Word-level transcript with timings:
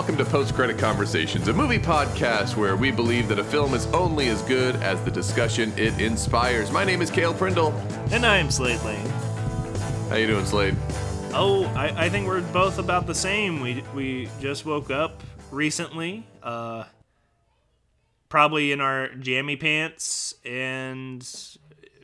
welcome 0.00 0.16
to 0.16 0.24
Post 0.24 0.54
Credit 0.54 0.78
Conversations, 0.78 1.48
a 1.48 1.52
movie 1.52 1.78
podcast 1.78 2.56
where 2.56 2.74
we 2.74 2.90
believe 2.90 3.28
that 3.28 3.38
a 3.38 3.44
film 3.44 3.74
is 3.74 3.84
only 3.88 4.28
as 4.28 4.40
good 4.40 4.74
as 4.76 4.98
the 5.02 5.10
discussion 5.10 5.74
it 5.76 6.00
inspires. 6.00 6.70
My 6.70 6.84
name 6.84 7.02
is 7.02 7.10
Cale 7.10 7.34
Prindle. 7.34 7.74
And 8.10 8.24
I'm 8.24 8.50
Slade 8.50 8.80
Lane. 8.82 9.06
How 10.08 10.14
you 10.16 10.26
doing, 10.26 10.46
Slade? 10.46 10.74
Oh, 11.34 11.66
I, 11.76 12.06
I 12.06 12.08
think 12.08 12.26
we're 12.26 12.40
both 12.50 12.78
about 12.78 13.06
the 13.06 13.14
same. 13.14 13.60
We 13.60 13.84
we 13.94 14.30
just 14.40 14.64
woke 14.64 14.90
up 14.90 15.22
recently, 15.50 16.26
uh, 16.42 16.84
probably 18.30 18.72
in 18.72 18.80
our 18.80 19.08
jammy 19.16 19.56
pants 19.56 20.32
and 20.46 21.28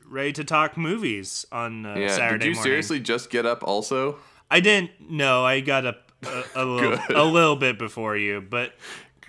ready 0.06 0.34
to 0.34 0.44
talk 0.44 0.76
movies 0.76 1.46
on 1.50 1.86
uh, 1.86 1.94
Yeah. 1.94 2.08
Saturday 2.08 2.44
Did 2.44 2.48
you 2.48 2.54
morning. 2.56 2.62
seriously 2.62 3.00
just 3.00 3.30
get 3.30 3.46
up? 3.46 3.62
Also, 3.66 4.18
I 4.50 4.60
didn't. 4.60 4.90
No, 5.00 5.46
I 5.46 5.60
got 5.60 5.86
up 5.86 6.05
a, 6.24 6.42
a, 6.54 6.64
little, 6.66 6.98
a 7.10 7.24
little 7.24 7.56
bit 7.56 7.78
before 7.78 8.16
you, 8.16 8.40
but 8.40 8.72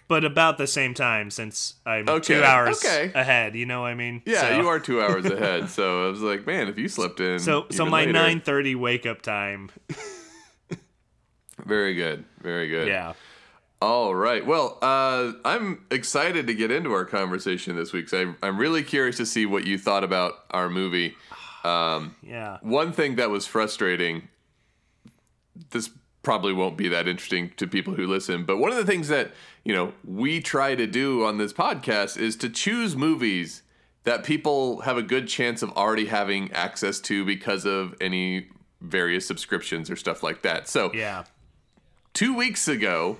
but 0.07 0.23
about 0.23 0.57
the 0.57 0.67
same 0.67 0.93
time 0.93 1.29
since 1.29 1.73
I'm 1.85 2.07
Okay, 2.07 2.35
two 2.35 2.43
hours 2.43 2.83
okay. 2.85 3.11
ahead. 3.13 3.55
You 3.55 3.65
know 3.65 3.81
what 3.81 3.87
I 3.87 3.93
mean? 3.93 4.21
yeah, 4.25 4.41
So- 4.41 4.57
you 4.61 4.67
are 4.69 4.79
two 4.79 5.01
hours 5.01 5.25
ahead. 5.25 5.69
So 5.69 6.05
I 6.05 6.09
was 6.09 6.21
like, 6.21 6.47
man, 6.47 6.67
if 6.69 6.77
you 6.77 6.87
slept 6.87 7.19
in, 7.19 7.39
So 7.39 7.65
so 7.71 7.85
my 7.85 8.05
nine 8.05 8.39
thirty 8.39 8.73
wake 8.75 9.05
up 9.05 9.21
time. 9.21 9.69
Very 11.65 11.95
good, 11.95 12.23
very 12.41 12.69
good. 12.69 12.87
Yeah. 12.87 13.13
All 13.81 14.15
right. 14.15 14.45
Well, 14.45 14.77
uh, 14.81 15.33
I'm 15.43 15.85
excited 15.91 16.47
to 16.47 16.53
get 16.53 16.71
into 16.71 16.93
our 16.93 17.03
conversation 17.03 17.75
this 17.75 17.91
week. 17.91 18.09
'cause 18.09 18.25
I, 18.41 18.47
I'm 18.47 18.57
really 18.57 18.83
curious 18.83 19.17
to 19.17 19.25
see 19.25 19.45
what 19.45 19.65
you 19.65 19.77
thought 19.77 20.03
about 20.03 20.33
our 20.51 20.69
movie. 20.69 21.15
Yeah. 21.65 22.59
One 22.61 22.93
thing 22.93 23.15
that 23.17 23.29
was 23.29 23.45
frustrating, 23.45 24.29
this 25.71 25.89
probably 26.27 26.51
won't 26.51 26.75
be 26.75 26.89
that 26.89 27.07
interesting 27.07 27.49
to 27.55 27.65
people 27.65 27.93
who 27.93 28.05
listen, 28.05 28.43
but 28.43 28.57
one 28.57 28.69
of 28.69 28.75
the 28.75 28.83
things 28.83 29.07
that, 29.07 29.31
you 29.63 29.73
know, 29.73 29.93
we 30.03 30.41
try 30.41 30.75
to 30.75 30.85
do 30.85 31.23
on 31.23 31.37
this 31.37 31.53
podcast 31.53 32.17
is 32.17 32.35
to 32.35 32.49
choose 32.49 32.97
movies 32.97 33.63
that 34.03 34.25
people 34.25 34.81
have 34.81 34.97
a 34.97 35.01
good 35.01 35.29
chance 35.29 35.61
of 35.61 35.71
already 35.77 36.07
having 36.07 36.51
access 36.51 36.99
to 36.99 37.23
because 37.23 37.63
of 37.63 37.95
any 38.01 38.49
various 38.81 39.25
subscriptions 39.25 39.89
or 39.89 39.95
stuff 39.95 40.21
like 40.21 40.41
that. 40.41 40.67
So, 40.67 40.91
Yeah. 40.93 41.23
two 42.13 42.35
weeks 42.35 42.67
ago, 42.67 43.19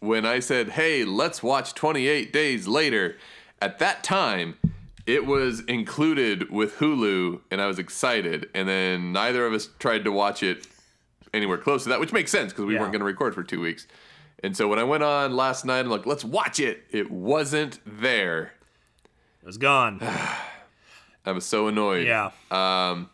when 0.00 0.26
I 0.26 0.38
said, 0.40 0.68
hey, 0.68 1.02
let's 1.06 1.42
watch 1.42 1.72
28 1.72 2.30
Days 2.30 2.68
Later, 2.68 3.16
at 3.62 3.78
that 3.78 4.04
time, 4.04 4.58
it 5.06 5.24
was 5.24 5.60
included 5.60 6.50
with 6.50 6.76
Hulu, 6.76 7.40
and 7.50 7.62
I 7.62 7.66
was 7.68 7.78
excited. 7.78 8.50
And 8.54 8.68
then 8.68 9.12
neither 9.12 9.46
of 9.46 9.54
us 9.54 9.70
tried 9.78 10.04
to 10.04 10.12
watch 10.12 10.42
it 10.42 10.66
anywhere 11.34 11.58
close 11.58 11.82
to 11.84 11.88
that, 11.90 12.00
which 12.00 12.12
makes 12.12 12.30
sense 12.30 12.52
because 12.52 12.64
we 12.64 12.74
Yeah. 12.74 12.80
weren't 12.80 12.92
going 12.92 13.00
to 13.00 13.06
record 13.06 13.34
for 13.34 13.42
two 13.42 13.60
weeks. 13.60 13.86
And 14.42 14.56
so 14.56 14.68
when 14.68 14.78
I 14.78 14.84
went 14.84 15.02
on 15.02 15.34
last 15.34 15.64
night, 15.64 15.80
I'm 15.80 15.88
like, 15.88 16.06
let's 16.06 16.24
watch 16.24 16.60
it. 16.60 16.84
It 16.90 17.10
wasn't 17.10 17.80
there. 17.86 18.52
It 19.42 19.46
was 19.46 19.56
gone. 19.58 20.00
I 21.26 21.32
was 21.32 21.44
so 21.46 21.68
annoyed. 21.68 22.06
Yeah. 22.06 22.30
Um, 22.50 23.10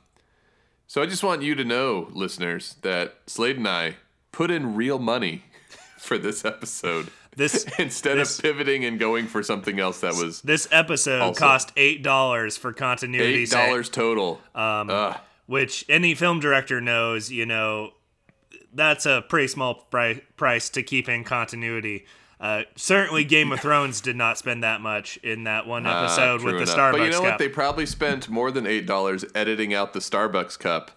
So 0.87 1.01
I 1.01 1.07
just 1.07 1.23
want 1.23 1.43
you 1.43 1.55
to 1.55 1.65
know, 1.65 2.09
listeners, 2.12 2.75
that 2.83 3.19
Slade 3.29 3.57
and 3.57 3.69
I 3.69 3.97
put 4.33 4.51
in 4.51 4.75
real 4.75 4.99
money 4.99 5.45
for 5.99 6.19
this 6.19 6.45
episode. 6.45 7.09
This 7.37 7.65
instead 7.79 8.19
this- 8.19 8.39
of 8.39 8.43
pivoting 8.43 8.84
and 8.84 8.99
going 8.99 9.29
for 9.29 9.45
something 9.45 9.79
else 9.79 10.01
that 10.01 10.15
was 10.15 10.41
this 10.43 10.67
episode 10.73 11.21
Also- 11.23 11.39
cost 11.39 11.71
eight 11.77 12.03
dollars 12.03 12.57
for 12.57 12.73
continuity 12.73 13.43
eight 13.45 13.51
dollars 13.51 13.89
total. 13.89 14.41
Um, 14.53 14.91
Ugh. 14.91 15.17
which 15.47 15.84
any 15.89 16.17
film 16.17 16.41
director 16.41 16.81
knows. 16.81 17.31
You 17.31 17.47
know, 17.47 17.93
that's 18.73 19.07
a 19.07 19.25
pretty 19.29 19.49
small 19.49 19.75
pri- 19.91 20.22
price 20.37 20.69
to 20.71 20.83
keep 20.83 21.09
in 21.09 21.25
continuity. 21.25 22.06
Uh, 22.41 22.62
certainly, 22.75 23.22
Game 23.25 23.53
of 23.53 23.61
Thrones 23.61 24.00
did 24.00 24.17
not 24.17 24.39
spend 24.39 24.62
that 24.65 24.81
much 24.81 25.19
in 25.19 25.44
that 25.44 25.67
one 25.67 25.87
Ah, 25.87 26.05
episode 26.05 26.43
with 26.43 26.55
the 26.56 26.62
enough. 26.62 26.75
Starbucks 26.77 26.93
But 26.93 27.00
you 27.03 27.11
know 27.11 27.21
cup. 27.21 27.25
what? 27.33 27.39
They 27.39 27.49
probably 27.49 27.84
spent 27.87 28.28
more 28.31 28.50
than 28.50 28.67
eight 28.67 28.87
dollars 28.87 29.25
editing 29.34 29.75
out 29.75 29.93
the 29.93 29.99
Starbucks 29.99 30.59
cup 30.59 30.91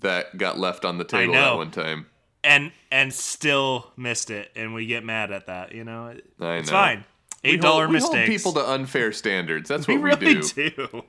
that 0.00 0.36
got 0.36 0.58
left 0.58 0.84
on 0.84 0.98
the 0.98 1.04
table 1.04 1.36
at 1.36 1.56
one 1.56 1.70
time. 1.70 2.06
and 2.42 2.72
and 2.90 3.12
still 3.14 3.92
missed 3.96 4.30
it, 4.30 4.50
and 4.56 4.74
we 4.74 4.86
get 4.86 5.04
mad 5.04 5.30
at 5.30 5.46
that. 5.46 5.72
You 5.72 5.84
know, 5.84 6.14
I 6.40 6.54
it's 6.56 6.68
know. 6.70 6.76
fine. 6.76 7.04
Eight 7.44 7.60
dollar 7.60 7.84
hold- 7.86 7.94
we 7.94 8.00
hold 8.00 8.26
people 8.26 8.52
to 8.54 8.70
unfair 8.70 9.12
standards. 9.12 9.68
That's 9.68 9.86
what 9.86 9.96
we, 9.96 10.02
really 10.02 10.40
do. 10.40 10.70
do. 10.70 11.04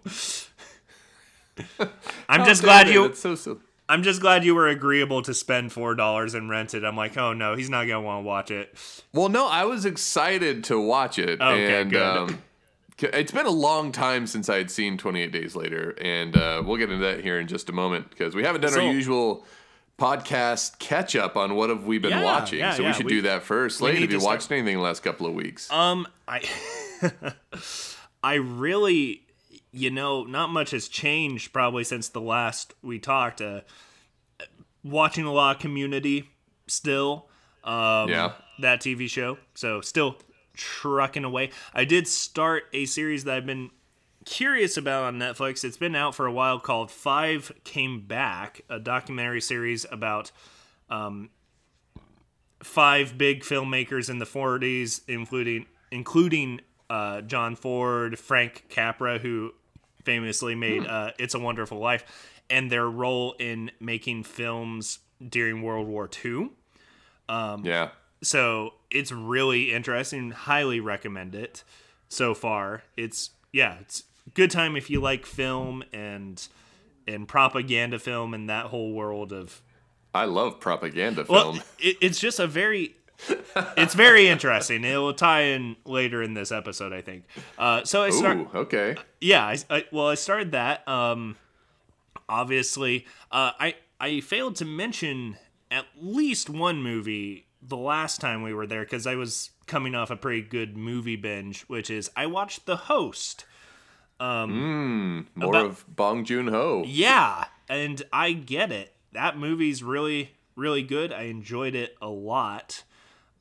I'm 2.29 2.45
just 2.45 2.61
glad 2.63 2.87
you. 2.87 3.05
It's 3.05 3.19
so 3.19 3.35
silly. 3.35 3.59
I'm 3.91 4.03
just 4.03 4.21
glad 4.21 4.45
you 4.45 4.55
were 4.55 4.67
agreeable 4.69 5.21
to 5.23 5.33
spend 5.33 5.73
four 5.73 5.95
dollars 5.95 6.33
and 6.33 6.49
rent 6.49 6.73
it. 6.73 6.83
I'm 6.85 6.95
like, 6.95 7.17
oh 7.17 7.33
no, 7.33 7.55
he's 7.55 7.69
not 7.69 7.87
gonna 7.87 8.01
want 8.01 8.23
to 8.23 8.27
watch 8.27 8.49
it. 8.51 8.73
Well, 9.13 9.27
no, 9.29 9.47
I 9.47 9.65
was 9.65 9.83
excited 9.85 10.63
to 10.65 10.79
watch 10.79 11.19
it, 11.19 11.41
Okay, 11.41 11.81
and 11.81 11.91
good. 11.91 12.01
um, 12.01 12.41
it's 12.99 13.31
been 13.31 13.45
a 13.47 13.49
long 13.51 13.91
time 13.91 14.27
since 14.27 14.47
I 14.47 14.57
had 14.57 14.71
seen 14.71 14.97
28 14.97 15.31
Days 15.31 15.55
Later, 15.55 15.95
and 15.99 16.37
uh, 16.37 16.63
we'll 16.65 16.77
get 16.77 16.89
into 16.91 17.03
that 17.05 17.21
here 17.21 17.39
in 17.39 17.47
just 17.47 17.67
a 17.69 17.73
moment 17.73 18.09
because 18.11 18.33
we 18.35 18.43
haven't 18.43 18.61
done 18.61 18.71
So- 18.71 18.85
our 18.87 18.93
usual 18.93 19.45
podcast 19.99 20.79
catch 20.79 21.15
up 21.15 21.35
on 21.35 21.55
what 21.55 21.69
have 21.69 21.83
we 21.85 21.99
been 21.99 22.11
Yeah, 22.11 22.23
watching. 22.23 22.59
yeah, 22.59 22.73
so 22.73 22.81
yeah, 22.83 22.87
we 22.89 22.93
should 22.93 23.05
we- 23.07 23.11
do 23.11 23.21
that 23.23 23.43
first. 23.43 23.81
Need 23.81 23.99
have 23.99 24.11
you 24.11 24.19
start- 24.19 24.35
watched 24.37 24.51
anything 24.51 24.73
in 24.73 24.79
the 24.79 24.83
last 24.83 25.03
couple 25.03 25.27
of 25.27 25.33
weeks? 25.33 25.69
Um, 25.71 26.07
I, 26.27 26.41
I 28.23 28.35
really, 28.35 29.23
you 29.71 29.89
know, 29.89 30.23
not 30.23 30.49
much 30.49 30.71
has 30.71 30.87
changed 30.87 31.53
probably 31.53 31.83
since 31.83 32.09
the 32.09 32.21
last 32.21 32.73
we 32.81 32.99
talked. 32.99 33.41
Uh, 33.41 33.61
watching 34.83 35.25
a 35.25 35.31
lot 35.31 35.55
of 35.57 35.61
Community 35.61 36.29
still. 36.67 37.27
Um, 37.63 38.09
Yeah. 38.09 38.33
that 38.59 38.81
TV 38.81 39.07
show. 39.07 39.37
So 39.53 39.81
still 39.81 40.17
trucking 40.55 41.23
away. 41.23 41.51
I 41.73 41.85
did 41.85 42.07
start 42.07 42.63
a 42.73 42.85
series 42.85 43.23
that 43.23 43.35
I've 43.37 43.45
been 43.45 43.69
curious 44.25 44.77
about 44.77 45.03
on 45.05 45.17
Netflix. 45.17 45.63
It's 45.63 45.77
been 45.77 45.95
out 45.95 46.13
for 46.15 46.25
a 46.25 46.31
while 46.31 46.59
called 46.59 46.91
Five 46.91 47.51
Came 47.63 48.01
Back, 48.01 48.61
a 48.69 48.79
documentary 48.79 49.41
series 49.41 49.85
about 49.91 50.31
um, 50.89 51.29
five 52.63 53.17
big 53.17 53.43
filmmakers 53.43 54.09
in 54.09 54.19
the 54.19 54.25
40s, 54.25 55.01
including 55.07 55.65
including 55.91 56.61
uh, 56.89 57.21
John 57.21 57.55
Ford, 57.55 58.17
Frank 58.19 58.65
Capra, 58.69 59.17
who 59.19 59.53
famously 60.03 60.55
made 60.55 60.85
uh, 60.85 61.11
"It's 61.17 61.33
a 61.33 61.39
Wonderful 61.39 61.79
Life," 61.79 62.03
and 62.49 62.71
their 62.71 62.89
role 62.89 63.35
in 63.39 63.71
making 63.79 64.23
films 64.23 64.99
during 65.29 65.61
World 65.61 65.87
War 65.87 66.09
II 66.23 66.49
yeah. 67.63 67.89
so 68.21 68.73
it's 68.89 69.11
really 69.11 69.73
interesting 69.73 70.31
highly 70.31 70.79
recommend 70.79 71.35
it 71.35 71.63
so 72.09 72.33
far 72.33 72.83
it's 72.97 73.31
yeah 73.51 73.77
it's 73.79 74.03
good 74.33 74.51
time 74.51 74.75
if 74.75 74.89
you 74.89 74.99
like 74.99 75.25
film 75.25 75.83
and 75.93 76.47
and 77.07 77.27
propaganda 77.27 77.99
film 77.99 78.33
and 78.33 78.49
that 78.49 78.67
whole 78.67 78.93
world 78.93 79.31
of 79.31 79.61
I 80.13 80.25
love 80.25 80.59
propaganda 80.59 81.25
well 81.27 81.53
film. 81.53 81.63
it, 81.79 81.97
it's 82.01 82.19
just 82.19 82.39
a 82.39 82.47
very 82.47 82.95
it's 83.77 83.93
very 83.93 84.27
interesting. 84.27 84.83
It 84.83 84.97
will 84.97 85.13
tie 85.13 85.41
in 85.43 85.75
later 85.85 86.21
in 86.23 86.33
this 86.33 86.51
episode 86.51 86.93
i 86.93 87.01
think. 87.01 87.23
Uh 87.57 87.83
so 87.83 88.01
i 88.03 88.09
start 88.09 88.37
Ooh, 88.37 88.49
okay. 88.55 88.95
yeah 89.19 89.45
I, 89.45 89.57
I 89.69 89.85
well 89.91 90.07
i 90.07 90.15
started 90.15 90.51
that 90.53 90.87
um 90.87 91.35
obviously. 92.29 93.05
Uh 93.31 93.51
i 93.59 93.75
i 93.99 94.19
failed 94.21 94.55
to 94.57 94.65
mention 94.65 95.37
at 95.69 95.85
least 95.99 96.49
one 96.49 96.81
movie 96.81 97.45
the 97.61 97.77
last 97.77 98.19
time 98.19 98.41
we 98.43 98.53
were 98.53 98.65
there 98.67 98.81
because 98.83 99.05
i 99.05 99.15
was 99.15 99.51
coming 99.67 99.93
off 99.95 100.09
a 100.09 100.15
pretty 100.15 100.41
good 100.41 100.75
movie 100.75 101.15
binge 101.15 101.61
which 101.63 101.89
is 101.89 102.09
i 102.15 102.25
watched 102.25 102.65
the 102.65 102.75
host 102.75 103.45
Um, 104.19 105.27
More 105.35 105.49
about- 105.49 105.65
of 105.65 105.85
Bong 105.87 106.25
Joon 106.25 106.47
Ho. 106.47 106.83
yeah 106.87 107.45
and 107.69 108.01
i 108.11 108.33
get 108.33 108.71
it. 108.71 108.93
That 109.13 109.37
movie's 109.37 109.83
really 109.83 110.31
really 110.55 110.83
good. 110.83 111.11
I 111.13 111.23
enjoyed 111.23 111.75
it 111.75 111.95
a 112.01 112.09
lot 112.09 112.83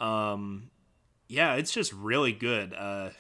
um 0.01 0.71
yeah 1.29 1.55
it's 1.55 1.73
just 1.73 1.93
really 1.93 2.33
good 2.33 2.73
uh 2.75 3.11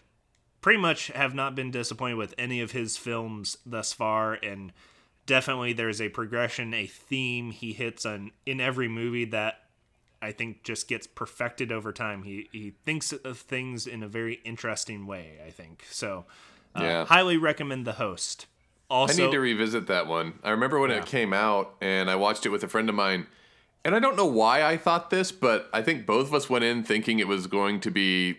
pretty 0.61 0.79
much 0.79 1.09
have 1.09 1.35
not 1.35 1.55
been 1.55 1.71
disappointed 1.71 2.17
with 2.17 2.35
any 2.39 2.61
of 2.61 2.73
his 2.73 2.97
films 2.97 3.57
thus 3.65 3.93
far 3.93 4.35
and 4.43 4.73
definitely 5.27 5.73
there's 5.73 6.01
a 6.01 6.09
progression 6.09 6.75
a 6.75 6.87
theme 6.87 7.51
he 7.51 7.73
hits 7.73 8.05
on 8.05 8.31
in 8.47 8.61
every 8.61 8.89
movie 8.89 9.25
that 9.25 9.61
i 10.21 10.33
think 10.33 10.63
just 10.63 10.89
gets 10.89 11.07
perfected 11.07 11.71
over 11.71 11.93
time 11.93 12.23
he 12.25 12.49
he 12.53 12.73
thinks 12.85 13.13
of 13.13 13.39
things 13.39 13.87
in 13.87 14.03
a 14.03 14.09
very 14.09 14.41
interesting 14.45 15.07
way 15.07 15.39
i 15.47 15.51
think 15.51 15.85
so 15.91 16.25
uh, 16.75 16.81
Yeah. 16.83 17.05
highly 17.07 17.37
recommend 17.37 17.87
the 17.87 17.95
host 17.95 18.47
Also, 18.89 19.23
I 19.23 19.27
need 19.27 19.33
to 19.33 19.41
revisit 19.41 19.87
that 19.89 20.07
one. 20.07 20.35
I 20.45 20.51
remember 20.51 20.79
when 20.81 20.91
Yeah. 20.91 20.99
it 20.99 21.07
came 21.07 21.33
out 21.33 21.75
and 21.81 22.11
I 22.11 22.17
watched 22.17 22.45
it 22.47 22.51
with 22.51 22.63
a 22.65 22.69
friend 22.69 22.89
of 22.89 22.95
mine. 22.95 23.27
And 23.85 23.95
I 23.95 23.99
don't 23.99 24.17
know 24.17 24.27
why 24.27 24.63
I 24.63 24.77
thought 24.77 25.11
this, 25.11 25.33
but 25.33 25.69
I 25.73 25.81
think 25.83 26.05
both 26.07 26.27
of 26.29 26.35
us 26.35 26.51
went 26.51 26.65
in 26.65 26.83
thinking 26.85 27.19
it 27.19 27.29
was 27.29 27.47
going 27.47 27.81
to 27.81 27.91
be 27.91 28.39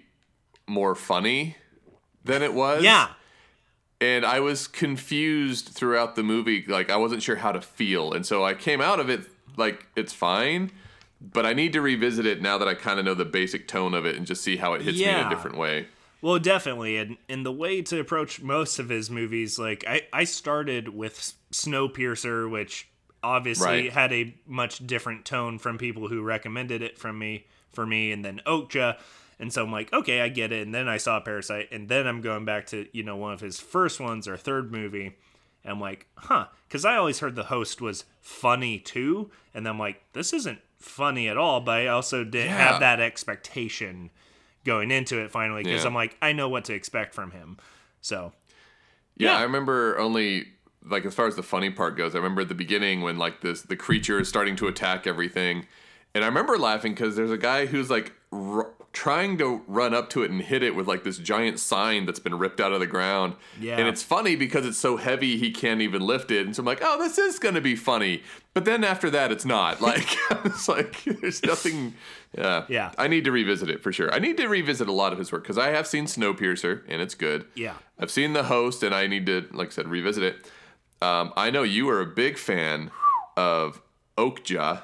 more 0.67 0.93
funny 0.95 1.57
than 2.23 2.43
it 2.43 2.53
was. 2.53 2.83
yeah 2.83 3.09
And 3.99 4.23
I 4.25 4.39
was 4.39 4.67
confused 4.67 5.69
throughout 5.69 6.15
the 6.15 6.23
movie. 6.23 6.63
Like, 6.67 6.91
I 6.91 6.95
wasn't 6.97 7.23
sure 7.23 7.37
how 7.37 7.51
to 7.51 7.61
feel. 7.61 8.13
And 8.13 8.25
so 8.25 8.43
I 8.43 8.53
came 8.53 8.81
out 8.81 8.99
of 8.99 9.09
it 9.09 9.21
like, 9.57 9.87
it's 9.95 10.13
fine. 10.13 10.71
but 11.19 11.45
I 11.45 11.53
need 11.53 11.73
to 11.73 11.81
revisit 11.81 12.25
it 12.25 12.41
now 12.41 12.57
that 12.57 12.67
I 12.67 12.73
kind 12.73 12.99
of 12.99 13.05
know 13.05 13.13
the 13.13 13.25
basic 13.25 13.67
tone 13.67 13.93
of 13.93 14.05
it 14.05 14.15
and 14.15 14.25
just 14.25 14.43
see 14.43 14.57
how 14.57 14.73
it 14.73 14.81
hits 14.81 14.97
me 14.97 15.05
in 15.05 15.25
a 15.25 15.29
different 15.29 15.57
way. 15.57 15.87
Well, 16.21 16.37
definitely, 16.37 16.97
and 16.97 17.17
and 17.27 17.43
the 17.43 17.51
way 17.51 17.81
to 17.81 17.99
approach 17.99 18.41
most 18.41 18.77
of 18.77 18.89
his 18.89 19.09
movies, 19.09 19.57
like 19.57 19.83
I 19.87 20.03
I 20.13 20.23
started 20.25 20.89
with 20.89 21.33
Snowpiercer, 21.51 22.47
which 22.49 22.87
obviously 23.23 23.65
Right. 23.67 23.91
had 23.93 24.13
a 24.13 24.35
much 24.45 24.85
different 24.85 25.25
tone 25.25 25.59
from 25.59 25.77
people 25.77 26.07
who 26.07 26.21
recommended 26.21 26.81
it 26.81 26.97
from 26.97 27.19
me 27.19 27.45
for 27.71 27.85
me, 27.85 28.11
and 28.11 28.23
then 28.25 28.41
Okja, 28.45 28.97
and 29.39 29.51
so 29.53 29.63
I'm 29.63 29.71
like, 29.71 29.91
okay, 29.93 30.21
I 30.21 30.29
get 30.29 30.51
it. 30.51 30.63
And 30.63 30.73
then 30.75 30.87
I 30.87 30.97
saw 30.97 31.19
Parasite, 31.19 31.69
and 31.71 31.87
then 31.89 32.05
I'm 32.07 32.21
going 32.21 32.45
back 32.45 32.65
to 32.67 32.87
you 32.91 33.03
know 33.03 33.15
one 33.15 33.33
of 33.33 33.39
his 33.41 33.59
first 33.59 33.99
ones 33.99 34.27
or 34.27 34.37
third 34.37 34.71
movie. 34.71 35.15
And 35.63 35.73
I'm 35.73 35.79
like, 35.79 36.07
huh, 36.15 36.47
because 36.67 36.85
I 36.85 36.95
always 36.95 37.19
heard 37.19 37.35
the 37.35 37.43
host 37.45 37.81
was 37.81 38.05
funny 38.19 38.79
too, 38.79 39.29
and 39.53 39.67
I'm 39.67 39.77
like, 39.79 40.01
this 40.13 40.33
isn't 40.33 40.59
funny 40.79 41.27
at 41.27 41.37
all. 41.37 41.61
But 41.61 41.79
I 41.81 41.87
also 41.87 42.23
didn't 42.23 42.49
Yeah. 42.51 42.71
have 42.71 42.79
that 42.79 42.99
expectation 42.99 44.09
going 44.65 44.91
into 44.91 45.19
it 45.19 45.31
finally 45.31 45.63
because 45.63 45.83
Yeah. 45.83 45.87
I'm 45.87 45.95
like, 45.95 46.17
I 46.21 46.33
know 46.33 46.49
what 46.49 46.65
to 46.65 46.73
expect 46.73 47.13
from 47.13 47.31
him. 47.31 47.57
So 48.01 48.33
Yeah, 49.17 49.33
Yeah. 49.33 49.37
I 49.39 49.43
remember 49.43 49.97
only 49.99 50.47
like 50.89 51.05
as 51.05 51.13
far 51.13 51.27
as 51.27 51.35
the 51.35 51.43
funny 51.43 51.69
part 51.69 51.95
goes. 51.97 52.13
I 52.15 52.17
remember 52.17 52.41
at 52.41 52.49
the 52.49 52.55
beginning 52.55 53.01
when 53.01 53.17
like 53.17 53.41
this 53.41 53.61
the 53.61 53.75
creature 53.75 54.19
is 54.19 54.27
starting 54.29 54.55
to 54.57 54.67
attack 54.67 55.05
everything, 55.07 55.65
and 56.15 56.23
I 56.23 56.27
remember 56.27 56.57
laughing 56.57 56.93
because 56.93 57.15
there's 57.15 57.31
a 57.31 57.37
guy 57.37 57.65
who's 57.67 57.89
like 57.89 58.13
r- 58.31 58.69
trying 58.93 59.37
to 59.37 59.61
run 59.67 59.93
up 59.93 60.09
to 60.09 60.21
it 60.21 60.29
and 60.29 60.41
hit 60.41 60.61
it 60.61 60.75
with 60.75 60.85
like 60.85 61.05
this 61.05 61.17
giant 61.17 61.57
sign 61.59 62.05
that's 62.05 62.19
been 62.19 62.37
ripped 62.37 62.59
out 62.59 62.73
of 62.73 62.81
the 62.81 62.87
ground. 62.87 63.35
Yeah. 63.57 63.77
and 63.77 63.87
it's 63.87 64.03
funny 64.03 64.35
because 64.35 64.65
it's 64.65 64.77
so 64.77 64.97
heavy 64.97 65.37
he 65.37 65.49
can't 65.51 65.79
even 65.81 66.01
lift 66.01 66.29
it, 66.31 66.45
and 66.45 66.53
so 66.55 66.61
I'm 66.61 66.65
like, 66.65 66.79
oh, 66.81 66.97
this 67.01 67.17
is 67.17 67.39
gonna 67.39 67.61
be 67.61 67.75
funny. 67.75 68.21
But 68.53 68.65
then 68.65 68.83
after 68.83 69.09
that, 69.11 69.31
it's 69.31 69.45
not. 69.45 69.79
Like 69.91 70.07
it's 70.45 70.67
like 70.67 71.03
there's 71.05 71.41
nothing. 71.43 71.93
Yeah, 72.37 72.65
Yeah. 72.69 72.91
I 72.97 73.07
need 73.07 73.23
to 73.25 73.31
revisit 73.31 73.69
it 73.69 73.81
for 73.83 73.91
sure. 73.93 74.13
I 74.13 74.19
need 74.19 74.35
to 74.37 74.47
revisit 74.47 74.87
a 74.87 74.91
lot 74.93 75.13
of 75.13 75.19
his 75.19 75.31
work 75.31 75.43
because 75.43 75.57
I 75.57 75.67
have 75.69 75.85
seen 75.87 76.05
Snowpiercer 76.05 76.81
and 76.87 77.01
it's 77.01 77.13
good. 77.15 77.45
Yeah. 77.55 77.75
I've 77.99 78.11
seen 78.11 78.33
the 78.33 78.43
host, 78.43 78.83
and 78.83 78.93
I 78.95 79.07
need 79.07 79.25
to, 79.27 79.47
like 79.53 79.67
I 79.67 79.71
said, 79.71 79.87
revisit 79.87 80.23
it. 80.23 80.51
Um, 81.01 81.33
I 81.35 81.49
know 81.49 81.63
you 81.63 81.89
are 81.89 82.01
a 82.01 82.05
big 82.05 82.37
fan 82.37 82.91
of 83.35 83.81
Okja. 84.17 84.83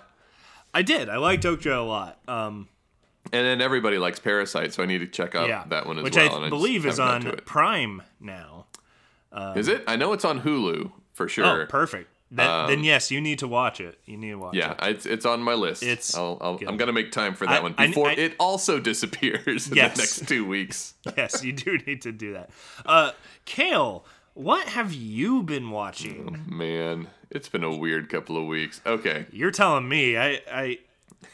I 0.74 0.82
did. 0.82 1.10
I 1.10 1.18
liked 1.18 1.44
Okja 1.44 1.78
a 1.78 1.82
lot. 1.82 2.20
Um, 2.28 2.68
and 3.32 3.46
then 3.46 3.62
everybody 3.62 3.98
likes 3.98 4.20
Parasite, 4.20 4.74
so 4.74 4.84
I 4.84 4.86
need 4.86 5.00
to 5.00 5.08
check 5.08 5.36
out 5.36 5.48
yeah, 5.50 5.64
that 5.70 5.86
one 5.86 5.98
as 5.98 6.04
which 6.04 6.16
well. 6.16 6.26
Which 6.26 6.34
I 6.34 6.42
and 6.42 6.50
believe 6.50 6.86
is 6.86 7.00
on 7.00 7.22
got 7.24 7.32
to 7.32 7.38
it. 7.38 7.46
Prime 7.46 8.02
now. 8.20 8.66
Is 9.56 9.68
it? 9.68 9.84
I 9.86 9.96
know 9.96 10.14
it's 10.14 10.26
on 10.26 10.42
Hulu 10.42 10.92
for 11.14 11.28
sure. 11.28 11.64
Oh, 11.64 11.66
perfect. 11.68 12.10
Then, 12.30 12.68
then 12.68 12.84
yes, 12.84 13.10
you 13.10 13.22
need 13.22 13.40
to 13.40 13.48
watch 13.48 13.80
it. 13.80 14.00
You 14.06 14.18
need 14.18 14.32
to 14.32 14.36
watch 14.36 14.56
yeah, 14.56 14.72
it. 14.72 14.78
Yeah, 14.82 14.88
it's 14.90 15.06
it's 15.06 15.26
on 15.26 15.42
my 15.42 15.54
list. 15.54 15.82
It's 15.84 16.16
I'll, 16.16 16.38
I'll, 16.42 16.60
I'm 16.68 16.76
gonna 16.76 16.92
make 16.92 17.12
time 17.12 17.36
for 17.36 17.46
that 17.46 17.60
I- 17.60 17.64
one 17.64 17.76
I- 17.78 17.88
before 17.88 18.10
I- 18.10 18.14
it 18.14 18.36
also 18.40 18.80
disappears 18.92 19.70
in 19.70 19.76
Yes. 19.76 19.96
the 19.96 20.02
next 20.02 20.28
two 20.28 20.46
weeks. 20.46 20.96
yes, 21.18 21.44
you 21.44 21.54
do 21.54 21.78
need 21.86 22.02
to 22.02 22.12
do 22.12 22.34
that. 22.34 22.50
Uh, 22.86 23.12
Kale, 23.46 24.04
what 24.38 24.68
have 24.68 24.94
you 24.94 25.42
been 25.44 25.72
watching? 25.72 26.46
Man, 26.48 27.08
it's 27.32 27.50
been 27.50 27.64
a 27.64 27.76
weird 27.76 28.08
couple 28.10 28.38
of 28.38 28.46
weeks. 28.46 28.82
Okay, 28.86 29.26
You're 29.32 29.52
telling 29.52 29.90
me. 29.90 30.18
I 30.18 30.42
I 30.52 30.80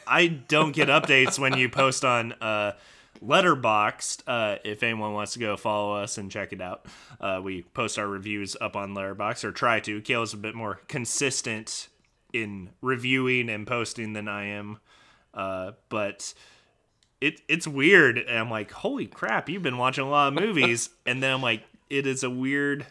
I 0.06 0.26
don't 0.28 0.72
get 0.72 0.88
updates 0.88 1.38
when 1.38 1.56
you 1.58 1.68
post 1.68 2.04
on 2.04 2.32
uh 2.34 2.72
Letterboxd. 3.22 4.22
Uh, 4.26 4.56
if 4.64 4.82
anyone 4.82 5.12
wants 5.12 5.34
to 5.34 5.38
go 5.38 5.56
follow 5.56 5.94
us 5.94 6.18
and 6.18 6.30
check 6.30 6.52
it 6.52 6.60
out, 6.60 6.86
uh, 7.20 7.40
we 7.42 7.62
post 7.62 7.98
our 7.98 8.06
reviews 8.06 8.56
up 8.60 8.76
on 8.76 8.94
Letterboxd 8.94 9.44
or 9.44 9.52
try 9.52 9.80
to. 9.80 10.00
Kale's 10.00 10.34
a 10.34 10.38
bit 10.38 10.54
more 10.54 10.80
consistent 10.88 11.88
in 12.32 12.70
reviewing 12.82 13.48
and 13.48 13.66
posting 13.66 14.12
than 14.14 14.28
I 14.28 14.46
am, 14.46 14.78
uh, 15.32 15.72
but 15.88 16.34
it 17.20 17.40
it's 17.48 17.66
weird. 17.66 18.18
And 18.18 18.38
I'm 18.38 18.50
like, 18.50 18.70
holy 18.70 19.06
crap, 19.06 19.48
you've 19.48 19.62
been 19.62 19.78
watching 19.78 20.04
a 20.04 20.10
lot 20.10 20.28
of 20.28 20.34
movies, 20.42 20.90
and 21.06 21.22
then 21.22 21.32
I'm 21.32 21.42
like, 21.42 21.62
it 21.90 22.06
is 22.06 22.22
a 22.22 22.30
weird. 22.30 22.86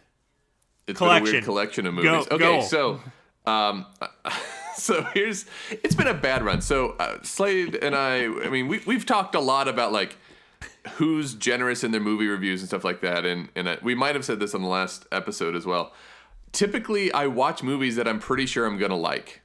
It's 0.88 1.00
been 1.00 1.08
a 1.08 1.12
Collection. 1.12 1.32
weird 1.34 1.44
collection 1.46 1.88
of 1.88 1.96
Go- 1.96 2.02
movies. 2.02 2.28
okay, 2.32 2.38
go. 2.38 2.62
so 2.62 3.00
um, 3.46 3.86
so 4.76 5.02
here's 5.14 5.46
it's 5.72 5.96
been 5.96 6.08
a 6.08 6.14
bad 6.14 6.44
run. 6.44 6.62
So 6.62 6.92
uh, 7.00 7.20
Slade 7.24 7.76
and 7.76 7.96
I, 7.96 8.26
I 8.26 8.50
mean, 8.50 8.68
we 8.68 8.80
we've 8.86 9.06
talked 9.06 9.36
a 9.36 9.40
lot 9.40 9.68
about 9.68 9.92
like 9.94 10.18
who's 10.96 11.34
generous 11.36 11.84
in 11.84 11.92
their 11.92 12.02
movie 12.02 12.28
reviews 12.28 12.62
and 12.62 12.68
stuff 12.68 12.84
like 12.84 13.02
that, 13.02 13.26
and 13.26 13.50
and 13.56 13.70
I, 13.70 13.78
we 13.82 13.96
might 13.96 14.16
have 14.16 14.26
said 14.26 14.40
this 14.40 14.54
on 14.54 14.62
the 14.62 14.68
last 14.68 15.06
episode 15.12 15.56
as 15.56 15.66
well. 15.66 15.94
Typically, 16.52 17.12
I 17.14 17.28
watch 17.28 17.64
movies 17.64 17.96
that 17.96 18.08
I'm 18.08 18.20
pretty 18.20 18.46
sure 18.46 18.66
I'm 18.66 18.78
gonna 18.78 18.96
like. 18.98 19.42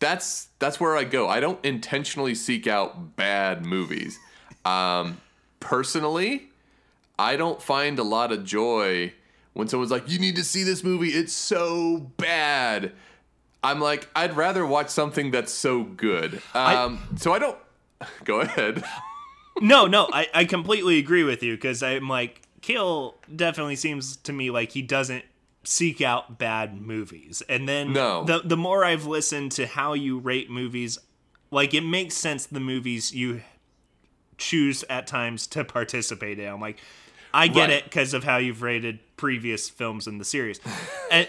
That's 0.00 0.48
that's 0.58 0.80
where 0.80 0.96
I 0.96 1.04
go. 1.04 1.28
I 1.28 1.38
don't 1.40 1.62
intentionally 1.64 2.34
seek 2.34 2.66
out 2.66 3.14
bad 3.16 3.64
movies. 3.64 4.18
Um, 4.64 5.20
personally, 5.60 6.48
I 7.18 7.36
don't 7.36 7.60
find 7.62 7.98
a 7.98 8.02
lot 8.02 8.32
of 8.32 8.44
joy 8.44 9.12
when 9.52 9.68
someone's 9.68 9.90
like, 9.90 10.08
"You 10.10 10.18
need 10.18 10.36
to 10.36 10.44
see 10.44 10.62
this 10.64 10.82
movie. 10.82 11.10
It's 11.10 11.32
so 11.32 11.98
bad." 12.16 12.92
I'm 13.64 13.80
like, 13.80 14.08
I'd 14.16 14.36
rather 14.36 14.66
watch 14.66 14.88
something 14.88 15.30
that's 15.30 15.52
so 15.52 15.84
good. 15.84 16.42
Um, 16.52 16.98
so 17.16 17.32
I 17.32 17.38
don't. 17.38 17.56
Go 18.24 18.40
ahead. 18.40 18.82
no, 19.60 19.86
no, 19.86 20.08
I, 20.12 20.26
I 20.34 20.44
completely 20.46 20.98
agree 20.98 21.22
with 21.22 21.44
you 21.44 21.54
because 21.54 21.80
I'm 21.80 22.08
like, 22.08 22.42
Kale 22.60 23.14
definitely 23.34 23.76
seems 23.76 24.16
to 24.16 24.32
me 24.32 24.50
like 24.50 24.72
he 24.72 24.82
doesn't 24.82 25.24
seek 25.62 26.00
out 26.00 26.38
bad 26.40 26.80
movies. 26.80 27.40
And 27.48 27.68
then 27.68 27.92
No. 27.92 28.24
the 28.24 28.40
the 28.44 28.56
more 28.56 28.84
I've 28.84 29.06
listened 29.06 29.52
to 29.52 29.66
how 29.68 29.92
you 29.92 30.18
rate 30.18 30.50
movies, 30.50 30.98
like 31.52 31.72
it 31.72 31.82
makes 31.82 32.16
sense 32.16 32.46
the 32.46 32.58
movies 32.58 33.14
you 33.14 33.42
choose 34.42 34.84
at 34.90 35.06
times 35.06 35.46
to 35.48 35.64
participate 35.64 36.38
in. 36.38 36.48
I'm 36.48 36.60
like, 36.60 36.78
I 37.34 37.48
get 37.48 37.60
Right. 37.68 37.70
it 37.70 37.84
because 37.84 38.12
of 38.14 38.24
how 38.24 38.36
you've 38.38 38.60
rated 38.62 38.98
previous 39.16 39.68
films 39.68 40.06
in 40.06 40.18
the 40.18 40.24
series. 40.24 40.60
and, 41.10 41.28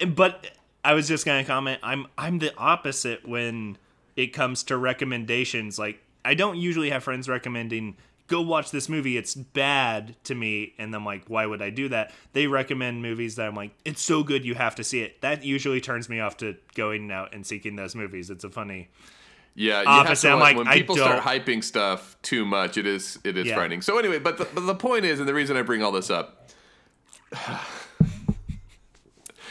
and- 0.00 0.14
but 0.14 0.46
I 0.84 0.94
was 0.94 1.08
just 1.08 1.24
gonna 1.24 1.44
comment. 1.44 1.80
I'm 1.82 2.06
I'm 2.18 2.38
the 2.38 2.54
opposite 2.58 3.26
when 3.26 3.78
it 4.16 4.28
comes 4.28 4.62
to 4.64 4.76
recommendations. 4.76 5.78
Like 5.78 6.00
I 6.24 6.34
don't 6.34 6.56
usually 6.58 6.90
have 6.90 7.02
friends 7.02 7.28
recommending 7.28 7.96
go 8.26 8.40
watch 8.40 8.70
this 8.70 8.88
movie. 8.88 9.16
It's 9.18 9.34
bad 9.34 10.16
to 10.24 10.34
me, 10.34 10.72
and 10.78 10.94
I'm 10.94 11.04
like, 11.04 11.24
why 11.28 11.44
would 11.44 11.60
I 11.60 11.68
do 11.70 11.88
that? 11.90 12.10
They 12.32 12.46
recommend 12.46 13.02
movies 13.02 13.36
that 13.36 13.46
I'm 13.48 13.54
like, 13.54 13.72
it's 13.84 14.00
so 14.00 14.22
good 14.22 14.44
you 14.46 14.54
have 14.54 14.74
to 14.76 14.84
see 14.84 15.00
it. 15.02 15.20
That 15.20 15.44
usually 15.44 15.80
turns 15.80 16.08
me 16.08 16.20
off 16.20 16.38
to 16.38 16.56
going 16.74 17.10
out 17.10 17.34
and 17.34 17.46
seeking 17.46 17.76
those 17.76 17.94
movies. 17.94 18.30
It's 18.30 18.44
a 18.44 18.48
funny. 18.50 18.88
Yeah, 19.56 19.82
you 19.82 19.86
Opposite, 19.88 20.26
have 20.28 20.32
I'm 20.34 20.38
to, 20.38 20.44
like, 20.44 20.56
when 20.56 20.66
people 20.76 20.96
start 20.96 21.22
hyping 21.22 21.62
stuff 21.62 22.16
too 22.22 22.44
much, 22.44 22.76
it 22.76 22.86
is 22.86 23.18
it 23.24 23.36
is 23.36 23.46
Yeah. 23.46 23.54
frightening. 23.54 23.82
So 23.82 23.98
anyway, 23.98 24.18
but 24.18 24.36
the, 24.38 24.48
but 24.52 24.62
the 24.62 24.74
point 24.74 25.04
is, 25.04 25.20
and 25.20 25.28
the 25.28 25.34
reason 25.34 25.56
I 25.56 25.62
bring 25.62 25.82
all 25.82 25.92
this 25.92 26.10
up, 26.10 26.50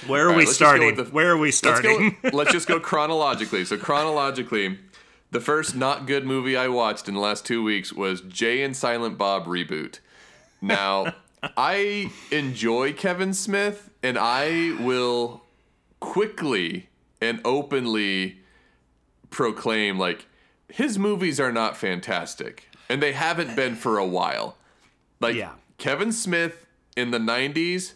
Where 0.08 0.26
are 0.26 0.30
right, 0.30 0.38
we 0.38 0.46
let's 0.46 0.56
starting? 0.56 0.96
the- 0.96 1.06
Where 1.06 1.32
are 1.32 1.38
we 1.38 1.48
let's 1.48 1.58
starting? 1.58 2.18
go. 2.22 2.30
let's 2.34 2.52
just 2.52 2.68
go 2.68 2.80
chronologically. 2.80 3.64
So 3.64 3.78
chronologically, 3.78 4.80
the 5.32 5.40
first 5.40 5.76
not 5.76 6.06
good 6.06 6.26
movie 6.26 6.58
I 6.58 6.68
watched 6.68 7.08
in 7.08 7.14
the 7.14 7.22
last 7.22 7.46
two 7.46 7.64
weeks 7.64 7.94
was 7.94 8.20
Jay 8.22 8.62
and 8.62 8.76
Silent 8.76 9.18
Bob 9.18 9.46
reboot. 9.46 10.00
Now, 10.62 11.14
I 11.58 12.12
enjoy 12.32 12.92
Kevin 12.94 13.34
Smith, 13.34 13.90
and 14.04 14.18
I 14.18 14.76
will 14.82 15.44
quickly 16.02 16.90
and 17.22 17.40
openly 17.46 18.40
proclaim 19.34 19.98
like 20.00 20.26
his 20.70 20.98
movies 20.98 21.40
are 21.40 21.52
not 21.52 21.76
fantastic, 21.76 22.70
and 22.88 23.02
they 23.04 23.12
haven't 23.12 23.56
been 23.56 23.76
for 23.76 23.98
a 23.98 24.06
while. 24.06 24.56
Like 25.20 25.36
Yeah. 25.36 25.54
Kevin 25.78 26.12
Smith 26.14 26.66
in 26.96 27.12
the 27.12 27.18
'90s, 27.20 27.94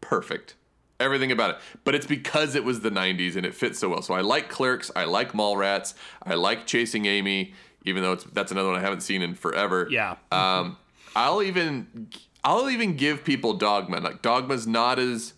perfect. 0.00 0.54
Everything 0.98 1.32
about 1.32 1.50
it. 1.52 1.56
But 1.84 1.94
it's 1.94 2.06
because 2.06 2.54
it 2.54 2.62
was 2.62 2.80
the 2.80 2.90
90s 2.90 3.34
and 3.34 3.46
it 3.46 3.54
fits 3.54 3.78
so 3.78 3.88
well. 3.88 4.02
So 4.02 4.12
I 4.12 4.20
like 4.20 4.50
Clerks, 4.50 4.90
I 4.94 5.04
like 5.04 5.32
Mallrats, 5.32 5.94
I 6.22 6.34
like 6.34 6.66
Chasing 6.66 7.06
Amy, 7.06 7.54
even 7.86 8.02
though 8.02 8.12
it's 8.12 8.24
that's 8.24 8.52
another 8.52 8.68
one 8.68 8.76
I 8.78 8.82
haven't 8.82 9.00
seen 9.00 9.22
in 9.22 9.34
forever. 9.34 9.88
yeah. 9.90 10.16
Um, 10.30 10.76
I'll 11.16 11.42
even 11.42 12.08
I'll 12.44 12.68
even 12.68 12.96
give 12.96 13.24
people 13.24 13.54
Dogma. 13.54 14.00
Like 14.00 14.20
Dogma's 14.20 14.66
not 14.66 14.98
as 14.98 15.32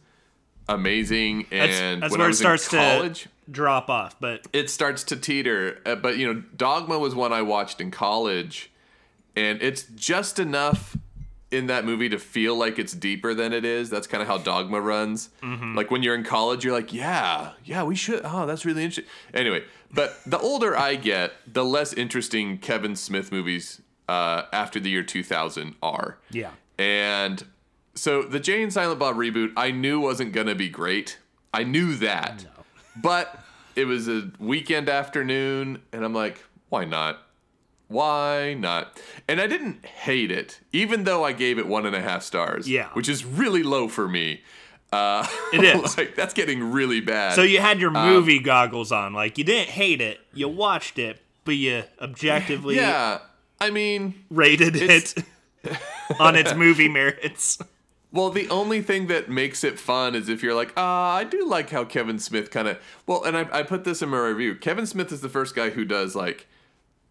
amazing, 0.69 1.47
That's, 1.51 1.81
and 1.81 2.03
that's 2.03 2.11
when 2.11 2.21
where 2.21 2.31
it 2.31 2.35
starts 2.35 2.69
college, 2.69 3.23
to 3.23 3.29
drop 3.51 3.89
off. 3.89 4.17
But 4.21 4.47
it 4.53 4.71
starts 4.71 5.05
to 5.05 5.17
teeter. 5.17 5.81
Uh, 5.85 5.95
but 5.97 6.17
you 6.17 6.33
know, 6.33 6.43
Dogma 6.57 6.99
was 6.99 7.15
one 7.15 7.33
I 7.33 7.43
watched 7.43 7.81
in 7.81 7.91
college, 7.91 8.71
and 9.37 9.63
it's 9.63 9.85
just 9.85 10.39
enough 10.39 10.97
in 11.51 11.67
that 11.67 11.85
movie 11.85 12.09
to 12.09 12.19
feel 12.19 12.57
like 12.57 12.79
it's 12.79 12.95
deeper 12.95 13.35
than 13.35 13.53
it 13.53 13.65
is. 13.65 13.91
That's 13.91 14.07
kind 14.07 14.23
of 14.23 14.27
how 14.29 14.39
Dogma 14.39 14.81
runs. 14.81 15.29
Like 15.43 15.91
when 15.91 16.03
you're 16.03 16.15
in 16.15 16.25
college, 16.25 16.65
you're 16.65 16.73
like, 16.73 16.95
yeah, 16.95 17.53
yeah, 17.65 17.83
we 17.83 17.95
should. 17.95 18.23
Oh, 18.25 18.47
that's 18.47 18.65
really 18.65 18.83
interesting. 18.83 19.13
Anyway, 19.35 19.65
but 19.93 20.19
the 20.25 20.39
older 20.39 20.75
I 20.77 20.95
get, 20.95 21.33
the 21.47 21.65
less 21.65 21.93
interesting 21.93 22.57
Kevin 22.57 22.97
Smith 22.97 23.31
movies 23.31 23.83
uh, 24.09 24.45
after 24.53 24.81
the 24.81 24.89
year 24.89 25.03
2000 25.03 25.75
are. 25.83 26.19
yeah. 26.31 26.53
And 26.79 27.45
so 27.95 28.23
the 28.23 28.41
Jay 28.41 28.63
and 28.63 28.73
Silent 28.73 28.99
Bob 28.99 29.17
reboot, 29.17 29.53
I 29.57 29.71
knew 29.71 30.01
wasn't 30.01 30.33
gonna 30.33 30.55
be 30.55 30.69
great. 30.69 31.19
I 31.53 31.65
knew 31.65 31.95
that. 31.97 32.47
But 32.97 33.39
it 33.77 33.85
was 33.87 34.09
a 34.09 34.31
weekend 34.39 34.89
afternoon, 34.89 35.83
and 35.93 36.05
I'm 36.05 36.15
like, 36.15 36.45
why 36.69 36.85
not? 36.85 37.23
Why 37.89 38.55
not? 38.55 38.99
And 39.29 39.41
I 39.41 39.47
didn't 39.47 39.85
hate 39.85 40.31
it, 40.31 40.61
even 40.73 41.05
though 41.05 41.25
I 41.25 41.33
gave 41.33 41.59
it 41.59 41.67
one 41.67 41.85
and 41.85 41.95
a 41.95 42.01
half 42.01 42.23
stars. 42.23 42.69
Yeah. 42.69 42.89
which 42.95 43.09
is 43.09 43.25
really 43.25 43.63
low 43.63 43.89
for 43.89 44.09
me. 44.09 44.41
Uh, 44.93 45.27
It 45.53 45.63
is. 45.85 45.97
like 45.99 46.15
that's 46.17 46.33
getting 46.35 46.71
really 46.73 47.01
bad. 47.01 47.35
So 47.35 47.43
you 47.43 47.61
had 47.61 47.81
your 47.81 47.95
Um, 47.97 48.09
movie 48.09 48.39
goggles 48.39 48.93
on, 48.93 49.13
like 49.13 49.37
you 49.39 49.45
didn't 49.45 49.71
hate 49.71 50.01
it, 50.01 50.21
you 50.33 50.49
watched 50.49 50.99
it, 50.99 51.21
but 51.45 51.55
you 51.57 51.85
objectively 52.01 52.77
yeah, 52.77 53.19
I 53.61 53.71
mean, 53.71 54.15
rated 54.31 54.77
it 54.77 55.15
on 56.19 56.37
its 56.37 56.55
movie 56.55 56.89
merits. 56.89 57.59
Well, 58.13 58.31
the 58.31 58.49
only 58.51 58.83
thing 58.83 59.07
that 59.07 59.31
makes 59.31 59.65
it 59.65 59.79
fun 59.79 60.15
is 60.15 60.29
if 60.29 60.43
you're 60.43 60.55
like, 60.55 60.73
ah, 60.77 61.15
I 61.15 61.25
do 61.25 61.47
like 61.47 61.71
how 61.71 61.85
Kevin 61.85 62.19
Smith 62.19 62.51
kind 62.51 62.69
of. 62.69 62.79
Well, 63.07 63.25
and 63.25 63.37
I, 63.37 63.49
I 63.51 63.63
put 63.63 63.85
this 63.85 64.03
in 64.03 64.11
my 64.11 64.19
review. 64.19 64.55
Kevin 64.55 64.87
Smith 64.87 65.11
is 65.13 65.23
the 65.23 65.31
first 65.31 65.55
guy 65.55 65.71
who 65.71 65.85
does 65.85 66.15
like 66.15 66.47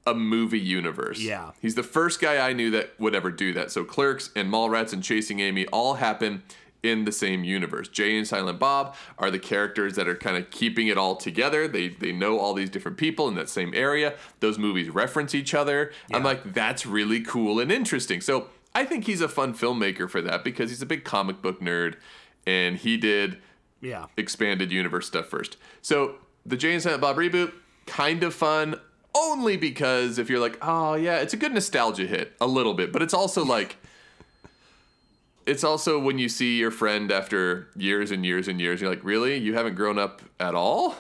a 0.06 0.14
movie 0.14 0.60
universe. 0.60 1.20
Yeah. 1.20 1.52
He's 1.60 1.76
the 1.76 1.84
first 1.84 2.22
guy 2.22 2.48
I 2.48 2.54
knew 2.54 2.70
that 2.72 3.00
would 3.00 3.16
ever 3.16 3.32
do 3.32 3.52
that. 3.54 3.72
So 3.72 3.84
Clerks 3.84 4.30
and 4.36 4.52
Mallrats 4.52 4.94
and 4.94 5.04
Chasing 5.04 5.40
Amy 5.40 5.66
all 5.68 5.96
happen 5.96 6.44
in 6.84 7.06
the 7.06 7.12
same 7.12 7.44
universe. 7.44 7.88
Jay 7.88 8.18
and 8.18 8.28
Silent 8.28 8.60
Bob 8.60 8.96
are 9.18 9.30
the 9.30 9.40
characters 9.40 9.96
that 9.96 10.08
are 10.08 10.16
kind 10.16 10.38
of 10.38 10.50
keeping 10.50 10.88
it 10.88 10.98
all 10.98 11.16
together. 11.16 11.68
They 11.68 11.90
they 11.90 12.12
know 12.12 12.40
all 12.40 12.54
these 12.54 12.70
different 12.70 12.98
people 12.98 13.28
in 13.28 13.36
that 13.36 13.50
same 13.50 13.72
area. 13.76 14.16
Those 14.40 14.58
movies 14.58 14.90
reference 14.90 15.36
each 15.36 15.54
other. 15.54 15.92
I'm 16.12 16.24
like, 16.24 16.54
that's 16.54 16.86
really 16.86 17.22
cool 17.22 17.60
and 17.60 17.72
interesting. 17.72 18.22
So 18.22 18.48
I 18.74 18.86
think 18.86 19.06
he's 19.06 19.22
a 19.22 19.28
fun 19.28 19.54
filmmaker 19.54 20.10
for 20.10 20.22
that 20.22 20.44
because 20.44 20.70
he's 20.70 20.82
a 20.82 20.86
big 20.86 21.04
comic 21.04 21.42
book 21.42 21.60
nerd 21.62 21.96
and 22.48 22.78
he 22.78 22.98
did 22.98 23.38
Yeah. 23.82 24.06
expanded 24.18 24.72
universe 24.72 25.08
stuff 25.08 25.28
first. 25.28 25.58
So 25.82 26.16
the 26.46 26.56
Jay 26.58 26.74
and 26.74 26.82
Silent 26.82 27.02
Bob 27.02 27.18
reboot, 27.18 27.52
kind 27.86 28.24
of 28.24 28.34
fun, 28.34 28.80
only 29.14 29.58
because 29.58 30.18
if 30.18 30.30
you're 30.30 30.40
like, 30.40 30.58
oh 30.62 30.94
yeah, 30.96 31.18
it's 31.20 31.34
a 31.34 31.38
good 31.38 31.54
nostalgia 31.54 32.08
hit, 32.08 32.34
a 32.40 32.48
little 32.48 32.74
bit, 32.74 32.94
but 32.94 33.02
it's 33.02 33.14
also 33.14 33.44
like, 33.44 33.76
it's 35.46 35.64
also 35.64 36.00
when 36.00 36.18
you 36.20 36.30
see 36.30 36.58
your 36.58 36.72
friend 36.72 37.12
after 37.12 37.68
years 37.76 38.12
and 38.12 38.26
years 38.26 38.48
and 38.48 38.62
years, 38.62 38.80
you're 38.82 38.90
like, 38.90 39.04
really, 39.04 39.38
you 39.38 39.54
haven't 39.54 39.76
grown 39.76 39.98
up 40.00 40.22
at 40.40 40.56
all? 40.56 40.96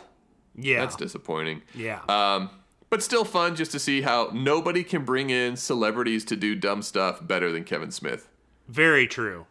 Yeah. 0.55 0.81
That's 0.81 0.95
disappointing. 0.95 1.61
yeah. 1.73 2.01
Um, 2.09 2.49
but 2.91 3.01
still 3.01 3.25
fun 3.25 3.55
just 3.55 3.71
to 3.71 3.79
see 3.79 4.01
how 4.03 4.29
nobody 4.33 4.83
can 4.83 5.03
bring 5.03 5.31
in 5.31 5.55
celebrities 5.55 6.24
to 6.25 6.36
do 6.36 6.53
dumb 6.53 6.83
stuff 6.83 7.25
better 7.25 7.51
than 7.51 7.63
Kevin 7.63 7.89
Smith. 7.89 8.27
Very 8.67 9.07
true. 9.07 9.48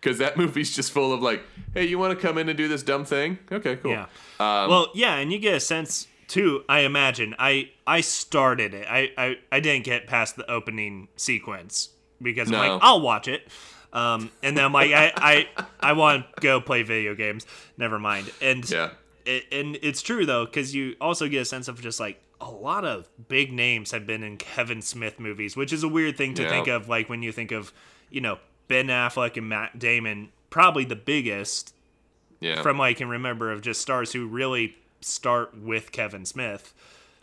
Because 0.00 0.18
that 0.18 0.36
movie's 0.38 0.74
just 0.74 0.92
full 0.92 1.12
of 1.12 1.20
like, 1.20 1.42
hey, 1.74 1.84
you 1.84 1.98
want 1.98 2.18
to 2.18 2.26
come 2.26 2.38
in 2.38 2.48
and 2.48 2.56
do 2.56 2.68
this 2.68 2.82
dumb 2.82 3.04
thing? 3.04 3.38
Okay, 3.52 3.76
cool. 3.76 3.90
Yeah. 3.90 4.06
Um, 4.40 4.70
well, 4.70 4.88
yeah, 4.94 5.16
and 5.16 5.30
you 5.32 5.38
get 5.38 5.54
a 5.56 5.60
sense 5.60 6.06
too. 6.28 6.62
I 6.68 6.80
imagine 6.80 7.34
I 7.38 7.70
I 7.86 8.00
started 8.00 8.72
it. 8.72 8.86
I 8.88 9.10
I, 9.18 9.36
I 9.52 9.60
didn't 9.60 9.84
get 9.84 10.06
past 10.06 10.36
the 10.36 10.48
opening 10.50 11.08
sequence 11.16 11.90
because 12.22 12.50
I'm 12.52 12.58
like, 12.58 12.80
I'll 12.82 13.00
watch 13.00 13.26
it. 13.28 13.48
Um, 13.92 14.30
and 14.42 14.56
then 14.56 14.64
I'm 14.64 14.72
like 14.72 14.92
I 14.92 15.12
I, 15.16 15.48
I 15.80 15.92
want 15.94 16.24
to 16.36 16.40
go 16.40 16.60
play 16.60 16.82
video 16.84 17.14
games. 17.16 17.46
Never 17.78 17.98
mind. 17.98 18.30
And 18.40 18.68
Yeah. 18.70 18.90
it, 19.24 19.44
and 19.50 19.76
it's 19.82 20.02
true 20.02 20.24
though 20.26 20.44
because 20.44 20.74
you 20.74 20.94
also 21.00 21.28
get 21.28 21.42
a 21.42 21.44
sense 21.44 21.66
of 21.68 21.80
just 21.80 21.98
like 21.98 22.20
a 22.40 22.50
lot 22.50 22.84
of 22.84 23.08
big 23.28 23.52
names 23.52 23.90
have 23.92 24.06
been 24.06 24.22
in 24.22 24.36
Kevin 24.36 24.82
Smith 24.82 25.18
movies, 25.18 25.56
which 25.56 25.72
is 25.72 25.82
a 25.82 25.88
weird 25.88 26.16
thing 26.16 26.34
to 26.34 26.42
Yeah. 26.42 26.48
think 26.50 26.68
of. 26.68 26.88
Like 26.88 27.08
when 27.08 27.22
you 27.22 27.32
think 27.32 27.52
of 27.52 27.72
you 28.10 28.20
know 28.20 28.38
Ben 28.68 28.86
Affleck 28.88 29.36
and 29.36 29.48
Matt 29.48 29.78
Damon, 29.78 30.30
probably 30.50 30.84
the 30.84 30.96
biggest 30.96 31.74
Yeah. 32.40 32.60
from 32.62 32.78
what 32.78 32.86
I 32.86 32.94
can 32.94 33.08
remember 33.08 33.50
of 33.50 33.60
just 33.62 33.80
stars 33.80 34.12
who 34.12 34.26
really 34.26 34.76
start 35.00 35.56
with 35.56 35.92
Kevin 35.92 36.24
Smith. 36.26 36.74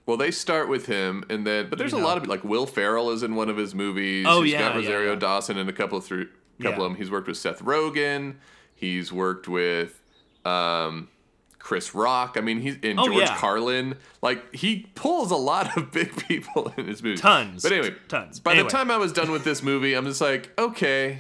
well, 0.06 0.18
they 0.18 0.32
start 0.32 0.68
with 0.68 0.88
him, 0.88 1.24
and 1.30 1.48
then, 1.48 1.70
but 1.70 1.80
there's 1.80 1.94
You 1.94 2.00
a 2.00 2.04
lot 2.04 2.18
of 2.18 2.28
like 2.28 2.44
Will 2.44 2.66
Ferrell 2.66 3.10
is 3.12 3.24
in 3.24 3.36
one 3.36 3.50
of 3.50 3.56
his 3.56 3.74
movies. 3.74 4.26
Oh, 4.28 4.42
He's 4.42 4.52
yeah, 4.52 4.60
got 4.60 4.72
yeah, 4.74 4.78
Rosario 4.82 5.14
yeah. 5.14 5.20
Dawson 5.20 5.58
in 5.58 5.70
a 5.70 5.74
couple 5.74 5.98
of 5.98 6.04
through 6.06 6.26
couple 6.26 6.34
Yeah. 6.60 6.70
of 6.72 6.80
them. 6.92 6.96
He's 6.96 7.10
worked 7.10 7.28
with 7.28 7.38
Seth 7.38 7.62
Rogen. 7.64 8.36
He's 8.76 9.14
worked 9.14 9.48
with 9.48 10.02
um, 10.46 11.08
Chris 11.64 11.96
Rock. 11.96 12.36
I 12.38 12.42
mean, 12.42 12.60
he's 12.60 12.76
in 12.84 13.00
Oh, 13.00 13.06
George 13.08 13.24
yeah. 13.24 13.38
Carlin. 13.38 13.96
Like 14.22 14.54
he 14.54 14.86
pulls 14.96 15.32
a 15.32 15.36
lot 15.38 15.76
of 15.78 15.92
big 15.92 16.14
people 16.28 16.72
in 16.78 16.86
his 16.88 17.02
movies. 17.02 17.22
Tons. 17.22 17.64
But 17.64 17.72
anyway, 17.72 17.96
Tons. 18.10 18.40
By 18.42 18.52
Anyway. 18.52 18.66
the 18.68 18.70
time 18.70 18.92
I 18.92 18.98
was 18.98 19.14
done 19.14 19.32
with 19.32 19.46
this 19.46 19.64
movie, 19.64 19.94
I'm 19.96 20.06
just 20.06 20.20
like, 20.22 20.52
okay, 20.60 21.20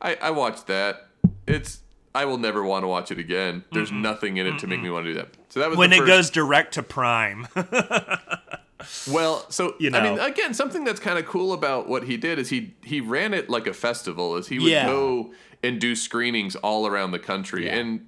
I, 0.00 0.16
I 0.20 0.30
watched 0.30 0.66
that. 0.68 1.08
It's 1.46 1.80
I 2.14 2.24
will 2.24 2.38
never 2.38 2.62
want 2.64 2.84
to 2.84 2.88
watch 2.88 3.10
it 3.10 3.18
again. 3.18 3.64
There's 3.72 3.92
nothing 3.92 4.36
in 4.38 4.46
it 4.46 4.58
to 4.60 4.66
make 4.66 4.80
me 4.80 4.88
want 4.88 5.04
to 5.04 5.12
do 5.12 5.18
that. 5.18 5.28
So 5.50 5.60
that 5.60 5.68
was 5.68 5.76
When 5.78 5.92
it 5.92 6.06
goes 6.06 6.30
direct 6.30 6.74
to 6.74 6.82
Prime. 6.82 7.46
well, 9.10 9.44
so 9.50 9.74
You 9.78 9.90
know, 9.90 9.98
I 9.98 10.02
mean, 10.02 10.18
again, 10.18 10.54
something 10.54 10.84
that's 10.84 11.00
kind 11.00 11.18
of 11.18 11.26
cool 11.26 11.52
about 11.52 11.88
what 11.88 12.04
he 12.04 12.16
did 12.16 12.38
is 12.38 12.50
he 12.50 12.74
he 12.82 13.00
ran 13.00 13.34
it 13.34 13.50
like 13.50 13.66
a 13.66 13.72
festival. 13.74 14.36
Is 14.36 14.48
he 14.48 14.58
would 14.58 14.68
Yeah. 14.70 14.86
go 14.86 15.32
and 15.62 15.80
do 15.80 15.94
screenings 15.96 16.56
all 16.56 16.86
around 16.86 17.10
the 17.12 17.18
country, 17.18 17.66
Yeah. 17.66 17.76
and 17.76 18.06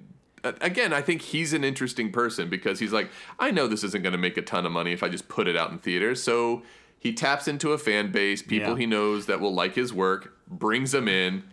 again, 0.61 0.93
I 0.93 1.01
think 1.01 1.21
he's 1.21 1.53
an 1.53 1.63
interesting 1.63 2.11
person 2.11 2.49
because 2.49 2.79
he's 2.79 2.93
like, 2.93 3.09
I 3.39 3.51
know 3.51 3.67
this 3.67 3.83
isn't 3.83 4.01
going 4.03 4.11
to 4.13 4.17
make 4.17 4.37
a 4.37 4.41
ton 4.41 4.65
of 4.65 4.71
money 4.71 4.91
if 4.93 5.03
I 5.03 5.09
just 5.09 5.27
put 5.27 5.47
it 5.47 5.55
out 5.57 5.71
in 5.71 5.77
theaters, 5.77 6.21
so 6.23 6.63
he 6.99 7.13
taps 7.13 7.47
into 7.47 7.71
a 7.73 7.77
fan 7.77 8.11
base, 8.11 8.41
people 8.41 8.69
Yeah. 8.73 8.77
he 8.77 8.85
knows 8.85 9.25
that 9.27 9.39
will 9.39 9.53
like 9.53 9.75
his 9.75 9.93
work, 9.93 10.35
brings 10.47 10.91
them 10.91 11.07
in, 11.07 11.43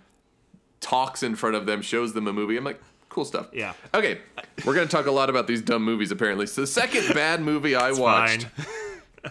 talks 0.81 1.23
in 1.23 1.35
front 1.37 1.57
of 1.57 1.67
them, 1.67 1.83
shows 1.83 2.13
them 2.15 2.27
a 2.27 2.33
movie. 2.33 2.57
I'm 2.57 2.65
like, 2.65 2.81
cool 3.09 3.25
stuff. 3.25 3.49
Yeah. 3.53 3.75
Okay, 3.93 4.19
we're 4.65 4.75
going 4.75 4.89
to 4.89 4.97
talk 4.97 5.07
a 5.07 5.11
lot 5.13 5.31
about 5.31 5.47
these 5.47 5.61
dumb 5.63 5.85
movies 5.85 6.11
apparently. 6.11 6.47
So 6.47 6.63
the 6.63 6.67
second 6.67 7.15
bad 7.15 7.41
movie 7.41 7.75
I 7.77 7.93
watched 7.93 8.47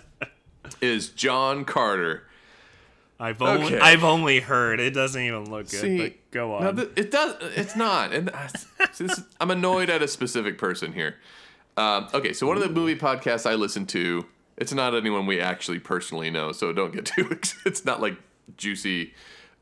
is 0.82 1.10
John 1.10 1.66
Carter. 1.66 2.28
I've 3.20 3.42
only 3.42 3.66
Okay. 3.68 3.80
I've 3.80 4.04
only 4.04 4.40
heard. 4.40 4.80
It 4.80 4.92
doesn't 4.92 5.22
even 5.22 5.50
look 5.50 5.70
good. 5.70 5.80
See, 5.82 5.98
but 5.98 6.14
go 6.32 6.56
on. 6.56 6.76
Th- 6.76 6.90
it 6.96 7.12
does. 7.12 7.36
It's 7.56 7.76
not. 7.76 8.14
And 8.14 8.32
see, 8.92 9.08
I'm 9.40 9.52
annoyed 9.52 9.90
at 9.90 10.02
a 10.02 10.08
specific 10.08 10.58
person 10.58 10.94
here. 10.94 11.16
Um, 11.78 12.08
okay, 12.14 12.34
so 12.34 12.46
one 12.48 12.58
of 12.58 12.64
the 12.64 12.70
movie 12.70 12.96
podcasts 12.96 13.50
I 13.50 13.56
listen 13.56 13.86
to, 13.88 14.26
it's 14.58 14.74
not 14.74 14.94
anyone 14.94 15.26
we 15.26 15.40
actually 15.40 15.80
personally 15.80 16.30
know, 16.30 16.52
so 16.52 16.72
don't 16.74 16.94
get 16.94 17.06
too. 17.16 17.38
It's 17.66 17.86
not 17.86 18.02
like 18.02 18.18
juicy 18.58 19.14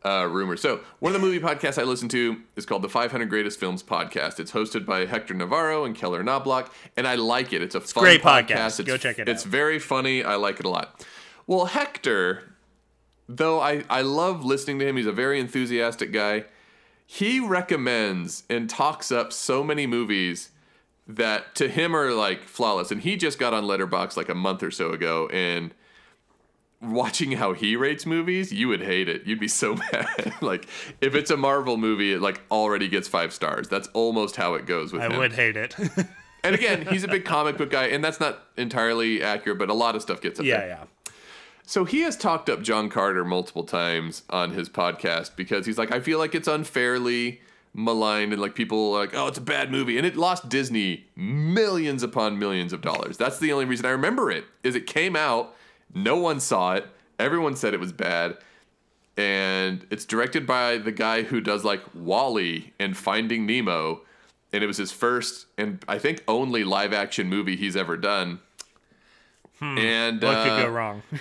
uh, 0.04 0.28
rumors. 0.30 0.60
So 0.62 0.82
one 1.00 1.14
of 1.16 1.22
the 1.22 1.26
movie 1.26 1.40
podcasts 1.40 1.80
I 1.80 1.84
listen 1.84 2.10
to 2.10 2.42
is 2.56 2.66
called 2.66 2.82
the 2.82 2.90
500 2.90 3.30
Greatest 3.30 3.60
Films 3.60 3.84
Podcast. 3.84 4.40
It's 4.40 4.52
hosted 4.52 4.86
by 4.86 5.06
Hector 5.06 5.34
Navarro 5.34 5.86
and 5.86 5.96
Keller 5.96 6.24
Knobloch, 6.24 6.74
and 6.98 7.08
I 7.08 7.16
like 7.16 7.54
it. 7.54 7.62
It's 7.62 7.76
a 7.76 7.82
fun 7.82 8.04
great 8.04 8.22
podcast. 8.22 8.48
podcast. 8.48 8.80
It's, 8.80 8.88
Go 8.88 8.98
check 8.98 9.20
it 9.20 9.30
It's 9.30 9.46
out. 9.46 9.52
very 9.52 9.78
funny. 9.80 10.24
I 10.24 10.36
like 10.36 10.60
it 10.60 10.66
a 10.66 10.70
lot. 10.70 11.06
Well, 11.48 11.66
Hector 11.66 12.51
though 13.38 13.60
I, 13.60 13.84
I 13.90 14.02
love 14.02 14.44
listening 14.44 14.80
to 14.80 14.88
him. 14.88 14.98
He's 14.98 15.06
a 15.06 15.12
very 15.12 15.40
enthusiastic 15.40 16.12
guy. 16.12 16.46
He 17.06 17.40
recommends 17.40 18.44
and 18.50 18.70
talks 18.70 19.12
up 19.12 19.34
so 19.34 19.64
many 19.64 19.86
movies 19.86 20.50
that 21.08 21.56
to 21.56 21.68
him 21.68 21.96
are 21.96 22.12
like 22.14 22.44
flawless. 22.44 22.92
And 22.92 23.02
he 23.02 23.18
just 23.18 23.38
got 23.40 23.54
on 23.54 23.64
Letterboxd 23.66 24.16
like 24.18 24.30
a 24.30 24.36
month 24.36 24.64
or 24.64 24.72
so 24.72 24.92
ago 24.92 25.28
and 25.32 25.74
watching 26.82 27.34
how 27.34 27.54
he 27.54 27.76
rates 27.76 28.06
movies 28.06 28.52
you 28.52 28.68
would 28.68 28.82
hate 28.82 29.08
it. 29.10 29.26
You'd 29.26 29.40
be 29.40 29.48
so 29.48 29.76
mad. 29.92 30.34
Like 30.42 30.68
if 31.02 31.14
it's 31.16 31.32
a 31.32 31.38
marvel 31.38 31.78
movie 31.78 32.14
it 32.14 32.22
like 32.22 32.42
already 32.50 32.88
gets 32.88 33.08
five 33.08 33.34
stars. 33.34 33.68
That's 33.68 33.88
almost 33.90 34.36
how 34.36 34.54
it 34.56 34.66
goes 34.66 34.94
with 34.94 35.02
I 35.02 35.08
him. 35.08 35.18
would 35.18 35.34
hate 35.34 35.58
it. 35.58 35.76
and 36.44 36.56
again 36.56 36.86
he's 36.90 37.04
a 37.04 37.08
big 37.08 37.26
comic 37.26 37.58
book 37.58 37.70
guy 37.72 37.88
and 37.88 38.04
that's 38.04 38.20
not 38.20 38.40
entirely 38.58 39.22
accurate 39.22 39.60
but 39.60 39.70
a 39.70 39.74
lot 39.74 39.96
of 39.96 40.02
stuff 40.02 40.22
gets 40.22 40.40
up 40.40 40.46
yeah, 40.46 40.58
there. 40.60 40.68
yeah. 40.68 40.84
So 41.72 41.86
he 41.86 42.02
has 42.02 42.18
talked 42.18 42.50
up 42.50 42.62
John 42.64 42.90
Carter 42.90 43.24
multiple 43.24 43.64
times 43.64 44.24
on 44.30 44.52
his 44.52 44.68
podcast 44.68 45.38
because 45.38 45.66
he's 45.66 45.78
like, 45.78 45.90
I 45.90 46.02
feel 46.02 46.20
like 46.20 46.36
it's 46.36 46.50
unfairly 46.50 47.40
maligned 47.74 48.34
and 48.34 48.42
like 48.42 48.56
people 48.56 48.94
are 48.94 49.00
like, 49.00 49.16
oh, 49.16 49.28
it's 49.28 49.38
a 49.38 49.42
bad 49.42 49.72
movie. 49.72 49.96
And 49.98 50.06
it 50.06 50.18
lost 50.18 50.50
Disney 50.50 51.06
millions 51.16 52.04
upon 52.04 52.38
millions 52.38 52.74
of 52.74 52.82
dollars. 52.82 53.16
That's 53.16 53.40
the 53.40 53.54
only 53.54 53.64
reason 53.64 53.86
I 53.86 53.92
remember 53.92 54.30
it 54.30 54.44
is 54.64 54.76
it 54.76 54.86
came 54.86 55.16
out, 55.16 55.56
no 55.96 56.18
one 56.18 56.42
saw 56.42 56.74
it, 56.74 56.88
everyone 57.18 57.56
said 57.56 57.74
it 57.74 57.80
was 57.80 57.94
bad. 57.94 58.38
And 59.16 59.88
it's 59.90 60.04
directed 60.04 60.46
by 60.46 60.78
the 60.78 60.92
guy 60.92 61.22
who 61.22 61.40
does 61.40 61.64
like 61.64 61.84
WALL-E 61.96 62.74
and 62.82 62.98
Finding 62.98 63.46
Nemo. 63.46 64.02
And 64.52 64.62
it 64.62 64.68
was 64.68 64.76
his 64.76 64.92
first 64.92 65.46
and 65.58 65.82
I 65.88 66.00
think 66.00 66.22
only 66.28 66.66
live 66.66 66.92
action 66.92 67.30
movie 67.30 67.56
he's 67.56 67.78
ever 67.78 67.96
done. 67.96 68.42
And 69.62 70.22
What 70.22 70.36
uh, 70.36 70.44
could 70.44 70.64
go 70.66 70.70
wrong? 70.70 71.04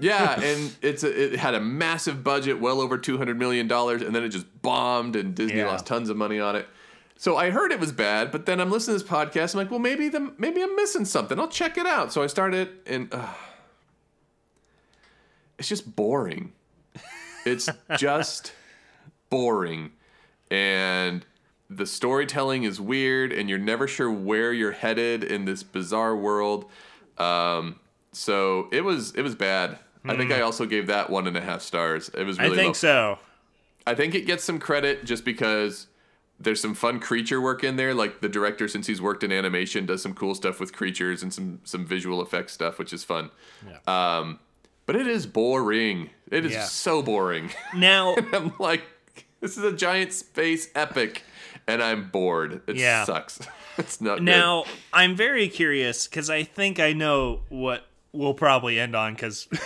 yeah, 0.00 0.40
and 0.40 0.76
it's 0.82 1.02
a, 1.04 1.32
it 1.34 1.38
had 1.38 1.54
a 1.54 1.60
massive 1.60 2.22
budget, 2.24 2.60
well 2.60 2.80
over 2.80 2.98
two 2.98 3.18
hundred 3.18 3.38
million 3.38 3.66
dollars, 3.68 4.02
and 4.02 4.14
then 4.14 4.22
it 4.24 4.28
just 4.30 4.46
bombed, 4.62 5.16
and 5.16 5.34
Disney 5.34 5.58
Yeah. 5.58 5.66
lost 5.66 5.86
tons 5.86 6.08
of 6.08 6.16
money 6.16 6.38
on 6.40 6.56
it. 6.56 6.66
So 7.16 7.36
I 7.36 7.50
heard 7.50 7.72
it 7.72 7.80
was 7.80 7.90
bad, 7.90 8.30
but 8.30 8.46
then 8.46 8.60
I'm 8.60 8.70
listening 8.70 8.96
to 8.98 9.02
this 9.04 9.10
podcast. 9.12 9.54
I'm 9.54 9.58
like, 9.58 9.70
well, 9.70 9.80
maybe 9.80 10.08
the 10.08 10.32
maybe 10.38 10.62
I'm 10.62 10.76
missing 10.76 11.04
something. 11.04 11.38
I'll 11.40 11.48
check 11.48 11.76
it 11.76 11.86
out. 11.86 12.12
So 12.12 12.22
I 12.22 12.28
started, 12.28 12.68
and 12.86 13.12
uh, 13.12 13.26
it's 15.58 15.68
just 15.68 15.96
boring. 15.96 16.52
It's 17.44 17.68
just 17.96 18.52
boring, 19.30 19.90
and 20.50 21.24
the 21.70 21.86
storytelling 21.86 22.62
is 22.64 22.80
weird, 22.80 23.32
and 23.32 23.48
you're 23.48 23.58
never 23.58 23.86
sure 23.88 24.10
where 24.10 24.52
you're 24.52 24.72
headed 24.72 25.24
in 25.24 25.44
this 25.44 25.62
bizarre 25.62 26.16
world. 26.16 26.66
Um, 27.18 27.80
so 28.12 28.68
it 28.72 28.82
was 28.82 29.12
it 29.14 29.22
was 29.22 29.34
bad. 29.34 29.78
I 30.04 30.16
think 30.16 30.32
I 30.32 30.40
also 30.40 30.64
gave 30.66 30.86
that 30.88 31.10
one 31.10 31.26
and 31.26 31.36
a 31.36 31.40
half 31.40 31.62
stars. 31.62 32.08
It 32.10 32.24
was 32.24 32.38
really. 32.38 32.52
I 32.52 32.56
think 32.56 32.68
low. 32.68 32.72
so. 32.74 33.18
I 33.86 33.94
think 33.94 34.14
it 34.14 34.26
gets 34.26 34.44
some 34.44 34.58
credit 34.58 35.04
just 35.04 35.24
because 35.24 35.86
there's 36.40 36.60
some 36.60 36.74
fun 36.74 37.00
creature 37.00 37.40
work 37.40 37.64
in 37.64 37.76
there. 37.76 37.94
Like 37.94 38.20
the 38.20 38.28
director, 38.28 38.68
since 38.68 38.86
he's 38.86 39.00
worked 39.02 39.24
in 39.24 39.32
animation, 39.32 39.86
does 39.86 40.02
some 40.02 40.14
cool 40.14 40.34
stuff 40.34 40.60
with 40.60 40.72
creatures 40.72 41.22
and 41.22 41.32
some 41.32 41.60
some 41.64 41.84
visual 41.86 42.20
effects 42.22 42.52
stuff, 42.52 42.78
which 42.78 42.92
is 42.92 43.02
fun. 43.04 43.30
Um, 43.86 44.38
but 44.86 44.96
it 44.96 45.06
is 45.06 45.26
boring. 45.26 46.10
It 46.30 46.44
is 46.46 46.52
Yeah. 46.52 46.64
so 46.64 47.02
boring. 47.02 47.50
Now, 47.74 48.14
I'm 48.32 48.52
like, 48.58 48.82
this 49.40 49.56
is 49.58 49.64
a 49.64 49.72
giant 49.72 50.12
space 50.12 50.68
epic, 50.74 51.22
and 51.66 51.82
I'm 51.82 52.08
bored. 52.10 52.62
It 52.66 52.76
Yeah. 52.76 53.04
sucks. 53.04 53.40
it's 53.78 54.00
not 54.00 54.22
now 54.22 54.64
I'm 54.92 55.14
very 55.16 55.48
curious 55.48 56.06
because 56.06 56.30
I 56.30 56.42
think 56.44 56.78
I 56.80 56.92
know 56.92 57.40
what 57.48 57.86
we'll 58.12 58.34
probably 58.34 58.78
end 58.78 58.94
on 58.94 59.14
because. 59.14 59.48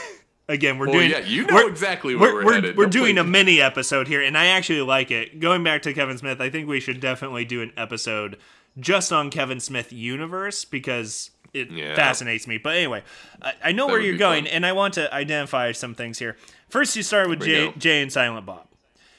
Again, 0.52 0.78
we're 0.78 0.86
Well, 0.86 0.94
doing. 0.98 1.10
yeah, 1.10 1.18
you 1.20 1.46
know 1.46 1.54
we're- 1.54 1.68
exactly 1.70 2.14
where 2.14 2.34
we're 2.34 2.44
we're, 2.44 2.52
headed. 2.54 2.76
we're 2.76 2.84
Don't 2.84 2.92
doing 2.92 3.14
play- 3.14 3.20
a 3.22 3.24
mini 3.24 3.60
episode 3.60 4.06
here, 4.08 4.20
and 4.20 4.36
I 4.36 4.46
actually 4.46 4.82
like 4.82 5.10
it. 5.10 5.40
Going 5.40 5.64
back 5.64 5.82
to 5.82 5.94
Kevin 5.94 6.18
Smith, 6.18 6.40
I 6.40 6.50
think 6.50 6.68
we 6.68 6.78
should 6.80 7.00
definitely 7.00 7.44
do 7.44 7.62
an 7.62 7.72
episode 7.76 8.36
just 8.78 9.12
on 9.12 9.30
Kevin 9.30 9.60
Smith 9.60 9.92
universe 9.92 10.64
because 10.64 11.30
it 11.54 11.70
Yeah. 11.70 11.94
fascinates 11.94 12.46
me. 12.46 12.58
But 12.58 12.76
anyway, 12.76 13.02
I, 13.40 13.52
I 13.64 13.72
know 13.72 13.86
where 13.86 14.00
you're 14.00 14.16
going, 14.16 14.44
fun. 14.44 14.52
and 14.54 14.66
I 14.66 14.72
want 14.72 14.94
to 14.94 15.12
identify 15.14 15.72
some 15.72 15.94
things 15.94 16.18
here. 16.18 16.36
First, 16.68 16.96
you 16.96 17.02
start 17.02 17.28
with 17.28 17.42
Jay. 17.42 17.72
Jay 17.78 18.02
and 18.02 18.12
Silent 18.12 18.44
Bob, 18.46 18.66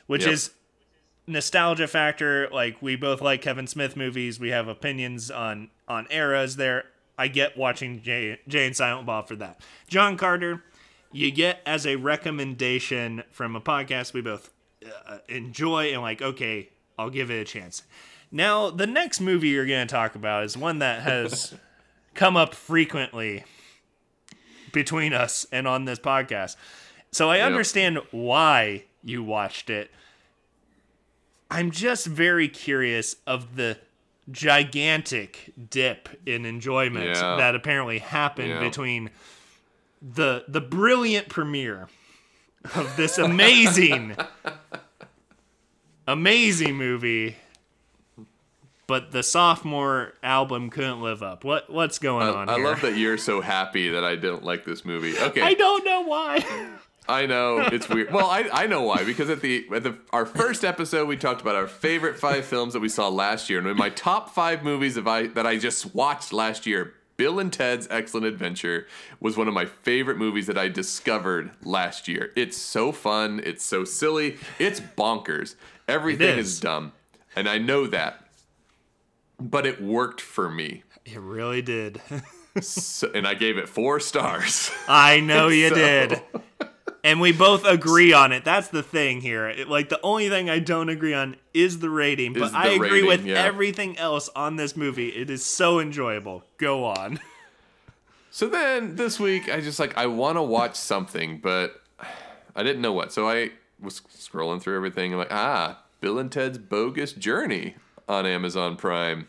which 0.07 0.23
Yep. 0.25 0.33
is 0.33 0.51
nostalgia 1.27 1.87
factor. 1.87 2.49
Like 2.51 2.81
we 2.81 2.95
both 2.95 3.21
like 3.21 3.41
Kevin 3.41 3.67
Smith 3.67 3.95
movies. 3.95 4.39
We 4.39 4.49
have 4.49 4.67
opinions 4.67 5.31
on 5.31 5.69
on 5.87 6.07
eras 6.09 6.55
there. 6.57 6.85
I 7.17 7.27
get 7.27 7.55
watching 7.57 8.01
Jay, 8.01 8.39
Jay 8.47 8.65
and 8.65 8.75
Silent 8.75 9.05
Bob 9.05 9.27
for 9.27 9.35
that. 9.35 9.61
John 9.87 10.17
Carter, 10.17 10.63
you 11.13 11.31
get 11.31 11.61
as 11.65 11.85
a 11.85 11.95
recommendation 11.95 13.23
from 13.31 13.55
a 13.55 13.61
podcast 13.61 14.13
we 14.13 14.21
both 14.21 14.49
uh, 15.07 15.19
enjoy 15.29 15.93
and 15.93 16.01
like. 16.01 16.21
Okay, 16.21 16.69
I'll 16.97 17.09
give 17.09 17.31
it 17.31 17.35
a 17.39 17.45
chance. 17.45 17.83
Now, 18.31 18.69
the 18.71 18.87
next 18.87 19.21
movie 19.21 19.49
you're 19.49 19.65
going 19.67 19.87
to 19.87 19.91
talk 19.93 20.15
about 20.15 20.43
is 20.43 20.57
one 20.57 20.79
that 20.79 21.03
has 21.03 21.53
come 22.15 22.35
up 22.35 22.53
frequently 22.55 23.43
between 24.71 25.13
us 25.13 25.45
and 25.51 25.67
on 25.67 25.85
this 25.85 25.99
podcast. 25.99 26.55
So 27.11 27.29
I 27.29 27.41
understand 27.41 27.99
why 28.11 28.85
you 29.03 29.23
watched 29.23 29.69
it. 29.69 29.91
I'm 31.51 31.69
just 31.69 32.07
very 32.07 32.47
curious 32.47 33.17
of 33.27 33.55
the 33.55 33.77
gigantic 34.31 35.53
dip 35.69 36.09
in 36.25 36.45
enjoyment 36.45 37.05
Yeah. 37.05 37.35
that 37.35 37.53
apparently 37.55 37.99
happened 37.99 38.49
Yeah. 38.49 38.59
between 38.59 39.11
the 40.03 40.43
the 40.47 40.61
brilliant 40.61 41.29
premiere 41.29 41.87
of 42.75 42.95
this 42.97 43.17
amazing 43.17 44.15
amazing 46.07 46.75
movie 46.75 47.37
but 48.85 49.11
the 49.11 49.23
sophomore 49.23 50.13
album 50.21 50.69
couldn't 50.69 51.01
live 51.01 51.23
up. 51.23 51.43
What 51.43 51.69
what's 51.69 51.99
going 51.99 52.27
on 52.27 52.49
I 52.49 52.55
here? 52.55 52.65
love 52.65 52.81
that 52.81 52.97
you're 52.97 53.17
so 53.17 53.39
happy 53.41 53.89
that 53.89 54.03
I 54.03 54.15
didn't 54.15 54.43
like 54.43 54.65
this 54.65 54.83
movie. 54.83 55.17
Okay, 55.17 55.41
I 55.41 55.53
don't 55.53 55.85
know 55.85 56.01
why. 56.01 56.45
I 57.07 57.25
know 57.25 57.59
it's 57.59 57.89
weird. 57.89 58.11
Well, 58.11 58.29
I, 58.29 58.49
I 58.51 58.67
know 58.67 58.83
why 58.83 59.03
because 59.03 59.29
at 59.29 59.41
the 59.41 59.65
at 59.73 59.83
the 59.83 59.97
our 60.11 60.25
first 60.25 60.63
episode 60.63 61.07
we 61.07 61.17
talked 61.17 61.41
about 61.41 61.55
our 61.55 61.67
favorite 61.67 62.19
five 62.19 62.45
films 62.45 62.73
that 62.73 62.79
we 62.79 62.89
saw 62.89 63.07
last 63.07 63.49
year, 63.49 63.65
and 63.65 63.77
my 63.77 63.89
top 63.89 64.33
five 64.33 64.63
movies 64.63 64.97
of 64.97 65.07
I 65.07 65.27
that 65.27 65.45
I 65.47 65.57
just 65.57 65.95
watched 65.95 66.33
last 66.33 66.65
year, 66.65 66.93
Bill 67.15 67.39
and 67.39 67.51
Ted's 67.53 67.87
Excellent 67.91 68.25
Adventure 68.25 68.87
was 69.19 69.37
one 69.37 69.47
of 69.47 69.53
my 69.53 69.65
favorite 69.65 70.17
movies 70.17 70.47
that 70.47 70.57
I 70.57 70.67
discovered 70.67 71.51
last 71.63 72.07
year. 72.07 72.31
It's 72.35 72.57
so 72.57 72.91
fun, 72.91 73.41
it's 73.45 73.63
so 73.63 73.83
silly, 73.83 74.37
it's 74.59 74.79
bonkers. 74.79 75.55
Everything 75.87 76.37
is. 76.39 76.47
is 76.53 76.59
dumb, 76.59 76.93
and 77.35 77.47
I 77.47 77.57
know 77.59 77.85
that, 77.87 78.25
but 79.39 79.65
it 79.65 79.81
worked 79.81 80.21
for 80.21 80.49
me. 80.49 80.83
it 81.05 81.19
really 81.19 81.61
did. 81.61 82.01
So, 82.61 83.09
and 83.15 83.27
I 83.27 83.33
gave 83.33 83.57
it 83.57 83.67
four 83.67 83.99
stars. 83.99 84.69
I 84.87 85.21
know 85.21 85.47
you 85.61 85.69
So- 85.69 85.75
did. 85.75 86.21
And 87.03 87.19
we 87.19 87.33
both 87.33 87.65
agree 87.65 88.13
on 88.13 88.31
it. 88.31 88.45
That's 88.45 88.69
the 88.69 88.81
thing 88.81 89.19
here. 89.21 89.47
It- 89.49 89.67
like 89.67 89.89
the 89.89 89.99
only 90.01 90.29
thing 90.29 90.49
I 90.49 90.59
don't 90.59 90.87
agree 90.89 91.13
on 91.13 91.35
is 91.53 91.79
the 91.79 91.89
rating, 91.89 92.33
but 92.33 92.51
the 92.51 92.57
I 92.57 92.67
agree 92.67 92.89
rating, 92.91 93.07
with 93.07 93.25
yeah. 93.25 93.43
everything 93.43 93.97
else 93.97 94.29
on 94.35 94.55
this 94.55 94.77
movie. 94.77 95.09
It 95.09 95.29
is 95.29 95.43
so 95.43 95.79
enjoyable. 95.79 96.43
Go 96.57 96.85
on. 96.85 97.19
So 98.35 98.49
then 98.49 98.95
this 98.95 99.19
week, 99.19 99.47
I 99.47 99.61
just 99.61 99.77
like 99.79 99.95
I 99.95 100.07
want 100.07 100.39
to 100.39 100.41
watch 100.41 100.73
something, 100.73 101.37
but 101.37 101.79
I 102.55 102.63
didn't 102.63 102.81
know 102.81 102.91
what. 102.91 103.13
So 103.13 103.29
I 103.29 103.51
was 103.79 104.01
scrolling 104.17 104.59
through 104.59 104.75
everything. 104.75 105.13
I'm 105.13 105.19
like, 105.19 105.27
ah, 105.31 105.83
Bill 106.01 106.17
and 106.17 106.31
Ted's 106.31 106.57
Bogus 106.57 107.13
Journey 107.13 107.75
on 108.09 108.25
Amazon 108.25 108.75
Prime. 108.75 109.27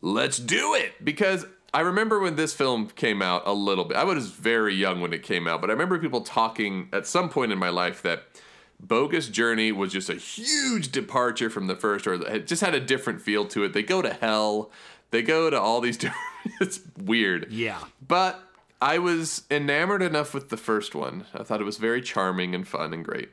Let's 0.00 0.38
do 0.38 0.72
it 0.72 1.04
because 1.04 1.44
I 1.74 1.80
remember 1.80 2.20
when 2.20 2.36
this 2.36 2.54
film 2.54 2.86
came 2.86 3.20
out 3.20 3.42
a 3.46 3.52
little 3.52 3.84
bit. 3.84 3.96
I 3.96 4.04
was 4.04 4.30
very 4.30 4.72
young 4.74 5.00
when 5.00 5.12
it 5.12 5.24
came 5.24 5.48
out, 5.48 5.60
but 5.60 5.70
I 5.70 5.72
remember 5.72 5.98
people 5.98 6.20
talking 6.20 6.88
at 6.92 7.04
some 7.04 7.28
point 7.28 7.50
in 7.50 7.58
my 7.58 7.68
life 7.68 8.00
that 8.02 8.22
Bogus 8.78 9.28
Journey 9.28 9.72
was 9.72 9.92
just 9.92 10.08
a 10.08 10.14
huge 10.14 10.92
departure 10.92 11.50
from 11.50 11.66
the 11.66 11.74
first, 11.74 12.06
or 12.06 12.14
it 12.14 12.46
just 12.46 12.62
had 12.62 12.76
a 12.76 12.80
different 12.80 13.20
feel 13.20 13.44
to 13.46 13.64
it. 13.64 13.72
They 13.72 13.82
go 13.82 14.02
to 14.02 14.12
hell. 14.12 14.70
They 15.10 15.22
go 15.22 15.50
to 15.50 15.60
all 15.60 15.80
these 15.80 15.96
different. 15.98 16.20
it's 16.60 16.80
weird. 16.96 17.50
Yeah. 17.50 17.80
But 18.06 18.40
I 18.80 18.98
was 18.98 19.42
enamored 19.50 20.02
enough 20.02 20.32
with 20.32 20.50
the 20.50 20.56
first 20.56 20.94
one. 20.94 21.24
I 21.34 21.42
thought 21.42 21.60
it 21.60 21.64
was 21.64 21.78
very 21.78 22.02
charming 22.02 22.54
and 22.54 22.68
fun 22.68 22.94
and 22.94 23.04
great. 23.04 23.30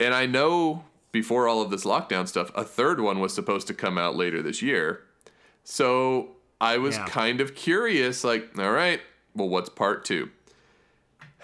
And 0.00 0.14
I 0.14 0.26
know 0.26 0.82
before 1.12 1.46
all 1.46 1.62
of 1.62 1.70
this 1.70 1.84
lockdown 1.84 2.26
stuff, 2.26 2.50
a 2.56 2.64
third 2.64 3.00
one 3.00 3.20
was 3.20 3.32
supposed 3.32 3.68
to 3.68 3.74
come 3.74 3.98
out 3.98 4.16
later 4.16 4.42
this 4.42 4.62
year. 4.62 5.04
So 5.62 6.30
I 6.64 6.78
was 6.78 6.96
Yeah. 6.96 7.06
kind 7.06 7.40
of 7.42 7.54
curious, 7.54 8.24
like, 8.24 8.58
all 8.58 8.72
right, 8.72 9.00
well, 9.34 9.48
what's 9.48 9.68
part 9.68 10.04
two? 10.04 10.30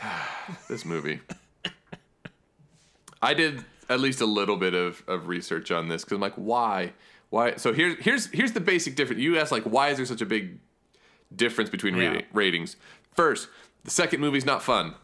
this 0.68 0.84
movie. 0.84 1.20
I 3.22 3.34
did 3.34 3.64
at 3.88 4.00
least 4.00 4.20
a 4.20 4.26
little 4.26 4.56
bit 4.56 4.72
of, 4.74 5.02
of 5.06 5.28
research 5.28 5.70
on 5.70 5.88
this 5.88 6.04
because 6.04 6.16
I'm 6.16 6.22
like, 6.22 6.34
why? 6.36 6.92
Why? 7.28 7.56
So 7.56 7.72
here's 7.72 7.96
here's 8.02 8.26
here's 8.30 8.52
the 8.52 8.60
basic 8.60 8.96
difference. 8.96 9.20
You 9.20 9.38
asked 9.38 9.52
like, 9.52 9.64
why 9.64 9.88
is 9.90 9.98
there 9.98 10.06
such 10.06 10.22
a 10.22 10.26
big 10.26 10.58
difference 11.34 11.68
between 11.70 11.96
Yeah. 11.96 12.08
rati- 12.08 12.26
ratings? 12.32 12.76
First, 13.14 13.48
the 13.84 13.90
second 13.90 14.20
movie's 14.20 14.46
not 14.46 14.62
fun. 14.62 14.94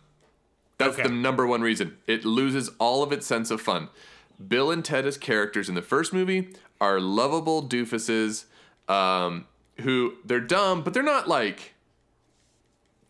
That's 0.79 0.94
Okay. 0.98 1.05
the 1.09 1.14
number 1.14 1.46
one 1.46 1.61
reason. 1.62 1.98
It 2.07 2.24
loses 2.24 2.70
all 2.79 3.02
of 3.02 3.12
its 3.12 3.26
sense 3.26 3.50
of 3.50 3.61
fun. 3.61 3.88
Bill 4.48 4.70
and 4.70 4.85
Ted 4.85 5.07
as 5.07 5.16
characters 5.18 5.68
in 5.68 5.74
the 5.74 5.83
first 5.83 6.12
movie 6.12 6.55
are 6.81 7.00
lovable 7.00 7.66
doofuses 7.66 8.44
um, 8.88 9.46
who 9.82 10.14
they're 10.24 10.40
dumb, 10.40 10.82
but 10.82 10.94
they're 10.94 11.02
not 11.02 11.28
like 11.28 11.74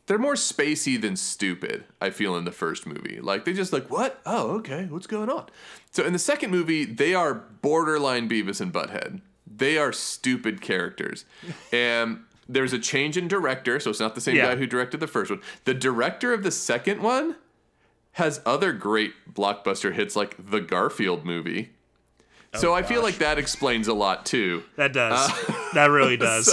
they're 0.06 0.18
more 0.18 0.34
spacey 0.34 1.00
than 1.00 1.16
stupid. 1.16 1.84
I 2.00 2.10
feel 2.10 2.36
in 2.36 2.44
the 2.44 2.52
first 2.52 2.86
movie, 2.86 3.20
like 3.20 3.44
they 3.44 3.52
just 3.52 3.72
like 3.72 3.90
what? 3.90 4.20
Oh, 4.24 4.50
okay, 4.58 4.84
what's 4.86 5.06
going 5.06 5.28
on? 5.30 5.46
So 5.90 6.04
in 6.04 6.12
the 6.12 6.18
second 6.18 6.50
movie, 6.50 6.84
they 6.84 7.14
are 7.14 7.34
borderline 7.34 8.28
Beavis 8.28 8.60
and 8.60 8.72
Butthead. 8.72 9.20
They 9.46 9.78
are 9.78 9.92
stupid 9.92 10.60
characters, 10.60 11.24
and 11.72 12.20
there's 12.48 12.72
a 12.72 12.78
change 12.78 13.16
in 13.16 13.26
director, 13.26 13.80
so 13.80 13.90
it's 13.90 13.98
not 14.00 14.14
the 14.14 14.20
same 14.20 14.36
Yeah. 14.36 14.50
guy 14.50 14.56
who 14.56 14.66
directed 14.66 15.00
the 15.00 15.06
first 15.08 15.30
one. 15.30 15.40
The 15.64 15.74
director 15.74 16.32
of 16.32 16.42
the 16.44 16.50
second 16.52 17.02
one 17.02 17.36
has 18.12 18.40
other 18.46 18.72
great 18.72 19.12
blockbuster 19.34 19.92
hits 19.92 20.14
like 20.16 20.36
the 20.50 20.60
Garfield 20.60 21.24
movie. 21.24 21.70
Oh, 22.54 22.58
so 22.58 22.74
I 22.74 22.82
feel 22.82 23.02
like 23.02 23.18
that 23.18 23.38
explains 23.38 23.88
a 23.88 23.92
lot 23.94 24.24
too. 24.24 24.62
That 24.76 24.92
does. 24.92 25.28
Uh, 25.30 25.52
that 25.74 25.86
really 25.90 26.16
does. 26.28 26.52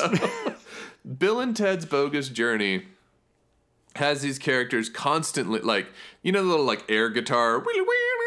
Bill 1.17 1.39
and 1.39 1.56
Ted's 1.56 1.86
Bogus 1.86 2.30
Journey 2.30 2.84
has 3.95 4.21
these 4.21 4.39
characters 4.39 4.89
constantly 4.89 5.60
like 5.60 5.88
you 6.23 6.32
know 6.32 6.41
the 6.43 6.49
little 6.49 6.65
like 6.65 6.84
air 6.89 7.10
guitar 7.10 7.63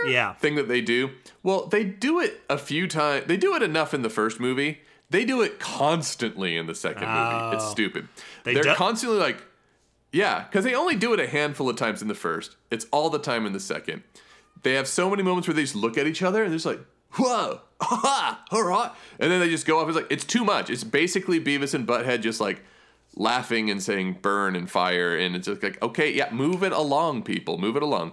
Yeah. 0.06 0.34
thing 0.34 0.54
that 0.56 0.68
they 0.68 0.80
do. 0.80 1.10
Well, 1.42 1.66
they 1.66 1.84
do 1.84 2.20
it 2.20 2.40
a 2.48 2.58
few 2.58 2.86
times. 2.86 3.26
They 3.26 3.36
do 3.36 3.54
it 3.56 3.62
enough 3.62 3.92
in 3.94 4.02
the 4.02 4.10
first 4.10 4.38
movie. 4.38 4.80
They 5.10 5.24
do 5.24 5.40
it 5.42 5.58
constantly 5.58 6.56
in 6.56 6.66
the 6.66 6.74
second 6.74 7.08
movie. 7.08 7.56
It's 7.56 7.64
Oh. 7.64 7.70
stupid. 7.70 8.08
They 8.44 8.54
They 8.54 8.60
are 8.60 8.64
do- 8.64 8.74
constantly 8.74 9.18
like 9.18 9.42
yeah, 10.12 10.44
because 10.44 10.64
they 10.64 10.74
only 10.74 10.94
do 10.96 11.12
it 11.14 11.20
a 11.20 11.26
handful 11.26 11.68
of 11.68 11.76
times 11.76 12.00
in 12.00 12.08
the 12.08 12.14
first. 12.14 12.56
It's 12.70 12.86
all 12.92 13.10
the 13.10 13.18
time 13.18 13.44
in 13.44 13.52
the 13.52 13.60
second. 13.60 14.02
They 14.62 14.74
have 14.74 14.86
so 14.88 15.10
many 15.10 15.22
moments 15.22 15.46
where 15.48 15.54
they 15.54 15.62
just 15.62 15.74
look 15.76 15.98
at 15.98 16.06
each 16.06 16.22
other 16.22 16.42
and 16.42 16.50
they're 16.52 16.56
just 16.56 16.64
like, 16.66 16.80
whoa, 17.18 17.60
ha, 17.80 18.44
hurrah. 18.50 18.94
And 19.18 19.30
then 19.30 19.40
they 19.40 19.48
just 19.48 19.66
go 19.66 19.80
off. 19.80 19.88
It's 19.88 19.96
like, 19.96 20.10
it's 20.10 20.24
too 20.24 20.44
much. 20.44 20.70
It's 20.70 20.84
basically 20.84 21.40
Beavis 21.40 21.74
and 21.74 21.86
Butthead 21.86 22.22
just 22.22 22.40
like 22.40 22.62
laughing 23.14 23.70
and 23.70 23.82
saying 23.82 24.18
burn 24.22 24.56
and 24.56 24.70
fire. 24.70 25.16
And 25.16 25.34
it's 25.34 25.46
just 25.46 25.62
like, 25.62 25.82
okay, 25.82 26.12
yeah, 26.12 26.30
move 26.32 26.62
it 26.62 26.72
along, 26.72 27.22
people. 27.22 27.58
Move 27.58 27.76
it 27.76 27.82
along. 27.82 28.12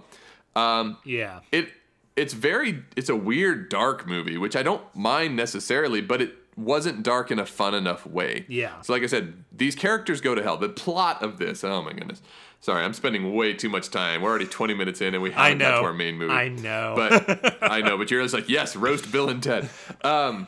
Um, 0.56 0.98
yeah. 1.04 1.40
It 1.52 1.68
it's 2.16 2.32
very 2.32 2.82
it's 2.96 3.08
a 3.08 3.16
weird 3.16 3.68
dark 3.68 4.06
movie, 4.06 4.38
which 4.38 4.56
I 4.56 4.62
don't 4.62 4.82
mind 4.94 5.36
necessarily, 5.36 6.00
but 6.00 6.22
it 6.22 6.34
wasn't 6.56 7.02
dark 7.02 7.30
in 7.30 7.38
a 7.38 7.46
fun 7.46 7.74
enough 7.74 8.06
way. 8.06 8.44
Yeah. 8.48 8.80
So 8.82 8.92
like 8.92 9.02
I 9.02 9.06
said, 9.06 9.44
these 9.52 9.74
characters 9.74 10.20
go 10.20 10.34
to 10.34 10.42
hell. 10.42 10.56
The 10.56 10.68
plot 10.68 11.22
of 11.22 11.38
this, 11.38 11.64
oh 11.64 11.82
my 11.82 11.92
goodness. 11.92 12.22
Sorry, 12.64 12.82
I'm 12.82 12.94
spending 12.94 13.34
way 13.34 13.52
too 13.52 13.68
much 13.68 13.90
time. 13.90 14.22
We're 14.22 14.30
already 14.30 14.46
20 14.46 14.72
minutes 14.72 15.02
in 15.02 15.12
and 15.12 15.22
we 15.22 15.30
haven't 15.30 15.58
got 15.58 15.80
to 15.80 15.84
our 15.86 15.92
main 15.92 16.16
movie. 16.16 16.32
I 16.32 16.48
know. 16.48 16.94
But 16.96 17.58
I 17.62 17.82
know, 17.82 17.98
but 17.98 18.10
you're 18.10 18.22
just 18.22 18.32
like, 18.32 18.48
yes, 18.48 18.74
roast 18.74 19.12
Bill 19.12 19.28
and 19.28 19.42
Ted. 19.42 19.68
Um, 20.02 20.46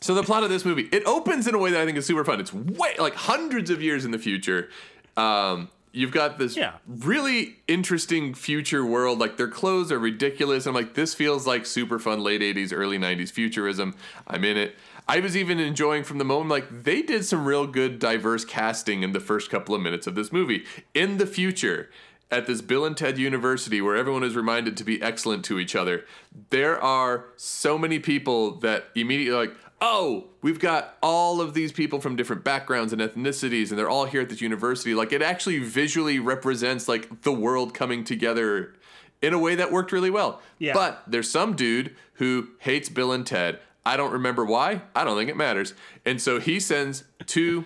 so 0.00 0.14
the 0.14 0.22
plot 0.22 0.44
of 0.44 0.50
this 0.50 0.64
movie, 0.64 0.88
it 0.92 1.02
opens 1.06 1.48
in 1.48 1.54
a 1.56 1.58
way 1.58 1.72
that 1.72 1.80
I 1.80 1.84
think 1.84 1.98
is 1.98 2.06
super 2.06 2.24
fun. 2.24 2.38
It's 2.38 2.54
way 2.54 2.94
like 3.00 3.16
hundreds 3.16 3.70
of 3.70 3.82
years 3.82 4.04
in 4.04 4.12
the 4.12 4.20
future. 4.20 4.68
Um, 5.16 5.68
you've 5.90 6.12
got 6.12 6.38
this 6.38 6.56
Yeah. 6.56 6.74
really 6.86 7.56
interesting 7.66 8.32
future 8.32 8.86
world. 8.86 9.18
Like 9.18 9.36
their 9.36 9.48
clothes 9.48 9.90
are 9.90 9.98
ridiculous. 9.98 10.64
I'm 10.66 10.74
like, 10.74 10.94
this 10.94 11.12
feels 11.12 11.44
like 11.44 11.66
super 11.66 11.98
fun 11.98 12.22
late 12.22 12.40
80s, 12.40 12.72
early 12.72 13.00
90s 13.00 13.32
futurism. 13.32 13.96
I'm 14.28 14.44
in 14.44 14.56
it. 14.56 14.76
I 15.10 15.18
was 15.18 15.36
even 15.36 15.58
enjoying 15.58 16.04
from 16.04 16.18
the 16.18 16.24
moment 16.24 16.50
like 16.50 16.84
they 16.84 17.02
did 17.02 17.24
some 17.24 17.44
real 17.44 17.66
good 17.66 17.98
diverse 17.98 18.44
casting 18.44 19.02
in 19.02 19.10
the 19.10 19.18
first 19.18 19.50
couple 19.50 19.74
of 19.74 19.82
minutes 19.82 20.06
of 20.06 20.14
this 20.14 20.30
movie. 20.30 20.64
In 20.94 21.18
the 21.18 21.26
future, 21.26 21.90
at 22.30 22.46
this 22.46 22.60
Bill 22.60 22.84
and 22.84 22.96
Ted 22.96 23.18
University 23.18 23.80
where 23.80 23.96
everyone 23.96 24.22
is 24.22 24.36
reminded 24.36 24.76
to 24.76 24.84
be 24.84 25.02
excellent 25.02 25.44
to 25.46 25.58
each 25.58 25.74
other, 25.74 26.04
there 26.50 26.80
are 26.80 27.24
so 27.34 27.76
many 27.76 27.98
people 27.98 28.52
that 28.60 28.84
immediately 28.94 29.36
like, 29.36 29.56
oh, 29.80 30.28
we've 30.42 30.60
got 30.60 30.96
all 31.02 31.40
of 31.40 31.54
these 31.54 31.72
people 31.72 32.00
from 32.00 32.14
different 32.14 32.44
backgrounds 32.44 32.92
and 32.92 33.02
ethnicities, 33.02 33.70
and 33.70 33.78
they're 33.78 33.90
all 33.90 34.04
here 34.04 34.20
at 34.20 34.28
this 34.28 34.40
university. 34.40 34.94
Like, 34.94 35.12
it 35.12 35.22
actually 35.22 35.58
visually 35.58 36.20
represents 36.20 36.86
like 36.86 37.22
the 37.22 37.32
world 37.32 37.74
coming 37.74 38.04
together 38.04 38.74
in 39.20 39.32
a 39.32 39.38
way 39.40 39.56
that 39.56 39.72
worked 39.72 39.90
really 39.90 40.10
well. 40.10 40.40
Yeah. 40.58 40.74
But 40.74 41.02
there's 41.08 41.28
some 41.28 41.56
dude 41.56 41.96
who 42.14 42.50
hates 42.60 42.88
Bill 42.88 43.10
and 43.10 43.26
Ted. 43.26 43.58
I 43.84 43.96
don't 43.96 44.12
remember 44.12 44.44
why. 44.44 44.82
I 44.94 45.04
don't 45.04 45.16
think 45.16 45.30
it 45.30 45.36
matters. 45.36 45.74
And 46.04 46.20
so 46.20 46.38
he 46.38 46.60
sends 46.60 47.04
two 47.26 47.64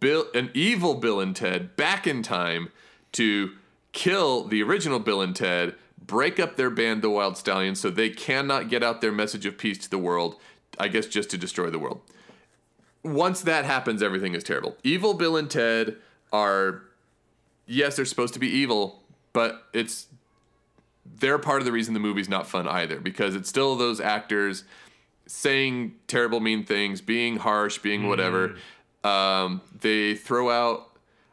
Bill, 0.00 0.26
an 0.34 0.50
evil 0.54 0.94
Bill 0.94 1.20
and 1.20 1.36
Ted, 1.36 1.76
back 1.76 2.06
in 2.06 2.22
time 2.22 2.70
to 3.12 3.52
kill 3.92 4.44
the 4.44 4.62
original 4.62 4.98
Bill 4.98 5.22
and 5.22 5.36
Ted, 5.36 5.74
break 6.04 6.40
up 6.40 6.56
their 6.56 6.70
band, 6.70 7.02
the 7.02 7.10
Wild 7.10 7.36
Stallions, 7.36 7.80
so 7.80 7.90
they 7.90 8.10
cannot 8.10 8.68
get 8.68 8.82
out 8.82 9.00
their 9.00 9.12
message 9.12 9.46
of 9.46 9.58
peace 9.58 9.78
to 9.78 9.90
the 9.90 9.98
world. 9.98 10.36
I 10.78 10.88
guess 10.88 11.06
just 11.06 11.30
to 11.30 11.38
destroy 11.38 11.70
the 11.70 11.78
world. 11.78 12.00
Once 13.02 13.40
that 13.42 13.64
happens, 13.64 14.02
everything 14.02 14.34
is 14.34 14.44
terrible. 14.44 14.76
Evil 14.82 15.14
Bill 15.14 15.36
and 15.36 15.50
Ted 15.50 15.96
are, 16.32 16.82
yes, 17.66 17.96
they're 17.96 18.04
supposed 18.04 18.34
to 18.34 18.40
be 18.40 18.48
evil, 18.48 19.02
but 19.32 19.64
it's 19.72 20.08
they're 21.18 21.38
part 21.38 21.60
of 21.60 21.64
the 21.64 21.72
reason 21.72 21.94
the 21.94 22.00
movie's 22.00 22.28
not 22.28 22.46
fun 22.46 22.66
either 22.66 22.98
because 22.98 23.34
it's 23.36 23.48
still 23.48 23.76
those 23.76 24.00
actors 24.00 24.64
saying 25.26 25.94
terrible, 26.06 26.40
mean 26.40 26.64
things, 26.64 27.00
being 27.00 27.36
harsh, 27.38 27.78
being 27.78 28.08
whatever. 28.08 28.56
Um, 29.04 29.60
they 29.80 30.14
throw 30.14 30.50
out. 30.50 30.90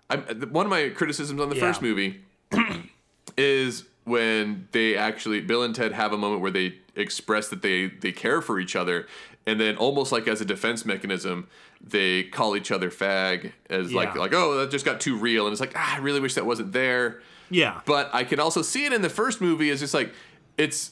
I'm, 0.10 0.22
one 0.52 0.66
of 0.66 0.70
my 0.70 0.90
criticisms 0.90 1.40
on 1.42 1.50
the 1.50 1.56
Yeah. 1.56 1.62
first 1.62 1.82
movie 1.82 2.22
is 3.38 3.86
when 4.06 4.68
they 4.72 4.96
actually 4.96 5.42
Bill 5.42 5.64
and 5.64 5.74
Ted 5.74 5.92
have 5.94 6.12
a 6.14 6.18
moment 6.18 6.42
where 6.42 6.52
they 6.52 6.76
express 6.96 7.50
that 7.50 7.62
they 7.62 7.88
they 7.88 8.12
care 8.12 8.42
for 8.42 8.60
each 8.60 8.76
other, 8.76 9.08
and 9.46 9.60
then 9.60 9.76
almost 9.78 10.12
like 10.12 10.28
as 10.28 10.42
a 10.42 10.46
defense 10.46 10.86
mechanism, 10.86 11.48
they 11.82 12.24
call 12.24 12.56
each 12.56 12.72
other 12.72 12.92
fag 12.92 13.52
as 13.70 13.94
like 13.94 14.16
like 14.16 14.34
oh 14.34 14.58
that 14.58 14.72
just 14.72 14.86
got 14.86 15.00
too 15.00 15.18
real, 15.18 15.46
and 15.46 15.52
it's 15.54 15.62
like 15.62 15.74
ah, 15.76 15.96
I 15.96 16.00
really 16.00 16.20
wish 16.20 16.36
that 16.36 16.46
wasn't 16.46 16.74
there. 16.74 17.22
yeah. 17.50 17.82
But 17.86 18.10
I 18.14 18.24
can 18.24 18.40
also 18.40 18.62
see 18.62 18.86
it 18.86 18.94
in 18.94 19.02
the 19.02 19.10
first 19.10 19.42
movie 19.42 19.70
as 19.70 19.80
just 19.80 19.94
like 19.94 20.14
it's. 20.58 20.92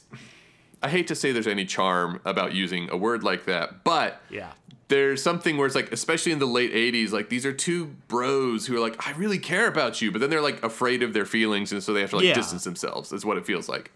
I 0.82 0.88
hate 0.88 1.06
to 1.08 1.14
say 1.14 1.32
there's 1.32 1.46
any 1.46 1.64
charm 1.64 2.20
about 2.24 2.52
using 2.54 2.88
a 2.90 2.96
word 2.96 3.22
like 3.22 3.44
that, 3.46 3.84
but 3.84 4.20
Yeah. 4.30 4.52
there's 4.88 5.22
something 5.22 5.56
where 5.56 5.66
it's 5.66 5.76
like, 5.76 5.92
especially 5.92 6.32
in 6.32 6.38
the 6.38 6.46
late 6.46 6.72
80s, 6.74 7.12
like 7.12 7.28
these 7.28 7.46
are 7.46 7.52
two 7.52 7.94
bros 8.08 8.66
who 8.66 8.76
are 8.76 8.80
like, 8.80 9.06
I 9.06 9.12
really 9.12 9.38
care 9.38 9.68
about 9.68 10.02
you, 10.02 10.10
but 10.10 10.20
then 10.20 10.28
they're 10.30 10.40
like 10.42 10.62
afraid 10.62 11.02
of 11.02 11.12
their 11.12 11.24
feelings, 11.24 11.72
and 11.72 11.82
so 11.82 11.92
they 11.92 12.00
have 12.00 12.10
to 12.10 12.16
like 12.16 12.24
Yeah. 12.26 12.34
distance 12.34 12.64
themselves, 12.64 13.12
is 13.12 13.24
what 13.24 13.36
it 13.38 13.46
feels 13.46 13.68
like. 13.68 13.90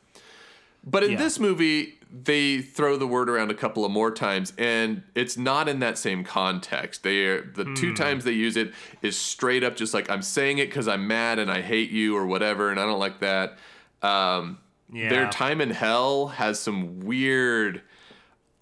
But 0.88 1.02
in 1.02 1.12
Yeah. 1.12 1.16
this 1.18 1.40
movie, 1.40 1.94
they 2.24 2.60
throw 2.62 2.96
the 2.96 3.06
word 3.08 3.28
around 3.28 3.50
a 3.50 3.54
couple 3.54 3.84
of 3.84 3.90
more 3.90 4.12
times, 4.12 4.52
and 4.56 5.02
it's 5.16 5.36
not 5.36 5.68
in 5.68 5.80
that 5.80 5.98
same 5.98 6.22
context. 6.22 7.02
They 7.02 7.24
are, 7.26 7.42
the 7.42 7.64
two 7.74 7.88
Hmm. 7.88 7.94
times 7.94 8.24
they 8.24 8.30
use 8.32 8.56
it 8.56 8.72
is 9.02 9.16
straight 9.18 9.64
up 9.64 9.74
just 9.74 9.92
like 9.92 10.08
I'm 10.08 10.22
saying 10.22 10.58
it 10.58 10.66
because 10.66 10.86
I'm 10.86 11.08
mad 11.08 11.40
and 11.40 11.50
I 11.50 11.60
hate 11.62 11.90
you 11.90 12.16
or 12.16 12.24
whatever, 12.26 12.70
and 12.70 12.78
I 12.78 12.84
don't 12.86 13.00
like 13.00 13.18
that. 13.18 13.58
Um, 14.02 14.58
Yeah. 14.92 15.08
Their 15.08 15.28
time 15.30 15.60
in 15.60 15.70
hell 15.70 16.28
has 16.28 16.60
some 16.60 17.00
weird, 17.00 17.82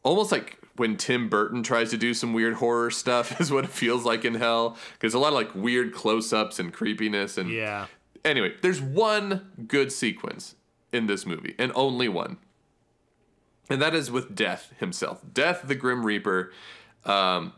almost 0.03 0.33
like 0.33 0.59
when 0.77 0.97
Tim 0.97 1.29
Burton 1.29 1.63
tries 1.63 1.91
to 1.91 1.97
do 1.97 2.15
some 2.15 2.33
weird 2.33 2.55
horror 2.55 2.91
stuff 2.91 3.41
is 3.41 3.51
what 3.53 3.65
it 3.65 3.71
feels 3.71 4.05
like 4.05 4.25
in 4.25 4.35
hell 4.35 4.77
because 4.95 5.15
a 5.15 5.19
lot 5.19 5.29
of 5.29 5.35
like 5.35 5.55
weird 5.55 5.93
close-ups 5.93 6.59
and 6.59 6.73
creepiness 6.73 7.37
and 7.39 7.51
Yeah. 7.51 7.87
anyway, 8.25 8.55
there's 8.63 8.81
one 8.81 9.51
good 9.69 9.93
sequence 9.93 10.55
in 10.93 11.07
this 11.07 11.27
movie, 11.27 11.55
and 11.59 11.73
only 11.75 12.09
one. 12.09 12.39
And 13.71 13.81
that 13.83 13.95
is 13.95 14.11
with 14.11 14.35
Death 14.35 14.73
himself. 14.79 15.23
Death, 15.33 15.63
the 15.65 15.75
Grim 15.75 16.05
Reaper, 16.05 16.53
um, 17.05 17.53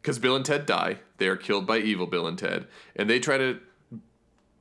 because 0.00 0.18
Bill 0.18 0.34
and 0.34 0.44
Ted 0.44 0.64
die. 0.66 0.98
They 1.18 1.28
are 1.28 1.36
killed 1.36 1.66
by 1.66 1.78
evil 1.78 2.06
Bill 2.06 2.26
and 2.26 2.38
Ted. 2.38 2.66
And 2.96 3.08
they 3.10 3.20
try 3.20 3.36
to 3.36 3.60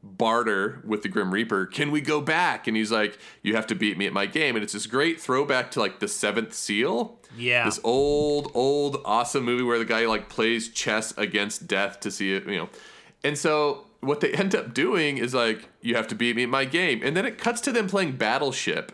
barter 0.04 0.82
with 0.86 1.02
the 1.02 1.10
Grim 1.10 1.34
Reaper. 1.34 1.66
Can 1.66 1.92
we 1.92 2.02
go 2.02 2.22
back? 2.22 2.68
And 2.68 2.78
he's 2.78 2.92
like, 2.92 3.18
You 3.44 3.56
have 3.56 3.68
to 3.68 3.76
beat 3.76 3.98
me 3.98 4.06
at 4.06 4.14
my 4.14 4.26
game. 4.26 4.56
And 4.56 4.64
it's 4.64 4.74
this 4.74 4.88
great 4.88 5.20
throwback 5.20 5.72
to 5.72 5.80
like 5.80 6.00
the 6.00 6.08
seventh 6.08 6.54
seal. 6.54 7.20
Yeah. 7.38 7.66
This 7.66 7.80
old, 7.84 8.52
old, 8.54 9.02
awesome 9.06 9.44
movie 9.44 9.64
where 9.64 9.80
the 9.80 9.86
guy 9.86 10.06
like 10.06 10.30
plays 10.30 10.70
chess 10.70 11.16
against 11.18 11.68
death 11.68 12.00
to 12.02 12.12
see 12.12 12.34
it, 12.34 12.48
you 12.48 12.58
know. 12.58 12.70
And 13.24 13.38
so 13.38 13.86
what 14.02 14.22
they 14.22 14.32
end 14.34 14.56
up 14.56 14.74
doing 14.74 15.18
is 15.18 15.34
like, 15.34 15.68
you 15.82 15.96
have 15.96 16.08
to 16.08 16.16
beat 16.16 16.36
me 16.36 16.44
at 16.44 16.50
my 16.50 16.66
game. 16.66 17.02
And 17.04 17.16
then 17.16 17.26
it 17.26 17.38
cuts 17.38 17.62
to 17.62 17.72
them 17.72 17.88
playing 17.88 18.14
Battleship. 18.14 18.94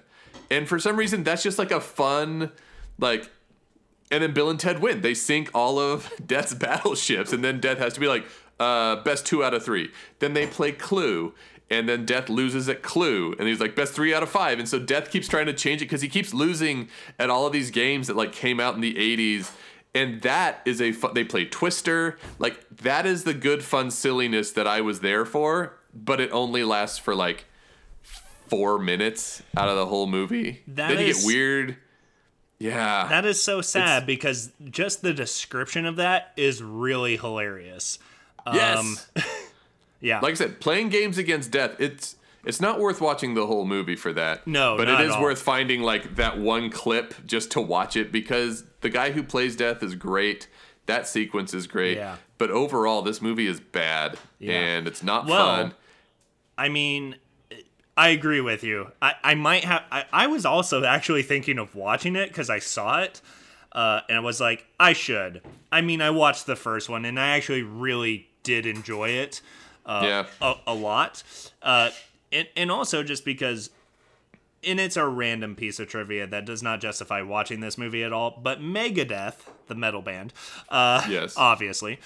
And 0.50 0.68
for 0.68 0.80
some 0.80 0.98
reason, 0.98 1.24
that's 1.24 1.44
just 1.44 1.58
like 1.58 1.72
a 1.72 1.82
fun, 1.82 2.52
like, 3.00 3.30
and 4.12 4.22
then 4.22 4.34
Bill 4.34 4.50
and 4.50 4.60
Ted 4.60 4.82
win. 4.82 5.02
They 5.02 5.13
sink 5.13 5.50
all 5.54 5.80
of 5.80 6.12
Death's 6.26 6.54
battleships, 6.56 7.34
and 7.34 7.44
then 7.44 7.60
Death 7.60 7.80
has 7.80 7.94
to 7.94 8.00
be 8.00 8.08
like, 8.08 8.26
uh, 8.60 8.98
best 8.98 9.26
two 9.26 9.44
out 9.44 9.54
of 9.54 9.63
three. 9.63 9.91
Then 10.20 10.34
they 10.34 10.48
play 10.48 10.72
Clue, 10.72 11.34
and 11.70 11.89
then 11.89 12.06
Death 12.06 12.30
loses 12.30 12.70
at 12.70 12.82
Clue, 12.82 13.36
and 13.38 13.48
he's 13.48 13.60
like, 13.60 13.76
best 13.76 13.94
three 13.94 14.13
out 14.13 14.24
of 14.24 14.30
five. 14.30 14.60
And 14.60 14.70
so 14.70 14.80
Death 14.80 15.12
keeps 15.12 15.28
trying 15.28 15.48
to 15.48 15.54
change 15.54 15.82
it 15.82 15.86
because 15.86 16.02
he 16.02 16.10
keeps 16.10 16.34
losing 16.34 16.89
at 17.18 17.30
all 17.30 17.46
of 17.46 17.54
these 17.54 17.72
games 17.72 18.08
that 18.08 18.15
like 18.15 18.32
came 18.32 18.60
out 18.60 18.76
in 18.76 18.82
the 18.82 18.94
80s. 18.94 19.52
And 19.94 20.22
that 20.24 20.62
is 20.65 20.82
a 20.82 20.91
fun, 20.91 21.13
they 21.13 21.24
play 21.24 21.46
Twister. 21.46 22.18
Like, 22.38 22.60
that 22.70 23.06
is 23.06 23.24
the 23.24 23.34
good, 23.34 23.63
fun 23.63 23.91
silliness 23.91 24.52
that 24.52 24.68
I 24.68 24.82
was 24.82 25.00
there 25.00 25.26
for, 25.26 25.78
but 25.94 26.20
it 26.20 26.32
only 26.32 26.63
lasts 26.63 26.98
for 26.98 27.15
like 27.15 27.46
four 28.04 28.78
minutes 28.78 29.41
out 29.58 29.70
of 29.70 29.76
the 29.76 29.86
whole 29.86 30.06
movie. 30.06 30.62
That 30.68 30.89
then 30.89 31.00
you 31.00 31.13
get 31.13 31.24
weird. 31.26 31.78
Yeah. 32.60 33.08
That 33.08 33.26
is 33.26 33.41
so 33.41 33.62
sad 33.62 34.06
because 34.06 34.52
just 34.70 35.02
the 35.02 35.13
description 35.13 35.86
of 35.86 35.96
that 35.98 36.32
is 36.38 36.62
really 36.62 37.18
hilarious. 37.18 38.00
Yes. 38.53 39.08
Um, 39.15 39.23
Yeah. 40.01 40.19
like 40.19 40.31
I 40.31 40.36
said, 40.36 40.60
playing 40.60 40.89
games 40.89 41.17
against 41.17 41.49
death, 41.51 41.79
it's 41.79 42.15
it's 42.43 42.62
not 42.62 42.79
worth 42.79 43.01
watching 43.01 43.34
the 43.34 43.47
whole 43.47 43.65
movie 43.65 43.95
for 43.95 44.13
that. 44.13 44.45
No, 44.45 44.77
but 44.77 44.88
not 44.88 45.01
it 45.01 45.05
at 45.05 45.12
all. 45.12 45.21
worth 45.23 45.41
finding 45.41 45.81
like 45.81 46.15
that 46.17 46.38
one 46.38 46.69
clip 46.69 47.15
just 47.25 47.49
to 47.51 47.62
watch 47.62 47.95
it 47.95 48.12
because 48.12 48.65
the 48.81 48.89
guy 48.89 49.12
who 49.12 49.23
plays 49.23 49.55
death 49.55 49.81
is 49.81 49.95
great. 49.95 50.47
That 50.86 51.08
sequence 51.08 51.55
is 51.55 51.65
great. 51.65 51.97
Yeah. 51.97 52.17
But 52.38 52.51
overall, 52.51 53.01
this 53.01 53.19
movie 53.19 53.47
is 53.47 53.60
bad 53.60 54.19
Yeah. 54.38 54.53
and 54.53 54.88
it's 54.88 55.01
not 55.01 55.25
Well, 55.25 55.55
fun. 55.55 55.73
I 56.55 56.69
mean, 56.69 57.15
I 57.97 58.10
agree 58.10 58.41
with 58.41 58.63
you. 58.63 58.91
I, 59.01 59.13
I 59.23 59.34
might 59.34 59.63
have. 59.63 59.84
I, 59.91 60.05
I 60.13 60.27
was 60.27 60.45
also 60.45 60.84
actually 60.84 61.23
thinking 61.23 61.58
of 61.58 61.73
watching 61.73 62.15
it 62.15 62.27
because 62.27 62.51
I 62.51 62.60
saw 62.60 63.01
it, 63.01 63.21
uh, 63.71 64.01
and 64.08 64.17
I 64.19 64.21
was 64.21 64.39
like, 64.39 64.67
I 64.79 64.93
should. 64.93 65.41
I 65.71 65.81
mean, 65.81 65.99
I 66.01 66.12
watched 66.12 66.45
the 66.45 66.55
first 66.58 66.89
one, 66.89 67.05
and 67.05 67.19
I 67.19 67.29
actually 67.29 67.63
really 67.63 68.27
did 68.45 68.65
enjoy 68.65 69.10
it. 69.10 69.41
Uh, 69.86 70.01
Yeah. 70.03 70.25
a, 70.41 70.53
a 70.67 70.73
lot. 70.73 71.21
Uh, 71.62 71.89
and, 72.31 72.47
and 72.55 72.71
also 72.71 73.03
just 73.03 73.25
because, 73.25 73.69
and 74.63 74.79
it's 74.79 74.95
a 74.97 75.05
random 75.05 75.55
piece 75.55 75.79
of 75.79 75.88
trivia 75.89 76.25
that 76.27 76.45
does 76.45 76.63
not 76.63 76.79
justify 76.79 77.21
watching 77.21 77.60
this 77.60 77.77
movie 77.77 78.03
at 78.03 78.13
all, 78.13 78.39
but 78.41 78.62
Megadeth, 78.62 79.36
the 79.67 79.75
metal 79.75 80.01
band, 80.01 80.31
uh, 80.69 81.05
Yes. 81.10 81.34
obviously, 81.38 81.99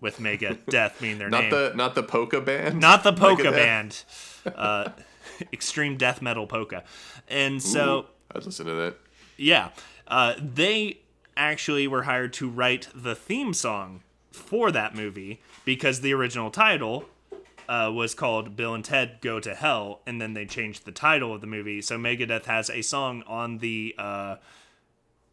with 0.00 0.18
Megadeth 0.18 0.98
being 1.00 1.18
their 1.18 1.28
Not 1.36 1.40
name. 1.42 1.50
the 1.50 1.72
not 1.74 1.94
the 1.94 2.02
polka 2.02 2.40
band. 2.40 2.80
Not 2.80 3.02
the 3.04 3.12
polka 3.12 3.50
band. 3.50 4.02
Uh, 4.46 4.90
extreme 5.52 5.96
death 5.98 6.22
metal 6.22 6.46
polka. 6.46 6.84
And 7.28 7.62
so, 7.62 8.06
I'd 8.34 8.44
listen 8.46 8.64
to 8.66 8.74
that. 8.74 8.96
yeah, 9.36 9.68
uh, 10.08 10.34
they 10.38 11.00
actually 11.36 11.86
were 11.86 12.02
hired 12.04 12.32
to 12.34 12.48
write 12.48 12.88
the 12.94 13.14
theme 13.14 13.52
song 13.54 14.02
for 14.30 14.70
that 14.70 14.94
movie 14.94 15.40
because 15.64 16.00
the 16.00 16.12
original 16.14 16.50
title 16.50 17.04
uh, 17.68 17.90
was 17.92 18.14
called 18.14 18.56
Bill 18.56 18.74
and 18.74 18.84
Ted 18.84 19.18
Go 19.20 19.38
to 19.40 19.54
Hell, 19.54 20.00
and 20.06 20.20
then 20.20 20.34
they 20.34 20.44
changed 20.46 20.84
the 20.84 20.92
title 20.92 21.34
of 21.34 21.40
the 21.40 21.46
movie. 21.46 21.80
So 21.82 21.96
Megadeth 21.98 22.46
has 22.46 22.68
a 22.70 22.82
song 22.82 23.22
on 23.26 23.58
the 23.58 23.94
uh, 23.98 24.36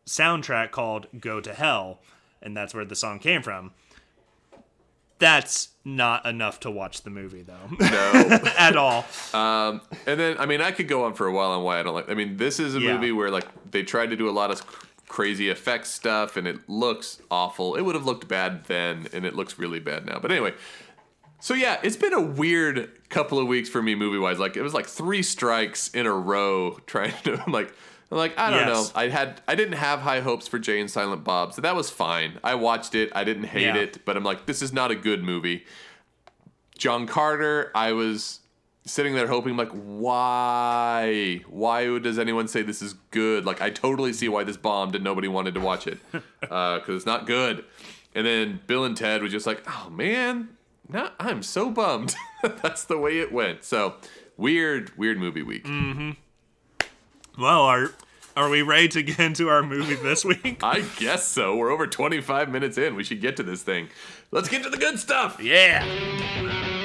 soundtrack 0.06 0.72
called 0.72 1.08
Go 1.20 1.42
to 1.42 1.54
Hell, 1.54 2.00
and 2.42 2.56
that's 2.56 2.74
where 2.76 2.86
the 2.86 2.96
song 2.96 3.20
came 3.20 3.42
from. 3.42 3.72
That's 5.20 5.70
not 5.84 6.28
enough 6.28 6.60
to 6.60 6.70
watch 6.70 7.02
the 7.02 7.10
movie, 7.10 7.42
though, 7.42 7.56
No. 7.80 8.40
at 8.58 8.78
all. 8.78 9.04
Um, 9.34 9.82
and 10.06 10.20
then, 10.20 10.38
I 10.38 10.46
mean, 10.46 10.62
I 10.62 10.70
could 10.72 10.88
go 10.88 11.06
on 11.06 11.16
for 11.16 11.26
a 11.26 11.32
while 11.34 11.50
on 11.52 11.64
why 11.64 11.80
I 11.80 11.84
don't 11.84 11.96
like. 11.96 12.08
I 12.08 12.14
mean, 12.14 12.38
this 12.38 12.60
is 12.60 12.76
a 12.76 12.80
Yeah. 12.80 12.94
movie 12.94 13.12
where 13.12 13.32
like 13.32 13.48
they 13.72 13.82
tried 13.82 14.12
to 14.12 14.16
do 14.16 14.30
a 14.30 14.32
lot 14.32 14.52
of 14.52 14.62
crazy 15.08 15.50
effects 15.50 15.90
stuff, 15.90 16.38
and 16.38 16.48
it 16.48 16.68
looks 16.70 17.22
awful. 17.32 17.76
It 17.76 17.82
would 17.82 17.96
have 17.96 18.06
looked 18.06 18.28
bad 18.28 18.66
then, 18.66 19.08
and 19.14 19.26
it 19.26 19.36
looks 19.36 19.58
really 19.58 19.80
bad 19.80 20.06
now. 20.06 20.20
But 20.20 20.32
anyway, 20.32 20.54
so 21.40 21.54
yeah, 21.54 21.80
it's 21.84 21.96
been 21.96 22.14
a 22.14 22.22
weird 22.22 22.92
couple 23.10 23.40
of 23.40 23.48
weeks 23.48 23.70
for 23.70 23.82
me 23.82 23.96
movie 23.96 24.18
wise. 24.18 24.40
Like 24.40 24.58
it 24.58 24.62
was 24.62 24.74
like 24.74 24.86
three 24.88 25.24
strikes 25.24 25.88
in 25.90 26.06
a 26.06 26.14
row 26.14 26.72
trying 26.86 27.14
to 27.24 27.42
I'm 27.46 27.52
like. 27.52 27.74
I'm 28.10 28.18
like 28.18 28.40
I 28.40 28.50
don't 28.52 28.66
Yes. 28.70 28.94
know. 28.96 29.02
I 29.02 29.10
had 29.10 29.42
I 29.50 29.56
didn't 29.56 29.74
have 29.74 30.00
high 30.00 30.22
hopes 30.22 30.48
for 30.48 30.58
Jay 30.60 30.80
and 30.80 30.90
Silent 30.90 31.26
Bob, 31.26 31.54
so 31.54 31.62
that 31.62 31.76
was 31.76 31.90
fine. 31.90 32.40
I 32.42 32.56
watched 32.56 32.96
it. 32.96 33.12
I 33.14 33.26
didn't 33.26 33.44
hate 33.44 33.64
Yeah. 33.64 33.76
it, 33.76 34.06
but 34.06 34.16
I'm 34.16 34.24
like, 34.24 34.46
this 34.46 34.62
is 34.62 34.72
not 34.72 34.92
a 34.92 34.96
good 34.96 35.26
movie. 35.26 35.66
John 36.78 37.06
Carter, 37.06 37.70
I 37.76 37.92
was 37.92 38.40
sitting 38.88 39.14
there 39.14 39.28
hoping, 39.28 39.56
like, 39.58 39.70
why? 39.72 41.42
Why 41.48 42.00
does 42.00 42.18
anyone 42.18 42.48
say 42.48 42.62
this 42.64 42.82
is 42.82 42.94
good? 43.12 43.46
Like, 43.46 43.62
I 43.62 43.70
totally 43.70 44.14
see 44.14 44.30
why 44.30 44.44
this 44.44 44.58
bombed 44.58 44.96
and 44.96 45.04
nobody 45.04 45.28
wanted 45.28 45.54
to 45.56 45.60
watch 45.60 45.86
it 45.88 46.00
because 46.42 46.90
it's 46.90 47.06
not 47.06 47.28
good. 47.28 47.64
And 48.16 48.26
then 48.26 48.62
Bill 48.66 48.84
and 48.86 48.98
Ted 48.98 49.22
was 49.22 49.32
just 49.32 49.46
like, 49.46 49.64
oh 49.68 49.90
man, 49.92 50.50
I'm 51.20 51.44
so 51.44 51.70
bummed. 51.70 52.16
That's 52.42 52.84
the 52.86 52.98
way 52.98 53.20
it 53.20 53.32
went. 53.32 53.64
So 53.64 53.96
weird, 54.38 54.98
weird 54.98 55.20
movie 55.20 55.44
week. 55.44 55.66
mm-hmm. 55.66 56.12
Well, 57.40 57.62
are 57.62 57.92
are 58.36 58.50
we 58.50 58.62
ready 58.64 58.88
to 58.90 59.04
get 59.04 59.20
into 59.20 59.50
our 59.50 59.62
movie 59.64 59.96
this 59.96 60.24
week? 60.26 60.60
I 60.64 60.82
guess 60.98 61.28
so. 61.28 61.56
We're 61.56 61.70
over 61.72 61.86
25 61.88 62.50
minutes 62.50 62.78
in. 62.78 62.96
We 62.96 63.04
should 63.04 63.22
get 63.22 63.36
to 63.38 63.44
this 63.44 63.62
thing. 63.64 63.90
Let's 64.32 64.50
get 64.50 64.64
to 64.64 64.70
the 64.70 64.78
good 64.78 64.98
stuff. 65.00 65.40
yeah. 65.42 66.76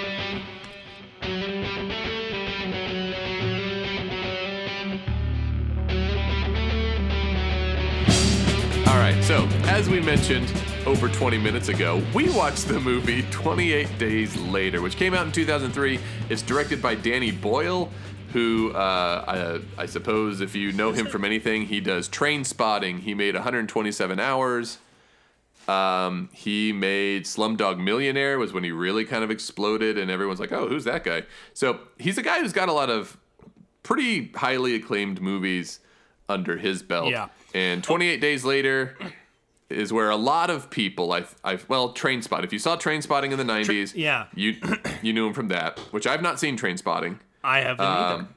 Right, 9.03 9.25
so 9.25 9.49
as 9.65 9.89
we 9.89 9.99
mentioned 9.99 10.49
over 10.87 11.09
20 11.09 11.37
minutes 11.37 11.67
ago, 11.67 12.01
we 12.15 12.31
watched 12.31 12.69
the 12.69 12.79
movie 12.79 13.23
28 13.33 13.99
Days 13.99 14.37
Later, 14.37 14.81
which 14.81 14.95
came 14.95 15.13
out 15.13 15.27
in 15.27 15.33
2003. 15.33 15.99
It's 16.29 16.41
directed 16.41 16.81
by 16.81 16.95
Danny 16.95 17.33
Boyle, 17.33 17.91
who 18.33 18.71
uh, 18.71 19.61
I, 19.77 19.83
I 19.83 19.87
suppose 19.87 20.41
if 20.41 20.55
you 20.55 20.71
know 20.71 20.93
him 20.93 21.07
from 21.07 21.25
anything, 21.25 21.67
he 21.67 21.81
does 21.81 22.09
Trainspotting. 22.09 23.01
He 23.01 23.13
made 23.13 23.35
127 23.35 24.21
Hours. 24.21 24.79
Um, 25.67 26.29
he 26.33 26.73
made 26.73 27.25
Slumdog 27.25 27.83
Millionaire 27.83 28.39
was 28.39 28.53
when 28.53 28.63
he 28.63 28.71
really 28.71 29.05
kind 29.05 29.25
of 29.25 29.33
exploded, 29.33 29.99
and 29.99 30.13
everyone's 30.13 30.39
like, 30.39 30.53
"Oh, 30.53 30.69
who's 30.69 30.85
that 30.85 31.03
guy?" 31.03 31.25
So 31.55 31.81
he's 31.99 32.19
a 32.19 32.23
guy 32.23 32.39
who's 32.39 32.53
got 32.53 32.69
a 32.69 32.73
lot 32.73 32.89
of 32.89 33.17
pretty 33.83 34.31
highly 34.37 34.77
acclaimed 34.77 35.21
movies 35.21 35.81
under 36.29 36.57
his 36.57 36.85
belt. 36.85 37.11
Yeah. 37.11 37.31
And 37.55 37.83
28 37.85 38.21
Days 38.21 38.45
Later 38.45 38.97
is 39.69 39.93
where 39.93 40.11
a 40.11 40.17
lot 40.17 40.51
of 40.51 40.71
people, 40.71 41.13
I, 41.13 41.25
I, 41.45 41.59
well, 41.69 41.93
Train 41.93 42.23
Spot. 42.23 42.45
If 42.45 42.53
you 42.53 42.59
saw 42.59 42.77
Trainspotting 42.77 43.33
in 43.33 43.39
the 43.39 43.45
90s, 43.45 43.93
yeah. 43.95 44.27
you 44.35 44.57
you 45.03 45.13
knew 45.13 45.27
him 45.27 45.33
from 45.35 45.49
that, 45.49 45.79
which 45.91 46.07
I've 46.07 46.23
not 46.23 46.39
seen 46.41 46.57
Trainspotting. 46.59 47.19
I 47.45 47.61
haven't 47.61 47.85
Um, 47.87 48.29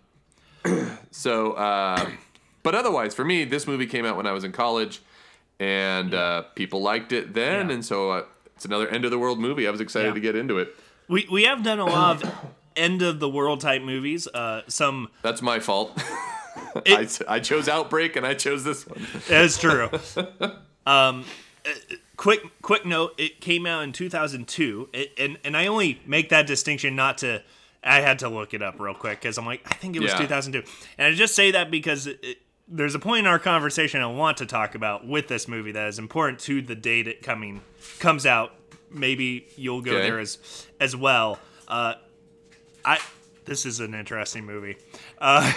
either. 0.65 0.91
So, 1.11 1.53
uh, 1.53 2.09
but 2.63 2.75
otherwise, 2.75 3.13
for 3.15 3.23
me, 3.23 3.45
this 3.45 3.67
movie 3.67 3.85
came 3.85 4.05
out 4.05 4.17
when 4.17 4.25
I 4.27 4.31
was 4.33 4.43
in 4.43 4.51
college, 4.51 5.01
and 5.59 6.13
uh, 6.13 6.41
people 6.55 6.81
liked 6.81 7.11
it 7.13 7.33
then, 7.33 7.69
Yeah. 7.69 7.75
and 7.75 7.85
so 7.85 8.09
uh, 8.11 8.23
it's 8.55 8.65
another 8.65 8.87
end 8.89 9.05
of 9.05 9.11
the 9.11 9.19
world 9.19 9.39
movie. 9.39 9.65
I 9.67 9.71
was 9.71 9.79
excited 9.79 10.09
Yeah. 10.09 10.13
to 10.15 10.19
get 10.19 10.35
into 10.35 10.57
it. 10.57 10.75
We 11.07 11.27
we 11.31 11.43
have 11.43 11.63
done 11.63 11.79
a 11.79 11.85
lot 11.85 12.23
of 12.23 12.33
end 12.75 13.01
of 13.01 13.19
the 13.19 13.29
world 13.29 13.61
type 13.61 13.81
movies. 13.83 14.27
Uh, 14.27 14.63
some 14.67 15.07
That's 15.21 15.41
my 15.41 15.59
fault. 15.59 15.97
It- 16.85 17.21
I, 17.27 17.35
I 17.35 17.39
chose 17.39 17.67
Outbreak, 17.69 18.15
and 18.15 18.25
I 18.25 18.33
chose 18.33 18.63
this 18.63 18.85
one. 18.87 19.05
That's 19.29 19.57
true. 19.57 19.89
um, 20.85 21.23
uh, 21.65 21.69
quick 22.17 22.41
quick 22.61 22.85
note: 22.85 23.13
it 23.17 23.39
came 23.41 23.65
out 23.65 23.83
in 23.83 23.91
2002, 23.91 24.89
it, 24.93 25.11
and 25.17 25.37
and 25.43 25.55
I 25.57 25.67
only 25.67 26.01
make 26.05 26.29
that 26.29 26.47
distinction 26.47 26.95
not 26.95 27.17
to. 27.19 27.41
I 27.83 28.01
had 28.01 28.19
to 28.19 28.29
look 28.29 28.53
it 28.55 28.61
up 28.63 28.79
real 28.79 28.95
quick 28.95 29.21
because 29.21 29.37
I'm 29.37 29.45
like, 29.45 29.61
I 29.65 29.75
think 29.75 29.95
it 29.95 30.01
was 30.01 30.11
Yeah. 30.11 30.17
2002, 30.19 30.63
and 30.97 31.07
I 31.07 31.15
just 31.15 31.35
say 31.35 31.51
that 31.51 31.69
because 31.71 32.07
it, 32.07 32.19
it- 32.23 32.37
there's 32.67 32.95
a 32.95 32.99
point 32.99 33.19
in 33.19 33.27
our 33.27 33.37
conversation 33.37 34.01
I 34.01 34.07
want 34.07 34.37
to 34.37 34.47
talk 34.47 34.73
about 34.73 35.05
with 35.07 35.27
this 35.27 35.47
movie 35.47 35.71
that 35.73 35.87
is 35.87 35.99
important 35.99 36.39
to 36.41 36.63
the 36.63 36.73
date 36.73 37.07
it 37.07 37.21
coming 37.21 37.61
comes 37.99 38.25
out. 38.25 38.53
Maybe 38.89 39.45
you'll 39.55 39.81
go 39.83 39.91
Okay. 39.91 40.01
there 40.09 40.19
as 40.19 40.39
as 40.79 40.95
well. 40.95 41.37
Uh, 41.67 41.93
I 42.83 42.99
this 43.45 43.67
is 43.67 43.79
an 43.81 43.93
interesting 43.93 44.45
movie, 44.45 44.77
uh, 45.19 45.53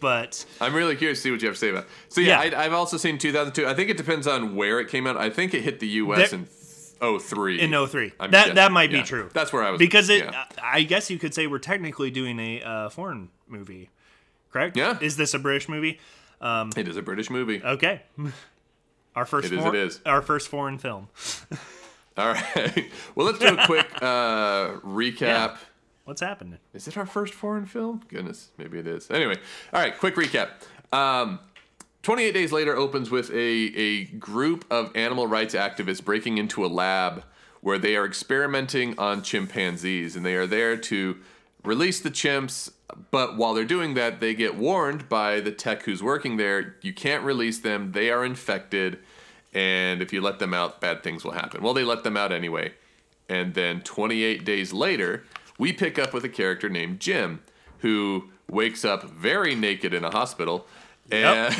but 0.00 0.44
I'm 0.60 0.74
really 0.74 0.96
curious 0.96 1.18
to 1.18 1.22
see 1.22 1.30
what 1.30 1.40
you 1.42 1.48
have 1.48 1.56
to 1.56 1.60
say 1.60 1.70
about. 1.70 1.84
it. 1.84 1.90
So 2.08 2.20
yeah, 2.20 2.42
Yeah. 2.42 2.58
I, 2.58 2.64
I've 2.66 2.72
also 2.72 2.96
seen 2.96 3.18
2002. 3.18 3.66
I 3.66 3.74
think 3.74 3.90
it 3.90 3.96
depends 3.96 4.26
on 4.26 4.54
where 4.56 4.80
it 4.80 4.88
came 4.88 5.06
out. 5.06 5.16
I 5.16 5.30
think 5.30 5.54
it 5.54 5.62
hit 5.62 5.80
the 5.80 5.88
U.S. 5.88 6.30
There- 6.30 6.40
in 6.40 6.46
03. 7.20 7.60
in 7.60 7.70
03. 7.86 8.12
I'm 8.18 8.30
that 8.32 8.38
guessing. 8.40 8.54
that 8.56 8.72
might 8.72 8.90
Yeah. 8.90 9.02
be 9.02 9.06
true. 9.06 9.30
That's 9.32 9.52
where 9.52 9.62
I 9.62 9.70
was 9.70 9.78
because 9.78 10.08
it. 10.10 10.24
yeah. 10.24 10.44
I 10.60 10.82
guess 10.82 11.10
you 11.10 11.18
could 11.18 11.32
say 11.32 11.46
we're 11.46 11.58
technically 11.60 12.10
doing 12.10 12.40
a 12.40 12.60
uh, 12.62 12.88
foreign 12.88 13.28
movie, 13.46 13.88
correct? 14.52 14.76
Yeah. 14.76 14.98
Is 15.00 15.16
this 15.16 15.32
a 15.32 15.38
British 15.38 15.68
movie? 15.68 16.00
Um, 16.40 16.70
It 16.76 16.88
is 16.88 16.96
a 16.96 17.02
British 17.02 17.30
movie. 17.30 17.62
Okay. 17.62 18.02
Our 19.14 19.24
first. 19.26 19.46
It 19.52 19.58
is, 19.58 19.62
for- 19.64 19.74
it 19.74 19.80
is. 19.86 20.00
Our 20.06 20.22
first 20.22 20.48
foreign 20.48 20.78
film. 20.78 21.08
All 22.16 22.32
right. 22.32 22.86
Well, 23.14 23.26
let's 23.26 23.38
do 23.38 23.46
a 23.56 23.64
quick 23.66 23.86
uh, 24.02 24.78
recap. 24.84 25.56
What's 26.08 26.22
happening? 26.22 26.58
Is 26.72 26.88
it 26.88 26.96
our 26.96 27.04
first 27.04 27.34
foreign 27.34 27.66
film? 27.66 28.00
Goodness, 28.08 28.48
maybe 28.56 28.78
it 28.78 28.86
is. 28.86 29.10
Anyway, 29.10 29.36
all 29.74 29.82
right, 29.82 29.96
quick 29.98 30.14
recap. 30.14 30.48
Um, 30.90 31.38
28 32.02 32.32
Days 32.32 32.50
Later 32.50 32.74
opens 32.74 33.10
with 33.10 33.30
a, 33.30 33.34
a 33.34 34.04
group 34.04 34.64
of 34.70 34.90
animal 34.96 35.26
rights 35.26 35.54
activists 35.54 36.02
breaking 36.02 36.38
into 36.38 36.64
a 36.64 36.66
lab 36.66 37.24
where 37.60 37.76
they 37.78 37.94
are 37.94 38.06
experimenting 38.06 38.98
on 38.98 39.20
chimpanzees, 39.20 40.16
and 40.16 40.24
they 40.24 40.34
are 40.34 40.46
there 40.46 40.78
to 40.78 41.18
release 41.62 42.00
the 42.00 42.10
chimps. 42.10 42.72
But 43.10 43.36
while 43.36 43.52
they're 43.52 43.66
doing 43.66 43.92
that, 43.92 44.18
they 44.18 44.32
get 44.32 44.54
warned 44.54 45.10
by 45.10 45.40
the 45.40 45.52
tech 45.52 45.82
who's 45.82 46.02
working 46.02 46.38
there 46.38 46.76
you 46.80 46.94
can't 46.94 47.22
release 47.22 47.58
them, 47.58 47.92
they 47.92 48.10
are 48.10 48.24
infected, 48.24 48.98
and 49.52 50.00
if 50.00 50.14
you 50.14 50.22
let 50.22 50.38
them 50.38 50.54
out, 50.54 50.80
bad 50.80 51.02
things 51.02 51.22
will 51.22 51.32
happen. 51.32 51.62
Well, 51.62 51.74
they 51.74 51.84
let 51.84 52.02
them 52.02 52.16
out 52.16 52.32
anyway. 52.32 52.72
And 53.28 53.52
then 53.52 53.82
28 53.82 54.46
days 54.46 54.72
later, 54.72 55.24
we 55.58 55.72
pick 55.72 55.98
up 55.98 56.14
with 56.14 56.24
a 56.24 56.28
character 56.28 56.68
named 56.68 57.00
Jim, 57.00 57.40
who 57.80 58.30
wakes 58.50 58.84
up 58.84 59.02
very 59.04 59.54
naked 59.54 59.92
in 59.92 60.04
a 60.04 60.10
hospital, 60.10 60.66
and 61.10 61.54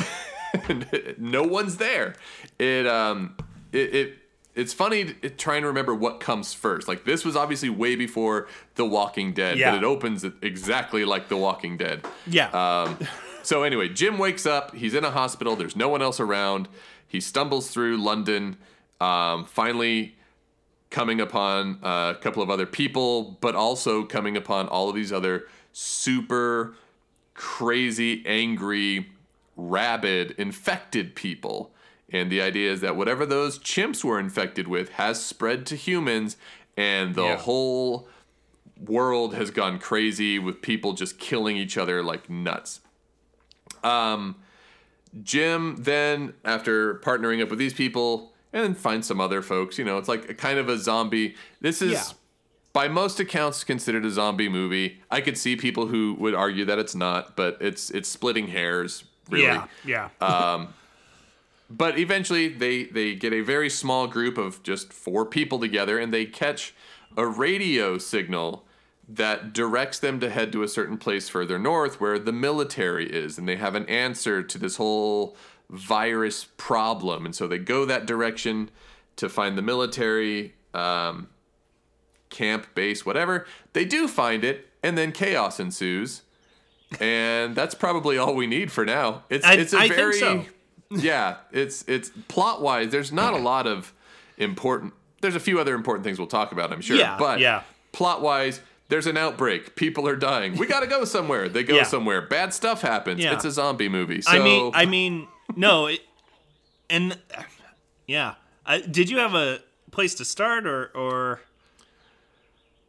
no 1.17 1.43
one's 1.43 1.77
there. 1.77 2.15
It 2.57 2.87
um, 2.87 3.35
it, 3.71 3.95
it 3.95 4.13
it's 4.55 4.73
funny 4.73 5.13
trying 5.37 5.61
to 5.61 5.67
remember 5.67 5.93
what 5.93 6.19
comes 6.19 6.53
first. 6.53 6.87
Like 6.87 7.05
this 7.05 7.23
was 7.23 7.35
obviously 7.35 7.69
way 7.69 7.95
before 7.95 8.47
The 8.75 8.85
Walking 8.85 9.31
Dead, 9.33 9.57
Yeah. 9.57 9.71
but 9.71 9.77
it 9.77 9.83
opens 9.85 10.23
exactly 10.41 11.05
like 11.05 11.29
The 11.29 11.37
Walking 11.37 11.77
Dead. 11.77 12.05
Yeah. 12.27 12.49
Um, 12.49 12.97
so 13.43 13.63
anyway, 13.63 13.89
Jim 13.89 14.17
wakes 14.17 14.45
up. 14.45 14.75
He's 14.75 14.93
in 14.93 15.03
a 15.05 15.11
hospital. 15.11 15.55
There's 15.55 15.75
no 15.75 15.87
one 15.87 16.01
else 16.01 16.19
around. 16.19 16.67
He 17.07 17.19
stumbles 17.21 17.69
through 17.71 17.97
London, 17.97 18.57
um, 18.99 19.45
finally 19.45 20.15
coming 20.89 21.21
upon 21.21 21.79
uh, 21.83 22.13
a 22.15 22.19
couple 22.19 22.41
of 22.41 22.49
other 22.49 22.65
people, 22.65 23.37
but 23.41 23.55
also 23.55 24.03
coming 24.03 24.35
upon 24.35 24.67
all 24.67 24.89
of 24.89 24.95
these 24.95 25.13
other 25.13 25.47
super 25.71 26.75
crazy, 27.35 28.23
angry, 28.25 29.09
rabid, 29.55 30.31
infected 30.37 31.15
people. 31.15 31.71
And 32.11 32.31
the 32.31 32.41
idea 32.41 32.71
is 32.71 32.81
that 32.81 32.95
whatever 32.95 33.25
those 33.25 33.59
chimps 33.59 34.03
were 34.03 34.19
infected 34.19 34.67
with 34.67 34.89
has 34.93 35.23
spread 35.23 35.65
to 35.67 35.75
humans, 35.75 36.37
and 36.75 37.13
the 37.13 37.23
Yeah. 37.23 37.37
whole 37.37 38.07
world 38.79 39.35
has 39.35 39.51
gone 39.51 39.77
crazy 39.77 40.39
with 40.39 40.61
people 40.61 40.93
just 40.93 41.19
killing 41.19 41.55
each 41.57 41.77
other 41.77 42.01
like 42.01 42.29
nuts. 42.29 42.79
Um, 43.83 44.37
Jim 45.21 45.75
then, 45.77 46.33
after 46.45 46.95
partnering 46.95 47.41
up 47.43 47.49
with 47.49 47.59
these 47.59 47.73
people, 47.73 48.33
and 48.53 48.63
then 48.63 48.73
finds 48.73 49.07
some 49.07 49.21
other 49.21 49.41
folks, 49.41 49.77
you 49.77 49.85
know, 49.85 49.97
it's 49.97 50.07
like 50.09 50.29
a 50.29 50.33
kind 50.33 50.57
of 50.59 50.69
a 50.69 50.77
zombie. 50.77 51.35
This 51.61 51.81
is, 51.81 51.91
Yeah. 51.93 52.03
by 52.73 52.87
most 52.87 53.19
accounts, 53.19 53.63
considered 53.63 54.05
a 54.05 54.09
zombie 54.11 54.49
movie. 54.49 55.01
I 55.11 55.21
could 55.21 55.37
see 55.37 55.55
people 55.55 55.87
who 55.87 56.15
would 56.19 56.33
argue 56.35 56.65
that 56.65 56.79
it's 56.79 56.95
not, 56.95 57.35
but 57.35 57.57
it's 57.61 57.89
it's 57.91 58.09
splitting 58.09 58.47
hairs, 58.47 59.03
really. 59.29 59.43
Yeah. 59.43 59.67
Yeah. 59.85 60.09
Uh, 60.19 60.65
But 61.71 61.99
eventually, 61.99 62.47
they 62.47 62.85
they 62.85 63.13
get 63.13 63.31
a 63.33 63.41
very 63.41 63.69
small 63.69 64.07
group 64.07 64.37
of 64.39 64.63
just 64.63 64.91
four 64.91 65.23
people 65.25 65.59
together, 65.59 65.99
and 65.99 66.11
they 66.11 66.25
catch 66.25 66.73
a 67.15 67.27
radio 67.27 67.97
signal 67.99 68.65
that 69.07 69.53
directs 69.53 69.99
them 69.99 70.19
to 70.19 70.29
head 70.31 70.51
to 70.51 70.63
a 70.63 70.67
certain 70.67 70.97
place 70.97 71.29
further 71.29 71.59
north 71.59 71.99
where 72.01 72.17
the 72.19 72.31
military 72.31 73.07
is, 73.07 73.37
and 73.37 73.47
they 73.47 73.55
have 73.55 73.75
an 73.75 73.85
answer 73.87 74.41
to 74.43 74.57
this 74.57 74.77
whole 74.77 75.35
virus 75.69 76.47
problem, 76.57 77.25
and 77.25 77.35
so 77.35 77.47
they 77.47 77.57
go 77.59 77.85
that 77.85 78.05
direction 78.05 78.69
to 79.17 79.29
find 79.29 79.57
the 79.57 79.61
military 79.61 80.53
um, 80.73 81.29
camp, 82.29 82.67
base, 82.75 83.05
whatever. 83.05 83.45
They 83.73 83.85
do 83.85 84.07
find 84.07 84.43
it, 84.43 84.67
and 84.83 84.97
then 84.97 85.11
chaos 85.11 85.59
ensues. 85.59 86.23
And 86.99 87.55
that's 87.55 87.75
probably 87.75 88.17
all 88.17 88.33
we 88.33 88.47
need 88.47 88.71
for 88.71 88.83
now. 88.85 89.23
It's 89.29 89.45
I- 89.45 89.53
it's 89.55 89.73
a 89.73 89.77
I 89.79 89.87
very 89.89 90.13
so. 90.19 90.45
yeah. 90.89 91.37
It's 91.51 91.83
it's 91.87 92.09
plot 92.27 92.61
wise. 92.63 92.89
There's 92.91 93.11
not 93.11 93.33
a 93.35 93.37
lot 93.37 93.67
of 93.67 93.93
important. 94.37 94.93
There's 95.21 95.35
a 95.35 95.39
few 95.39 95.59
other 95.59 95.75
important 95.75 96.03
things 96.03 96.17
we'll 96.17 96.27
talk 96.27 96.51
about. 96.51 96.71
I'm 96.73 96.81
sure. 96.81 96.97
Yeah, 96.97 97.15
but 97.19 97.39
yeah. 97.39 97.61
plot 97.91 98.21
wise, 98.23 98.61
there's 98.87 99.05
an 99.05 99.17
outbreak. 99.17 99.75
People 99.75 100.07
are 100.07 100.15
dying. 100.15 100.57
We 100.57 100.65
got 100.65 100.79
to 100.79 100.87
go 100.87 101.05
somewhere. 101.05 101.47
They 101.47 101.61
go 101.63 101.75
Yeah. 101.75 101.83
somewhere. 101.83 102.21
Bad 102.23 102.53
stuff 102.55 102.81
happens. 102.81 103.23
It's 103.23 103.45
a 103.45 103.51
zombie 103.51 103.89
movie. 103.89 104.21
So 104.23 104.31
I 104.31 104.39
mean, 104.39 104.71
I 104.73 104.85
mean, 104.87 105.27
no, 105.55 105.87
it, 105.87 106.01
and 106.89 107.17
yeah. 108.07 108.35
I, 108.65 108.81
did 108.81 109.09
you 109.09 109.17
have 109.17 109.33
a 109.33 109.59
place 109.91 110.13
to 110.15 110.25
start, 110.25 110.65
or 110.67 110.91
or 110.95 111.41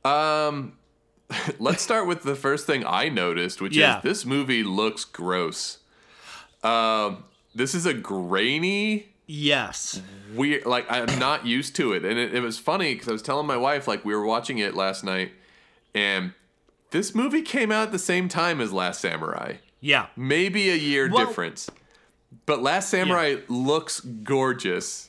Um, 0.05 0.75
let's 1.59 1.83
start 1.83 2.07
with 2.07 2.23
the 2.23 2.35
first 2.35 2.67
thing 2.67 2.85
I 2.87 3.09
noticed, 3.09 3.61
which 3.61 3.77
Yeah. 3.77 3.99
is 3.99 4.03
this 4.03 4.27
movie 4.27 4.63
looks 4.63 5.05
gross. 5.05 5.79
Um, 6.63 7.25
this 7.55 7.75
is 7.75 7.87
a 7.87 7.95
grainy, 7.95 9.09
yes, 9.27 10.03
weird. 10.35 10.67
Like 10.67 10.87
I'm 10.91 11.19
not 11.19 11.47
used 11.47 11.75
to 11.77 11.93
it, 11.95 12.05
and 12.05 12.19
it, 12.19 12.35
it 12.35 12.41
was 12.41 12.59
funny 12.59 12.93
because 12.95 13.09
I 13.09 13.13
was 13.13 13.23
telling 13.23 13.47
my 13.47 13.57
wife 13.57 13.89
like 13.89 14.05
we 14.05 14.15
were 14.15 14.27
watching 14.27 14.59
it 14.59 14.75
last 14.75 15.03
night, 15.03 15.33
and 15.95 16.35
this 16.91 17.15
movie 17.15 17.43
came 17.43 17.73
out 17.73 17.85
at 17.85 17.93
the 17.93 17.99
same 17.99 18.29
time 18.29 18.61
as 18.61 18.73
Last 18.73 19.01
Samurai, 19.01 19.55
yeah, 19.81 20.09
maybe 20.17 20.69
a 20.71 20.75
year 20.77 21.09
Well- 21.11 21.25
difference. 21.27 21.71
But 22.47 22.63
Last 22.63 22.91
Samurai 22.91 23.37
looks 23.49 24.01
gorgeous 24.01 25.09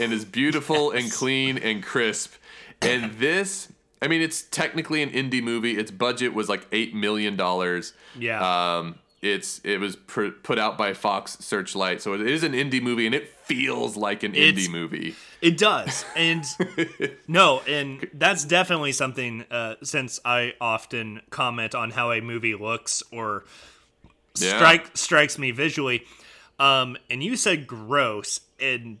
and 0.00 0.12
is 0.12 0.24
beautiful 0.24 0.90
and 0.92 1.10
clean 1.10 1.58
and 1.58 1.82
crisp. 1.82 2.34
And 2.82 3.12
this, 3.14 3.72
I 4.00 4.08
mean, 4.08 4.20
it's 4.20 4.42
technically 4.42 5.02
an 5.02 5.10
indie 5.10 5.42
movie. 5.42 5.76
Its 5.78 5.90
budget 5.90 6.34
was 6.34 6.48
like 6.48 6.66
eight 6.72 6.94
million 6.94 7.36
dollars. 7.36 7.92
yeah. 8.18 8.76
Um, 8.78 8.96
it's 9.22 9.60
it 9.64 9.80
was 9.80 9.96
pr- 9.96 10.28
put 10.28 10.58
out 10.58 10.76
by 10.78 10.92
Fox 10.92 11.38
Searchlight, 11.40 12.02
so 12.02 12.12
it 12.12 12.20
is 12.20 12.44
an 12.44 12.52
indie 12.52 12.82
movie, 12.82 13.06
and 13.06 13.14
it 13.14 13.28
feels 13.30 13.96
like 13.96 14.22
an 14.22 14.34
It's- 14.34 14.66
indie 14.66 14.70
movie. 14.70 15.16
It 15.40 15.56
does, 15.58 16.04
and 16.14 16.44
no, 17.26 17.60
and 17.66 18.08
that's 18.12 18.44
definitely 18.44 18.92
something. 18.92 19.44
Uh, 19.50 19.76
since 19.82 20.20
I 20.24 20.52
often 20.60 21.22
comment 21.30 21.74
on 21.74 21.90
how 21.90 22.12
a 22.12 22.20
movie 22.20 22.54
looks 22.54 23.02
or 23.10 23.44
Yeah. 24.38 24.56
strike 24.58 24.96
strikes 24.96 25.38
me 25.38 25.50
visually, 25.50 26.04
um, 26.58 26.96
and 27.10 27.22
you 27.22 27.36
said 27.36 27.66
gross, 27.66 28.40
and 28.60 28.98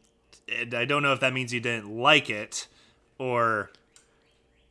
and 0.60 0.74
I 0.74 0.84
don't 0.84 1.02
know 1.02 1.12
if 1.12 1.20
that 1.20 1.32
means 1.32 1.52
you 1.52 1.60
didn't 1.60 1.90
like 1.96 2.30
it, 2.30 2.66
or 3.18 3.70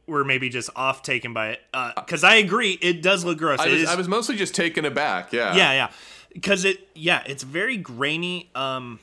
were 0.07 0.23
maybe 0.23 0.49
just 0.49 0.69
off 0.75 1.01
taken 1.01 1.33
by 1.33 1.49
it. 1.49 1.61
Because 1.95 2.23
I 2.23 2.35
agree, 2.35 2.77
it 2.81 3.01
does 3.01 3.25
look 3.25 3.37
gross. 3.39 3.59
I 3.59 3.67
was, 3.67 3.81
is- 3.81 3.89
I 3.89 3.95
was 3.95 4.07
mostly 4.07 4.35
just 4.35 4.53
taken 4.53 4.85
aback. 4.85 5.33
Yeah. 5.33 5.55
yeah, 5.55 5.71
yeah. 5.73 5.91
Because 6.31 6.65
it, 6.65 6.87
yeah, 6.93 7.23
it's 7.25 7.43
very 7.43 7.77
grainy. 7.77 8.49
Um, 8.53 8.99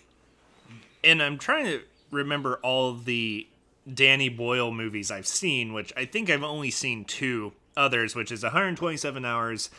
and 1.02 1.22
I'm 1.22 1.38
trying 1.38 1.64
to 1.64 1.80
remember 2.10 2.60
all 2.62 2.92
the 2.94 3.46
Danny 3.92 4.28
Boyle 4.28 4.70
movies 4.70 5.10
I've 5.10 5.26
seen, 5.26 5.72
which 5.72 5.92
I 5.96 6.04
think 6.04 6.30
I've 6.30 6.42
only 6.44 6.70
seen 6.70 7.04
two 7.04 7.52
others, 7.76 8.14
which 8.14 8.30
is 8.30 8.42
127 8.44 9.24
Hours 9.24 9.70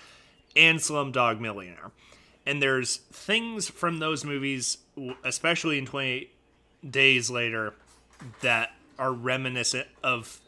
and 0.55 0.79
Slumdog 0.79 1.39
Millionaire. 1.39 1.91
And 2.45 2.61
there's 2.61 2.97
things 2.97 3.69
from 3.69 3.99
those 3.99 4.25
movies, 4.25 4.77
especially 5.23 5.77
in 5.77 5.85
20 5.85 6.29
Days 6.89 7.29
Later, 7.29 7.73
that 8.41 8.71
are 8.99 9.13
reminiscent 9.13 9.87
of 10.03 10.39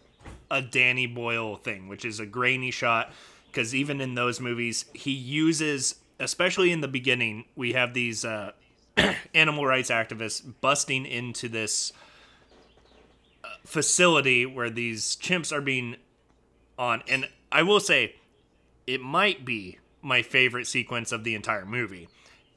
a 0.51 0.61
Danny 0.61 1.07
Boyle 1.07 1.55
thing, 1.55 1.87
which 1.87 2.05
is 2.05 2.19
a 2.19 2.25
grainy 2.25 2.71
shot. 2.71 3.11
Because 3.47 3.73
even 3.73 4.01
in 4.01 4.15
those 4.15 4.41
movies, 4.41 4.85
he 4.93 5.11
uses, 5.11 5.95
especially 6.19 6.71
in 6.71 6.81
the 6.81 6.87
beginning, 6.89 7.45
we 7.55 7.71
have 7.73 7.93
these 7.93 8.25
uh, 8.25 8.51
animal 9.33 9.65
rights 9.65 9.89
activists 9.89 10.43
busting 10.59 11.05
into 11.05 11.47
this 11.47 11.93
uh, 13.43 13.47
facility 13.65 14.45
where 14.45 14.69
these 14.69 15.15
chimps 15.15 15.53
are 15.53 15.61
being 15.61 15.95
on. 16.77 17.01
And 17.07 17.29
I 17.51 17.63
will 17.63 17.79
say, 17.79 18.15
it 18.85 19.01
might 19.01 19.45
be 19.45 19.79
my 20.05 20.21
favorite 20.21 20.67
sequence 20.67 21.11
of 21.11 21.23
the 21.23 21.35
entire 21.35 21.65
movie. 21.65 22.07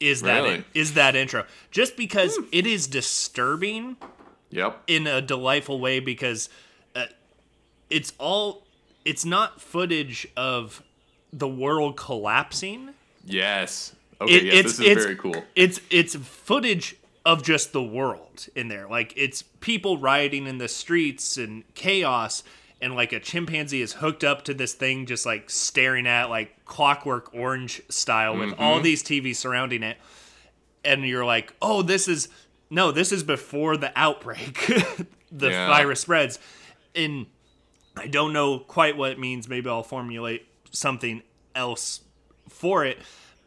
Is 0.01 0.23
that 0.23 0.43
Really? 0.45 0.65
is 0.75 0.95
that 0.95 1.17
intro? 1.17 1.45
Just 1.73 1.97
because 1.97 2.39
it 2.53 2.67
is 2.67 2.87
disturbing 2.87 3.97
Yep. 4.51 4.83
in 4.87 5.07
a 5.07 5.21
delightful 5.21 5.81
way 5.81 5.99
because 6.01 6.49
uh, 6.95 7.07
it's 7.91 8.13
all 8.19 8.65
it's 9.05 9.25
not 9.25 9.61
footage 9.61 10.27
of 10.37 10.83
the 11.33 11.49
world 11.49 11.97
collapsing 11.97 12.91
Yes. 13.25 13.95
Okay. 14.21 14.35
It- 14.35 14.45
yes. 14.45 14.55
it's- 14.55 14.65
This 14.65 14.73
is 14.75 14.87
it's- 14.87 15.05
very 15.05 15.17
cool. 15.17 15.45
it's 15.57 15.81
it's 15.91 16.15
footage 16.15 16.95
of 17.27 17.43
just 17.43 17.73
the 17.73 17.83
world 17.83 18.47
in 18.55 18.69
there 18.69 18.89
like 18.89 19.13
it's 19.17 19.43
people 19.61 19.99
rioting 19.99 20.47
in 20.47 20.59
the 20.59 20.69
streets 20.69 21.37
and 21.37 21.63
chaos 21.75 22.43
and 22.81 22.95
like 22.95 23.13
a 23.13 23.21
chimpanzee 23.21 23.83
is 23.83 23.95
hooked 23.95 24.23
up 24.25 24.45
to 24.45 24.55
this 24.55 24.73
thing 24.73 25.05
just 25.05 25.27
like 25.27 25.51
staring 25.51 26.07
at 26.07 26.31
like 26.31 26.55
clockwork 26.69 27.35
orange 27.35 27.83
style 27.89 28.37
with 28.39 28.51
Mm-hmm. 28.51 28.63
all 28.63 28.81
these 28.81 29.03
TVs 29.03 29.37
surrounding 29.37 29.83
it 29.83 29.97
and 30.85 31.05
you're 31.05 31.25
like 31.25 31.53
oh 31.61 31.83
this 31.83 32.07
is 32.07 32.29
no 32.71 32.93
this 32.93 33.11
is 33.11 33.23
before 33.25 33.77
the 33.77 33.91
outbreak 33.97 34.55
the 35.33 35.51
Yeah. 35.51 35.67
virus 35.67 36.01
spreads 36.01 36.39
and 36.95 37.27
I 37.97 38.07
don't 38.07 38.33
know 38.33 38.59
quite 38.61 38.97
what 38.97 39.11
it 39.11 39.19
means 39.19 39.49
maybe 39.49 39.69
I'll 39.69 39.83
formulate 39.83 40.47
something 40.71 41.23
else 41.55 42.03
for 42.49 42.85
it, 42.85 42.99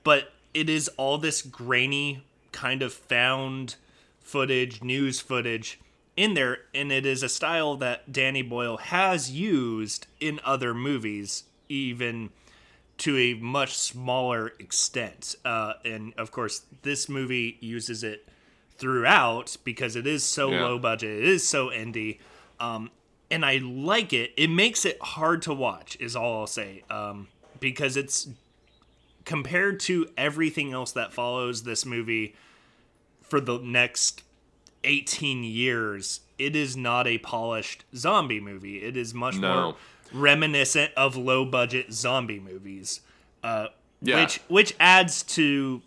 but 0.03 0.33
it 0.53 0.69
is 0.69 0.89
all 0.97 1.17
this 1.17 1.41
grainy 1.41 2.23
kind 2.51 2.81
of 2.81 2.91
found 2.93 3.75
footage, 4.19 4.83
news 4.83 5.21
footage 5.21 5.79
in 6.17 6.33
there, 6.33 6.57
and 6.75 6.91
it 6.91 7.05
is 7.05 7.23
a 7.23 7.29
style 7.29 7.77
that 7.77 8.11
Danny 8.11 8.41
Boyle 8.41 8.77
has 8.77 9.31
used 9.31 10.07
in 10.19 10.39
other 10.43 10.73
movies, 10.73 11.43
even 11.69 12.29
to 13.01 13.17
a 13.17 13.33
much 13.35 13.75
smaller 13.77 14.53
extent. 14.59 15.35
Uh, 15.43 15.73
and 15.83 16.13
of 16.17 16.31
course, 16.31 16.65
this 16.83 17.09
movie 17.09 17.57
uses 17.59 18.03
it 18.03 18.27
throughout 18.77 19.57
because 19.63 19.95
it 19.95 20.05
is 20.07 20.23
so 20.23 20.51
Yeah. 20.51 20.63
low 20.65 20.79
budget, 20.79 21.19
it 21.19 21.23
is 21.27 21.47
so 21.47 21.69
indie. 21.69 22.19
Um, 22.59 22.91
and 23.31 23.43
I 23.45 23.57
like 23.57 24.13
it. 24.13 24.33
It 24.37 24.49
makes 24.49 24.85
it 24.85 25.01
hard 25.01 25.41
to 25.43 25.53
watch, 25.53 25.97
is 25.99 26.15
all 26.15 26.41
I'll 26.41 26.47
say. 26.47 26.83
Um, 26.89 27.27
because 27.59 27.97
it's 27.97 28.27
compared 29.25 29.79
to 29.81 30.07
everything 30.17 30.71
else 30.71 30.91
that 30.91 31.13
follows 31.13 31.63
this 31.63 31.85
movie 31.85 32.35
for 33.21 33.39
the 33.39 33.57
next 33.59 34.23
18 34.83 35.43
years, 35.43 36.21
it 36.37 36.55
is 36.55 36.75
not 36.75 37.07
a 37.07 37.17
polished 37.19 37.83
zombie 37.95 38.39
movie. 38.41 38.81
It 38.83 38.97
is 38.97 39.13
much 39.13 39.37
No. 39.37 39.61
more 39.63 39.75
reminiscent 40.13 40.91
of 40.95 41.15
low 41.15 41.45
budget 41.45 41.93
zombie 41.93 42.39
movies. 42.39 43.01
Uh, 43.43 43.67
Yeah. 44.01 44.21
which 44.21 44.41
which 44.47 44.75
adds 44.79 45.23
to 45.23 45.81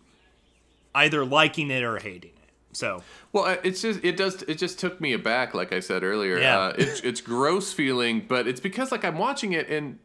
either 0.94 1.24
liking 1.24 1.70
it 1.70 1.82
or 1.82 1.98
hating 1.98 2.30
it. 2.30 2.50
So 2.72 3.02
Well, 3.32 3.58
it's 3.62 3.82
just 3.82 4.00
it 4.04 4.16
does 4.16 4.42
it 4.42 4.58
just 4.58 4.78
took 4.78 5.00
me 5.00 5.12
aback, 5.12 5.54
like 5.54 5.72
I 5.72 5.80
said 5.80 6.02
earlier. 6.02 6.38
Yeah. 6.38 6.58
Uh, 6.58 6.74
it's 6.78 7.00
it's 7.00 7.20
gross 7.20 7.72
feeling, 7.72 8.24
but 8.28 8.46
it's 8.48 8.60
because 8.60 8.90
like 8.92 9.04
I'm 9.04 9.18
watching 9.18 9.52
it 9.52 9.68
and 9.68 9.98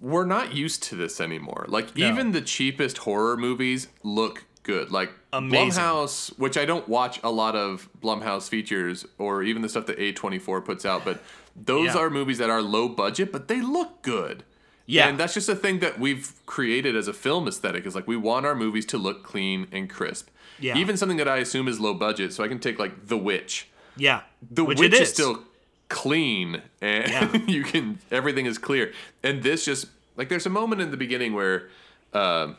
we're 0.00 0.24
not 0.24 0.54
used 0.54 0.82
to 0.84 0.96
this 0.96 1.20
anymore. 1.20 1.66
Like 1.68 1.96
No. 1.96 2.08
even 2.08 2.32
the 2.32 2.40
cheapest 2.40 2.98
horror 2.98 3.36
movies 3.36 3.88
look 4.02 4.44
good. 4.62 4.90
Like 4.90 5.12
Amazing. 5.32 5.82
Blumhouse, 5.82 6.38
which 6.38 6.56
I 6.56 6.64
don't 6.64 6.88
watch 6.88 7.20
a 7.22 7.30
lot 7.30 7.54
of 7.54 7.88
Blumhouse 8.02 8.48
features 8.48 9.06
or 9.18 9.42
even 9.42 9.62
the 9.62 9.68
stuff 9.68 9.86
that 9.86 9.98
A24 9.98 10.64
puts 10.64 10.84
out, 10.86 11.04
but 11.04 11.22
those 11.56 11.94
Yeah. 11.94 12.00
are 12.02 12.10
movies 12.10 12.38
that 12.38 12.50
are 12.50 12.62
low 12.62 12.88
budget, 12.88 13.32
but 13.32 13.48
they 13.48 13.60
look 13.60 14.02
good. 14.02 14.44
yeah, 14.86 15.06
And 15.08 15.18
that's 15.20 15.34
just 15.34 15.48
a 15.48 15.54
thing 15.54 15.78
that 15.80 16.00
we've 16.00 16.32
created 16.46 16.96
as 16.96 17.06
a 17.06 17.12
film 17.12 17.46
aesthetic 17.46 17.86
is 17.86 17.94
like 17.94 18.08
we 18.08 18.16
want 18.16 18.44
our 18.46 18.54
movies 18.56 18.84
to 18.86 18.98
look 18.98 19.22
clean 19.22 19.68
and 19.70 19.88
crisp. 19.88 20.28
Yeah. 20.58 20.76
Even 20.76 20.96
something 20.96 21.16
that 21.18 21.28
I 21.28 21.36
assume 21.38 21.68
is 21.68 21.78
low 21.78 21.94
budget, 21.94 22.32
so 22.32 22.42
I 22.42 22.48
can 22.48 22.58
take 22.58 22.78
like 22.78 23.06
The 23.06 23.16
Witch. 23.16 23.68
yeah, 23.96 24.22
The 24.50 24.64
which 24.64 24.78
Witch 24.80 24.92
it 24.94 25.02
is. 25.02 25.12
still 25.12 25.44
clean 25.88 26.62
and 26.80 27.08
Yeah. 27.08 27.36
you 27.46 27.62
can 27.62 27.98
everything 28.10 28.46
is 28.46 28.58
clear. 28.58 28.92
And 29.22 29.42
this 29.42 29.64
just 29.64 29.86
like 30.16 30.28
there's 30.28 30.46
a 30.46 30.50
moment 30.50 30.82
in 30.82 30.90
the 30.90 30.96
beginning 30.96 31.34
where 31.34 31.68
um 32.12 32.56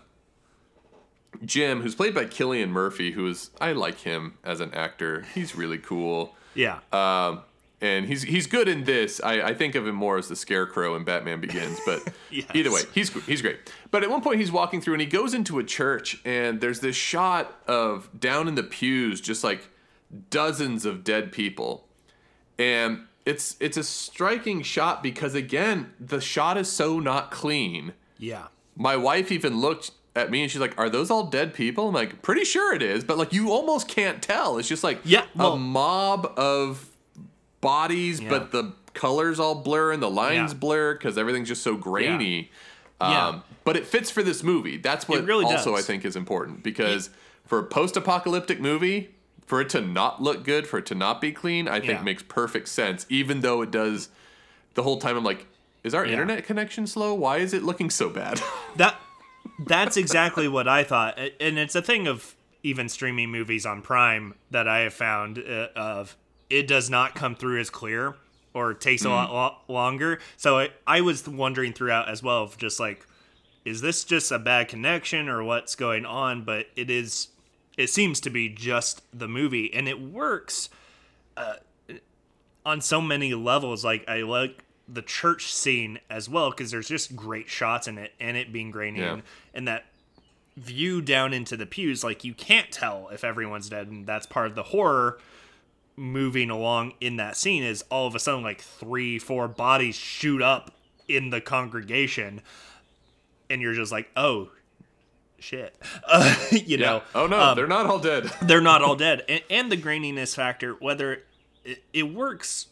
Jim, 1.46 1.82
who's 1.82 1.96
played 1.96 2.14
by 2.14 2.26
Cillian 2.26 2.70
Murphy, 2.70 3.12
who 3.12 3.28
is 3.28 3.52
I 3.60 3.72
like 3.72 4.00
him 4.00 4.38
as 4.44 4.60
an 4.60 4.74
actor. 4.74 5.26
He's 5.34 5.56
really 5.56 5.78
cool. 5.78 6.36
yeah, 6.54 6.80
Um, 6.92 7.42
and 7.82 8.06
he's 8.06 8.22
he's 8.24 8.48
good 8.48 8.68
in 8.68 8.84
this. 8.84 9.20
I, 9.24 9.42
I 9.42 9.54
think 9.54 9.76
of 9.76 9.86
him 9.88 9.96
more 9.96 10.18
as 10.18 10.28
the 10.28 10.36
Scarecrow 10.36 10.96
in 10.96 11.04
Batman 11.04 11.42
Begins, 11.42 11.80
but 11.86 12.02
Yes. 12.30 12.46
either 12.54 12.72
way, 12.72 12.82
he's 12.94 13.10
he's 13.26 13.42
great. 13.42 13.58
But 13.90 14.04
at 14.04 14.10
one 14.10 14.22
point, 14.22 14.40
he's 14.40 14.52
walking 14.52 14.82
through 14.82 14.94
and 14.96 15.02
he 15.02 15.08
goes 15.08 15.34
into 15.34 15.60
a 15.60 15.64
church, 15.64 16.22
and 16.24 16.62
there's 16.62 16.80
this 16.80 16.96
shot 16.96 17.60
of 17.68 18.10
down 18.20 18.48
in 18.48 18.56
the 18.56 18.64
pews, 18.64 19.20
just 19.20 19.44
like 19.44 19.70
dozens 20.30 20.86
of 20.86 21.04
dead 21.04 21.32
people, 21.32 21.88
and 22.60 23.06
it's 23.26 23.56
it's 23.60 23.78
a 23.78 23.84
striking 23.84 24.62
shot 24.62 25.02
because 25.04 25.36
again, 25.36 25.94
the 26.00 26.22
shot 26.22 26.58
is 26.58 26.72
so 26.72 27.00
not 27.00 27.32
clean. 27.32 27.94
Yeah. 28.18 28.48
My 28.76 28.96
wife 28.96 29.32
even 29.32 29.60
looked 29.60 29.92
at 30.16 30.30
me 30.32 30.42
and 30.44 30.52
she's 30.52 30.62
like, 30.62 30.78
"Are 30.80 30.90
those 30.90 31.10
all 31.12 31.26
dead 31.28 31.54
people?" 31.54 31.88
I'm 31.90 31.94
like, 31.94 32.22
"Pretty 32.22 32.44
sure 32.46 32.74
it 32.76 32.82
is," 32.82 33.04
but 33.04 33.18
like 33.18 33.32
you 33.34 33.52
almost 33.52 33.88
can't 33.88 34.22
tell. 34.22 34.58
It's 34.58 34.68
just 34.68 34.84
like 34.84 35.00
Yeah, 35.04 35.26
a 35.38 35.56
mob 35.56 36.34
of 36.38 36.88
bodies, 37.62 38.20
Yeah. 38.20 38.30
but 38.30 38.52
the 38.52 38.74
colors 38.94 39.40
all 39.40 39.56
blur 39.56 39.92
and 39.92 40.02
the 40.04 40.10
lines 40.10 40.52
Yeah. 40.52 40.58
blur 40.60 40.94
because 40.94 41.18
everything's 41.18 41.48
just 41.48 41.64
so 41.64 41.76
grainy. 41.76 42.52
Yeah. 43.00 43.28
Um, 43.28 43.44
but 43.64 43.78
it 43.78 43.86
fits 43.88 44.12
for 44.12 44.22
this 44.24 44.44
movie. 44.44 44.78
That's 44.78 45.08
what 45.08 45.24
really 45.26 45.46
also 45.46 45.72
does. 45.76 45.84
I 45.84 45.88
think 45.88 46.04
is 46.06 46.16
important 46.16 46.62
because 46.64 47.10
for 47.48 47.60
a 47.60 47.64
post-apocalyptic 47.64 48.60
movie, 48.60 49.10
for 49.46 49.60
it 49.62 49.70
to 49.70 49.82
not 49.82 50.22
look 50.22 50.44
good, 50.44 50.68
for 50.68 50.78
it 50.80 50.86
to 50.88 50.96
not 50.96 51.20
be 51.22 51.32
clean, 51.32 51.68
I 51.68 51.80
think 51.80 52.04
makes 52.04 52.24
perfect 52.24 52.68
sense. 52.68 53.06
Even 53.10 53.42
though 53.42 53.62
it 53.62 53.72
does, 53.72 54.10
the 54.76 54.84
whole 54.84 54.98
time 54.98 55.18
I'm 55.18 55.24
like, 55.24 55.48
is 55.84 55.94
our 55.96 56.06
internet 56.06 56.46
connection 56.46 56.86
slow? 56.86 57.14
Why 57.14 57.38
is 57.38 57.54
it 57.54 57.64
looking 57.64 57.90
so 57.90 58.10
bad? 58.10 58.40
That 58.78 58.96
that's 59.66 59.98
exactly 59.98 60.48
what 60.48 60.68
I 60.68 60.84
thought, 60.84 61.18
and 61.40 61.58
it's 61.60 61.76
a 61.76 61.82
thing 61.82 62.08
of 62.08 62.36
even 62.64 62.88
streaming 62.88 63.30
movies 63.32 63.66
on 63.66 63.82
Prime 63.82 64.36
that 64.52 64.68
I 64.68 64.80
have 64.82 64.94
found 64.94 65.40
uh, 65.40 65.68
of 65.76 66.16
it 66.52 66.68
does 66.68 66.90
not 66.90 67.16
come 67.16 67.34
through 67.34 67.60
as 67.60 67.70
clear 67.70 68.16
or 68.54 68.74
takes 68.74 69.04
a 69.04 69.06
mm-hmm. 69.06 69.34
lot 69.34 69.64
lo- 69.68 69.74
longer. 69.74 70.20
So 70.38 70.60
I, 70.60 70.70
I 70.86 71.02
was 71.02 71.28
wondering 71.28 71.74
throughout 71.74 72.10
as 72.10 72.22
well 72.22 72.44
of 72.44 72.58
just 72.58 72.80
like, 72.80 73.08
is 73.64 73.82
this 73.82 74.04
just 74.04 74.32
a 74.32 74.40
bad 74.40 74.68
connection 74.68 75.30
or 75.30 75.44
what's 75.44 75.76
going 75.76 76.06
on? 76.06 76.44
But 76.44 76.68
it 76.76 76.90
is. 76.90 77.30
It 77.78 77.90
seems 77.90 78.20
to 78.22 78.30
be 78.30 78.50
just 78.50 79.02
the 79.18 79.30
movie, 79.30 79.74
and 79.74 79.88
it 79.88 80.00
works 80.00 80.70
uh, 81.38 81.56
on 82.66 82.82
so 82.82 83.00
many 83.00 83.34
levels. 83.34 83.86
Like 83.86 84.08
I 84.10 84.24
like 84.24 84.66
the 84.90 85.02
church 85.02 85.54
scene 85.54 86.00
as 86.10 86.28
well 86.28 86.50
because 86.50 86.72
there's 86.72 86.90
just 86.90 87.16
great 87.16 87.48
shots 87.50 87.88
in 87.88 87.98
it, 87.98 88.14
and 88.20 88.36
it 88.36 88.52
being 88.52 88.72
grainy 88.72 89.00
Yeah. 89.00 89.14
and, 89.14 89.24
and 89.54 89.68
that 89.68 89.86
view 90.58 91.02
down 91.02 91.34
into 91.34 91.56
the 91.56 91.66
pews. 91.66 92.04
Like 92.04 92.26
you 92.26 92.34
can't 92.34 92.72
tell 92.72 93.08
if 93.10 93.24
everyone's 93.24 93.70
dead, 93.70 93.88
and 93.88 94.06
that's 94.06 94.26
part 94.26 94.48
of 94.48 94.56
the 94.56 94.64
horror 94.64 95.20
moving 95.96 96.50
along 96.50 96.94
in 97.02 97.18
that 97.18 97.38
scene. 97.38 97.64
Is 97.64 97.84
all 97.90 98.08
of 98.08 98.16
a 98.16 98.20
sudden 98.20 98.44
like 98.44 98.62
three, 98.62 99.20
four 99.20 99.48
bodies 99.48 99.96
shoot 99.96 100.42
up 100.42 100.72
in 101.08 101.30
the 101.30 101.42
congregation, 101.42 102.42
and 103.50 103.62
you're 103.62 103.74
just 103.74 103.92
like, 103.92 104.10
oh. 104.16 104.52
Shit, 105.40 105.76
uh, 106.08 106.36
you 106.52 106.78
know. 106.78 107.02
oh 107.16 107.26
no, 107.26 107.40
um, 107.40 107.56
they're 107.56 107.66
not 107.66 107.88
all 107.88 107.98
dead. 107.98 108.32
they're 108.44 108.62
not 108.62 108.84
all 108.84 108.96
dead 108.96 109.24
and, 109.28 109.42
and 109.50 109.72
the 109.72 109.76
graininess 109.76 110.36
factor 110.36 110.74
whether 110.74 111.24
it, 111.66 111.84
it 111.94 112.14
works 112.14 112.68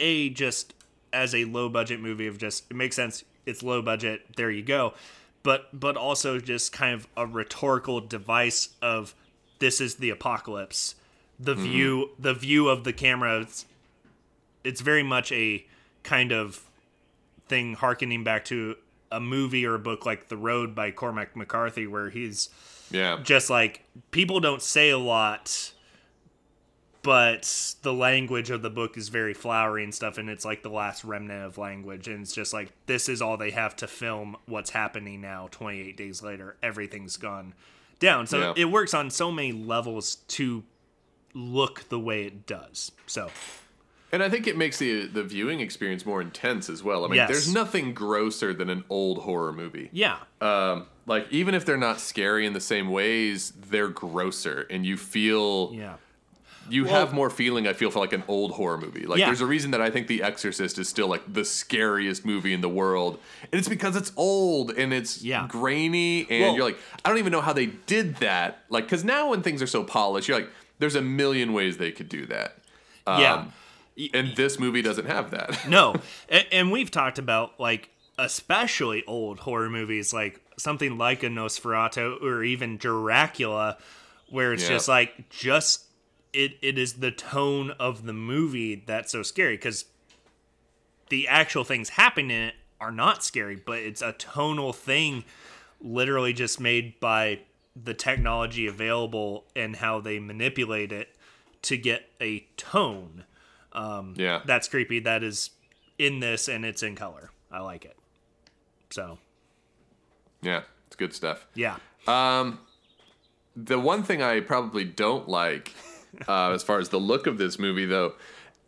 a 0.00 0.28
just 0.30 0.74
as 1.12 1.34
a 1.36 1.44
low 1.44 1.68
budget 1.68 2.00
movie 2.00 2.26
of 2.26 2.36
just 2.36 2.64
it 2.68 2.74
makes 2.74 2.96
sense 2.96 3.22
it's 3.46 3.62
low 3.62 3.80
budget 3.80 4.22
there 4.36 4.50
you 4.50 4.62
go 4.62 4.92
but 5.42 5.68
but 5.78 5.96
also 5.96 6.38
just 6.38 6.72
kind 6.72 6.94
of 6.94 7.06
a 7.16 7.26
rhetorical 7.26 8.00
device 8.00 8.70
of 8.82 9.14
this 9.58 9.80
is 9.80 9.96
the 9.96 10.10
apocalypse 10.10 10.94
the 11.42 11.54
mm-hmm. 11.54 11.62
view 11.64 12.10
the 12.18 12.34
view 12.34 12.68
of 12.68 12.84
the 12.84 12.92
camera 12.92 13.40
it's, 13.40 13.64
it's 14.62 14.80
very 14.80 15.02
much 15.02 15.32
a 15.32 15.64
kind 16.02 16.32
of 16.32 16.68
thing 17.48 17.74
harkening 17.74 18.22
back 18.22 18.44
to 18.44 18.76
a 19.10 19.18
movie 19.20 19.66
or 19.66 19.74
a 19.74 19.78
book 19.78 20.06
like 20.06 20.28
The 20.28 20.36
Road 20.36 20.74
by 20.74 20.90
Cormac 20.92 21.34
McCarthy 21.34 21.86
where 21.86 22.10
he's 22.10 22.48
Yeah. 22.90 23.18
just 23.22 23.50
like 23.50 23.84
people 24.10 24.38
don't 24.40 24.62
say 24.62 24.90
a 24.90 24.98
lot 24.98 25.72
but 27.02 27.74
the 27.82 27.92
language 27.94 28.50
of 28.50 28.60
the 28.60 28.68
book 28.70 28.96
is 28.98 29.08
very 29.08 29.32
flowery 29.32 29.82
and 29.82 29.94
stuff 29.94 30.18
and 30.18 30.28
it's 30.28 30.44
like 30.44 30.62
the 30.62 30.68
last 30.70 31.02
remnant 31.02 31.44
of 31.44 31.56
language 31.58 32.06
and 32.08 32.20
it's 32.22 32.34
just 32.34 32.52
like 32.52 32.72
this 32.86 33.08
is 33.08 33.22
all 33.22 33.36
they 33.36 33.50
have 33.50 33.74
to 33.76 33.86
film 33.86 34.36
what's 34.46 34.70
happening 34.70 35.20
now 35.20 35.48
28 35.50 35.96
days 35.96 36.22
later 36.22 36.56
everything's 36.62 37.16
gone 37.16 37.54
down 37.98 38.26
so 38.26 38.38
Yeah. 38.40 38.52
it 38.56 38.66
works 38.66 38.92
on 38.92 39.10
so 39.10 39.32
many 39.32 39.50
levels 39.52 40.16
to 40.28 40.62
look 41.34 41.88
the 41.88 41.98
way 41.98 42.24
it 42.24 42.46
does 42.46 42.92
so 43.06 43.30
And 44.12 44.22
I 44.24 44.28
think 44.28 44.46
it 44.48 44.56
makes 44.56 44.78
the 44.78 45.06
the 45.06 45.22
viewing 45.22 45.60
experience 45.60 46.04
more 46.04 46.20
intense 46.20 46.68
as 46.68 46.82
well. 46.82 47.04
I 47.04 47.08
mean, 47.08 47.16
Yes. 47.16 47.28
there's 47.30 47.52
nothing 47.54 47.94
grosser 47.94 48.52
than 48.52 48.68
an 48.68 48.82
old 48.90 49.18
horror 49.18 49.52
movie. 49.52 49.88
yeah 49.92 50.18
Um, 50.40 50.86
like 51.06 51.26
even 51.30 51.54
if 51.54 51.64
they're 51.64 51.76
not 51.76 52.00
scary 52.00 52.44
in 52.46 52.52
the 52.52 52.60
same 52.60 52.90
ways, 52.90 53.52
they're 53.70 53.88
grosser, 53.88 54.66
and 54.70 54.84
you 54.84 54.96
feel 54.96 55.70
yeah 55.74 55.94
you 56.68 56.84
Well- 56.84 56.94
have 57.00 57.12
more 57.12 57.30
feeling. 57.30 57.66
I 57.66 57.72
feel 57.72 57.90
for 57.90 57.98
like 57.98 58.12
an 58.12 58.22
old 58.28 58.52
horror 58.52 58.78
movie. 58.78 59.04
Like 59.04 59.18
Yeah. 59.18 59.26
there's 59.26 59.40
a 59.40 59.46
reason 59.46 59.72
that 59.72 59.80
I 59.80 59.90
think 59.90 60.06
The 60.06 60.22
Exorcist 60.22 60.78
is 60.78 60.88
still 60.88 61.08
like 61.08 61.22
the 61.32 61.44
scariest 61.44 62.24
movie 62.24 62.52
in 62.52 62.60
the 62.60 62.68
world, 62.68 63.18
and 63.50 63.58
it's 63.58 63.68
because 63.68 63.96
it's 63.96 64.12
old 64.16 64.70
and 64.72 64.92
it's 64.92 65.20
Yeah. 65.22 65.46
grainy, 65.48 66.26
and 66.30 66.40
Well- 66.42 66.54
you're 66.54 66.64
like, 66.64 66.78
I 67.04 67.08
don't 67.08 67.18
even 67.18 67.32
know 67.32 67.40
how 67.40 67.52
they 67.52 67.66
did 67.66 68.16
that. 68.16 68.64
Like, 68.68 68.84
because 68.84 69.02
now 69.04 69.30
when 69.30 69.42
things 69.42 69.60
are 69.62 69.66
so 69.66 69.82
polished, 69.82 70.28
you're 70.28 70.38
like, 70.38 70.50
there's 70.80 70.96
a 70.96 71.02
million 71.02 71.52
ways 71.52 71.76
they 71.78 71.92
could 71.92 72.08
do 72.08 72.26
that. 72.26 72.56
yeah 73.06 73.34
Um, 73.34 73.52
and 74.14 74.34
this 74.34 74.58
movie 74.58 74.82
doesn't 74.82 75.06
have 75.06 75.30
that. 75.30 75.68
no 75.68 75.94
and, 76.28 76.46
and 76.50 76.72
we've 76.72 76.90
talked 76.90 77.18
about 77.18 77.60
like 77.60 77.90
especially 78.18 79.04
old 79.06 79.40
horror 79.40 79.70
movies 79.70 80.12
like 80.12 80.40
something 80.58 80.98
like 80.98 81.22
a 81.22 81.26
nosferatu 81.28 82.20
or 82.22 82.42
even 82.42 82.76
dracula 82.76 83.78
where 84.28 84.52
it's 84.52 84.62
Yeah. 84.64 84.70
just 84.70 84.88
like 84.88 85.30
just 85.30 85.84
it, 86.32 86.52
it 86.62 86.78
is 86.78 86.94
the 86.94 87.10
tone 87.10 87.70
of 87.80 88.04
the 88.04 88.12
movie 88.12 88.74
that's 88.86 89.12
so 89.12 89.22
scary 89.22 89.56
because 89.56 89.84
the 91.08 91.26
actual 91.28 91.64
things 91.64 91.90
happening 91.90 92.30
in 92.30 92.42
it 92.48 92.54
are 92.80 92.92
not 92.92 93.24
scary 93.24 93.56
but 93.56 93.78
it's 93.78 94.00
a 94.02 94.12
tonal 94.12 94.72
thing 94.72 95.24
literally 95.80 96.32
just 96.32 96.60
made 96.60 96.98
by 97.00 97.40
the 97.76 97.94
technology 97.94 98.66
available 98.66 99.44
and 99.54 99.76
how 99.76 100.00
they 100.00 100.18
manipulate 100.18 100.92
it 100.92 101.14
to 101.62 101.76
get 101.76 102.10
a 102.20 102.40
tone 102.56 103.24
Um, 103.72 104.14
yeah. 104.16 104.40
that's 104.44 104.66
creepy. 104.68 104.98
That 105.00 105.22
is 105.22 105.50
in 105.98 106.20
this 106.20 106.48
and 106.48 106.64
it's 106.64 106.82
in 106.82 106.96
color. 106.96 107.30
I 107.52 107.60
like 107.60 107.84
it. 107.84 107.96
So 108.90 109.18
Yeah. 110.42 110.62
It's 110.88 110.96
good 110.96 111.14
stuff. 111.14 111.46
yeah, 111.54 111.76
Um, 112.08 112.58
The 113.56 113.78
one 113.78 114.02
thing 114.02 114.22
I 114.22 114.40
probably 114.40 114.84
don't 114.84 115.28
like, 115.28 115.72
uh, 116.26 116.50
as 116.52 116.62
far 116.64 116.78
as 116.80 116.88
the 116.88 116.98
look 116.98 117.26
of 117.28 117.38
this 117.38 117.58
movie, 117.58 117.84
though, 117.86 118.14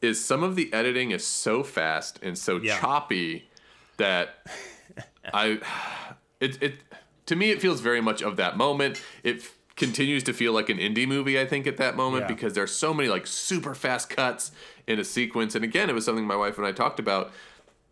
is 0.00 0.22
some 0.24 0.42
of 0.44 0.54
the 0.54 0.72
editing 0.72 1.10
is 1.12 1.26
so 1.26 1.62
fast 1.64 2.18
and 2.22 2.36
so 2.38 2.58
Yeah. 2.58 2.78
choppy 2.78 3.48
that 3.96 4.46
I, 5.34 5.60
it, 6.40 6.62
it, 6.62 6.74
to 7.32 7.36
me, 7.36 7.50
it 7.50 7.60
feels 7.60 7.80
very 7.80 8.00
much 8.00 8.22
of 8.22 8.36
that 8.36 8.56
moment. 8.56 9.00
It 9.22 9.36
f- 9.38 9.54
continues 9.76 10.22
to 10.24 10.32
feel 10.32 10.52
like 10.52 10.68
an 10.68 10.78
indie 10.78 11.08
movie, 11.08 11.40
I 11.40 11.46
think, 11.46 11.66
at 11.66 11.78
that 11.78 11.96
moment 11.96 12.24
Yeah. 12.24 12.34
because 12.34 12.52
there's 12.52 12.72
so 12.72 12.92
many 12.92 13.08
like 13.08 13.26
super 13.26 13.74
fast 13.74 14.10
cuts 14.10 14.52
in 14.86 14.98
a 14.98 15.04
sequence. 15.04 15.54
And 15.54 15.64
again, 15.64 15.88
it 15.90 15.94
was 15.94 16.04
something 16.04 16.26
my 16.26 16.36
wife 16.36 16.58
and 16.58 16.66
I 16.66 16.72
talked 16.72 17.00
about 17.00 17.32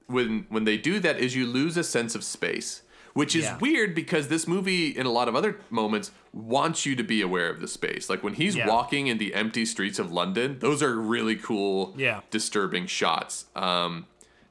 when 0.07 0.47
when 0.49 0.65
they 0.65 0.77
do 0.77 0.99
that 1.01 1.19
is 1.19 1.35
you 1.37 1.47
lose 1.47 1.77
a 1.77 1.85
sense 1.85 2.15
of 2.15 2.23
space 2.25 2.83
which 3.13 3.35
is 3.35 3.45
Yeah. 3.45 3.59
weird 3.59 3.93
because 3.95 4.29
this 4.29 4.47
movie 4.47 4.89
in 4.97 5.05
a 5.05 5.11
lot 5.11 5.27
of 5.29 5.35
other 5.35 5.59
moments 5.69 6.13
wants 6.33 6.87
you 6.87 6.95
to 6.95 7.03
be 7.03 7.23
aware 7.23 7.49
of 7.51 7.61
the 7.61 7.67
space 7.69 8.09
like 8.11 8.23
when 8.25 8.35
he's 8.35 8.55
Yeah. 8.57 8.67
walking 8.69 9.07
in 9.09 9.19
the 9.19 9.35
empty 9.35 9.65
streets 9.65 9.99
of 10.01 10.11
london 10.13 10.59
those 10.61 10.81
are 10.83 10.97
really 10.97 11.37
cool 11.37 11.95
Yeah. 11.97 12.21
disturbing 12.31 12.87
shots 12.87 13.47
um, 13.57 14.07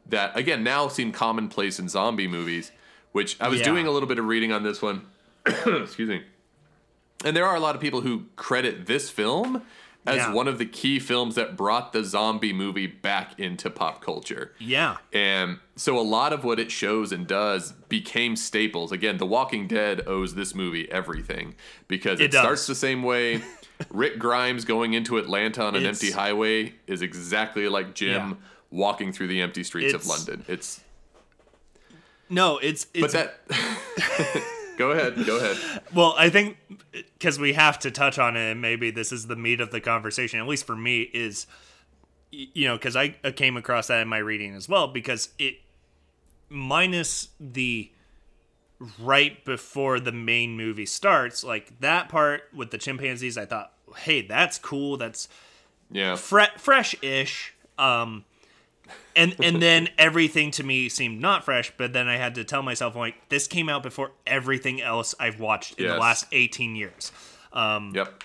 that 0.05 0.37
again 0.37 0.63
now 0.63 0.87
seem 0.87 1.11
commonplace 1.11 1.77
in 1.79 1.87
zombie 1.89 2.27
movies 2.27 2.71
which 3.12 3.39
i 3.41 3.47
was 3.47 3.60
Yeah. 3.60 3.66
doing 3.66 3.88
a 3.88 3.91
little 3.91 4.07
bit 4.10 4.20
of 4.20 4.26
reading 4.26 4.51
on 4.51 4.64
this 4.64 4.82
one 4.82 5.05
excuse 5.45 6.10
me 6.10 6.24
and 7.26 7.36
there 7.36 7.45
are 7.45 7.55
a 7.55 7.60
lot 7.60 7.76
of 7.76 7.82
people 7.82 8.01
who 8.01 8.26
credit 8.36 8.86
this 8.86 9.10
film 9.10 9.62
as 10.05 10.16
Yeah. 10.18 10.34
one 10.34 10.47
of 10.47 10.57
the 10.57 10.66
key 10.66 10.97
films 10.99 11.36
that 11.36 11.57
brought 11.57 11.91
the 11.91 12.03
zombie 12.05 12.53
movie 12.53 12.88
back 12.88 13.38
into 13.38 13.70
pop 13.70 14.01
culture 14.01 14.53
yeah, 14.57 14.97
and 15.12 15.60
so 15.76 15.99
a 15.99 16.01
lot 16.01 16.32
of 16.34 16.43
what 16.45 16.60
it 16.60 16.72
shows 16.72 17.12
and 17.12 17.26
does 17.28 17.72
became 17.88 18.36
staples. 18.36 18.91
Again, 18.91 19.18
The 19.18 19.26
Walking 19.26 19.66
Dead 19.68 20.05
owes 20.07 20.36
this 20.36 20.53
movie 20.53 20.91
everything 20.91 21.55
because 21.88 22.20
it, 22.20 22.26
It 22.26 22.34
starts 22.34 22.68
the 22.68 22.76
same 22.76 23.01
way. 23.01 23.41
Rick 23.89 24.20
Grimes 24.20 24.66
going 24.66 24.93
into 24.93 25.18
Atlanta 25.18 25.64
on 25.64 25.76
an 25.76 25.84
It's- 25.84 26.01
empty 26.03 26.12
highway 26.14 26.74
is 26.86 27.01
exactly 27.01 27.68
like 27.70 27.93
Jim 27.95 28.30
Yeah. 28.32 28.36
walking 28.72 29.14
through 29.14 29.28
the 29.28 29.39
empty 29.41 29.64
streets 29.64 29.93
of 29.93 30.05
London. 30.05 30.43
It's 30.49 30.82
no, 32.30 32.57
it's 32.57 32.88
it's 32.93 33.13
but 33.13 33.34
that 33.49 34.43
Go 34.77 34.91
ahead, 34.91 35.25
go 35.25 35.38
ahead. 35.38 35.57
well. 35.93 36.15
I 36.17 36.30
think 36.30 36.55
because 36.93 37.38
we 37.38 37.51
have 37.53 37.80
to 37.80 37.91
touch 37.91 38.17
on 38.17 38.38
it, 38.38 38.51
and 38.51 38.61
maybe 38.61 38.91
this 38.91 39.11
is 39.11 39.27
the 39.27 39.36
meat 39.36 39.59
of 39.59 39.71
the 39.71 39.82
conversation. 39.82 40.39
At 40.39 40.47
least 40.47 40.65
for 40.65 40.75
me, 40.75 41.01
is 41.01 41.47
you 42.32 42.65
know, 42.67 42.77
because 42.77 42.95
I 42.95 43.09
came 43.09 43.57
across 43.57 43.88
that 43.88 43.99
in 44.01 44.07
my 44.07 44.19
reading 44.19 44.55
as 44.55 44.69
well, 44.69 44.88
because 44.88 45.30
it 45.38 45.55
minus 46.47 47.30
the 47.41 47.91
right 48.99 49.43
before 49.43 49.99
the 49.99 50.11
main 50.13 50.55
movie 50.55 50.86
starts, 50.86 51.43
like 51.43 51.77
that 51.82 52.07
part 52.07 52.43
with 52.55 52.71
the 52.71 52.77
chimpanzees, 52.77 53.38
I 53.38 53.45
thought, 53.45 53.73
hey, 53.97 54.21
that's 54.21 54.57
cool. 54.57 54.95
That's 54.95 55.27
Yeah. 55.91 56.15
fre- 56.15 56.55
fresh-ish. 56.57 57.53
Um, 57.77 58.23
and 59.15 59.35
and 59.43 59.61
then 59.61 59.89
everything 59.97 60.51
to 60.51 60.63
me 60.63 60.89
seemed 60.89 61.19
not 61.21 61.43
fresh. 61.45 61.71
But 61.77 61.93
then 61.93 62.07
I 62.07 62.17
had 62.17 62.35
to 62.35 62.43
tell 62.43 62.61
myself, 62.63 62.95
like, 62.95 63.15
this 63.29 63.47
came 63.47 63.69
out 63.69 63.83
before 63.83 64.11
everything 64.27 64.81
else 64.81 65.15
I've 65.19 65.39
watched 65.39 65.79
in 65.79 65.87
the 65.87 65.97
last 65.97 66.25
eighteen 66.31 66.75
years, 66.75 67.11
Yep. 67.55 68.23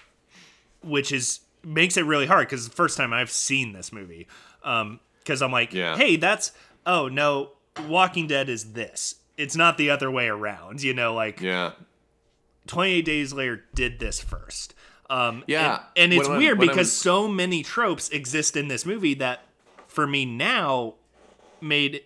which 0.83 1.13
is 1.13 1.41
makes 1.63 1.97
it 1.97 2.05
really 2.05 2.27
hard 2.27 2.47
because 2.47 2.69
the 2.69 2.75
first 2.75 2.97
time 2.97 3.13
I've 3.13 3.31
seen 3.31 3.73
this 3.73 3.93
movie. 3.93 4.27
Um, 4.63 5.01
because 5.21 5.41
I'm 5.41 5.53
like, 5.53 5.73
Yeah. 5.73 5.97
hey, 5.97 6.17
that's 6.17 6.53
oh 6.87 7.09
no, 7.09 7.51
Walking 7.89 8.27
Dead 8.27 8.49
is 8.49 8.73
this. 8.73 9.17
It's 9.37 9.57
not 9.57 9.79
the 9.79 9.91
other 9.91 10.11
way 10.11 10.29
around. 10.29 10.83
You 10.83 10.93
know, 10.95 11.15
like 11.15 11.41
Yeah. 11.41 11.73
28 12.67 13.03
Days 13.05 13.33
Later 13.33 13.65
did 13.75 13.99
this 13.99 14.21
first. 14.21 14.75
Um, 15.11 15.45
Yeah. 15.47 15.81
and, 15.97 16.13
and 16.13 16.21
it's 16.21 16.29
When 16.29 16.39
weird 16.39 16.59
when 16.59 16.69
because 16.69 16.93
so 16.93 17.29
many 17.29 17.63
tropes 17.63 18.09
exist 18.11 18.57
in 18.57 18.69
this 18.69 18.87
movie 18.87 19.15
that, 19.15 19.41
for 19.95 20.07
me 20.07 20.25
now, 20.27 20.95
made 21.61 22.03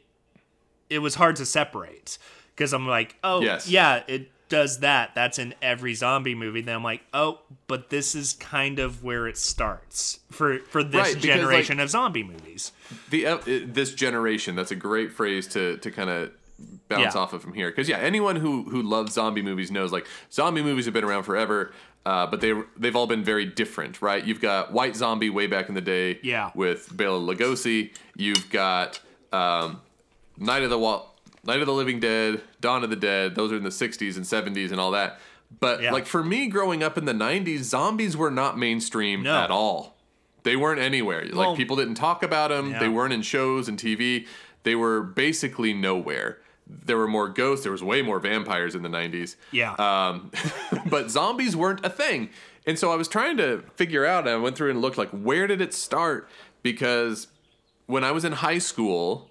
it 0.91 1.01
was 1.01 1.15
hard 1.17 1.37
to 1.37 1.47
separate 1.47 2.19
because 2.55 2.73
I'm 2.73 2.87
like, 2.87 3.17
oh 3.25 3.41
Yes. 3.43 3.69
yeah, 3.69 4.03
it 4.07 4.31
does 4.49 4.81
that. 4.81 5.15
That's 5.15 5.39
in 5.39 5.55
every 5.61 5.93
zombie 5.95 6.35
movie. 6.35 6.63
Then 6.63 6.77
I'm 6.77 6.83
like, 6.85 7.03
oh, 7.13 7.41
but 7.67 7.91
this 7.91 8.15
is 8.15 8.33
kind 8.33 8.79
of 8.79 9.03
where 9.05 9.27
it 9.27 9.37
starts 9.37 10.21
for 10.31 10.59
for 10.61 10.83
this 10.83 10.95
Right, 10.95 11.15
because, 11.15 11.23
generation 11.23 11.77
like- 11.79 11.85
of 11.85 11.91
zombie 11.91 12.23
movies. 12.25 12.73
the 13.11 13.27
uh, 13.27 13.39
this 13.47 13.93
generation 13.95 14.55
that's 14.57 14.71
a 14.71 14.77
great 14.77 15.13
phrase 15.13 15.47
to 15.49 15.77
to 15.79 15.91
kind 15.91 16.09
of 16.11 16.31
bounce 16.89 17.15
Yeah. 17.15 17.21
off 17.21 17.33
of 17.35 17.41
from 17.43 17.53
here 17.53 17.69
because 17.71 17.89
yeah 17.89 17.99
anyone 17.99 18.35
who 18.37 18.65
who 18.65 18.83
loves 18.83 19.13
zombie 19.13 19.43
movies 19.43 19.71
knows 19.71 19.93
like 19.93 20.07
zombie 20.33 20.63
movies 20.63 20.87
have 20.87 20.95
been 20.95 21.05
around 21.05 21.23
forever 21.23 21.73
uh, 22.09 22.27
but 22.31 22.41
they 22.41 22.53
they've 22.81 22.97
all 22.99 23.07
been 23.15 23.25
very 23.25 23.45
different 23.45 24.01
right 24.09 24.23
you've 24.27 24.41
got 24.41 24.73
white 24.73 24.95
zombie 24.97 25.31
way 25.39 25.47
back 25.47 25.69
in 25.69 25.75
the 25.75 25.87
day 25.97 26.19
Yeah. 26.23 26.51
with 26.55 26.81
Bela 26.97 27.19
Lugosi 27.21 27.79
you've 28.17 28.49
got 28.51 29.01
um, 29.33 29.81
Night 30.39 30.63
of 30.63 30.71
the 30.71 30.79
Wa- 30.79 31.05
Night 31.45 31.61
of 31.61 31.67
the 31.67 31.73
Living 31.83 32.01
Dead 32.01 32.41
Dawn 32.61 32.83
of 32.85 32.91
the 32.91 32.97
Dead 33.11 33.35
those 33.35 33.53
are 33.53 33.57
in 33.57 33.63
the 33.65 33.77
60s 33.85 34.17
and 34.17 34.25
70s 34.25 34.71
and 34.73 34.81
all 34.81 34.93
that 34.93 35.21
but 35.61 35.83
Yeah. 35.83 35.93
like 35.93 36.07
for 36.07 36.23
me 36.23 36.47
growing 36.49 36.83
up 36.83 36.97
in 36.99 37.05
the 37.05 37.13
90s 37.29 37.63
zombies 37.65 38.17
were 38.17 38.31
not 38.31 38.59
mainstream 38.59 39.23
No. 39.23 39.37
at 39.45 39.51
all 39.51 39.97
they 40.45 40.57
weren't 40.57 40.81
anywhere. 40.81 41.27
Well- 41.33 41.49
like 41.51 41.57
people 41.59 41.77
didn't 41.77 41.97
talk 41.97 42.23
about 42.23 42.49
them. 42.51 42.71
Yeah. 42.71 42.79
They 42.79 42.89
weren't 42.89 43.13
in 43.13 43.23
shows 43.23 43.69
and 43.69 43.77
TV. 43.79 44.27
They 44.63 44.75
were 44.77 45.03
basically 45.03 45.75
nowhere. 45.75 46.39
There 46.69 46.97
were 46.99 47.09
more 47.09 47.29
ghosts. 47.29 47.63
There 47.65 47.73
was 47.73 47.83
way 47.83 48.03
more 48.03 48.21
vampires 48.21 48.75
in 48.75 48.83
the 48.83 48.89
90s. 48.89 49.37
Yeah. 49.53 49.73
Um, 49.75 50.31
but 50.91 51.11
zombies 51.11 51.57
weren't 51.57 51.85
a 51.85 51.91
thing. 51.91 52.31
And 52.67 52.79
so 52.79 52.93
I 52.93 52.97
was 52.97 53.09
trying 53.09 53.39
to 53.39 53.63
figure 53.77 54.05
out, 54.05 54.27
and 54.27 54.31
I 54.31 54.37
went 54.37 54.57
through 54.57 54.71
and 54.71 54.81
looked 54.83 54.99
like, 54.99 55.09
where 55.11 55.47
did 55.47 55.61
it 55.63 55.73
start? 55.73 56.29
Because 56.63 57.29
when 57.87 58.05
I 58.05 58.13
was 58.13 58.25
in 58.25 58.33
high 58.33 58.59
school, 58.59 59.31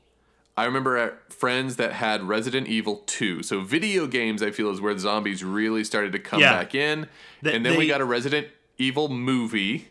I 0.56 0.66
remember 0.66 0.98
at 0.98 1.32
friends 1.32 1.76
that 1.76 1.94
had 1.94 2.24
Resident 2.24 2.68
Evil 2.68 3.04
2. 3.06 3.44
So 3.44 3.62
video 3.62 4.08
games, 4.08 4.42
I 4.42 4.50
feel, 4.50 4.72
is 4.72 4.82
where 4.82 4.94
the 4.96 5.00
zombies 5.00 5.44
really 5.44 5.84
started 5.84 6.12
to 6.14 6.20
come 6.20 6.40
Yeah. 6.40 6.54
back 6.54 6.74
in. 6.74 7.08
Th- 7.44 7.56
and 7.56 7.64
then 7.64 7.78
we 7.78 7.88
got 7.88 8.02
a 8.02 8.06
Resident 8.06 8.48
Evil 8.80 9.10
movie 9.10 9.90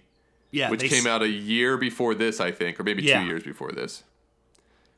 yeah, 0.51 0.71
which 0.71 0.81
they 0.81 0.89
came 0.89 1.01
s- 1.01 1.07
out 1.07 1.23
a 1.23 1.29
year 1.29 1.77
before 1.77 2.15
this, 2.15 2.41
I 2.41 2.51
think, 2.51 2.81
or 2.81 2.83
maybe 2.85 3.03
Yeah. 3.05 3.21
two 3.21 3.27
years 3.27 3.43
before 3.45 3.71
this, 3.73 4.03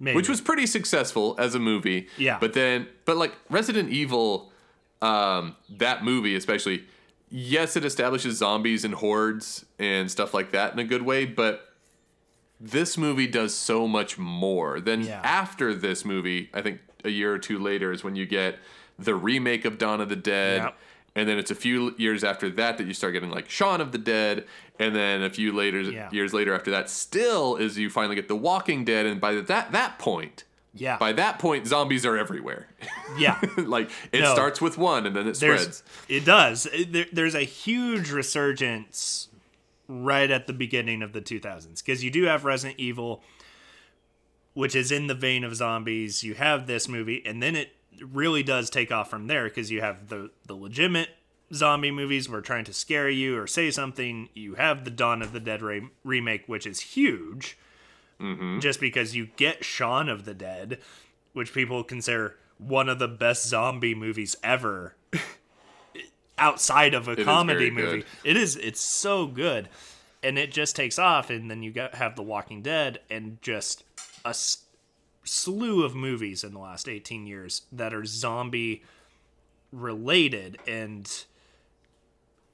maybe. 0.01 0.17
which 0.17 0.29
was 0.29 0.41
pretty 0.41 0.67
successful 0.67 1.35
as 1.39 1.55
a 1.55 1.59
movie. 1.59 2.09
Yeah. 2.17 2.39
But 2.41 2.53
then, 2.55 2.89
but 3.05 3.17
like 3.17 3.35
Resident 3.51 3.91
Evil, 3.91 4.53
um, 5.03 5.57
that 5.71 6.05
movie 6.05 6.35
especially, 6.35 6.85
yes, 7.31 7.77
it 7.77 7.85
establishes 7.85 8.39
zombies 8.39 8.85
and 8.85 8.95
hordes 8.95 9.65
and 9.79 10.11
stuff 10.11 10.35
like 10.35 10.53
that 10.53 10.73
in 10.73 10.79
a 10.79 10.85
good 10.85 11.03
way, 11.03 11.25
but 11.25 11.65
this 12.61 12.99
movie 12.99 13.27
does 13.29 13.55
so 13.55 13.87
much 13.87 14.19
more. 14.19 14.81
Then 14.81 15.03
Yeah. 15.03 15.21
after 15.23 15.75
this 15.75 16.05
movie, 16.05 16.51
I 16.53 16.61
think 16.63 16.81
a 17.05 17.11
year 17.11 17.33
or 17.33 17.39
two 17.39 17.59
later 17.59 17.93
is 17.93 18.03
when 18.03 18.17
you 18.17 18.27
get 18.27 18.59
the 18.99 19.15
remake 19.15 19.65
of 19.65 19.79
Dawn 19.79 20.01
of 20.01 20.09
the 20.09 20.17
Dead. 20.17 20.63
Yep. 20.63 20.79
And 21.15 21.29
then 21.29 21.39
it's 21.39 21.51
a 21.51 21.55
few 21.55 21.95
years 21.99 22.23
after 22.25 22.51
that 22.51 22.79
that 22.79 22.87
you 22.87 22.95
start 22.95 23.13
getting 23.13 23.31
like 23.31 23.49
Shaun 23.49 23.81
of 23.81 23.93
the 23.93 23.99
Dead, 23.99 24.45
and 24.79 24.95
then 24.95 25.23
a 25.23 25.31
few 25.31 25.53
later 25.53 25.81
Yeah. 25.81 26.09
years 26.13 26.33
later 26.33 26.55
after 26.55 26.71
that, 26.71 26.89
still 26.91 27.57
is 27.57 27.79
you 27.79 27.91
finally 27.91 28.15
get 28.17 28.29
The 28.29 28.37
Walking 28.37 28.85
Dead, 28.85 29.07
and 29.07 29.21
by 29.21 29.35
that 29.35 29.73
that 29.73 29.99
point, 29.99 30.45
yeah, 30.75 30.97
by 30.99 31.13
that 31.13 31.39
point, 31.39 31.67
zombies 31.67 32.05
are 32.07 32.17
everywhere. 32.17 32.69
yeah. 33.19 33.41
like 33.57 33.91
it 34.13 34.21
No. 34.21 34.33
starts 34.35 34.61
with 34.61 34.79
one, 34.79 35.07
and 35.07 35.15
then 35.17 35.27
it 35.29 35.39
there's 35.41 35.61
spreads. 35.63 35.83
it 36.09 36.25
does 36.25 36.67
there, 36.89 37.07
there's 37.13 37.35
a 37.35 37.43
huge 37.43 38.11
resurgence 38.11 39.29
right 39.89 40.31
at 40.31 40.47
the 40.47 40.53
beginning 40.53 41.03
of 41.03 41.13
the 41.15 41.21
2000s 41.23 41.79
because 41.83 42.05
you 42.05 42.11
do 42.11 42.25
have 42.25 42.45
resident 42.45 42.79
evil 42.79 43.23
which 44.53 44.75
is 44.75 44.93
in 44.93 45.07
the 45.07 45.15
vein 45.15 45.43
of 45.45 45.57
zombies 45.57 46.23
you 46.23 46.35
have 46.35 46.67
this 46.67 46.87
movie 46.89 47.23
and 47.25 47.43
then 47.43 47.57
it 47.57 47.71
really 48.03 48.43
does 48.43 48.69
take 48.69 48.93
off 48.93 49.09
from 49.09 49.27
there 49.29 49.45
because 49.45 49.71
you 49.71 49.81
have 49.81 50.09
the 50.09 50.31
the 50.47 50.55
legitimate 50.55 51.09
zombie 51.53 51.91
movies 51.91 52.29
where 52.29 52.41
trying 52.41 52.65
to 52.65 52.73
scare 52.73 53.09
you 53.09 53.39
or 53.39 53.47
say 53.47 53.71
something 53.71 54.29
you 54.35 54.55
have 54.55 54.85
the 54.85 54.91
dawn 54.91 55.23
of 55.23 55.33
the 55.33 55.41
dead 55.41 55.63
re- 55.63 55.89
remake 56.05 56.45
which 56.47 56.67
is 56.67 56.81
huge 56.81 57.57
mm-hmm. 58.21 58.61
just 58.61 58.81
because 58.81 59.15
you 59.15 59.29
get 59.37 59.65
Shaun 59.65 60.09
of 60.09 60.25
the 60.25 60.35
Dead, 60.35 60.79
which 61.33 61.53
people 61.53 61.85
consider 61.85 62.37
one 62.59 62.89
of 62.89 62.99
the 62.99 63.09
best 63.09 63.47
zombie 63.47 63.95
movies 63.95 64.37
ever 64.43 64.95
outside 66.39 66.95
of 66.95 67.09
a 67.09 67.13
is 67.13 67.25
comedy 67.25 67.71
movie. 67.71 67.99
good. 67.99 68.07
It 68.25 68.37
is 68.37 68.57
it's 68.57 68.81
so 68.81 69.27
good. 69.27 69.69
And 70.23 70.37
it 70.37 70.51
just 70.51 70.75
takes 70.75 70.99
off 70.99 71.31
and 71.31 71.51
then 71.51 71.63
you 71.63 71.71
got 71.71 71.95
have 71.95 72.17
The 72.17 72.23
Walking 72.23 72.63
Dead 72.63 72.99
and 73.09 73.41
just 73.41 73.85
a 74.25 74.31
s- 74.31 74.65
slew 75.23 75.85
of 75.85 75.95
movies 75.95 76.43
in 76.43 76.53
the 76.53 76.59
last 76.59 76.89
18 76.89 77.27
years 77.27 77.63
that 77.71 77.95
are 77.95 78.05
zombie 78.05 78.83
related 79.71 80.59
and 80.67 81.25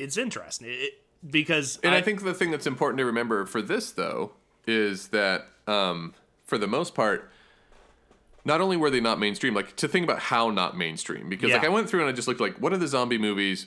it's 0.04 0.16
interesting. 0.16 0.68
It, 0.70 1.00
because 1.28 1.78
And 1.82 1.94
I, 1.94 2.02
think 2.02 2.22
the 2.22 2.34
thing 2.34 2.50
that's 2.50 2.66
important 2.66 2.98
to 2.98 3.04
remember 3.06 3.46
for 3.46 3.62
this, 3.62 3.90
though, 3.92 4.32
is 4.66 5.08
that 5.08 5.46
um, 5.66 6.14
for 6.44 6.58
the 6.58 6.66
most 6.66 6.94
part, 6.94 7.30
not 8.44 8.60
only 8.60 8.76
were 8.76 8.90
they 8.90 9.00
not 9.00 9.18
mainstream, 9.18 9.54
like 9.54 9.74
to 9.76 9.88
think 9.88 10.04
about 10.04 10.18
how 10.18 10.50
not 10.50 10.76
mainstream, 10.76 11.28
because 11.30 11.50
like 11.50 11.64
I 11.64 11.68
went 11.70 11.88
through 11.88 12.00
and 12.00 12.08
I 12.08 12.12
just 12.12 12.28
looked 12.28 12.40
like, 12.40 12.56
what 12.60 12.72
are 12.74 12.76
the 12.76 12.86
zombie 12.86 13.16
movies 13.16 13.66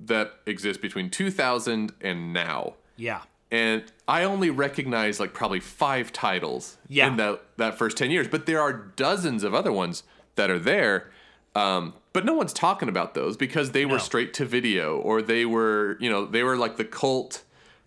that 0.00 0.32
exist 0.46 0.80
between 0.80 1.08
2000 1.10 1.92
and 2.00 2.32
now? 2.32 2.74
yeah. 2.96 3.22
And 3.52 3.82
I 4.06 4.22
only 4.22 4.48
recognize 4.50 5.18
like 5.18 5.34
probably 5.34 5.58
five 5.58 6.12
titles 6.12 6.78
Yeah. 6.88 7.08
in 7.08 7.16
that, 7.16 7.42
that 7.56 7.76
first 7.76 7.96
10 7.96 8.12
years, 8.12 8.28
but 8.28 8.46
there 8.46 8.60
are 8.60 8.72
dozens 8.72 9.42
of 9.42 9.54
other 9.54 9.72
ones 9.72 10.04
that 10.36 10.50
are 10.50 10.58
there. 10.60 11.10
Um, 11.56 11.94
but 12.12 12.24
no 12.24 12.34
one's 12.34 12.52
talking 12.52 12.88
about 12.88 13.14
those 13.14 13.36
because 13.36 13.72
they 13.72 13.84
were 13.86 13.98
straight 13.98 14.34
to 14.34 14.44
video 14.44 14.98
or 14.98 15.22
they 15.22 15.44
were, 15.44 15.96
you 16.00 16.10
know, 16.10 16.24
they 16.26 16.42
were 16.42 16.56
like 16.56 16.76
the 16.76 16.84
cult 16.84 17.42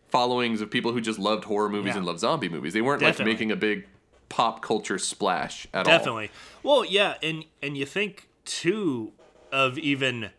followings 0.07 0.61
of 0.61 0.69
people 0.69 0.91
who 0.93 1.01
just 1.01 1.19
loved 1.19 1.43
horror 1.45 1.69
movies 1.69 1.91
Yeah. 1.93 1.97
and 1.97 2.05
loved 2.05 2.19
zombie 2.19 2.49
movies. 2.49 2.73
They 2.73 2.81
weren't 2.81 3.01
Definitely. 3.01 3.31
like 3.31 3.39
making 3.39 3.51
a 3.51 3.55
big 3.55 3.85
pop 4.29 4.61
culture 4.61 4.97
splash 4.97 5.67
at 5.73 5.85
all. 5.87 5.97
Definitely. 5.97 6.31
Well, 6.61 6.85
yeah, 6.85 7.15
and 7.21 7.45
and 7.61 7.77
you 7.77 7.85
think 7.85 8.27
too 8.45 9.11
of 9.51 9.77
even 9.77 10.29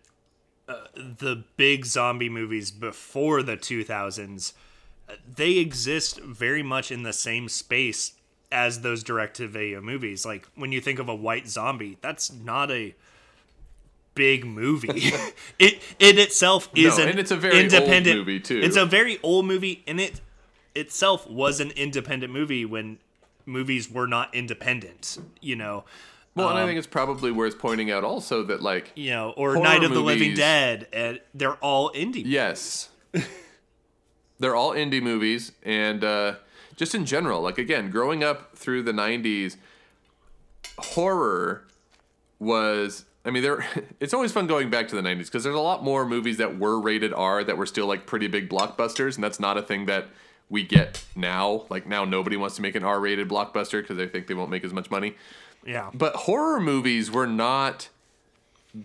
uh, 0.69 0.87
the 0.95 1.45
big 1.57 1.85
zombie 1.85 2.29
movies 2.29 2.71
before 2.71 3.43
the 3.43 3.57
2000s. 3.57 4.53
uh, 5.09 5.13
They 5.37 5.59
exist 5.59 6.21
very 6.21 6.63
much 6.63 6.91
in 6.91 7.03
the 7.03 7.13
same 7.13 7.49
space 7.49 8.15
as 8.51 8.81
those 8.81 9.03
direct-to-video 9.03 9.81
movies. 9.81 10.25
Like 10.25 10.47
when 10.55 10.73
you 10.73 10.81
think 10.81 10.99
of 10.99 11.09
a 11.09 11.15
white 11.15 11.49
zombie, 11.49 11.99
that's 12.01 12.33
not 12.33 12.71
a 12.71 12.95
big 14.15 14.45
movie. 14.45 14.89
it 15.59 15.81
it 15.99 16.19
itself 16.19 16.69
is 16.75 16.97
No, 16.99 17.05
an 17.05 17.11
and 17.11 17.19
it's 17.19 17.31
a 17.31 17.37
very 17.37 17.55
old 17.55 17.65
independent 17.65 18.19
movie, 18.19 18.41
too. 18.41 18.61
It's 18.63 18.77
a 18.77 18.87
very 18.87 19.19
old 19.23 19.47
movie, 19.47 19.83
and 19.87 20.01
it 20.01 20.21
itself 20.75 21.29
was 21.29 21.61
an 21.61 21.71
independent 21.73 22.33
movie 22.33 22.65
when 22.65 22.99
movies 23.47 23.91
were 23.91 24.07
not 24.07 24.35
independent. 24.35 25.19
You 25.41 25.57
know, 25.57 25.85
Well, 26.35 26.49
Um, 26.49 26.57
and 26.57 26.65
I 26.65 26.67
think 26.67 26.79
it's 26.79 26.87
probably 26.87 27.31
worth 27.31 27.59
pointing 27.59 27.91
out 27.91 28.03
also 28.05 28.43
that 28.45 28.63
like 28.63 28.93
you 28.97 29.11
know, 29.11 29.31
or 29.37 29.57
Night 29.57 29.85
of 29.85 29.93
the 29.93 30.01
Living 30.01 30.35
Dead, 30.35 30.89
and 30.93 31.21
they're 31.35 31.55
all 31.57 31.91
indie. 31.93 32.23
Yes. 32.25 32.89
They're 34.41 34.57
all 34.57 34.73
indie 34.73 35.01
movies, 35.01 35.53
and 35.63 36.03
uh, 36.03 36.35
just 36.75 36.93
in 36.93 37.07
general, 37.07 37.41
like 37.41 37.57
again, 37.57 37.89
growing 37.91 38.25
up 38.25 38.57
through 38.57 38.83
the 38.83 38.93
'90s, 38.93 39.57
horror 40.79 41.65
was. 42.39 43.05
I 43.25 43.31
mean, 43.31 43.43
there. 43.43 43.65
It's 44.01 44.13
always 44.15 44.33
fun 44.33 44.47
going 44.47 44.71
back 44.71 44.89
to 44.89 44.97
the 44.97 45.03
'90s 45.03 45.27
because 45.27 45.45
there's 45.45 45.55
a 45.57 45.61
lot 45.61 45.83
more 45.83 46.05
movies 46.07 46.37
that 46.39 46.59
were 46.59 46.79
rated 46.81 47.13
R 47.15 47.43
that 47.45 47.57
were 47.57 47.67
still 47.67 47.87
like 47.87 48.07
pretty 48.07 48.27
big 48.27 48.49
blockbusters, 48.51 49.15
and 49.15 49.25
that's 49.25 49.41
not 49.41 49.57
a 49.57 49.63
thing 49.63 49.87
that 49.87 50.07
we 50.51 50.63
get 50.63 51.03
now. 51.17 51.65
Like 51.71 51.87
now, 51.87 52.05
nobody 52.05 52.37
wants 52.37 52.57
to 52.57 52.63
make 52.63 52.75
an 52.75 52.85
R-rated 52.85 53.29
blockbuster 53.29 53.81
because 53.81 53.97
they 53.97 54.07
think 54.07 54.27
they 54.27 54.35
won't 54.35 54.51
make 54.51 54.63
as 54.65 54.75
much 54.75 54.91
money. 54.91 55.15
Yeah. 55.67 55.91
But 55.95 56.15
horror 56.15 56.61
movies 56.61 57.11
were 57.11 57.27
not 57.27 57.89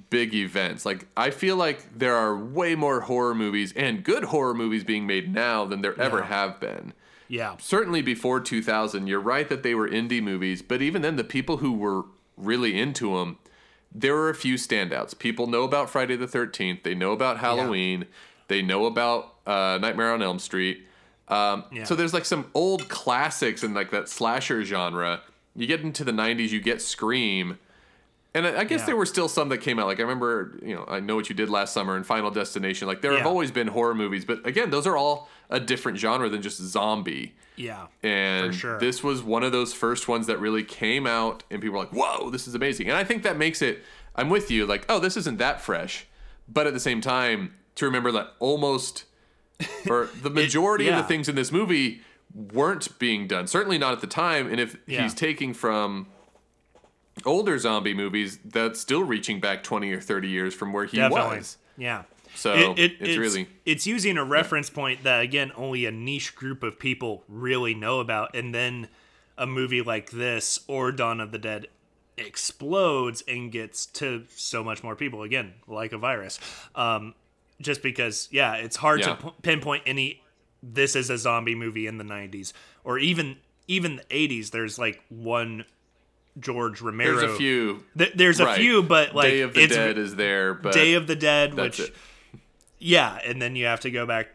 big 0.09 0.33
events. 0.33 0.85
Like 0.85 1.07
I 1.17 1.31
feel 1.31 1.55
like 1.57 1.97
there 1.97 2.15
are 2.15 2.37
way 2.37 2.75
more 2.75 3.01
horror 3.01 3.35
movies 3.35 3.73
and 3.75 4.03
good 4.03 4.25
horror 4.25 4.53
movies 4.53 4.83
being 4.85 5.05
made 5.07 5.33
now 5.33 5.65
than 5.65 5.81
there 5.81 5.99
ever 5.99 6.19
Yeah. 6.19 6.25
have 6.27 6.59
been. 6.59 6.93
Yeah. 7.27 7.55
Certainly 7.59 8.03
before 8.03 8.39
2000, 8.39 9.07
you're 9.07 9.19
right 9.19 9.49
that 9.49 9.63
they 9.63 9.75
were 9.75 9.89
indie 9.89 10.21
movies, 10.23 10.61
but 10.61 10.81
even 10.81 11.01
then 11.01 11.15
the 11.15 11.23
people 11.23 11.57
who 11.57 11.73
were 11.73 12.03
really 12.37 12.79
into 12.79 13.17
them, 13.17 13.37
there 13.93 14.13
were 14.13 14.29
a 14.29 14.35
few 14.35 14.55
standouts. 14.55 15.17
People 15.17 15.47
know 15.47 15.63
about 15.63 15.89
Friday 15.89 16.15
the 16.15 16.27
13th, 16.27 16.83
they 16.83 16.93
know 16.95 17.11
about 17.11 17.39
Halloween, 17.39 18.05
they 18.47 18.61
know 18.61 18.85
about 18.85 19.35
uh, 19.45 19.77
Nightmare 19.81 20.13
on 20.13 20.21
Elm 20.21 20.39
Street. 20.39 20.85
Um, 21.27 21.65
Yeah. 21.71 21.83
So 21.83 21.95
there's 21.95 22.13
like 22.13 22.25
some 22.25 22.49
old 22.53 22.89
classics 22.89 23.63
in 23.63 23.73
like 23.73 23.91
that 23.91 24.09
slasher 24.09 24.63
genre. 24.63 25.21
You 25.55 25.67
get 25.67 25.81
into 25.81 26.03
the 26.03 26.11
90s, 26.11 26.49
you 26.49 26.59
get 26.61 26.81
Scream. 26.81 27.59
And 28.35 28.45
I 28.45 28.59
I 28.59 28.63
guess 28.63 28.81
Yeah. 28.81 28.85
there 28.87 28.95
were 28.95 29.05
still 29.05 29.27
some 29.27 29.49
that 29.49 29.57
came 29.59 29.79
out. 29.79 29.87
Like 29.87 29.99
I 29.99 30.03
remember, 30.03 30.59
you 30.63 30.75
know, 30.75 30.85
I 30.87 30.99
know 30.99 31.15
what 31.15 31.29
you 31.29 31.35
did 31.35 31.49
last 31.49 31.73
summer 31.73 31.95
and 31.95 32.05
Final 32.05 32.29
Destination. 32.31 32.87
Like 32.87 33.01
there 33.01 33.15
have 33.17 33.25
always 33.25 33.51
been 33.51 33.67
horror 33.67 33.95
movies, 33.95 34.23
but 34.25 34.45
again, 34.45 34.69
those 34.69 34.85
are 34.85 34.95
all 34.95 35.29
a 35.49 35.59
different 35.59 35.97
genre 35.97 36.29
than 36.29 36.41
just 36.41 36.57
zombie. 36.61 37.33
Yeah. 37.55 37.87
And 38.03 38.53
sure. 38.53 38.79
this 38.79 39.03
was 39.03 39.23
one 39.23 39.43
of 39.43 39.51
those 39.51 39.73
first 39.73 40.07
ones 40.07 40.27
that 40.27 40.39
really 40.39 40.63
came 40.63 41.07
out, 41.07 41.43
and 41.49 41.59
people 41.61 41.73
were 41.77 41.83
like, 41.85 41.91
"Whoa, 41.93 42.29
this 42.29 42.47
is 42.47 42.53
amazing!" 42.55 42.87
And 42.87 42.95
I 42.97 43.03
think 43.03 43.23
that 43.23 43.35
makes 43.37 43.61
it. 43.61 43.83
I'm 44.15 44.29
with 44.29 44.49
you. 44.51 44.65
Like, 44.65 44.85
oh, 44.89 44.99
this 44.99 45.17
isn't 45.17 45.37
that 45.39 45.59
fresh, 45.61 46.05
but 46.47 46.67
at 46.67 46.73
the 46.73 46.79
same 46.79 47.01
time, 47.01 47.53
to 47.75 47.85
remember 47.85 48.11
that 48.11 48.33
almost, 48.39 49.05
or 49.89 50.07
the 50.21 50.29
majority 50.29 50.87
of 50.87 50.93
yeah. 50.95 51.01
the 51.01 51.07
things 51.07 51.27
in 51.27 51.35
this 51.35 51.51
movie 51.51 52.01
weren't 52.33 52.97
being 52.99 53.27
done. 53.27 53.47
Certainly 53.47 53.77
not 53.79 53.91
at 53.93 54.01
the 54.01 54.07
time. 54.07 54.47
And 54.51 54.59
if 54.59 54.77
Yeah. 54.85 55.01
he's 55.03 55.13
taking 55.15 55.53
from 55.53 56.07
older 57.25 57.57
zombie 57.59 57.93
movies, 57.93 58.39
that's 58.45 58.79
still 58.79 59.03
reaching 59.03 59.39
back 59.39 59.63
20 59.63 59.91
or 59.93 60.01
30 60.01 60.27
years 60.29 60.53
from 60.53 60.73
where 60.73 60.85
he 60.85 60.97
Definitely. 60.97 61.37
was. 61.37 61.57
Yeah. 61.77 62.03
So 62.35 62.53
It- 62.53 62.79
it- 62.79 62.97
it's, 62.99 63.17
really 63.17 63.47
it's 63.65 63.87
using 63.87 64.17
a 64.17 64.23
reference 64.23 64.69
point 64.69 65.03
that 65.03 65.21
again 65.21 65.51
only 65.55 65.85
a 65.85 65.91
niche 65.91 66.35
group 66.35 66.61
of 66.63 66.77
people 66.79 67.23
really 67.27 67.73
know 67.73 67.99
about 67.99 68.35
and 68.35 68.53
then 68.53 68.87
a 69.37 69.47
movie 69.47 69.81
like 69.81 70.11
this 70.11 70.59
or 70.67 70.91
Dawn 70.91 71.19
of 71.19 71.31
the 71.31 71.39
Dead 71.39 71.67
explodes 72.17 73.23
and 73.27 73.51
gets 73.51 73.85
to 73.85 74.25
so 74.35 74.63
much 74.63 74.83
more 74.83 74.95
people 74.95 75.23
again 75.23 75.53
like 75.67 75.91
a 75.93 75.97
virus 75.97 76.39
um 76.75 77.15
just 77.61 77.81
because 77.81 78.27
yeah 78.31 78.55
it's 78.55 78.75
hard 78.75 78.99
Yeah. 78.99 79.15
to 79.15 79.15
p- 79.15 79.31
pinpoint 79.41 79.83
any 79.85 80.21
this 80.61 80.95
is 80.95 81.09
a 81.09 81.17
zombie 81.17 81.55
movie 81.55 81.87
in 81.87 81.97
the 81.97 82.03
90s 82.03 82.53
or 82.83 82.99
even 82.99 83.37
even 83.67 83.95
the 83.97 84.03
80s 84.05 84.51
there's 84.51 84.77
like 84.77 85.01
one 85.09 85.65
George 86.39 86.81
Romero 86.81 87.17
there's 87.19 87.31
a 87.31 87.35
few. 87.35 87.83
Th- 87.97 88.13
there's 88.13 88.39
a 88.39 88.45
Right. 88.45 88.59
few 88.59 88.83
but 88.83 89.15
like 89.15 89.29
Day 89.31 89.41
of 89.41 89.53
the 89.53 89.67
Dead 89.67 89.97
is 89.97 90.15
there, 90.15 90.53
but 90.53 90.73
Day 90.73 90.93
of 90.93 91.07
the 91.07 91.15
Dead, 91.15 91.53
which 91.53 91.79
it. 91.79 91.95
yeah, 92.77 93.15
and 93.25 93.41
then 93.41 93.55
you 93.55 93.65
have 93.65 93.79
to 93.81 93.91
go 93.91 94.05
back 94.05 94.29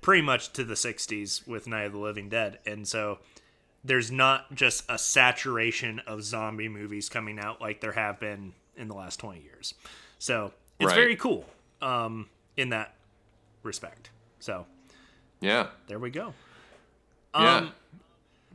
pretty 0.00 0.22
much 0.22 0.52
to 0.54 0.64
the 0.64 0.74
60s 0.74 1.46
with 1.46 1.66
Night 1.66 1.84
of 1.84 1.92
the 1.92 1.98
Living 1.98 2.28
Dead. 2.28 2.58
And 2.66 2.86
so 2.88 3.18
there's 3.84 4.10
not 4.10 4.52
just 4.54 4.84
a 4.88 4.98
saturation 4.98 6.00
of 6.00 6.22
zombie 6.24 6.68
movies 6.68 7.08
coming 7.08 7.38
out 7.38 7.60
like 7.60 7.80
there 7.80 7.92
have 7.92 8.18
been 8.18 8.52
in 8.76 8.88
the 8.88 8.94
last 8.94 9.18
20 9.20 9.40
years. 9.40 9.74
So 10.18 10.52
it's 10.80 10.88
Right. 10.88 10.94
very 10.96 11.16
cool 11.16 11.48
um, 11.80 12.28
in 12.56 12.70
that 12.70 12.94
respect. 13.62 14.10
So 14.40 14.66
yeah, 15.40 15.68
there 15.86 15.98
we 16.00 16.10
go. 16.10 16.34
yeah. 17.34 17.56
Um, 17.58 17.72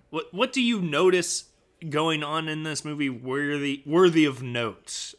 What 0.10 0.34
what 0.34 0.54
do 0.54 0.62
you 0.62 0.82
notice 0.82 1.46
going 1.90 2.24
on 2.24 2.48
in 2.48 2.64
this 2.64 2.84
movie 2.86 3.10
worthy 3.10 3.82
worthy 3.86 4.26
of 4.26 4.42
note? 4.44 5.14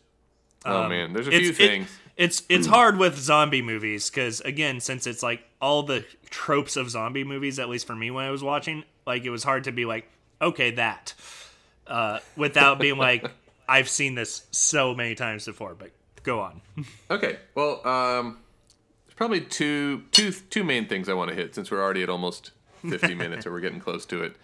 oh 0.67 0.89
man, 0.89 1.13
there's 1.13 1.29
a 1.29 1.31
few 1.31 1.51
it- 1.51 1.57
things. 1.57 1.89
it's 2.17 2.43
it's 2.49 2.67
hard 2.77 2.99
with 2.99 3.17
zombie 3.17 3.63
movies 3.63 4.11
because 4.11 4.41
again, 4.43 4.81
since 4.81 5.07
it's 5.07 5.23
like 5.23 5.43
all 5.61 5.83
the 5.83 6.05
tropes 6.31 6.77
of 6.77 6.91
zombie 6.91 7.25
movies, 7.25 7.59
at 7.59 7.69
least 7.69 7.87
for 7.87 7.95
me 7.97 8.11
when 8.11 8.25
I 8.25 8.31
was 8.31 8.43
watching, 8.43 8.85
like 9.07 9.25
it 9.25 9.31
was 9.31 9.45
hard 9.45 9.65
to 9.65 9.73
be 9.73 9.85
like, 9.85 10.09
okay, 10.43 10.73
that, 10.73 11.15
uh, 11.87 12.19
without 12.37 12.79
being 12.79 12.97
like, 13.09 13.31
I've 13.69 13.89
seen 13.89 14.15
this 14.15 14.47
so 14.51 14.95
many 14.95 15.15
times 15.15 15.45
before. 15.47 15.75
But 15.75 15.91
go 16.23 16.41
on. 16.41 16.61
Okay, 17.11 17.39
well, 17.55 17.87
um, 17.87 18.39
there's 19.07 19.15
probably 19.17 19.41
two, 19.41 20.03
two, 20.13 20.31
two 20.33 20.63
main 20.63 20.87
things 20.87 21.09
I 21.09 21.15
want 21.15 21.31
to 21.31 21.35
hit 21.35 21.55
since 21.55 21.71
we're 21.71 21.83
already 21.83 22.03
at 22.03 22.11
almost 22.11 22.51
50 22.89 23.15
minutes, 23.17 23.47
or 23.47 23.53
we're 23.53 23.61
getting 23.61 23.81
close 23.81 24.05
to 24.07 24.23
it 24.23 24.37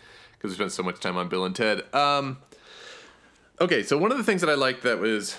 because 0.44 0.58
we 0.58 0.62
spent 0.62 0.72
so 0.72 0.82
much 0.82 1.00
time 1.00 1.16
on 1.16 1.26
Bill 1.26 1.46
and 1.46 1.56
Ted. 1.56 1.82
Um, 1.94 2.36
okay, 3.62 3.82
so 3.82 3.96
one 3.96 4.12
of 4.12 4.18
the 4.18 4.24
things 4.24 4.42
that 4.42 4.50
I 4.50 4.54
liked 4.54 4.82
that 4.82 4.98
was 4.98 5.38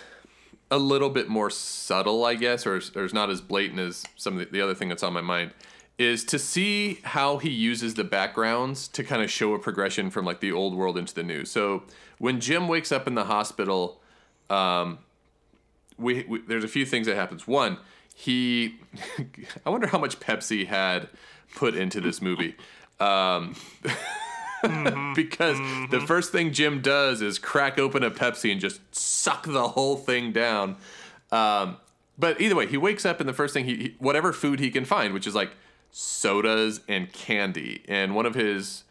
a 0.72 0.80
little 0.80 1.12
bit 1.12 1.28
more 1.28 1.52
subtle, 1.52 2.26
I 2.26 2.34
guess, 2.34 2.66
or, 2.66 2.82
or 2.96 3.06
is 3.06 3.14
not 3.14 3.30
as 3.30 3.40
blatant 3.40 3.80
as 3.80 4.04
some 4.16 4.34
of 4.34 4.40
the, 4.40 4.46
the 4.46 4.62
other 4.62 4.74
thing 4.74 4.90
that's 4.90 5.04
on 5.04 5.14
my 5.14 5.22
mind, 5.22 5.52
is 6.00 6.24
to 6.24 6.40
see 6.40 7.02
how 7.04 7.38
he 7.38 7.52
uses 7.52 7.94
the 7.94 8.04
backgrounds 8.04 8.88
to 8.88 9.04
kind 9.04 9.22
of 9.22 9.30
show 9.30 9.54
a 9.54 9.60
progression 9.60 10.10
from 10.10 10.26
like 10.26 10.40
the 10.40 10.52
old 10.52 10.74
world 10.74 10.98
into 10.98 11.14
the 11.14 11.22
new. 11.22 11.46
So 11.46 11.84
when 12.18 12.40
Jim 12.42 12.68
wakes 12.68 12.92
up 12.92 13.06
in 13.06 13.14
the 13.14 13.26
hospital, 13.26 14.02
um, 14.50 14.98
we, 16.00 16.24
we 16.24 16.42
there's 16.42 16.64
a 16.64 16.68
few 16.68 16.88
things 16.88 17.06
that 17.06 17.16
happens. 17.16 17.48
One, 17.48 17.78
he, 18.16 18.80
I 19.68 19.70
wonder 19.70 19.86
how 19.86 20.00
much 20.00 20.20
Pepsi 20.20 20.66
had 20.66 21.10
put 21.54 21.76
into 21.76 22.02
this 22.02 22.24
movie. 22.24 22.56
Um, 23.00 23.56
because 25.16 25.58
the 25.90 26.04
first 26.06 26.32
thing 26.32 26.52
Jim 26.52 26.82
does 26.82 27.22
is 27.22 27.40
crack 27.40 27.78
open 27.78 28.04
a 28.04 28.12
Pepsi 28.12 28.52
and 28.52 28.60
just 28.60 28.80
suck 28.96 29.46
the 29.46 29.70
whole 29.70 29.96
thing 29.96 30.32
down. 30.32 30.78
Um, 31.32 31.78
but 32.18 32.40
either 32.40 32.56
way, 32.56 32.68
he 32.68 32.78
wakes 32.78 33.06
up 33.06 33.20
and 33.20 33.28
the 33.28 33.34
first 33.34 33.54
thing 33.54 33.66
he, 33.66 33.76
he 33.76 33.96
whatever 34.00 34.32
food 34.32 34.60
he 34.60 34.72
can 34.72 34.86
find, 34.86 35.14
which 35.14 35.28
is 35.28 35.36
like 35.36 35.52
sodas 35.92 36.82
and 36.88 37.12
candy. 37.12 37.84
And 37.88 38.16
one 38.16 38.26
of 38.26 38.36
his 38.36 38.84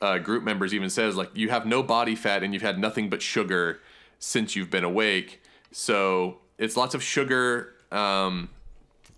uh, 0.00 0.18
group 0.18 0.42
members 0.42 0.74
even 0.74 0.90
says 0.90 1.16
like, 1.16 1.30
"You 1.34 1.50
have 1.50 1.66
no 1.66 1.82
body 1.82 2.14
fat 2.14 2.42
and 2.42 2.52
you've 2.52 2.62
had 2.62 2.78
nothing 2.78 3.08
but 3.08 3.22
sugar 3.22 3.80
since 4.18 4.56
you've 4.56 4.70
been 4.70 4.84
awake." 4.84 5.42
So 5.70 6.38
it's 6.58 6.76
lots 6.76 6.94
of 6.94 7.02
sugar, 7.02 7.74
um, 7.90 8.50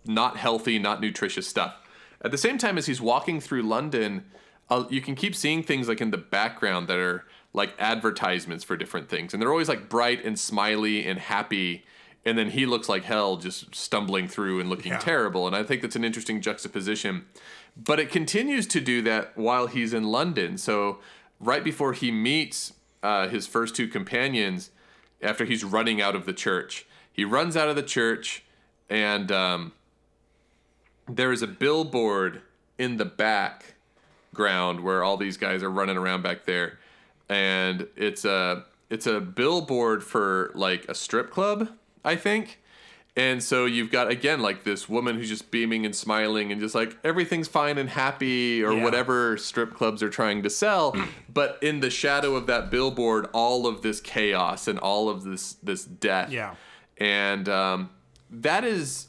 not 0.05 0.37
healthy, 0.37 0.79
not 0.79 1.01
nutritious 1.01 1.49
stuff. 1.49 1.77
At 2.23 2.31
the 2.31 2.39
same 2.39 2.59
time 2.59 2.79
as 2.79 2.87
he's 2.87 3.01
walking 3.01 3.41
through 3.41 3.63
London, 3.63 4.25
uh, 4.71 4.85
you 4.91 5.01
can 5.01 5.15
keep 5.15 5.35
seeing 5.35 5.63
things 5.63 5.89
like 5.89 6.01
in 6.01 6.11
the 6.11 6.19
background 6.19 6.89
that 6.89 6.99
are 6.99 7.25
like 7.53 7.75
advertisements 7.79 8.65
for 8.65 8.77
different 8.77 9.09
things, 9.09 9.33
and 9.33 9.41
they're 9.43 9.51
always 9.51 9.69
like 9.69 9.89
bright 9.89 10.25
and 10.25 10.39
smiley 10.39 11.07
and 11.07 11.19
happy. 11.19 11.85
And 12.27 12.39
then 12.39 12.51
he 12.51 12.65
looks 12.65 12.89
like 12.89 13.05
hell, 13.05 13.37
just 13.37 13.75
stumbling 13.75 14.29
through 14.29 14.59
and 14.59 14.71
looking 14.71 14.93
Yeah. 14.93 14.99
terrible. 14.99 15.47
And 15.47 15.55
I 15.55 15.63
think 15.63 15.83
that's 15.83 15.95
an 15.95 16.05
interesting 16.05 16.41
juxtaposition. 16.41 17.27
But 17.77 18.01
it 18.01 18.11
continues 18.11 18.67
to 18.69 18.81
do 18.81 19.03
that 19.03 19.37
while 19.37 19.67
he's 19.67 19.93
in 19.93 20.05
London. 20.05 20.57
So 20.57 21.01
right 21.39 21.63
before 21.63 21.93
he 21.93 22.11
meets 22.11 22.73
uh, 23.03 23.29
his 23.29 23.47
first 23.47 23.77
two 23.77 23.89
companions, 23.89 24.71
after 25.21 25.45
he's 25.45 25.65
running 25.65 26.01
out 26.01 26.17
of 26.17 26.25
the 26.25 26.33
church, 26.33 26.87
he 27.13 27.27
runs 27.27 27.59
out 27.59 27.69
of 27.69 27.77
the 27.77 27.83
church, 27.83 28.43
and 28.89 29.31
um, 29.31 29.73
there 31.07 31.31
is 31.31 31.43
a 31.43 31.47
billboard 31.47 32.41
in 32.79 32.97
the 32.97 33.05
background 34.35 34.81
where 34.81 35.03
all 35.05 35.17
these 35.17 35.37
guys 35.37 35.63
are 35.63 35.71
running 35.71 35.97
around 35.97 36.23
back 36.23 36.45
there, 36.45 36.79
and 37.29 37.87
it's 37.97 38.25
a 38.25 38.65
it's 38.91 39.07
a 39.07 39.21
billboard 39.21 40.03
for 40.05 40.51
like 40.55 40.85
a 40.89 40.95
strip 40.95 41.31
club, 41.31 41.69
I 42.05 42.17
think. 42.17 42.61
And 43.17 43.41
so 43.41 43.65
you've 43.65 43.93
got 43.93 44.11
again 44.11 44.41
like 44.41 44.65
this 44.65 44.89
woman 44.89 45.15
who's 45.17 45.29
just 45.29 45.51
beaming 45.53 45.87
and 45.87 45.95
smiling 45.95 46.51
and 46.51 46.61
just 46.61 46.75
like 46.75 46.97
everything's 47.05 47.47
fine 47.47 47.79
and 47.79 47.89
happy 47.89 48.63
or 48.63 48.73
Yeah. 48.73 48.83
whatever 48.83 49.37
strip 49.39 49.73
clubs 49.75 50.03
are 50.03 50.11
trying 50.11 50.43
to 50.43 50.51
sell, 50.51 50.97
but 51.33 51.59
in 51.63 51.79
the 51.81 51.91
shadow 51.91 52.35
of 52.35 52.47
that 52.49 52.71
billboard, 52.73 53.29
all 53.33 53.67
of 53.69 53.83
this 53.83 54.01
chaos 54.01 54.67
and 54.67 54.79
all 54.81 55.09
of 55.09 55.23
this 55.23 55.55
this 55.63 55.85
death. 55.85 56.31
Yeah. 56.33 56.55
And 56.99 57.49
um, 57.49 57.91
that 58.31 58.65
is 58.65 59.07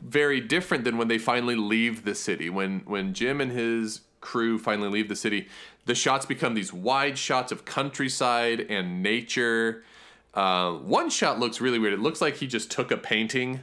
very 0.00 0.40
different 0.40 0.82
than 0.84 0.96
when 0.96 1.08
they 1.08 1.18
finally 1.18 1.54
leave 1.54 2.04
the 2.04 2.14
city. 2.14 2.48
When 2.48 2.80
when 2.86 3.12
Jim 3.12 3.38
and 3.40 3.52
his 3.52 4.00
crew 4.22 4.58
finally 4.58 4.88
leave 4.88 5.08
the 5.10 5.16
city, 5.16 5.48
the 5.84 5.94
shots 5.94 6.24
become 6.24 6.54
these 6.54 6.72
wide 6.72 7.18
shots 7.18 7.52
of 7.52 7.66
countryside 7.66 8.60
and 8.70 9.02
nature. 9.02 9.84
Uh, 10.32 10.72
one 10.72 11.10
shot 11.10 11.38
looks 11.38 11.60
really 11.60 11.78
weird. 11.78 11.92
It 11.92 12.00
looks 12.00 12.22
like 12.22 12.36
he 12.36 12.46
just 12.46 12.70
took 12.70 12.90
a 12.90 12.96
painting 12.96 13.60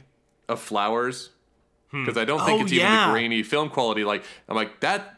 of 0.48 0.60
flowers 0.60 1.30
because 1.90 2.16
I 2.16 2.24
don't 2.24 2.44
think 2.46 2.60
Oh, 2.60 2.62
it's 2.64 2.72
even 2.72 2.86
yeah. 2.86 3.06
the 3.06 3.12
grainy 3.12 3.42
film 3.42 3.68
quality. 3.70 4.04
Like 4.04 4.22
I'm 4.48 4.54
like 4.54 4.78
that 4.80 5.16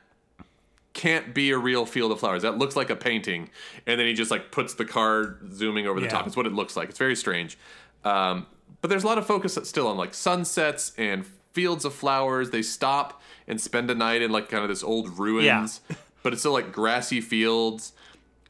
can't 0.95 1.35
be 1.35 1.51
a 1.51 1.59
real 1.59 1.87
field 1.87 2.13
of 2.13 2.21
flowers. 2.21 2.43
That 2.43 2.59
looks 2.59 2.77
like 2.77 2.91
a 2.91 2.97
painting. 2.97 3.49
And 3.87 3.99
then 3.99 4.07
he 4.07 4.13
just 4.15 4.31
like 4.31 4.51
puts 4.51 4.75
the 4.75 4.85
car 4.85 5.37
zooming 5.53 5.87
over 5.87 6.01
the 6.01 6.07
Yeah. 6.07 6.13
top. 6.13 6.27
It's 6.27 6.37
what 6.37 6.47
it 6.47 6.53
looks 6.53 6.77
like. 6.77 6.89
It's 6.91 6.99
very 6.99 7.17
strange. 7.17 7.59
Um, 8.05 8.47
but 8.81 8.89
there's 8.89 9.05
a 9.05 9.07
lot 9.07 9.17
of 9.19 9.27
focus 9.27 9.59
still 9.65 9.87
on 9.89 9.97
like 9.97 10.13
sunsets 10.15 10.93
and 10.99 11.27
fields 11.53 11.85
of 11.85 11.95
flowers. 11.95 12.51
They 12.51 12.63
stop 12.63 13.21
and 13.49 13.61
spend 13.61 13.91
a 13.91 13.95
night 13.95 14.23
in 14.23 14.31
like 14.31 14.49
kind 14.49 14.63
of 14.63 14.69
this 14.69 14.83
old 14.83 15.19
ruins, 15.19 15.81
but 16.23 16.33
it's 16.33 16.43
still 16.43 16.53
like 16.53 16.73
grassy 16.73 17.21
fields. 17.21 17.93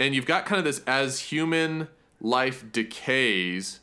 And 0.00 0.14
you've 0.14 0.26
got 0.26 0.46
kind 0.46 0.58
of 0.58 0.64
this 0.64 0.82
as 0.86 1.18
human 1.20 1.88
life 2.20 2.64
decays, 2.72 3.80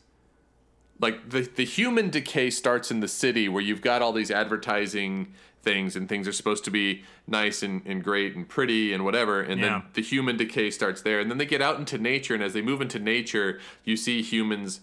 like 1.00 1.30
the, 1.30 1.42
the 1.42 1.64
human 1.64 2.10
decay 2.10 2.50
starts 2.50 2.90
in 2.90 3.00
the 3.00 3.08
city 3.08 3.48
where 3.48 3.62
you've 3.62 3.80
got 3.82 4.02
all 4.02 4.12
these 4.12 4.30
advertising 4.30 5.32
things 5.62 5.94
and 5.94 6.08
things 6.08 6.26
are 6.26 6.32
supposed 6.32 6.64
to 6.64 6.70
be 6.70 7.02
nice 7.26 7.62
and, 7.62 7.82
and 7.84 8.02
great 8.02 8.34
and 8.34 8.48
pretty 8.48 8.92
and 8.94 9.04
whatever 9.04 9.42
and 9.42 9.60
Yeah. 9.60 9.68
then 9.68 9.82
the 9.92 10.00
human 10.02 10.38
decay 10.38 10.70
starts 10.70 11.02
there 11.02 11.20
and 11.20 11.30
then 11.30 11.36
they 11.36 11.44
get 11.44 11.60
out 11.60 11.78
into 11.78 11.98
nature 11.98 12.32
and 12.32 12.42
as 12.42 12.54
they 12.54 12.62
move 12.62 12.80
into 12.80 12.98
nature 12.98 13.60
you 13.84 13.94
see 13.98 14.22
humans 14.22 14.80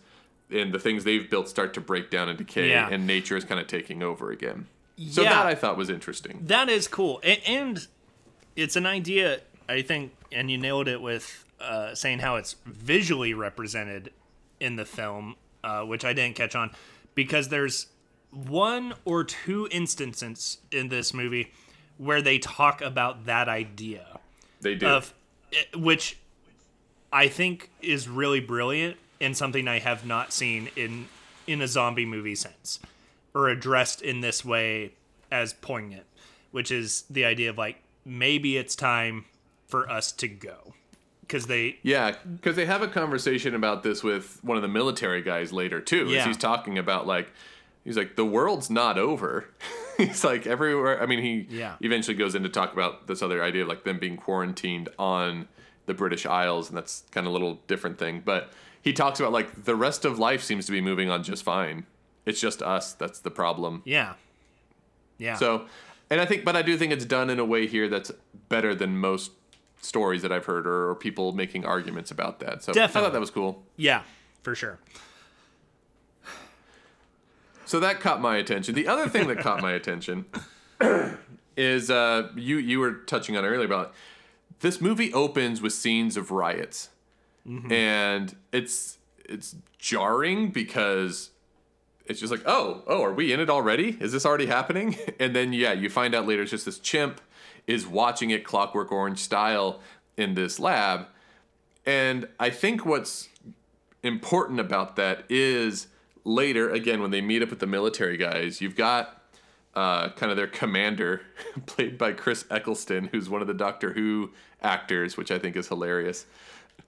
and 0.52 0.72
the 0.72 0.78
things 0.80 1.04
they've 1.04 1.28
built 1.28 1.50
start 1.50 1.74
to 1.74 1.82
break 1.82 2.12
down 2.12 2.30
and 2.30 2.38
decay 2.38 2.70
Yeah. 2.70 2.90
and 2.92 3.08
nature 3.08 3.36
is 3.36 3.44
kind 3.44 3.60
of 3.60 3.66
taking 3.66 4.04
over 4.04 4.30
again 4.30 4.68
so 5.10 5.22
Yeah. 5.22 5.30
that 5.36 5.46
i 5.46 5.56
thought 5.56 5.78
was 5.78 5.90
interesting. 5.90 6.40
That 6.48 6.70
is 6.70 6.88
cool, 6.88 7.20
and, 7.24 7.40
and 7.48 7.88
it's 8.56 8.76
an 8.76 8.86
idea 8.86 9.42
I 9.70 9.82
think, 9.82 10.14
and 10.32 10.50
you 10.50 10.58
nailed 10.58 10.88
it 10.88 11.02
with 11.02 11.46
uh, 11.60 11.94
saying 11.94 12.20
how 12.20 12.36
it's 12.38 12.56
visually 12.66 13.34
represented 13.34 14.12
in 14.60 14.76
the 14.78 14.86
film, 14.86 15.36
uh, 15.64 15.82
which 15.82 16.06
I 16.06 16.14
didn't 16.14 16.36
catch 16.36 16.56
on, 16.56 16.72
because 17.16 17.50
there's 17.50 17.88
one 18.32 18.94
or 19.06 19.24
two 19.24 19.68
instances 19.72 20.60
in 20.72 20.88
this 20.90 21.14
movie 21.14 21.52
where 21.98 22.22
they 22.22 22.40
talk 22.40 22.82
about 22.82 23.26
that 23.26 23.50
idea 23.50 24.20
they 24.62 24.76
do. 24.76 24.88
of 24.88 25.14
eh, 25.54 25.64
which 25.78 26.18
I 27.12 27.28
think 27.28 27.70
is 27.82 28.08
really 28.08 28.40
brilliant 28.40 28.98
and 29.20 29.36
something 29.36 29.68
I 29.68 29.80
have 29.80 30.06
not 30.06 30.32
seen 30.32 30.70
in 30.76 31.08
in 31.48 31.62
a 31.62 31.68
zombie 31.68 32.06
movie 32.06 32.36
since 32.36 32.80
or 33.38 33.50
addressed 33.50 34.02
in 34.02 34.22
this 34.22 34.44
way 34.44 34.92
as 35.32 35.54
poignant, 35.54 36.06
which 36.52 36.72
is 36.72 37.04
the 37.10 37.24
idea 37.24 37.50
of 37.50 37.58
like 37.58 37.78
maybe 38.04 38.58
it's 38.58 38.76
time 38.76 39.26
for 39.68 39.88
us 39.90 40.12
to 40.14 40.28
go 40.28 40.74
because 41.22 41.46
they 41.46 41.78
Yeah, 41.84 42.16
because 42.36 42.56
they 42.56 42.66
have 42.66 42.82
a 42.82 42.88
conversation 42.88 43.54
about 43.54 43.84
this 43.84 44.02
with 44.04 44.40
one 44.44 44.58
of 44.58 44.64
the 44.64 44.68
military 44.70 45.22
guys 45.22 45.54
later 45.54 45.80
too. 45.82 46.08
As 46.16 46.26
he's 46.26 46.38
talking 46.38 46.78
about 46.80 47.06
like, 47.06 47.30
he's 47.84 47.98
like, 47.98 48.16
the 48.16 48.26
world's 48.26 48.70
not 48.70 48.98
over. 48.98 49.50
he's 49.98 50.24
like 50.24 50.48
everywhere. 50.48 51.02
I 51.02 51.06
mean, 51.06 51.22
he 51.22 51.46
Yeah. 51.56 51.76
eventually 51.82 52.16
goes 52.18 52.34
in 52.34 52.44
to 52.44 52.50
talk 52.50 52.74
about 52.74 53.08
this 53.08 53.22
other 53.22 53.44
idea 53.44 53.64
of 53.64 53.68
like 53.68 53.84
them 53.84 54.00
being 54.00 54.18
quarantined 54.18 54.90
on 54.98 55.48
the 55.86 55.94
British 55.94 56.26
Isles, 56.26 56.70
and 56.70 56.78
that's 56.78 57.04
kind 57.12 57.28
of 57.28 57.32
a 57.32 57.34
little 57.34 57.60
different 57.68 58.00
thing. 58.00 58.22
But 58.26 58.52
he 58.82 58.94
talks 58.94 59.20
about 59.20 59.32
like 59.34 59.66
the 59.66 59.76
rest 59.76 60.06
of 60.06 60.18
life 60.18 60.42
seems 60.42 60.66
to 60.66 60.72
be 60.72 60.82
moving 60.82 61.10
on 61.10 61.24
just 61.24 61.44
fine. 61.44 61.86
It's 62.28 62.40
just 62.40 62.62
us 62.62 62.94
that's 62.94 63.20
the 63.20 63.32
problem. 63.32 63.82
yeah 63.86 64.14
yeah 65.18 65.36
So, 65.36 65.66
and 66.12 66.22
I 66.22 66.26
think, 66.26 66.46
but 66.46 66.56
I 66.56 66.62
do 66.62 66.78
think 66.78 66.92
it's 66.94 67.06
done 67.06 67.30
in 67.30 67.40
a 67.40 67.46
way 67.46 67.66
here 67.68 67.88
that's 67.90 68.12
better 68.50 68.76
than 68.76 68.98
most 68.98 69.32
stories 69.82 70.22
that 70.22 70.32
I've 70.32 70.46
heard 70.46 70.66
or, 70.68 70.90
or 70.90 70.96
people 70.96 71.32
making 71.34 71.66
arguments 71.66 72.12
about 72.12 72.40
that. 72.42 72.64
So 72.64 72.72
I 72.72 72.88
thought 72.88 73.14
that 73.14 73.20
was 73.20 73.32
cool. 73.32 73.64
yeah 73.78 74.02
for 74.44 74.54
sure 74.56 74.78
So 77.66 77.80
that 77.82 78.00
caught 78.00 78.22
my 78.22 78.38
attention. 78.38 78.76
The 78.76 78.88
other 78.88 79.10
thing 79.10 79.28
that 79.28 79.40
caught 79.40 79.62
my 79.62 79.74
attention 79.74 80.26
is 81.58 81.90
uh, 81.92 82.30
you 82.36 82.58
you 82.58 82.80
were 82.80 82.94
touching 82.94 83.36
on 83.36 83.44
earlier 83.44 83.66
about 83.66 83.94
this 84.62 84.80
movie 84.80 85.14
opens 85.14 85.62
with 85.62 85.74
scenes 85.74 86.16
of 86.18 86.32
riots, 86.32 86.90
and 87.70 88.36
it's 88.54 88.98
it's 89.26 89.56
jarring 89.78 90.50
because 90.52 91.32
it's 92.10 92.20
just 92.20 92.32
like 92.32 92.44
oh 92.46 92.84
oh 92.88 93.04
are 93.04 93.14
we 93.14 93.34
in 93.34 93.40
it 93.40 93.50
already? 93.50 93.98
Is 94.00 94.12
this 94.12 94.26
already 94.26 94.48
happening? 94.48 94.96
And 95.20 95.36
then 95.36 95.52
yeah, 95.52 95.74
you 95.74 95.90
find 95.90 96.14
out 96.14 96.28
later 96.28 96.44
it's 96.44 96.52
just 96.52 96.66
this 96.66 96.80
chimp 96.80 97.22
is 97.66 97.88
watching 97.88 98.30
it 98.30 98.44
Clockwork 98.44 98.92
Orange 98.92 99.20
style 99.20 99.80
in 100.16 100.36
this 100.36 100.60
lab, 100.60 101.08
and 101.86 102.28
I 102.40 102.50
think 102.50 102.86
what's 102.86 103.30
important 104.04 104.60
about 104.60 104.96
that 104.96 105.26
is 105.28 105.88
later 106.24 106.70
again 106.70 107.02
when 107.02 107.12
they 107.12 107.22
meet 107.22 107.42
up 107.42 107.50
with 107.50 107.60
the 107.60 107.68
military 107.68 108.16
guys 108.16 108.62
you've 108.62 108.76
got 108.76 109.24
uh, 109.76 110.10
kind 110.10 110.30
of 110.30 110.38
their 110.38 110.48
commander 110.48 111.22
played 111.66 111.98
by 111.98 112.12
chris 112.12 112.46
eccleston 112.52 113.10
who's 113.12 113.30
one 113.30 113.42
of 113.42 113.48
the 113.48 113.54
doctor 113.54 113.94
who 113.94 114.30
actors 114.62 115.18
which 115.18 115.32
i 115.32 115.40
think 115.40 115.56
is 115.56 115.68
hilarious. 115.68 116.26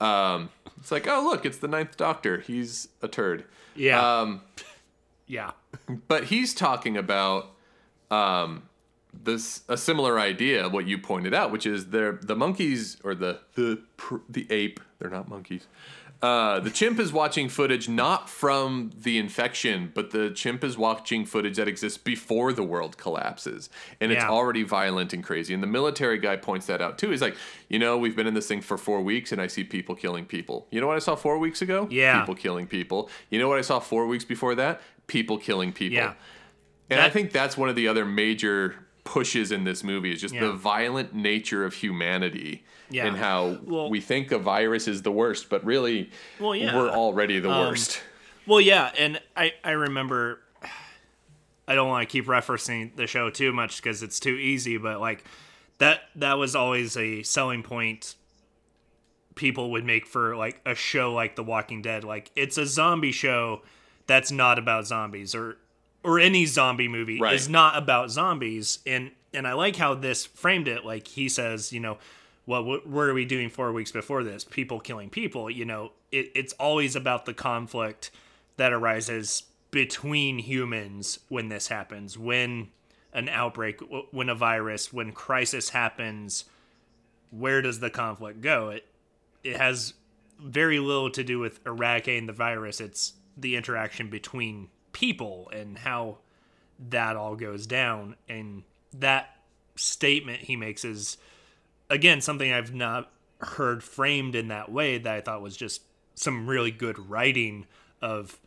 Um, 0.00 0.48
it's 0.78 0.90
like 0.90 1.06
oh 1.06 1.22
look 1.30 1.44
it's 1.44 1.58
the 1.58 1.68
ninth 1.68 1.96
doctor. 1.96 2.40
He's 2.40 2.88
a 3.02 3.08
turd. 3.08 3.44
Yeah. 3.74 4.20
Um, 4.20 4.40
yeah 5.30 5.52
but 6.08 6.24
he's 6.24 6.54
talking 6.54 6.96
about 6.96 7.52
um, 8.10 8.64
this 9.12 9.62
a 9.68 9.76
similar 9.76 10.18
idea 10.18 10.68
what 10.68 10.86
you 10.86 10.98
pointed 10.98 11.32
out 11.32 11.52
which 11.52 11.66
is 11.66 11.86
they're 11.86 12.18
the 12.22 12.36
monkeys 12.36 12.96
or 13.04 13.14
the 13.14 13.38
the 13.54 13.80
the 14.28 14.46
ape 14.50 14.80
they're 14.98 15.10
not 15.10 15.28
monkeys 15.28 15.66
uh, 16.22 16.60
the 16.60 16.70
chimp 16.70 17.00
is 17.00 17.12
watching 17.12 17.48
footage 17.48 17.88
not 17.88 18.28
from 18.28 18.90
the 18.94 19.18
infection, 19.18 19.90
but 19.94 20.10
the 20.10 20.30
chimp 20.30 20.62
is 20.62 20.76
watching 20.76 21.24
footage 21.24 21.56
that 21.56 21.66
exists 21.66 21.96
before 21.96 22.52
the 22.52 22.62
world 22.62 22.98
collapses. 22.98 23.70
And 24.00 24.12
it's 24.12 24.24
already 24.24 24.62
violent 24.62 25.14
and 25.14 25.24
crazy. 25.24 25.54
And 25.54 25.62
the 25.62 25.66
military 25.66 26.18
guy 26.18 26.36
points 26.36 26.66
that 26.66 26.82
out 26.82 26.98
too. 26.98 27.10
He's 27.10 27.22
like, 27.22 27.36
you 27.68 27.78
know, 27.78 27.96
we've 27.96 28.14
been 28.14 28.26
in 28.26 28.34
this 28.34 28.46
thing 28.46 28.60
for 28.60 28.76
four 28.76 29.00
weeks 29.00 29.32
and 29.32 29.40
I 29.40 29.46
see 29.46 29.64
people 29.64 29.94
killing 29.94 30.26
people. 30.26 30.66
You 30.70 30.82
know 30.82 30.86
what 30.86 30.96
I 30.96 31.00
saw 31.00 31.16
four 31.16 31.38
weeks 31.38 31.62
ago? 31.62 31.88
Yeah. 31.90 32.20
People 32.20 32.34
killing 32.34 32.66
people. 32.66 33.08
You 33.30 33.38
know 33.38 33.48
what 33.48 33.58
I 33.58 33.62
saw 33.62 33.80
four 33.80 34.06
weeks 34.06 34.24
before 34.24 34.54
that? 34.56 34.82
People 35.10 35.38
killing 35.38 35.72
people. 35.72 35.96
Yeah. 35.96 36.12
And 36.88 37.00
I 37.00 37.10
think 37.10 37.32
that's 37.32 37.56
one 37.56 37.68
of 37.68 37.74
the 37.74 37.88
other 37.88 38.04
major 38.04 38.76
pushes 39.02 39.50
in 39.50 39.64
this 39.64 39.82
movie 39.82 40.12
is 40.12 40.20
just 40.20 40.34
the 40.38 40.52
violent 40.52 41.12
nature 41.14 41.64
of 41.64 41.74
humanity 41.74 42.62
Yeah. 42.90 43.06
and 43.06 43.16
how 43.16 43.58
Well- 43.64 43.90
we 43.90 44.00
think 44.00 44.30
a 44.30 44.38
virus 44.38 44.86
is 44.86 45.02
the 45.02 45.10
worst, 45.10 45.48
but 45.50 45.64
really 45.64 46.10
Well, 46.38 46.54
yeah. 46.54 46.76
we're 46.76 46.90
already 46.90 47.40
the 47.40 47.50
Um, 47.50 47.68
worst. 47.70 48.00
Well, 48.46 48.60
yeah, 48.60 48.92
and 48.96 49.20
I 49.36 49.54
I 49.64 49.72
remember. 49.72 50.40
I 51.66 51.74
don't 51.74 51.88
want 51.88 52.08
to 52.08 52.12
keep 52.12 52.26
referencing 52.26 52.94
the 52.96 53.06
show 53.08 53.30
too 53.30 53.52
much 53.52 53.76
because 53.82 54.02
it's 54.04 54.20
too 54.20 54.34
easy, 54.36 54.76
but 54.76 55.00
like 55.00 55.24
that 55.78 56.02
that 56.16 56.34
was 56.38 56.54
always 56.54 56.96
a 56.96 57.22
selling 57.24 57.62
point 57.64 58.14
people 59.34 59.70
would 59.72 59.84
make 59.84 60.06
for 60.06 60.36
like 60.36 60.60
a 60.66 60.74
show 60.74 61.12
like 61.12 61.34
The 61.36 61.42
Walking 61.44 61.82
Dead. 61.82 62.04
Like 62.04 62.30
it's 62.36 62.58
a 62.58 62.66
zombie 62.66 63.12
show 63.12 63.62
that's 64.10 64.32
not 64.32 64.58
about 64.58 64.86
zombies 64.86 65.34
or 65.34 65.56
or 66.02 66.18
any 66.18 66.44
zombie 66.46 66.88
movie 66.88 67.20
Right. 67.20 67.34
is 67.34 67.48
not 67.48 67.78
about 67.78 68.10
zombies 68.10 68.80
and 68.84 69.12
and 69.32 69.46
I 69.46 69.52
like 69.52 69.76
how 69.76 69.94
this 69.94 70.26
framed 70.26 70.66
it 70.66 70.84
like 70.84 71.06
he 71.06 71.28
says, 71.28 71.72
you 71.72 71.78
know, 71.78 71.98
well, 72.46 72.64
what 72.64 72.88
were 72.88 73.14
we 73.14 73.24
doing 73.24 73.48
four 73.48 73.72
weeks 73.72 73.92
before 73.92 74.24
this? 74.24 74.42
People 74.42 74.80
killing 74.80 75.08
people. 75.08 75.48
You 75.48 75.64
know, 75.64 75.92
it, 76.10 76.32
it's 76.34 76.52
always 76.54 76.96
about 76.96 77.26
the 77.26 77.34
conflict 77.34 78.10
that 78.56 78.72
arises 78.72 79.44
between 79.70 80.40
humans 80.40 81.20
when 81.28 81.48
this 81.48 81.68
happens, 81.68 82.18
when 82.18 82.70
an 83.12 83.28
outbreak, 83.28 83.78
when 84.10 84.28
a 84.28 84.34
virus, 84.34 84.92
when 84.92 85.12
crisis 85.12 85.68
happens. 85.68 86.46
Where 87.30 87.62
does 87.62 87.78
the 87.78 87.90
conflict 87.90 88.40
go? 88.40 88.70
It 88.70 88.84
it 89.44 89.56
has 89.56 89.94
very 90.42 90.80
little 90.80 91.10
to 91.10 91.22
do 91.22 91.38
with 91.38 91.60
eradicating 91.64 92.26
the 92.26 92.32
virus. 92.32 92.80
It's 92.80 93.12
the 93.40 93.56
interaction 93.56 94.08
between 94.10 94.68
people 94.92 95.50
and 95.54 95.78
how 95.78 96.18
that 96.90 97.16
all 97.16 97.36
goes 97.36 97.66
down. 97.66 98.16
And 98.28 98.62
that 98.92 99.36
statement 99.76 100.40
he 100.40 100.56
makes 100.56 100.84
is 100.84 101.16
again 101.88 102.20
something 102.20 102.52
I've 102.52 102.74
not 102.74 103.10
heard 103.40 103.82
framed 103.82 104.34
in 104.34 104.48
that 104.48 104.70
way 104.70 104.98
that 104.98 105.14
I 105.14 105.20
thought 105.20 105.40
was 105.40 105.56
just 105.56 105.82
some 106.14 106.46
really 106.46 106.70
good 106.70 106.98
writing 107.08 107.66
of 108.02 108.38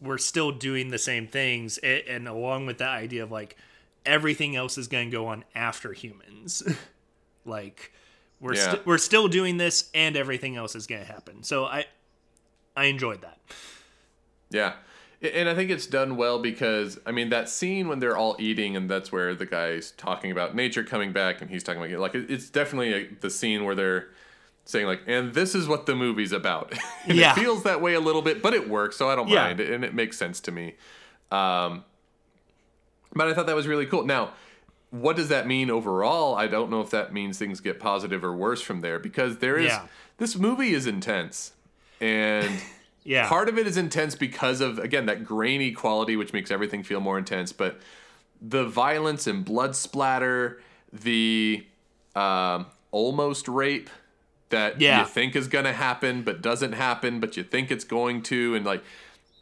we're 0.00 0.16
still 0.18 0.52
doing 0.52 0.88
the 0.90 0.98
same 0.98 1.26
things 1.26 1.76
and 1.78 2.26
along 2.28 2.64
with 2.66 2.78
that 2.78 2.90
idea 2.90 3.22
of 3.22 3.30
like 3.32 3.56
everything 4.06 4.56
else 4.56 4.78
is 4.78 4.88
going 4.88 5.10
to 5.10 5.12
go 5.14 5.26
on 5.26 5.44
after 5.54 5.92
humans 5.92 6.62
like 7.44 7.92
we're 8.40 8.54
Yeah. 8.54 8.70
st- 8.72 8.86
we're 8.86 8.96
still 8.98 9.28
doing 9.28 9.56
this 9.58 9.90
and 9.92 10.16
everything 10.16 10.56
else 10.56 10.74
is 10.76 10.86
going 10.86 11.04
to 11.04 11.12
happen 11.12 11.42
so 11.42 11.64
i 11.66 11.84
i 12.76 12.84
enjoyed 12.84 13.20
that 13.22 13.38
Yeah. 14.50 14.74
And 15.20 15.48
I 15.48 15.54
think 15.54 15.70
it's 15.70 15.86
done 15.86 16.16
well 16.16 16.38
because 16.38 16.98
I 17.04 17.10
mean 17.10 17.30
that 17.30 17.48
scene 17.48 17.88
when 17.88 17.98
they're 17.98 18.16
all 18.16 18.36
eating 18.38 18.76
and 18.76 18.88
that's 18.88 19.10
where 19.10 19.34
the 19.34 19.46
guy's 19.46 19.90
talking 19.92 20.30
about 20.30 20.54
nature 20.54 20.84
coming 20.84 21.12
back 21.12 21.40
and 21.40 21.50
he's 21.50 21.64
talking 21.64 21.82
about 21.82 21.98
like 22.00 22.14
it's 22.14 22.48
definitely 22.50 22.92
a, 22.94 23.08
the 23.20 23.28
scene 23.30 23.64
where 23.64 23.74
they're 23.74 24.08
saying 24.64 24.86
like 24.86 25.00
and 25.08 25.34
this 25.34 25.54
is 25.56 25.66
what 25.66 25.86
the 25.86 25.94
movie's 25.96 26.30
about. 26.32 26.72
Yeah. 27.06 27.32
It 27.32 27.36
feels 27.40 27.62
that 27.64 27.80
way 27.80 27.94
a 27.94 28.00
little 28.00 28.22
bit, 28.22 28.42
but 28.42 28.52
it 28.54 28.68
works, 28.68 28.96
so 28.96 29.08
I 29.10 29.16
don't 29.16 29.28
Yeah. 29.28 29.44
mind 29.44 29.60
it 29.60 29.70
and 29.70 29.84
it 29.84 29.92
makes 29.94 30.16
sense 30.18 30.40
to 30.40 30.52
me. 30.52 30.74
Um, 31.32 31.84
but 33.14 33.26
I 33.28 33.34
thought 33.34 33.46
that 33.46 33.56
was 33.56 33.66
really 33.66 33.86
cool. 33.86 34.04
Now, 34.04 34.32
what 34.90 35.16
does 35.16 35.28
that 35.30 35.46
mean 35.46 35.70
overall? 35.70 36.34
I 36.36 36.46
don't 36.46 36.70
know 36.70 36.80
if 36.80 36.90
that 36.90 37.12
means 37.12 37.38
things 37.38 37.60
get 37.60 37.80
positive 37.80 38.22
or 38.22 38.34
worse 38.36 38.60
from 38.60 38.80
there 38.82 38.98
because 38.98 39.38
there 39.38 39.56
is 39.56 39.66
Yeah. 39.72 39.86
this 40.18 40.36
movie 40.36 40.74
is 40.74 40.86
intense. 40.86 41.52
And 42.00 42.50
yeah 43.12 43.28
part 43.28 43.48
of 43.48 43.56
it 43.58 43.66
is 43.66 43.76
intense 43.76 44.14
because 44.14 44.60
of 44.60 44.78
again 44.78 45.06
that 45.06 45.24
grainy 45.24 45.72
quality 45.72 46.14
which 46.16 46.32
makes 46.32 46.50
everything 46.50 46.82
feel 46.82 47.00
more 47.00 47.18
intense 47.18 47.52
but 47.52 47.80
the 48.40 48.64
violence 48.64 49.26
and 49.26 49.44
blood 49.44 49.74
splatter, 49.74 50.62
the 50.92 51.66
um, 52.14 52.66
almost 52.92 53.48
rape 53.48 53.90
that 54.50 54.80
Yeah. 54.80 55.00
you 55.00 55.06
think 55.06 55.34
is 55.34 55.48
going 55.48 55.64
to 55.64 55.72
happen 55.72 56.22
but 56.22 56.40
doesn't 56.40 56.74
happen, 56.74 57.18
but 57.18 57.36
you 57.36 57.42
think 57.42 57.72
it's 57.72 57.82
going 57.84 58.22
to, 58.30 58.54
and 58.54 58.64
like 58.64 58.84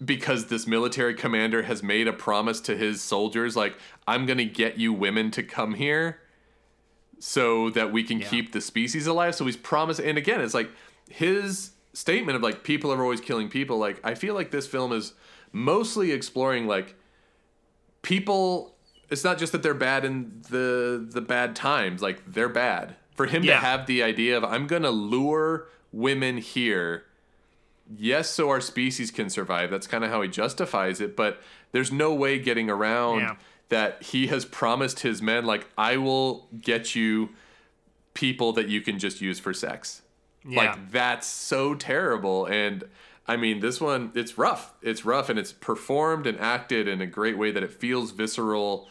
because 0.02 0.46
this 0.46 0.66
military 0.66 1.12
commander 1.14 1.64
has 1.64 1.82
made 1.82 2.08
a 2.08 2.12
promise 2.14 2.58
to 2.62 2.74
his 2.74 3.02
soldiers, 3.02 3.54
like 3.54 3.76
I'm 4.08 4.24
going 4.24 4.38
to 4.38 4.46
get 4.46 4.78
you 4.78 4.94
women 4.94 5.30
to 5.32 5.42
come 5.42 5.74
here 5.74 6.20
so 7.18 7.68
that 7.70 7.92
we 7.92 8.02
can 8.02 8.20
Yeah. 8.20 8.28
keep 8.28 8.52
the 8.52 8.62
species 8.62 9.06
alive. 9.06 9.34
So 9.34 9.44
he's 9.44 9.58
promised, 9.58 10.00
and 10.00 10.16
again, 10.16 10.40
it's 10.40 10.54
like 10.54 10.70
his 11.10 11.72
statement 11.97 12.36
of 12.36 12.42
like 12.42 12.62
people 12.62 12.92
are 12.92 13.03
always 13.03 13.20
killing 13.20 13.49
people. 13.49 13.78
Like 13.78 14.01
I 14.05 14.14
feel 14.14 14.34
like 14.34 14.51
this 14.51 14.66
film 14.66 14.92
is 14.92 15.14
mostly 15.53 16.12
exploring 16.12 16.66
like 16.66 16.94
people. 18.03 18.74
It's 19.11 19.24
not 19.24 19.38
just 19.38 19.53
that 19.53 19.62
they're 19.62 19.74
bad 19.74 20.05
in 20.05 20.42
the 20.51 21.07
the 21.09 21.20
bad 21.20 21.57
times. 21.57 22.03
Like 22.03 22.22
they're 22.26 22.49
bad 22.49 22.97
for 23.14 23.26
him 23.26 23.42
Yeah. 23.44 23.55
to 23.55 23.61
have 23.61 23.86
the 23.86 24.03
idea 24.03 24.36
of 24.36 24.44
I'm 24.44 24.66
gonna 24.66 24.90
lure 24.90 25.68
women 25.92 26.38
here. 26.38 27.05
Yes, 27.97 28.28
so 28.30 28.51
our 28.51 28.61
species 28.61 29.11
can 29.12 29.30
survive. 29.30 29.70
That's 29.70 29.86
kind 29.86 30.03
of 30.05 30.11
how 30.11 30.20
he 30.22 30.28
justifies 30.28 31.01
it. 31.01 31.14
But 31.16 31.40
there's 31.72 31.92
no 31.92 32.12
way 32.12 32.38
getting 32.38 32.68
around 32.68 33.20
Yeah. 33.20 33.36
that 33.68 34.03
he 34.03 34.26
has 34.26 34.44
promised 34.44 35.01
his 35.01 35.22
men 35.22 35.44
like 35.47 35.66
I 35.78 35.97
will 35.97 36.49
get 36.61 36.94
you 36.94 37.30
people 38.14 38.53
that 38.55 38.68
you 38.68 38.80
can 38.80 38.99
just 38.99 39.20
use 39.20 39.38
for 39.38 39.55
sex. 39.55 40.03
Yeah. 40.47 40.59
Like 40.70 40.90
that's 40.92 41.26
so 41.26 41.74
terrible 41.74 42.47
and 42.47 42.84
I 43.26 43.36
mean 43.36 43.61
this 43.61 43.80
one 43.80 44.12
it's 44.14 44.38
rough. 44.38 44.72
It's 44.82 45.05
rough 45.05 45.28
and 45.28 45.38
it's 45.38 45.53
performed 45.53 46.26
and 46.26 46.38
acted 46.38 46.86
in 46.88 47.01
a 47.01 47.07
great 47.07 47.36
way 47.36 47.51
that 47.51 47.62
it 47.62 47.72
feels 47.72 48.12
visceral 48.12 48.88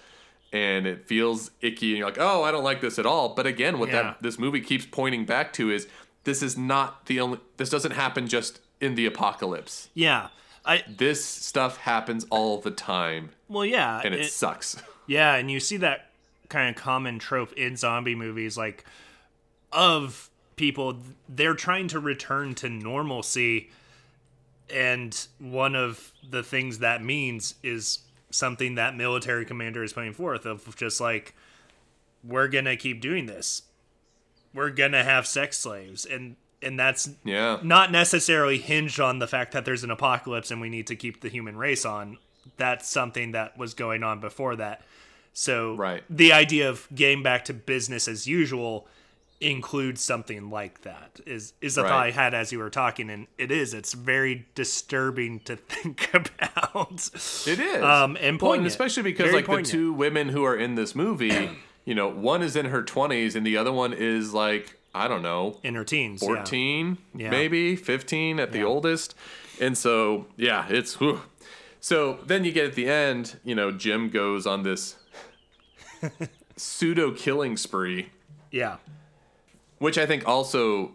and 0.52 0.86
it 0.88 1.08
feels 1.08 1.52
icky 1.62 1.92
and 1.92 1.98
you're 2.00 2.08
like, 2.08 2.18
"Oh, 2.20 2.44
I 2.44 2.52
don't 2.52 2.64
like 2.64 2.82
this 2.82 2.98
at 3.00 3.06
all." 3.06 3.30
But 3.36 3.46
again, 3.48 3.80
what 3.80 3.90
Yeah. 3.90 4.02
that 4.02 4.18
this 4.22 4.38
movie 4.40 4.62
keeps 4.62 4.86
pointing 4.86 5.26
back 5.26 5.54
to 5.54 5.72
is 5.72 5.88
this 6.26 6.42
is 6.44 6.58
not 6.58 7.06
the 7.08 7.20
only 7.20 7.40
this 7.58 7.70
doesn't 7.70 7.92
happen 7.92 8.28
just 8.28 8.60
in 8.82 8.96
the 8.96 9.06
apocalypse. 9.06 9.90
yeah. 9.94 10.28
I 10.68 10.84
This 10.88 11.24
stuff 11.24 11.78
happens 11.78 12.26
all 12.32 12.60
the 12.60 12.72
time 12.72 13.30
well 13.48 13.64
yeah. 13.66 14.02
and 14.04 14.14
it, 14.16 14.22
it- 14.22 14.32
sucks. 14.32 14.76
Yeah, 15.08 15.36
and 15.36 15.52
you 15.52 15.60
see 15.60 15.78
that 15.78 16.10
kind 16.50 16.68
of 16.76 16.82
common 16.82 17.20
trope 17.20 17.54
in 17.54 17.76
zombie 17.78 18.16
movies, 18.16 18.58
like 18.58 18.84
of 19.72 20.30
people 20.56 20.98
they're 21.28 21.54
trying 21.56 21.88
to 21.90 22.00
return 22.00 22.56
to 22.56 22.70
normalcy, 22.70 23.70
and 24.70 25.28
one 25.40 25.76
of 25.76 26.12
the 26.28 26.44
things 26.44 26.80
that 26.80 27.04
means 27.04 27.56
is 27.64 28.00
something 28.32 28.76
that 28.76 28.96
military 28.96 29.46
commander 29.46 29.84
is 29.84 29.94
putting 29.94 30.14
forth 30.14 30.46
of 30.46 30.76
just 30.76 31.00
like 31.00 31.34
we're 32.24 32.48
gonna 32.48 32.76
keep 32.76 33.00
doing 33.02 33.26
this, 33.28 33.64
we're 34.54 34.70
gonna 34.72 35.04
have 35.04 35.28
sex 35.28 35.60
slaves, 35.60 36.06
and 36.06 36.36
and 36.62 36.80
that's 36.80 37.10
Yeah. 37.24 37.60
not 37.62 37.92
necessarily 37.92 38.58
hinged 38.58 39.00
on 39.00 39.20
the 39.20 39.28
fact 39.28 39.52
that 39.52 39.66
there's 39.66 39.84
an 39.84 39.92
apocalypse 39.92 40.50
and 40.50 40.60
we 40.60 40.70
need 40.70 40.88
to 40.88 40.96
keep 40.96 41.22
the 41.22 41.30
human 41.30 41.58
race 41.58 41.86
on. 41.86 42.18
That's 42.58 42.90
something 42.90 43.34
that 43.34 43.56
was 43.58 43.76
going 43.76 44.02
on 44.04 44.20
before 44.20 44.56
that. 44.56 44.82
So 45.34 45.76
Right. 45.76 46.04
the 46.10 46.34
idea 46.34 46.68
of 46.70 46.88
getting 46.96 47.22
back 47.22 47.46
to 47.46 47.54
business 47.54 48.08
as 48.08 48.26
usual 48.26 48.88
includes 49.42 50.02
something 50.02 50.50
like 50.50 50.82
that. 50.84 51.20
Is 51.26 51.54
is 51.62 51.76
the 51.76 51.84
thought 51.84 51.92
I 51.92 52.12
had 52.12 52.34
as 52.34 52.52
you 52.52 52.60
were 52.60 52.70
talking, 52.70 53.10
and 53.10 53.28
it 53.38 53.52
is. 53.52 53.74
It's 53.74 53.94
very 53.94 54.46
disturbing 54.56 55.40
to 55.42 55.56
think 55.58 56.10
about. 56.14 57.10
It 57.46 57.60
is. 57.60 57.84
Um, 57.84 58.18
and 58.22 58.42
Well, 58.42 58.66
especially 58.66 59.04
because 59.04 59.26
Very 59.26 59.36
like 59.38 59.46
poignant. 59.46 59.68
the 59.68 59.72
two 59.74 59.94
women 59.94 60.30
who 60.30 60.44
are 60.46 60.56
in 60.56 60.76
this 60.76 60.96
movie, 60.96 61.50
you 61.84 61.94
know, 61.96 62.08
one 62.10 62.42
is 62.42 62.56
in 62.56 62.68
her 62.68 62.82
20s 62.84 63.36
and 63.36 63.46
the 63.46 63.58
other 63.58 63.72
one 63.72 63.94
is 63.94 64.34
like, 64.34 64.78
I 64.94 65.08
don't 65.08 65.22
know, 65.22 65.60
in 65.64 65.76
her 65.76 65.84
teens. 65.84 66.22
14, 66.22 66.98
Yeah. 67.14 67.30
maybe 67.30 67.76
15 67.76 68.40
at 68.40 68.52
the 68.54 68.64
oldest. 68.64 69.14
And 69.62 69.78
so, 69.78 70.28
yeah, 70.38 70.66
it's 70.70 71.00
whew. 71.00 71.22
So 71.82 72.20
then 72.26 72.46
you 72.46 72.52
get 72.52 72.66
at 72.66 72.74
the 72.76 72.90
end, 72.90 73.38
you 73.44 73.54
know, 73.54 73.72
Jim 73.72 74.10
goes 74.10 74.48
on 74.48 74.64
this 74.64 74.96
pseudo 76.58 77.12
killing 77.12 77.58
spree 77.58 78.10
Yeah. 78.52 78.78
Which 79.86 79.98
I 80.00 80.06
think 80.08 80.28
also 80.28 80.92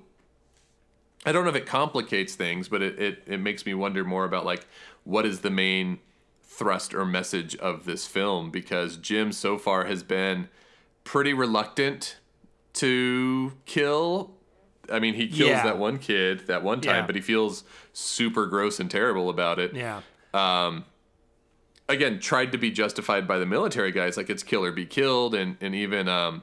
I 1.24 1.32
don't 1.32 1.44
know 1.44 1.50
if 1.50 1.56
it 1.56 1.66
complicates 1.66 2.34
things, 2.34 2.68
but 2.68 2.82
it, 2.82 2.98
it, 2.98 3.22
it 3.26 3.40
makes 3.40 3.64
me 3.66 3.72
wonder 3.74 4.04
more 4.04 4.24
about 4.24 4.44
like 4.44 4.66
what 5.04 5.24
is 5.26 5.40
the 5.40 5.50
main 5.50 5.98
thrust 6.42 6.92
or 6.94 7.04
message 7.04 7.54
of 7.56 7.84
this 7.84 8.06
film 8.06 8.50
because 8.50 8.96
Jim 8.96 9.30
so 9.32 9.56
far 9.58 9.84
has 9.84 10.02
been 10.02 10.48
pretty 11.04 11.32
reluctant 11.32 12.16
to 12.74 13.52
kill. 13.66 14.32
I 14.90 14.98
mean, 14.98 15.14
he 15.14 15.28
kills 15.28 15.50
Yeah. 15.50 15.62
that 15.64 15.78
one 15.78 15.98
kid 15.98 16.46
that 16.48 16.62
one 16.62 16.80
time, 16.80 16.96
Yeah. 17.02 17.06
but 17.06 17.14
he 17.14 17.20
feels 17.20 17.64
super 17.92 18.46
gross 18.46 18.80
and 18.80 18.90
terrible 18.90 19.28
about 19.30 19.58
it. 19.58 19.74
Yeah. 19.74 20.00
Um, 20.34 20.84
Again, 21.88 22.20
tried 22.20 22.52
to 22.52 22.58
be 22.58 22.70
justified 22.70 23.26
by 23.26 23.38
the 23.38 23.46
military 23.46 23.90
guys, 23.90 24.16
like 24.16 24.30
it's 24.30 24.44
kill 24.44 24.64
or 24.64 24.70
be 24.72 24.86
killed, 24.86 25.34
and 25.34 25.56
and 25.60 25.74
even 25.74 26.08
um, 26.08 26.42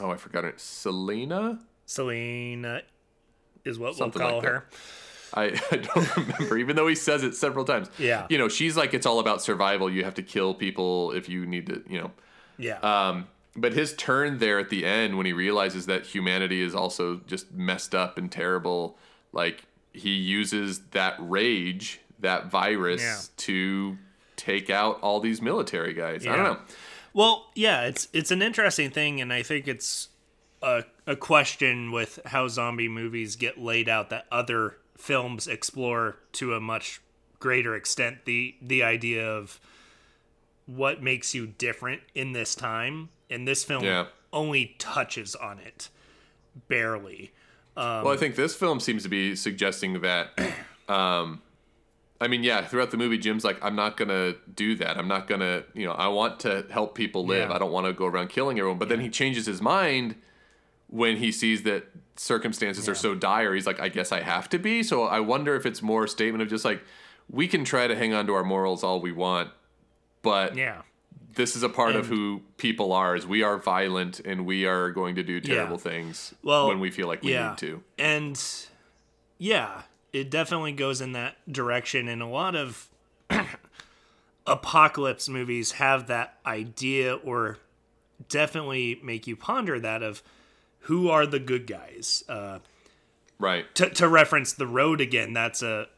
oh 0.00 0.10
I 0.10 0.16
forgot 0.16 0.44
it, 0.44 0.60
Selena. 0.60 1.58
Selena 1.86 2.82
is 3.64 3.78
what 3.78 3.94
Something 3.94 4.20
we'll 4.22 4.30
call 4.30 4.38
like 4.40 4.48
her. 4.48 4.66
I, 5.34 5.44
I 5.72 5.76
don't 5.76 6.16
remember, 6.16 6.58
even 6.58 6.76
though 6.76 6.86
he 6.86 6.94
says 6.94 7.22
it 7.24 7.34
several 7.34 7.64
times. 7.64 7.88
Yeah. 7.98 8.26
You 8.30 8.38
know, 8.38 8.48
she's 8.48 8.76
like, 8.76 8.94
it's 8.94 9.06
all 9.06 9.18
about 9.18 9.42
survival. 9.42 9.90
You 9.90 10.04
have 10.04 10.14
to 10.14 10.22
kill 10.22 10.54
people 10.54 11.10
if 11.12 11.28
you 11.28 11.44
need 11.46 11.66
to, 11.66 11.82
you 11.88 12.00
know. 12.00 12.10
Yeah. 12.56 12.78
Um, 12.78 13.26
but 13.56 13.72
his 13.72 13.94
turn 13.94 14.38
there 14.38 14.58
at 14.58 14.70
the 14.70 14.84
end 14.84 15.16
when 15.16 15.26
he 15.26 15.32
realizes 15.32 15.86
that 15.86 16.06
humanity 16.06 16.60
is 16.60 16.74
also 16.74 17.20
just 17.26 17.52
messed 17.52 17.94
up 17.94 18.16
and 18.18 18.30
terrible, 18.30 18.96
like 19.32 19.64
he 19.92 20.10
uses 20.14 20.80
that 20.92 21.14
rage, 21.18 22.00
that 22.20 22.50
virus 22.50 23.02
Yeah. 23.02 23.20
to 23.38 23.98
take 24.36 24.70
out 24.70 25.00
all 25.00 25.20
these 25.20 25.40
military 25.42 25.94
guys. 25.94 26.26
I 26.26 26.34
don't 26.36 26.44
know. 26.44 26.58
Well, 27.14 27.46
yeah, 27.54 27.82
it's 27.82 28.08
it's 28.12 28.30
an 28.30 28.42
interesting 28.42 28.90
thing, 28.90 29.20
and 29.20 29.32
I 29.32 29.42
think 29.42 29.66
it's 29.68 30.08
a 30.60 30.84
a 31.06 31.14
question 31.16 31.92
with 31.92 32.18
how 32.26 32.48
zombie 32.48 32.88
movies 32.88 33.36
get 33.36 33.58
laid 33.58 33.88
out 33.88 34.10
that 34.10 34.26
other 34.32 34.76
films 34.98 35.46
explore 35.46 36.16
to 36.32 36.54
a 36.54 36.60
much 36.60 37.00
greater 37.38 37.74
extent. 37.76 38.24
The 38.24 38.56
the 38.60 38.82
idea 38.82 39.26
of 39.30 39.60
what 40.66 41.02
makes 41.02 41.34
you 41.34 41.46
different 41.46 42.02
in 42.14 42.32
this 42.32 42.54
time, 42.54 43.10
and 43.30 43.46
this 43.46 43.62
film 43.64 43.84
Yeah. 43.84 44.06
only 44.32 44.74
touches 44.78 45.34
on 45.36 45.58
it 45.60 45.88
barely. 46.68 47.32
well, 47.76 48.08
I 48.10 48.16
think 48.16 48.34
this 48.36 48.54
film 48.56 48.80
seems 48.80 49.02
to 49.04 49.08
be 49.08 49.36
suggesting 49.36 50.00
that. 50.02 50.30
Um, 50.86 51.40
I 52.24 52.28
mean, 52.28 52.42
yeah, 52.42 52.64
throughout 52.66 52.90
the 52.90 52.96
movie, 52.96 53.18
Jim's 53.18 53.44
like, 53.44 53.62
I'm 53.62 53.76
not 53.76 53.96
gonna 53.96 54.34
do 54.54 54.74
that. 54.76 54.96
I'm 54.98 55.06
not 55.08 55.26
gonna, 55.28 55.64
you 55.74 55.84
know, 55.86 55.92
I 55.92 56.08
want 56.08 56.40
to 56.40 56.64
help 56.70 56.94
people 56.94 57.26
live. 57.26 57.50
Yeah. 57.50 57.54
I 57.54 57.58
don't 57.58 57.70
want 57.72 57.86
to 57.86 57.92
go 57.92 58.06
around 58.06 58.28
killing 58.28 58.58
everyone. 58.58 58.78
But 58.78 58.88
then 58.88 59.00
he 59.00 59.10
changes 59.10 59.44
his 59.46 59.60
mind 59.60 60.16
when 60.88 61.16
he 61.18 61.30
sees 61.30 61.62
that 61.64 61.84
circumstances 62.16 62.88
are 62.88 62.94
so 62.94 63.14
dire. 63.14 63.54
He's 63.54 63.66
like, 63.66 63.78
I 63.80 63.88
guess 63.88 64.10
I 64.12 64.20
have 64.20 64.48
to 64.50 64.58
be. 64.58 64.82
So 64.82 65.02
I 65.04 65.20
wonder 65.20 65.54
if 65.54 65.66
it's 65.66 65.82
more 65.82 66.04
a 66.04 66.08
statement 66.08 66.42
of 66.42 66.48
just 66.48 66.64
like, 66.64 66.82
we 67.28 67.46
can 67.48 67.64
try 67.64 67.86
to 67.86 67.94
hang 67.96 68.14
on 68.14 68.26
to 68.26 68.34
our 68.34 68.44
morals 68.44 68.82
all 68.84 69.00
we 69.00 69.12
want, 69.12 69.50
but 70.22 70.56
Yeah. 70.56 70.82
this 71.34 71.56
is 71.56 71.62
a 71.62 71.68
part 71.68 71.96
of 71.96 72.06
who 72.06 72.42
people 72.58 72.92
are. 72.92 73.16
Is 73.16 73.26
we 73.26 73.42
are 73.42 73.58
violent 73.58 74.20
and 74.20 74.46
we 74.46 74.66
are 74.66 74.90
going 74.90 75.14
to 75.16 75.22
do 75.22 75.40
terrible 75.40 75.78
things 75.78 76.34
Well, 76.42 76.68
when 76.68 76.80
we 76.80 76.90
feel 76.90 77.08
like 77.08 77.22
we 77.22 77.32
yeah. 77.32 77.50
need 77.50 77.58
to. 77.58 77.82
And 77.98 78.40
yeah, 79.38 79.82
it 80.14 80.30
definitely 80.30 80.72
goes 80.72 81.00
in 81.00 81.12
that 81.12 81.36
direction. 81.50 82.06
And 82.08 82.22
a 82.22 82.26
lot 82.26 82.54
of 82.54 82.88
apocalypse 84.46 85.28
movies 85.28 85.72
have 85.72 86.06
that 86.06 86.38
idea 86.46 87.14
or 87.16 87.58
definitely 88.28 89.00
make 89.02 89.26
you 89.26 89.34
ponder 89.36 89.80
that 89.80 90.02
of 90.02 90.22
who 90.80 91.10
are 91.10 91.26
the 91.26 91.40
good 91.40 91.66
guys. 91.66 92.22
Uh, 92.28 92.60
Right. 93.40 93.72
to, 93.74 93.90
to 93.90 94.08
reference 94.08 94.52
the 94.52 94.66
road 94.66 95.00
again, 95.00 95.32
that's 95.32 95.60
a 95.60 95.88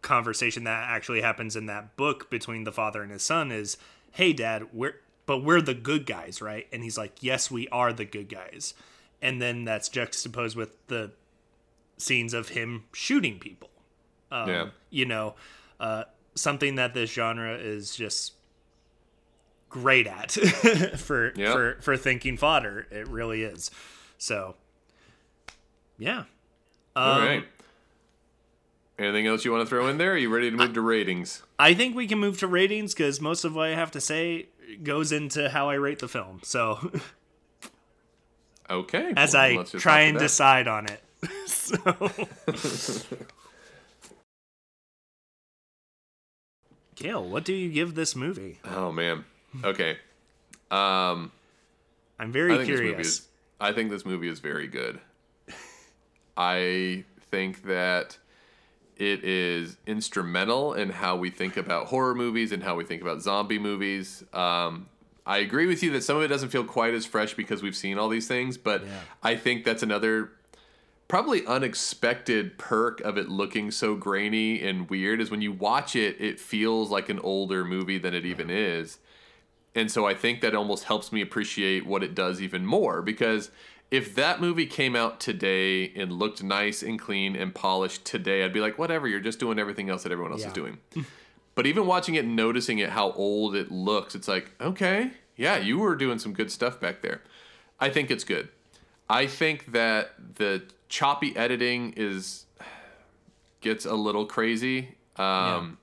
conversation 0.00 0.64
that 0.64 0.88
actually 0.88 1.20
happens 1.20 1.54
in 1.54 1.66
that 1.66 1.96
book 1.96 2.30
between 2.30 2.64
the 2.64 2.72
father 2.72 3.02
and 3.02 3.12
his 3.12 3.22
son 3.22 3.52
is, 3.52 3.76
hey 4.12 4.32
dad, 4.32 4.68
we're 4.72 4.94
but 5.26 5.38
we're 5.38 5.60
the 5.60 5.74
good 5.74 6.06
guys, 6.06 6.40
right? 6.40 6.66
And 6.72 6.82
he's 6.82 6.96
like, 6.96 7.20
yes, 7.20 7.50
we 7.50 7.68
are 7.68 7.92
the 7.92 8.04
good 8.04 8.28
guys. 8.28 8.72
And 9.20 9.42
then 9.42 9.64
that's 9.64 9.88
juxtaposed 9.88 10.56
with 10.56 10.70
the 10.86 11.10
scenes 11.98 12.34
of 12.34 12.50
him 12.50 12.84
shooting 12.92 13.38
people. 13.38 13.70
Um, 14.30 14.48
Yeah. 14.48 14.66
You 14.90 15.04
know, 15.06 15.34
uh, 15.80 16.04
something 16.34 16.74
that 16.76 16.94
this 16.94 17.10
genre 17.12 17.54
is 17.56 17.94
just 17.96 18.34
great 19.68 20.06
at 20.06 20.32
for 20.98 21.32
Yeah. 21.36 21.52
for 21.52 21.78
for 21.80 21.96
thinking 21.96 22.36
fodder. 22.36 22.86
It 22.90 23.08
really 23.08 23.42
is. 23.42 23.70
So, 24.18 24.56
yeah. 25.98 26.24
All 26.94 27.20
Um, 27.20 27.26
right. 27.26 27.44
Anything 28.98 29.26
else 29.26 29.44
you 29.44 29.52
want 29.52 29.62
to 29.62 29.68
throw 29.68 29.88
in 29.88 29.98
there? 29.98 30.12
Are 30.12 30.16
you 30.16 30.34
ready 30.34 30.50
to 30.50 30.56
move 30.56 30.72
to 30.72 30.80
ratings? 30.80 31.42
I 31.58 31.74
think 31.74 31.94
we 31.94 32.06
can 32.06 32.18
move 32.18 32.38
to 32.38 32.46
ratings 32.46 32.94
because 32.94 33.20
most 33.20 33.44
of 33.44 33.54
what 33.54 33.68
I 33.68 33.74
have 33.74 33.90
to 33.90 34.00
say 34.00 34.48
goes 34.82 35.12
into 35.12 35.50
how 35.50 35.68
I 35.68 35.74
rate 35.74 35.98
the 35.98 36.08
film. 36.08 36.40
So 36.42 36.92
Okay. 38.70 39.12
as 39.16 39.34
well, 39.34 39.60
I 39.60 39.64
try 39.64 40.00
and 40.02 40.18
decide 40.18 40.66
on 40.66 40.86
it. 40.86 41.02
so 41.46 41.76
Kale, 46.94 47.24
what 47.28 47.44
do 47.44 47.52
you 47.52 47.70
give 47.70 47.94
this 47.94 48.16
movie? 48.16 48.58
Oh 48.64 48.90
man. 48.92 49.24
Okay. 49.64 49.98
Um, 50.70 51.30
I'm 52.18 52.32
very 52.32 52.52
movie 52.52 52.64
curious. 52.66 53.06
is. 53.06 53.28
I 53.60 53.72
think 53.72 53.90
this 53.90 54.04
movie 54.04 54.28
is 54.28 54.40
very 54.40 54.66
good. 54.66 54.98
I 56.36 57.04
think 57.30 57.64
that 57.64 58.18
it 58.96 59.24
is 59.24 59.76
instrumental 59.86 60.72
in 60.72 60.88
how 60.90 61.16
we 61.16 61.30
think 61.30 61.56
about 61.56 61.86
horror 61.86 62.14
movies 62.14 62.52
and 62.52 62.62
how 62.62 62.74
we 62.74 62.84
think 62.84 63.02
about 63.02 63.20
zombie 63.22 63.58
movies. 63.58 64.24
Um, 64.32 64.88
I 65.26 65.38
agree 65.38 65.66
with 65.66 65.82
you 65.82 65.90
that 65.92 66.02
some 66.02 66.16
of 66.16 66.22
it 66.22 66.28
doesn't 66.28 66.48
feel 66.48 66.64
quite 66.64 66.94
as 66.94 67.04
fresh 67.04 67.34
because 67.34 67.62
we've 67.62 67.76
seen 67.76 67.98
all 67.98 68.08
these 68.08 68.28
things, 68.28 68.56
but 68.56 68.82
Yeah. 68.84 69.00
I 69.22 69.36
think 69.36 69.64
that's 69.64 69.82
another 69.82 70.30
probably 71.08 71.46
unexpected 71.46 72.58
perk 72.58 73.00
of 73.02 73.16
it 73.16 73.28
looking 73.28 73.70
so 73.70 73.94
grainy 73.94 74.66
and 74.66 74.90
weird 74.90 75.20
is 75.20 75.30
when 75.30 75.42
you 75.42 75.52
watch 75.52 75.94
it, 75.94 76.20
it 76.20 76.40
feels 76.40 76.90
like 76.90 77.08
an 77.08 77.18
older 77.20 77.64
movie 77.64 77.98
than 77.98 78.12
it 78.14 78.24
even 78.26 78.50
is. 78.50 78.98
And 79.74 79.90
so 79.90 80.06
I 80.06 80.14
think 80.14 80.40
that 80.40 80.54
almost 80.54 80.84
helps 80.84 81.12
me 81.12 81.20
appreciate 81.20 81.86
what 81.86 82.02
it 82.02 82.14
does 82.14 82.40
even 82.40 82.64
more 82.66 83.02
because 83.02 83.50
if 83.90 84.14
that 84.16 84.40
movie 84.40 84.66
came 84.66 84.96
out 84.96 85.20
today 85.20 85.92
and 85.94 86.12
looked 86.12 86.42
nice 86.42 86.82
and 86.82 86.98
clean 86.98 87.36
and 87.36 87.54
polished 87.54 88.04
today, 88.04 88.44
I'd 88.44 88.52
be 88.52 88.58
like, 88.60 88.78
whatever, 88.78 89.06
you're 89.06 89.20
just 89.20 89.38
doing 89.38 89.58
everything 89.60 89.88
else 89.90 90.02
that 90.02 90.10
everyone 90.10 90.32
else 90.32 90.40
Yeah. 90.40 90.48
is 90.48 90.52
doing. 90.54 90.78
but 91.54 91.66
even 91.66 91.86
watching 91.86 92.16
it 92.16 92.24
and 92.24 92.34
noticing 92.34 92.78
it, 92.80 92.90
how 92.90 93.12
old 93.12 93.54
it 93.54 93.70
looks, 93.70 94.14
it's 94.16 94.26
like, 94.26 94.50
okay, 94.60 95.12
yeah, 95.36 95.56
you 95.58 95.78
were 95.78 95.94
doing 95.94 96.18
some 96.18 96.32
good 96.32 96.50
stuff 96.50 96.80
back 96.80 97.02
there. 97.02 97.22
I 97.78 97.90
think 97.90 98.10
it's 98.10 98.24
good. 98.24 98.48
I 99.08 99.26
think 99.26 99.72
that 99.72 100.12
the 100.36 100.62
choppy 100.88 101.36
editing 101.36 101.94
is 101.96 102.46
gets 103.60 103.84
a 103.84 103.94
little 103.94 104.26
crazy. 104.26 104.96
Um, 105.16 105.78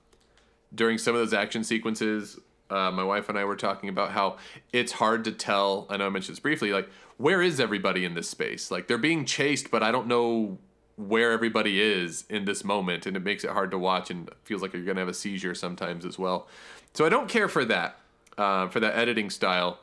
During 0.74 0.98
some 0.98 1.14
of 1.14 1.20
those 1.20 1.32
action 1.34 1.62
sequences, 1.62 2.38
uh, 2.68 2.90
my 2.90 3.04
wife 3.04 3.28
and 3.28 3.38
I 3.38 3.44
were 3.44 3.56
talking 3.56 3.88
about 3.88 4.10
how 4.10 4.38
it's 4.72 4.92
hard 4.92 5.24
to 5.24 5.32
tell. 5.32 5.86
I 5.88 5.96
know 5.96 6.06
I 6.06 6.08
mentioned 6.08 6.34
this 6.34 6.40
briefly. 6.40 6.72
Like, 6.72 6.88
where 7.16 7.40
is 7.40 7.60
everybody 7.60 8.04
in 8.04 8.14
this 8.14 8.28
space? 8.28 8.70
Like, 8.70 8.88
they're 8.88 8.98
being 8.98 9.24
chased, 9.24 9.70
but 9.70 9.82
I 9.82 9.92
don't 9.92 10.08
know 10.08 10.58
where 10.96 11.30
everybody 11.30 11.80
is 11.80 12.24
in 12.28 12.44
this 12.44 12.64
moment, 12.64 13.06
and 13.06 13.16
it 13.16 13.22
makes 13.22 13.44
it 13.44 13.50
hard 13.50 13.70
to 13.70 13.78
watch 13.78 14.10
and 14.10 14.28
feels 14.44 14.62
like 14.62 14.72
you're 14.72 14.84
gonna 14.84 15.00
have 15.00 15.08
a 15.08 15.14
seizure 15.14 15.54
sometimes 15.54 16.04
as 16.04 16.18
well. 16.18 16.48
So 16.92 17.04
I 17.04 17.08
don't 17.08 17.28
care 17.28 17.48
for 17.48 17.64
that, 17.66 17.98
uh, 18.38 18.68
for 18.68 18.80
that 18.80 18.96
editing 18.96 19.30
style. 19.30 19.78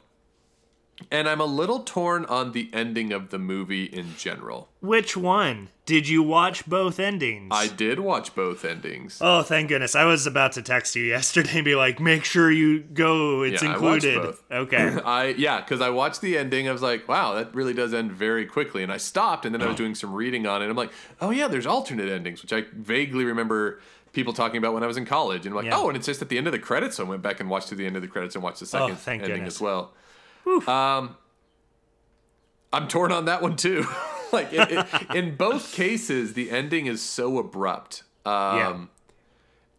And 1.09 1.27
I'm 1.27 1.41
a 1.41 1.45
little 1.45 1.79
torn 1.79 2.25
on 2.25 2.51
the 2.51 2.69
ending 2.73 3.11
of 3.11 3.31
the 3.31 3.39
movie 3.39 3.85
in 3.85 4.15
general. 4.17 4.69
Which 4.81 5.17
one? 5.17 5.69
Did 5.87 6.07
you 6.07 6.21
watch 6.21 6.67
both 6.67 6.99
endings? 6.99 7.49
I 7.51 7.67
did 7.69 7.99
watch 7.99 8.35
both 8.35 8.63
endings. 8.63 9.17
Oh, 9.19 9.41
thank 9.41 9.69
goodness. 9.69 9.95
I 9.95 10.05
was 10.05 10.27
about 10.27 10.51
to 10.53 10.61
text 10.61 10.95
you 10.95 11.03
yesterday 11.17 11.55
and 11.55 11.65
be 11.65 11.73
like, 11.75 11.99
make 11.99 12.23
sure 12.23 12.51
you 12.51 12.81
go. 12.81 13.41
It's 13.41 13.63
Yeah, 13.63 13.69
I 13.69 13.73
included. 13.73 14.21
both. 14.21 14.43
Okay. 14.51 14.95
I 15.05 15.25
yeah, 15.37 15.59
because 15.61 15.81
I 15.81 15.89
watched 15.89 16.21
the 16.21 16.37
ending. 16.37 16.69
I 16.69 16.71
was 16.71 16.83
like, 16.83 17.07
wow, 17.07 17.33
that 17.33 17.53
really 17.55 17.73
does 17.73 17.95
end 17.95 18.11
very 18.11 18.45
quickly. 18.45 18.83
And 18.83 18.91
I 18.91 18.97
stopped, 18.97 19.45
and 19.45 19.55
then 19.55 19.61
I 19.63 19.65
Oh. 19.65 19.69
was 19.69 19.77
doing 19.83 19.95
some 19.95 20.13
reading 20.13 20.45
on 20.45 20.61
it. 20.61 20.69
I'm 20.69 20.77
like, 20.77 20.91
oh 21.19 21.31
yeah, 21.31 21.47
there's 21.47 21.65
alternate 21.65 22.09
endings, 22.09 22.43
which 22.43 22.53
I 22.53 22.65
vaguely 22.73 23.25
remember 23.25 23.81
people 24.13 24.33
talking 24.33 24.57
about 24.59 24.75
when 24.75 24.83
I 24.83 24.87
was 24.87 24.97
in 24.97 25.05
college. 25.05 25.47
And 25.47 25.53
I'm 25.53 25.55
like, 25.55 25.65
Yeah. 25.65 25.77
oh, 25.79 25.87
and 25.87 25.97
it's 25.97 26.05
just 26.05 26.21
at 26.21 26.29
the 26.29 26.37
end 26.37 26.45
of 26.45 26.53
the 26.53 26.59
credits. 26.59 26.97
So 26.97 27.05
I 27.05 27.09
went 27.09 27.23
back 27.23 27.39
and 27.39 27.49
watched 27.49 27.69
to 27.69 27.75
the 27.75 27.87
end 27.87 27.95
of 27.95 28.03
the 28.03 28.07
credits 28.07 28.35
and 28.35 28.43
watched 28.43 28.59
the 28.59 28.65
oh, 28.65 28.67
second 28.67 28.91
Oh, 28.91 28.95
thank 28.95 29.23
ending 29.23 29.37
goodness. 29.39 29.55
as 29.55 29.61
well. 29.61 29.93
Um, 30.67 31.15
I'm 32.73 32.87
torn 32.87 33.11
on 33.11 33.25
that 33.25 33.41
one 33.41 33.55
too. 33.55 33.85
like 34.31 34.51
it, 34.53 34.71
it, 34.71 35.15
in 35.15 35.35
both 35.35 35.73
cases, 35.73 36.33
the 36.33 36.51
ending 36.51 36.85
is 36.87 37.01
so 37.01 37.37
abrupt. 37.37 38.03
Um, 38.25 38.57
Yeah. 38.57 38.85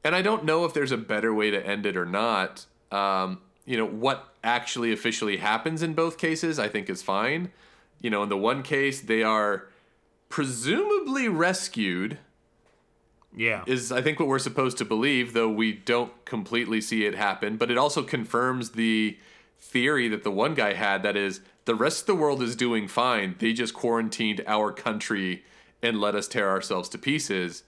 and 0.05 0.15
I 0.15 0.23
don't 0.23 0.45
know 0.45 0.65
if 0.65 0.75
there's 0.75 0.93
a 0.93 0.97
better 0.99 1.33
way 1.33 1.51
to 1.51 1.67
end 1.67 1.87
it 1.87 1.97
or 1.97 2.05
not. 2.05 2.67
Um, 2.91 3.41
you 3.65 3.77
know, 3.77 3.87
what 3.87 4.29
actually 4.45 4.93
officially 4.93 5.39
happens 5.39 5.83
in 5.83 5.95
both 5.95 6.19
cases, 6.19 6.59
I 6.59 6.69
think 6.69 6.91
is 6.91 7.03
fine. 7.03 7.51
You 8.01 8.11
know, 8.11 8.23
in 8.23 8.29
the 8.29 8.37
one 8.37 8.63
case, 8.63 9.01
they 9.01 9.23
are 9.23 9.69
presumably 10.29 11.29
rescued, 11.29 12.19
yeah. 13.37 13.63
is 13.67 13.93
I 13.93 14.03
think 14.03 14.19
what 14.19 14.29
we're 14.29 14.39
supposed 14.41 14.77
to 14.79 14.85
believe, 14.85 15.33
though 15.33 15.49
we 15.49 15.73
don't 15.73 16.13
completely 16.25 16.81
see 16.81 17.05
it 17.07 17.15
happen. 17.15 17.57
But 17.57 17.71
it 17.71 17.79
also 17.79 18.03
confirms 18.03 18.71
the 18.71 19.17
theory 19.63 20.09
that 20.09 20.25
the 20.25 20.31
one 20.31 20.55
guy 20.55 20.75
had 20.75 21.03
that 21.05 21.17
is 21.17 21.41
the 21.65 21.75
rest 21.75 22.03
of 22.03 22.07
the 22.07 22.15
world 22.17 22.43
is 22.43 22.57
doing 22.57 22.89
fine. 22.89 23.37
They 23.39 23.53
just 23.53 23.73
quarantined 23.73 24.43
our 24.47 24.73
country 24.73 25.45
and 25.81 26.01
let 26.01 26.15
us 26.15 26.27
tear 26.29 26.51
ourselves 26.51 26.89
to 26.91 26.99
pieces 26.99 27.63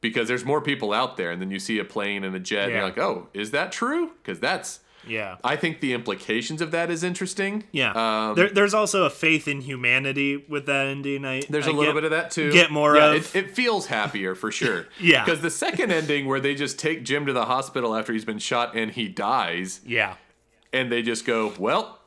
because 0.00 0.26
there's 0.26 0.44
more 0.44 0.60
people 0.62 0.92
out 0.92 1.16
there. 1.16 1.30
And 1.30 1.40
then 1.40 1.50
you 1.50 1.58
see 1.58 1.78
a 1.78 1.84
plane 1.84 2.24
and 2.24 2.34
a 2.34 2.40
jet, 2.40 2.64
and 2.64 2.72
you're 2.72 2.82
like, 2.82 2.98
oh, 2.98 3.28
is 3.34 3.50
that 3.50 3.72
true? 3.72 4.12
Because 4.22 4.40
that's, 4.40 4.80
yeah. 5.06 5.36
I 5.44 5.56
think 5.56 5.80
the 5.80 5.92
implications 5.92 6.60
of 6.62 6.70
that 6.70 6.90
is 6.90 7.02
interesting. 7.02 7.64
Yeah. 7.72 7.92
Um, 7.92 8.34
there, 8.34 8.48
there's 8.48 8.74
also 8.74 9.04
a 9.04 9.10
faith 9.10 9.48
in 9.48 9.60
humanity 9.60 10.44
with 10.48 10.66
that 10.66 10.86
ending. 10.86 11.24
I, 11.24 11.42
There's 11.48 11.66
a 11.66 11.70
a 11.70 11.72
little 11.72 11.94
bit 11.94 12.04
of 12.04 12.10
that 12.10 12.30
too. 12.30 12.52
get 12.52 12.70
more 12.70 12.96
yeah, 12.96 13.12
of. 13.12 13.36
It, 13.36 13.44
it 13.46 13.50
feels 13.54 13.86
happier 13.86 14.34
for 14.34 14.50
sure. 14.50 14.86
Yeah. 15.00 15.24
Because 15.24 15.40
the 15.40 15.50
second 15.50 15.92
ending 15.92 16.26
where 16.26 16.40
they 16.40 16.54
just 16.54 16.78
take 16.78 17.04
Jim 17.04 17.26
to 17.26 17.32
the 17.32 17.44
hospital 17.46 17.94
after 17.94 18.12
he's 18.12 18.24
been 18.24 18.38
shot 18.38 18.76
and 18.76 18.90
he 18.90 19.08
dies, 19.08 19.80
Yeah. 19.86 20.14
And 20.72 20.90
they 20.92 21.02
just 21.02 21.24
go, 21.24 21.52
"Well, 21.58 21.98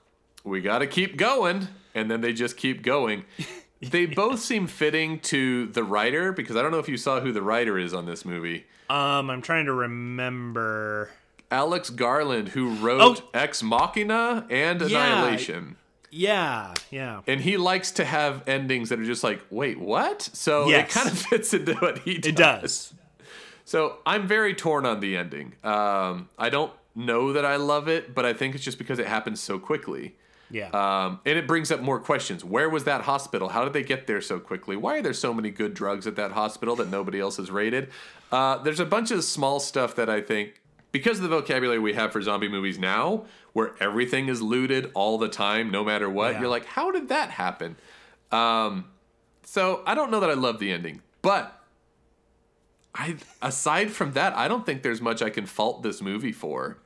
we 0.44 0.62
got 0.62 0.80
to 0.80 0.88
keep 0.88 1.18
going," 1.18 1.68
and 1.96 2.10
then 2.10 2.22
they 2.22 2.34
just 2.34 2.58
keep 2.58 2.82
going. 2.84 3.26
They 3.84 4.06
both 4.06 4.40
seem 4.40 4.68
fitting 4.68 5.22
to 5.22 5.66
the 5.66 5.84
writer 5.84 6.32
because 6.32 6.56
I 6.56 6.62
don't 6.62 6.70
know 6.70 6.78
if 6.78 6.88
you 6.88 6.98
saw 6.98 7.20
who 7.20 7.32
the 7.32 7.42
writer 7.42 7.80
is 7.80 7.96
on 7.96 8.06
this 8.06 8.24
movie. 8.26 8.68
Um, 8.92 9.32
I'm 9.32 9.42
trying 9.42 9.66
to 9.66 9.74
remember. 9.74 11.10
Alex 11.50 11.90
Garland, 11.90 12.50
who 12.50 12.76
wrote 12.76 13.24
Ex 13.34 13.64
Machina 13.64 14.46
and 14.52 14.84
Oh. 14.84 14.86
Annihilation. 14.86 15.78
Yeah. 16.12 16.76
Yeah. 16.92 17.22
And 17.26 17.42
he 17.42 17.58
likes 17.58 17.90
to 17.94 18.06
have 18.06 18.48
endings 18.48 18.90
that 18.90 19.00
are 19.00 19.04
just 19.04 19.24
like, 19.24 19.42
wait, 19.50 19.80
what? 19.80 20.22
So 20.32 20.70
Yes. 20.70 20.88
it 20.88 20.94
kind 20.94 21.08
of 21.10 21.18
fits 21.18 21.52
into 21.52 21.74
what 21.78 21.98
he 22.00 22.20
does. 22.20 22.28
It 22.30 22.36
does. 22.36 22.94
So 23.66 23.98
I'm 24.06 24.28
very 24.28 24.54
torn 24.54 24.86
on 24.86 25.00
the 25.00 25.18
ending. 25.18 25.54
Um, 25.64 26.30
I 26.38 26.50
don't 26.50 26.72
know 26.96 27.34
that 27.34 27.46
I 27.46 27.56
love 27.56 27.88
it, 27.88 28.14
but 28.14 28.26
I 28.26 28.34
think 28.34 28.56
it's 28.56 28.64
just 28.64 28.78
because 28.78 29.00
it 29.00 29.08
happens 29.08 29.40
so 29.40 29.58
quickly. 29.60 30.16
Yeah. 30.50 30.68
Um, 30.72 31.22
and 31.26 31.38
it 31.40 31.48
brings 31.48 31.72
up 31.72 31.80
more 31.80 32.00
questions. 32.00 32.44
Where 32.44 32.70
was 32.70 32.84
that 32.84 33.02
hospital? 33.04 33.50
How 33.50 33.64
did 33.64 33.72
they 33.72 33.84
get 33.84 34.06
there 34.08 34.20
so 34.20 34.38
quickly? 34.40 34.76
Why 34.76 34.98
are 34.98 35.02
there 35.02 35.14
so 35.14 35.34
many 35.34 35.50
good 35.50 35.74
drugs 35.74 36.06
at 36.08 36.18
that 36.18 36.32
hospital 36.32 36.76
that 36.76 36.90
nobody 36.90 37.22
else 37.22 37.38
has 37.38 37.50
rated? 37.50 37.90
Uh, 38.32 38.58
there's 38.58 38.82
a 38.82 38.86
bunch 38.86 39.12
of 39.12 39.24
small 39.24 39.62
stuff 39.62 39.96
that 39.96 40.10
I 40.10 40.20
think, 40.20 40.62
because 40.92 41.18
of 41.20 41.24
the 41.24 41.30
vocabulary 41.30 41.80
we 41.80 41.94
have 41.94 42.12
for 42.12 42.22
zombie 42.22 42.50
movies 42.50 42.78
now, 42.78 43.26
where 43.54 43.72
everything 43.80 44.28
is 44.28 44.42
looted 44.42 44.92
all 44.94 45.18
the 45.18 45.30
time, 45.30 45.72
no 45.72 45.86
matter 45.86 46.10
what, 46.10 46.34
Yeah. 46.34 46.42
you're 46.42 46.50
like, 46.50 46.66
how 46.66 46.92
did 46.92 47.08
that 47.08 47.30
happen? 47.32 47.78
Um, 48.32 48.86
so 49.46 49.84
I 49.86 49.96
don't 49.96 50.12
know 50.12 50.20
that 50.20 50.30
I 50.30 50.34
love 50.34 50.60
the 50.60 50.72
ending, 50.72 51.02
but 51.22 51.61
I 52.94 53.16
aside 53.42 53.92
from 53.92 54.14
that, 54.14 54.36
I 54.36 54.48
don't 54.48 54.66
think 54.66 54.84
there's 54.84 55.02
much 55.02 55.22
I 55.22 55.30
can 55.30 55.46
fault 55.46 55.82
this 55.84 56.02
movie 56.02 56.32
for. 56.34 56.78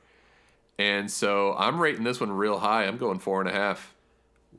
And 0.78 1.10
so 1.10 1.54
I'm 1.58 1.80
rating 1.80 2.04
this 2.04 2.20
one 2.20 2.30
real 2.30 2.58
high. 2.58 2.84
I'm 2.84 2.96
going 2.98 3.18
four 3.18 3.40
and 3.40 3.48
a 3.48 3.52
half. 3.52 3.94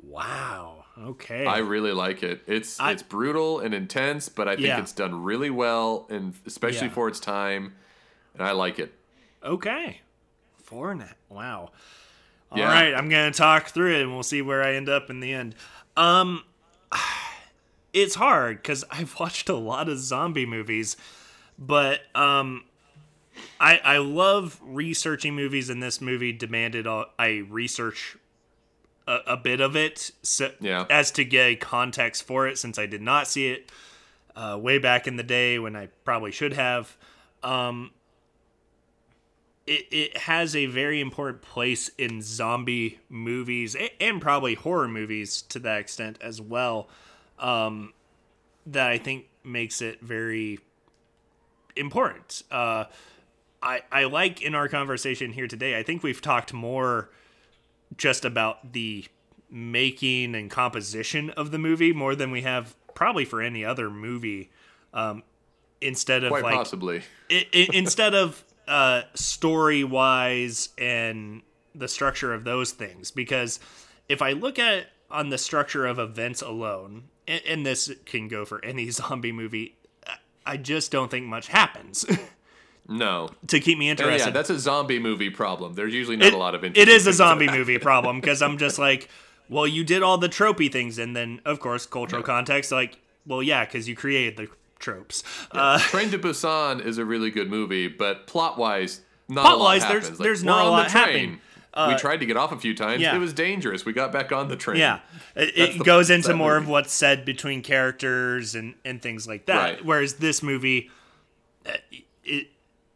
wow. 0.03 0.73
Okay. 0.99 1.45
I 1.45 1.59
really 1.59 1.91
like 1.91 2.23
it. 2.23 2.41
It's 2.47 2.79
I- 2.79 2.91
it's 2.91 3.03
brutal 3.03 3.59
and 3.59 3.71
intense, 3.75 4.29
but 4.29 4.47
I 4.47 4.55
think 4.55 4.67
Yeah. 4.67 4.79
it's 4.79 4.93
done 4.93 5.23
really 5.23 5.51
well, 5.51 6.07
and 6.09 6.33
especially 6.47 6.87
Yeah. 6.87 6.93
for 6.93 7.07
its 7.07 7.19
time. 7.19 7.75
And 8.33 8.41
I 8.41 8.51
like 8.51 8.79
it. 8.79 8.93
okay. 9.43 10.01
Four 10.63 10.91
and 10.91 11.01
a 11.03 11.15
Wow. 11.29 11.71
All 12.51 12.57
Yeah. 12.57 12.65
right, 12.65 12.93
I'm 12.95 13.09
gonna 13.09 13.31
talk 13.31 13.67
through 13.67 13.95
it, 13.95 14.01
and 14.01 14.11
we'll 14.11 14.23
see 14.23 14.41
where 14.41 14.63
I 14.63 14.73
end 14.73 14.89
up 14.89 15.09
in 15.11 15.19
the 15.19 15.33
end. 15.33 15.53
Um, 15.95 16.43
it's 17.93 18.15
hard 18.15 18.57
because 18.57 18.83
I've 18.89 19.15
watched 19.19 19.49
a 19.49 19.55
lot 19.55 19.87
of 19.89 19.99
zombie 19.99 20.45
movies, 20.47 20.97
but 21.57 22.01
um, 22.15 22.63
I 23.59 23.77
I 23.83 23.97
love 23.97 24.59
researching 24.63 25.35
movies, 25.35 25.69
and 25.69 25.81
this 25.81 26.01
movie 26.01 26.31
demanded 26.33 26.87
all, 26.87 27.05
I 27.19 27.43
research 27.49 28.17
a, 29.07 29.19
a 29.27 29.37
bit 29.37 29.61
of 29.61 29.75
it, 29.75 30.11
so, 30.23 30.51
Yeah. 30.59 30.85
as 30.89 31.11
to 31.11 31.23
get 31.23 31.59
context 31.59 32.23
for 32.23 32.47
it, 32.47 32.57
since 32.57 32.77
I 32.77 32.85
did 32.85 33.01
not 33.01 33.27
see 33.27 33.47
it 33.47 33.71
uh, 34.35 34.57
way 34.61 34.77
back 34.77 35.07
in 35.07 35.15
the 35.15 35.23
day 35.23 35.57
when 35.59 35.75
I 35.75 35.87
probably 36.03 36.31
should 36.31 36.53
have. 36.53 36.95
Um, 37.43 37.91
it, 39.65 39.85
it 39.91 40.17
has 40.17 40.55
a 40.55 40.65
very 40.65 41.01
important 41.01 41.41
place 41.41 41.89
in 41.97 42.21
zombie 42.21 42.99
movies 43.09 43.75
a- 43.75 44.01
and 44.01 44.21
probably 44.21 44.53
horror 44.55 44.87
movies 44.87 45.41
to 45.43 45.59
that 45.59 45.79
extent 45.81 46.17
as 46.21 46.39
well 46.39 46.87
um, 47.39 47.93
that 48.65 48.89
i 48.89 48.97
think 48.97 49.25
makes 49.43 49.81
it 49.81 49.99
very 50.01 50.59
important 51.77 52.43
uh, 52.51 52.85
I, 53.61 53.81
I 53.91 54.03
like 54.05 54.41
in 54.41 54.55
our 54.55 54.67
conversation 54.67 55.31
here 55.31 55.47
today 55.47 55.77
i 55.77 55.83
think 55.83 56.03
we've 56.03 56.21
talked 56.21 56.53
more 56.53 57.09
just 57.95 58.25
about 58.25 58.73
the 58.73 59.05
making 59.49 60.35
and 60.35 60.51
composition 60.51 61.29
of 61.31 61.51
the 61.51 61.57
movie 61.57 61.93
more 61.93 62.15
than 62.15 62.31
we 62.31 62.41
have 62.41 62.75
probably 62.93 63.25
for 63.25 63.41
any 63.41 63.63
other 63.63 63.89
movie. 63.89 64.49
Um, 64.93 65.23
instead 65.79 66.23
of 66.23 66.31
Quite 66.31 66.43
like 66.43 66.55
possibly. 66.55 67.03
i 67.29 67.45
i 67.53 67.67
instead 67.71 68.15
of 68.15 68.43
uh, 68.67 69.03
story 69.13 69.83
wise 69.83 70.69
and 70.77 71.43
the 71.75 71.87
structure 71.87 72.33
of 72.33 72.43
those 72.43 72.71
things 72.71 73.11
because 73.11 73.59
if 74.09 74.23
i 74.23 74.31
look 74.31 74.57
at 74.57 74.87
on 75.11 75.29
the 75.29 75.37
structure 75.37 75.85
of 75.85 75.99
events 75.99 76.41
alone 76.41 77.03
and, 77.27 77.41
and 77.47 77.65
this 77.65 77.91
can 78.05 78.27
go 78.27 78.43
for 78.43 78.63
any 78.65 78.89
zombie 78.89 79.31
movie 79.31 79.76
i 80.47 80.57
just 80.57 80.91
don't 80.91 81.11
think 81.11 81.25
much 81.25 81.47
happens 81.47 82.05
No. 82.89 83.29
to 83.47 83.59
keep 83.59 83.77
me 83.77 83.89
interested. 83.89 84.27
Yeah, 84.27 84.31
that's 84.31 84.49
a 84.49 84.57
zombie 84.57 84.97
movie 84.97 85.29
problem. 85.29 85.73
There's 85.73 85.93
usually 85.93 86.15
not 86.15 86.27
it, 86.27 86.33
a 86.33 86.37
lot 86.37 86.55
of 86.55 86.63
it 86.63 86.77
is 86.77 87.05
a 87.05 87.11
zombie 87.11 87.49
movie 87.49 87.77
problem 87.79 88.21
because 88.21 88.41
i'm 88.41 88.57
just 88.57 88.79
like 88.87 89.09
well 89.49 89.67
you 89.67 89.83
did 89.83 90.03
all 90.03 90.17
the 90.17 90.29
tropey 90.29 90.71
things 90.71 90.97
and 90.97 91.13
then 91.13 91.41
of 91.43 91.59
course 91.59 91.85
cultural 91.85 92.23
context 92.23 92.71
like 92.71 92.97
well 93.25 93.43
yeah 93.43 93.65
because 93.65 93.89
you 93.89 93.95
created 93.95 94.37
the 94.37 94.47
tropes 94.79 95.21
uh, 95.51 95.77
Train 95.79 96.11
to 96.11 96.17
Busan 96.19 96.85
is 96.85 96.97
a 96.97 97.03
really 97.03 97.29
good 97.31 97.49
movie, 97.49 97.87
but 97.89 98.25
plot 98.27 98.57
wise, 98.57 99.01
not 99.27 99.41
Plot-wise, 99.43 99.81
a 99.81 99.85
lot 99.85 99.91
there's-. 99.91 100.09
Like, 100.11 100.19
there's 100.19 100.43
not 100.43 100.65
a 100.65 100.69
lot 100.69 100.91
happening. 100.91 101.41
Uh, 101.77 101.89
we 101.93 101.95
tried 101.99 102.17
to 102.17 102.25
get 102.25 102.35
off 102.37 102.51
a 102.51 102.57
few 102.57 102.73
times. 102.73 103.01
yeah. 103.01 103.15
It 103.15 103.19
was 103.19 103.33
dangerous. 103.33 103.85
We 103.85 103.93
got 103.93 104.11
back 104.11 104.31
on 104.31 104.47
the 104.47 104.55
train. 104.55 104.79
Yeah, 104.79 104.99
it, 105.35 105.57
it 105.57 105.83
goes 105.83 106.09
into 106.09 106.33
more 106.33 106.57
of 106.57 106.67
what's 106.67 106.91
said 106.91 107.23
between 107.25 107.61
characters 107.61 108.55
and 108.55 108.75
and 108.83 109.01
things 109.01 109.27
like 109.27 109.45
that. 109.45 109.55
Right. 109.55 109.85
Whereas 109.85 110.15
this 110.15 110.41
movie, 110.41 110.89
uh, 111.65 111.73
it 112.23 112.47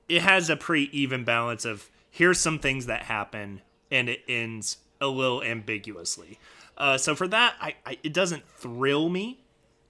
it 0.10 0.22
has 0.22 0.50
a 0.50 0.56
pretty 0.58 0.90
even 1.00 1.24
balance 1.24 1.64
of 1.64 1.90
here's 2.10 2.40
some 2.40 2.60
things 2.60 2.88
that 2.88 3.04
happen 3.04 3.62
and 3.90 4.10
it 4.10 4.22
ends 4.28 4.78
a 5.00 5.08
little 5.08 5.42
ambiguously. 5.44 6.40
Uh, 6.78 6.98
so 6.98 7.16
for 7.16 7.28
that, 7.28 7.56
I, 7.62 7.76
I 7.86 7.98
it 8.04 8.14
doesn't 8.14 8.48
thrill 8.48 9.10
me, 9.10 9.44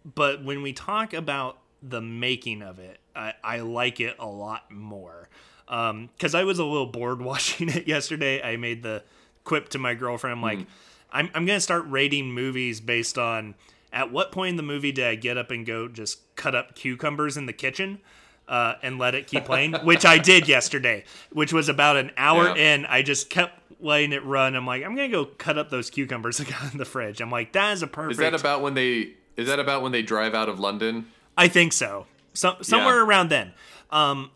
but 0.03 0.43
when 0.43 0.61
we 0.61 0.73
talk 0.73 1.13
about 1.13 1.57
the 1.81 2.01
making 2.01 2.61
of 2.61 2.79
it, 2.79 2.99
I, 3.15 3.33
I 3.43 3.59
like 3.61 3.99
it 3.99 4.15
a 4.19 4.27
lot 4.27 4.69
more. 4.71 5.29
Because 5.71 6.35
I 6.35 6.43
was 6.43 6.59
a 6.59 6.65
little 6.65 6.85
bored 6.85 7.21
watching 7.23 7.69
it 7.69 7.87
yesterday. 7.87 8.41
I 8.43 8.57
made 8.57 8.83
the 8.83 9.03
quip 9.45 9.69
to 9.69 9.79
my 9.79 9.93
girlfriend. 9.93 10.33
I'm 10.37 10.41
like, 10.43 10.67
I'm, 11.11 11.29
I'm 11.33 11.45
going 11.45 11.57
to 11.57 11.61
start 11.61 11.85
rating 11.87 12.31
movies 12.33 12.81
based 12.81 13.17
on 13.17 13.55
at 13.93 14.11
what 14.11 14.31
point 14.31 14.51
in 14.51 14.55
the 14.57 14.63
movie 14.63 14.91
did 14.91 15.05
I 15.05 15.15
get 15.15 15.37
up 15.37 15.49
and 15.51 15.65
go 15.65 15.87
just 15.87 16.19
cut 16.35 16.55
up 16.55 16.75
cucumbers 16.75 17.37
in 17.37 17.45
the 17.45 17.53
kitchen 17.53 17.99
uh, 18.47 18.75
and 18.83 18.99
let 18.99 19.15
it 19.15 19.27
keep 19.27 19.45
playing, 19.45 19.73
which 19.83 20.05
I 20.05 20.17
did 20.17 20.47
yesterday, 20.47 21.05
which 21.31 21.53
was 21.53 21.69
about 21.69 21.95
an 21.97 22.11
hour 22.17 22.55
Yeah. 22.55 22.75
in. 22.75 22.85
I 22.85 23.01
just 23.01 23.29
kept 23.29 23.59
letting 23.81 24.11
it 24.13 24.23
run. 24.25 24.55
I'm 24.55 24.65
like, 24.67 24.83
I'm 24.83 24.95
going 24.95 25.09
to 25.09 25.15
go 25.17 25.25
cut 25.25 25.57
up 25.57 25.69
those 25.69 25.89
cucumbers 25.89 26.39
I 26.41 26.43
got 26.43 26.71
in 26.71 26.77
the 26.77 26.85
fridge. 26.85 27.21
I'm 27.21 27.31
like, 27.31 27.53
that 27.53 27.71
is 27.73 27.81
a 27.81 27.87
perfect. 27.87 28.11
Is 28.13 28.17
that 28.19 28.33
about 28.33 28.61
when 28.61 28.73
they? 28.73 29.13
Is 29.37 29.47
that 29.47 29.59
about 29.59 29.81
when 29.81 29.91
they 29.93 30.01
drive 30.01 30.33
out 30.35 30.49
of 30.49 30.59
London? 30.59 31.07
I 31.37 31.47
think 31.47 31.71
so. 31.73 32.05
So, 32.33 32.57
somewhere 32.61 32.97
Yeah. 32.97 33.05
around 33.05 33.29
then. 33.29 33.53
Um, 33.89 34.31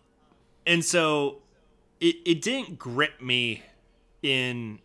and 0.65 0.83
so 0.83 1.41
it, 1.99 2.17
it 2.25 2.41
didn't 2.41 2.77
grip 2.77 3.21
me 3.21 3.63
in 4.21 4.79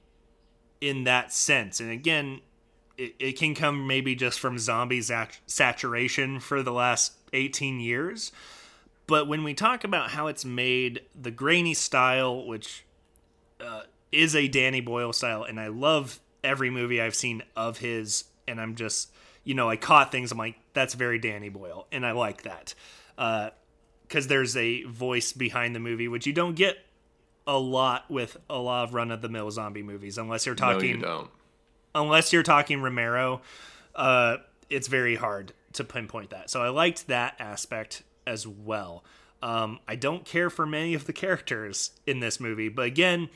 in 0.81 1.05
that 1.05 1.33
sense. 1.33 1.81
And 1.81 1.91
again, 1.91 2.41
it, 2.97 3.15
it 3.19 3.33
can 3.39 3.55
come 3.55 3.87
maybe 3.87 4.15
just 4.15 4.41
from 4.41 4.59
zombie 4.59 5.03
sat- 5.03 5.39
saturation 5.47 6.41
for 6.41 6.63
the 6.63 6.73
last 6.73 7.13
18 7.33 7.81
years. 7.81 8.33
But 9.07 9.29
when 9.29 9.45
we 9.45 9.55
talk 9.55 9.85
about 9.85 10.11
how 10.11 10.29
it's 10.29 10.45
made, 10.45 11.03
the 11.21 11.31
grainy 11.31 11.75
style, 11.75 12.47
which 12.47 12.85
uh, 13.61 13.83
is 14.13 14.35
a 14.37 14.49
Danny 14.49 14.81
Boyle 14.81 15.13
style, 15.13 15.43
and 15.43 15.61
I 15.61 15.69
love 15.69 16.21
every 16.43 16.71
movie 16.71 17.01
I've 17.01 17.15
seen 17.15 17.43
of 17.57 17.79
his, 17.79 18.25
and 18.47 18.61
I'm 18.61 18.77
just, 18.77 19.11
you 19.45 19.55
know, 19.55 19.69
I 19.69 19.77
caught 19.77 20.13
things. 20.13 20.33
I'm 20.33 20.39
like, 20.39 20.57
that's 20.73 20.95
very 20.95 21.19
Danny 21.19 21.49
Boyle, 21.49 21.89
and 21.91 22.07
I 22.07 22.13
like 22.13 22.43
that 22.43 22.75
because 24.11 24.27
there's 24.27 24.57
a 24.57 24.83
voice 24.83 25.33
behind 25.33 25.73
the 25.73 25.79
movie, 25.79 26.09
which 26.09 26.27
you 26.27 26.33
don't 26.33 26.57
get 26.57 26.79
a 27.47 27.57
lot 27.57 28.11
with 28.11 28.37
a 28.51 28.59
lot 28.59 28.83
of 28.89 28.93
run 28.95 29.13
of 29.13 29.23
the 29.23 29.29
mill 29.29 29.51
zombie 29.53 29.85
movies, 29.85 30.19
unless 30.19 30.47
you're 30.47 30.57
talking. 30.57 30.81
No, 30.81 30.97
you 30.97 31.15
don't. 31.15 31.31
unless 31.95 32.33
you're 32.33 32.43
talking 32.43 32.83
Romero, 32.83 33.41
uh, 33.95 34.39
it's 34.69 34.89
very 34.89 35.15
hard 35.15 35.53
to 35.75 35.85
pinpoint 35.85 36.31
that. 36.31 36.51
So 36.51 36.61
I 36.61 36.71
liked 36.71 37.07
that 37.07 37.37
aspect 37.39 38.03
as 38.27 38.47
well. 38.49 39.05
Um, 39.43 39.79
I 39.87 39.95
don't 39.95 40.25
care 40.25 40.51
for 40.51 40.67
many 40.67 40.95
of 40.95 41.07
the 41.07 41.13
characters 41.13 41.93
in 42.05 42.19
this 42.19 42.41
movie, 42.41 42.69
but 42.69 42.87
again, 42.87 43.31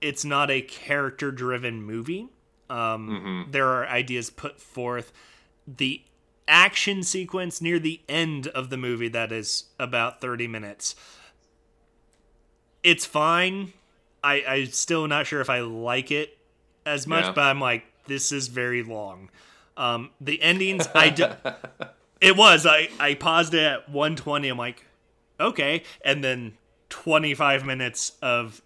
it's 0.00 0.24
not 0.24 0.50
a 0.50 0.62
character 0.62 1.30
driven 1.30 1.82
movie. 1.82 2.28
Um, 2.70 3.46
There 3.50 3.68
are 3.68 3.86
ideas 3.86 4.30
put 4.30 4.60
forth. 4.60 5.12
The 5.68 6.02
action 6.46 7.02
sequence 7.02 7.60
near 7.60 7.78
the 7.78 8.00
end 8.08 8.46
of 8.48 8.70
the 8.70 8.76
movie 8.76 9.08
that 9.08 9.32
is 9.32 9.64
about 9.78 10.20
30 10.20 10.46
minutes. 10.46 10.94
It's 12.82 13.06
fine. 13.06 13.72
I 14.22 14.42
i'm 14.46 14.66
still 14.66 15.06
not 15.06 15.26
sure 15.26 15.40
if 15.42 15.50
i 15.50 15.60
like 15.60 16.10
it 16.10 16.38
as 16.86 17.06
much 17.06 17.24
Yeah. 17.26 17.32
but 17.32 17.42
i'm 17.42 17.60
like 17.60 17.84
this 18.06 18.32
is 18.32 18.48
very 18.48 18.82
long. 18.82 19.30
Um 19.76 20.10
the 20.20 20.40
endings 20.42 20.88
i 20.94 21.06
it 22.20 22.36
was 22.36 22.64
i 22.66 22.88
i 22.98 23.14
paused 23.14 23.52
it 23.54 23.62
at 23.62 23.88
120 23.90 24.48
i'm 24.48 24.58
like 24.58 24.86
okay. 25.40 25.82
And 26.04 26.22
then 26.24 26.56
25 26.88 27.64
minutes 27.66 28.12
of 28.22 28.62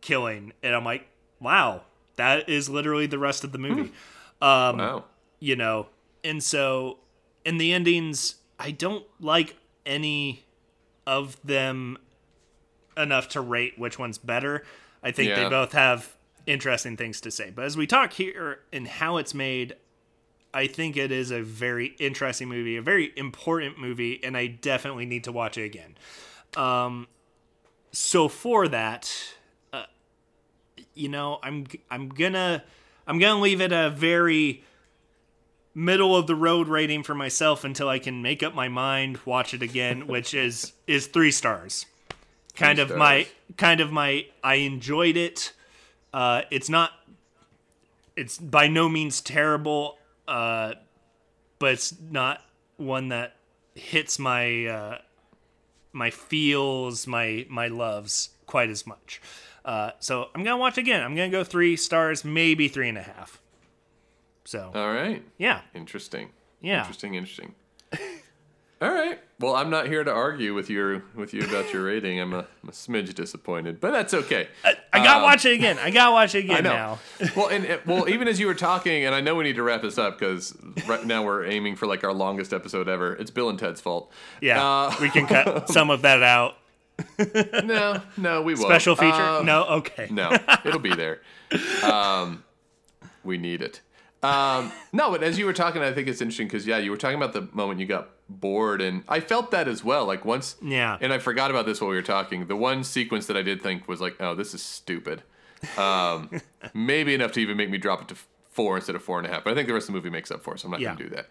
killing. 0.00 0.52
And 0.62 0.74
i'm 0.74 0.84
like 0.84 1.06
wow 1.40 1.82
that 2.16 2.48
is 2.48 2.68
literally 2.70 3.06
the 3.06 3.18
rest 3.18 3.44
of 3.44 3.52
the 3.52 3.58
movie. 3.58 3.92
Um 4.40 4.78
Wow. 4.78 5.04
you 5.38 5.56
know 5.56 5.88
and 6.22 6.42
so 6.42 6.98
in 7.44 7.58
the 7.58 7.72
endings 7.72 8.36
i 8.58 8.70
don't 8.70 9.04
like 9.20 9.56
any 9.86 10.44
of 11.06 11.36
them 11.44 11.98
enough 12.96 13.28
to 13.30 13.40
rate 13.40 13.78
which 13.78 13.98
one's 13.98 14.18
better. 14.18 14.64
I 15.02 15.10
think 15.10 15.30
they 15.36 15.48
both 15.48 15.72
have 15.72 16.14
interesting 16.46 16.96
things 16.96 17.20
to 17.22 17.30
say. 17.30 17.50
But 17.50 17.64
as 17.64 17.76
we 17.76 17.86
talk 17.86 18.12
here 18.12 18.60
and 18.72 18.86
how 18.86 19.16
it's 19.18 19.34
made 19.34 19.76
i 20.52 20.66
think 20.68 20.96
it 20.96 21.10
is 21.10 21.32
a 21.32 21.42
very 21.42 21.96
interesting 21.98 22.48
movie 22.48 22.76
a 22.76 22.82
very 22.82 23.12
important 23.16 23.76
movie 23.78 24.22
and 24.22 24.36
i 24.36 24.46
definitely 24.46 25.04
need 25.04 25.24
to 25.24 25.32
watch 25.32 25.58
it 25.58 25.64
again. 25.64 25.96
Um 26.56 27.08
so 27.90 28.28
for 28.28 28.68
that 28.68 29.12
uh, 29.72 29.84
you 30.94 31.08
know 31.08 31.38
i'm 31.42 31.66
i'm 31.90 32.08
gonna 32.08 32.62
i'm 33.06 33.18
gonna 33.18 33.40
leave 33.40 33.60
it 33.60 33.72
a 33.72 33.90
very 33.90 34.62
middle 35.74 36.16
of 36.16 36.26
the 36.26 36.34
road 36.34 36.68
rating 36.68 37.02
for 37.02 37.14
myself 37.14 37.64
until 37.64 37.88
I 37.88 37.98
can 37.98 38.22
make 38.22 38.42
up 38.42 38.54
my 38.54 38.68
mind, 38.68 39.18
watch 39.24 39.52
it 39.52 39.62
again, 39.62 40.06
which 40.06 40.34
is 40.34 40.72
is 40.86 41.06
three 41.06 41.30
stars. 41.30 41.86
Kind 42.54 42.78
Three 42.78 42.92
of 42.92 42.96
my 42.96 43.26
kind 43.56 43.80
of 43.80 43.90
my 43.90 44.26
I 44.42 44.56
enjoyed 44.56 45.16
it. 45.16 45.52
Uh, 46.12 46.42
it's 46.50 46.68
not 46.68 46.92
it's 48.16 48.38
by 48.38 48.68
no 48.68 48.88
means 48.88 49.20
terrible, 49.20 49.98
uh, 50.28 50.74
but 51.58 51.72
it's 51.72 51.94
not 52.10 52.42
one 52.76 53.08
that 53.08 53.36
hits 53.74 54.18
my 54.18 54.66
uh, 54.66 54.98
my 55.92 56.10
feels, 56.10 57.06
my 57.06 57.46
my 57.48 57.68
loves 57.68 58.30
quite 58.46 58.70
as 58.70 58.86
much. 58.86 59.20
Uh, 59.64 59.90
so 59.98 60.28
I'm 60.34 60.44
gonna 60.44 60.58
watch 60.58 60.78
again. 60.78 61.02
I'm 61.02 61.16
gonna 61.16 61.30
go 61.30 61.42
three 61.42 61.76
stars, 61.76 62.24
maybe 62.24 62.68
three 62.68 62.88
and 62.88 62.98
a 62.98 63.02
half. 63.02 63.40
So 64.44 64.70
All 64.74 64.92
right. 64.92 65.22
yeah, 65.38 65.60
Interesting. 65.74 66.30
yeah. 66.60 66.80
Interesting. 66.80 67.14
Interesting. 67.14 67.54
All 68.82 68.92
right. 68.92 69.18
Well, 69.40 69.56
I'm 69.56 69.70
not 69.70 69.86
here 69.86 70.04
to 70.04 70.12
argue 70.12 70.52
with 70.52 70.68
your 70.68 71.02
with 71.14 71.32
you 71.32 71.42
about 71.44 71.72
your 71.72 71.84
rating. 71.84 72.20
I'm 72.20 72.32
a, 72.34 72.38
I'm 72.62 72.68
a 72.68 72.72
smidge 72.72 73.14
disappointed, 73.14 73.80
but 73.80 73.92
that's 73.92 74.12
okay. 74.12 74.48
I, 74.64 74.74
I 74.92 74.98
gotta 75.02 75.16
Um, 75.18 75.22
watch 75.22 75.44
it 75.46 75.52
again. 75.54 75.78
I 75.78 75.90
gotta 75.90 76.12
watch 76.12 76.34
it 76.34 76.38
again 76.44 76.58
I 76.58 76.60
know. 76.60 76.72
now. 76.74 76.98
well, 77.36 77.48
and 77.48 77.80
well, 77.86 78.08
even 78.08 78.28
as 78.28 78.38
you 78.38 78.46
were 78.46 78.54
talking, 78.54 79.04
and 79.06 79.14
I 79.14 79.20
know 79.22 79.34
we 79.34 79.44
need 79.44 79.56
to 79.56 79.62
wrap 79.62 79.80
this 79.82 79.96
up 79.96 80.18
because 80.18 80.54
right 80.86 81.04
now 81.06 81.24
we're 81.24 81.46
aiming 81.46 81.76
for 81.76 81.86
like 81.86 82.04
our 82.04 82.12
longest 82.12 82.52
episode 82.52 82.88
ever. 82.88 83.14
It's 83.14 83.30
Bill 83.30 83.48
and 83.48 83.58
Ted's 83.58 83.80
fault. 83.80 84.12
Yeah, 84.42 84.62
Uh, 84.62 84.94
we 85.00 85.08
can 85.08 85.26
cut 85.26 85.68
some 85.70 85.88
of 85.90 86.02
that 86.02 86.22
out. 86.22 86.56
no, 87.64 88.02
no, 88.18 88.42
we 88.42 88.54
won't. 88.54 88.66
Special 88.66 88.94
feature? 88.96 89.14
Uh, 89.14 89.42
no, 89.42 89.64
okay. 89.64 90.08
No, 90.10 90.36
it'll 90.64 90.78
be 90.78 90.94
there. 90.94 91.20
Um, 91.82 92.44
we 93.24 93.38
need 93.38 93.62
it. 93.62 93.80
Um, 94.24 94.72
no, 94.92 95.10
but 95.10 95.22
as 95.22 95.38
you 95.38 95.44
were 95.46 95.52
talking, 95.52 95.82
I 95.82 95.92
think 95.92 96.08
it's 96.08 96.20
interesting 96.20 96.46
because 96.46 96.66
yeah, 96.66 96.78
you 96.78 96.90
were 96.90 96.96
talking 96.96 97.16
about 97.16 97.32
the 97.32 97.48
moment 97.52 97.80
you 97.80 97.86
got 97.86 98.10
bored, 98.28 98.80
and 98.80 99.04
I 99.08 99.20
felt 99.20 99.50
that 99.50 99.68
as 99.68 99.84
well. 99.84 100.06
Like 100.06 100.24
once, 100.24 100.56
Yeah. 100.62 100.96
and 101.00 101.12
I 101.12 101.18
forgot 101.18 101.50
about 101.50 101.66
this 101.66 101.80
while 101.80 101.90
we 101.90 101.96
were 101.96 102.02
talking. 102.02 102.46
The 102.46 102.56
one 102.56 102.84
sequence 102.84 103.26
that 103.26 103.36
I 103.36 103.42
did 103.42 103.62
think 103.62 103.86
was 103.86 104.00
like, 104.00 104.16
oh, 104.20 104.34
this 104.34 104.54
is 104.54 104.62
stupid. 104.62 105.22
Um, 105.76 106.30
maybe 106.74 107.14
enough 107.14 107.32
to 107.32 107.40
even 107.40 107.56
make 107.56 107.70
me 107.70 107.78
drop 107.78 108.02
it 108.02 108.08
to 108.08 108.16
four 108.50 108.76
instead 108.76 108.96
of 108.96 109.02
four 109.02 109.18
and 109.18 109.26
a 109.26 109.30
half. 109.30 109.44
But 109.44 109.52
I 109.52 109.54
think 109.56 109.68
the 109.68 109.74
rest 109.74 109.88
of 109.88 109.92
the 109.94 109.98
movie 109.98 110.10
makes 110.10 110.30
up 110.30 110.42
for 110.42 110.54
it, 110.54 110.60
so 110.60 110.66
I'm 110.66 110.72
not 110.72 110.80
Yeah. 110.80 110.88
going 110.88 110.98
to 110.98 111.04
do 111.04 111.10
that. 111.16 111.28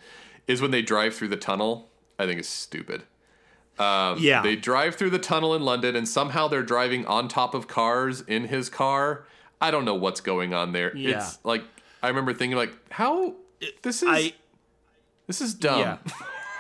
Is 0.48 0.62
when 0.62 0.72
they 0.72 0.82
drive 0.82 1.16
through 1.16 1.30
the 1.30 1.38
tunnel. 1.38 1.90
I 2.20 2.28
think 2.28 2.40
is 2.40 2.48
stupid. 2.50 3.04
Um, 3.80 4.18
Yeah. 4.20 4.44
They 4.44 4.56
drive 4.56 4.96
through 4.96 5.10
the 5.10 5.20
tunnel 5.20 5.56
in 5.56 5.64
London, 5.64 5.96
and 5.96 6.08
somehow 6.08 6.48
they're 6.48 6.62
driving 6.62 7.08
on 7.08 7.28
top 7.28 7.56
of 7.56 7.68
cars 7.68 8.22
in 8.22 8.46
his 8.50 8.70
car. 8.70 9.26
I 9.60 9.72
don't 9.72 9.84
know 9.84 9.96
what's 9.96 10.22
going 10.22 10.54
on 10.54 10.74
there. 10.74 10.96
Yeah. 10.96 11.18
It's 11.18 11.40
like 11.44 11.64
I 12.04 12.10
remember 12.10 12.34
thinking 12.34 12.58
like 12.58 12.74
how 12.92 13.36
this 13.82 14.04
is 14.04 14.10
I 14.10 14.34
this 15.26 15.40
is 15.40 15.54
dumb. 15.54 15.80
yeah. 15.80 15.98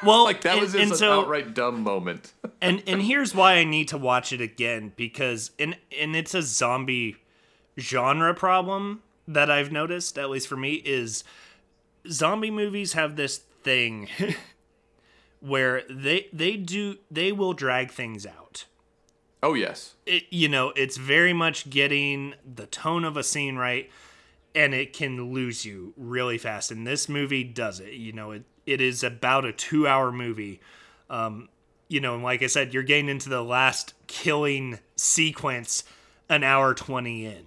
Well, 0.01 0.23
like 0.23 0.41
that 0.41 0.53
and, 0.53 0.61
was 0.61 0.71
just 0.71 0.99
so, 0.99 1.19
an 1.19 1.25
outright 1.25 1.53
dumb 1.53 1.83
moment. 1.83 2.31
and 2.61 2.81
and 2.87 3.01
here's 3.01 3.35
why 3.35 3.55
I 3.55 3.65
need 3.65 3.89
to 3.89 3.97
watch 3.97 4.31
it 4.31 4.39
again 4.39 4.93
because 4.95 5.51
and 5.59 5.77
and 5.99 6.15
it's 6.15 6.33
a 6.33 6.41
zombie 6.41 7.17
genre 7.77 8.33
problem 8.33 9.03
that 9.27 9.51
I've 9.51 9.71
noticed 9.71 10.17
at 10.17 10.29
least 10.29 10.47
for 10.47 10.57
me 10.57 10.75
is 10.75 11.25
zombie 12.09 12.51
movies 12.51 12.93
have 12.93 13.17
this 13.17 13.37
thing 13.37 14.07
where 15.41 15.83
they 15.89 16.27
they 16.31 16.55
do 16.55 16.97
they 17.11 17.33
will 17.33 17.53
drag 17.53 17.91
things 17.91 18.25
out. 18.25 18.63
oh 19.41 19.55
yes. 19.55 19.95
It, 20.05 20.23
you 20.29 20.47
know, 20.47 20.71
it's 20.77 20.95
very 20.95 21.33
much 21.33 21.69
getting 21.69 22.35
the 22.45 22.65
tone 22.65 23.03
of 23.03 23.17
a 23.17 23.23
scene 23.23 23.57
right 23.57 23.91
and 24.55 24.73
it 24.73 24.93
can 24.93 25.33
lose 25.33 25.65
you 25.65 25.93
really 25.97 26.37
fast 26.37 26.71
and 26.71 26.85
this 26.85 27.07
movie 27.09 27.43
does 27.43 27.79
it. 27.79 27.93
You 27.93 28.11
know, 28.13 28.31
it 28.31 28.43
it 28.65 28.79
is 28.81 29.03
about 29.03 29.45
a 29.45 29.51
2-hour 29.51 30.11
movie 30.11 30.61
Um, 31.09 31.49
you 31.89 31.99
know, 31.99 32.15
and 32.15 32.23
like 32.23 32.41
I 32.41 32.47
said, 32.47 32.73
you're 32.73 32.81
getting 32.83 33.09
into 33.09 33.29
the 33.29 33.43
last 33.43 33.93
killing 34.07 34.79
sequence 34.95 35.83
an 36.29 36.43
hour 36.43 36.73
20 36.73 37.25
in. 37.25 37.43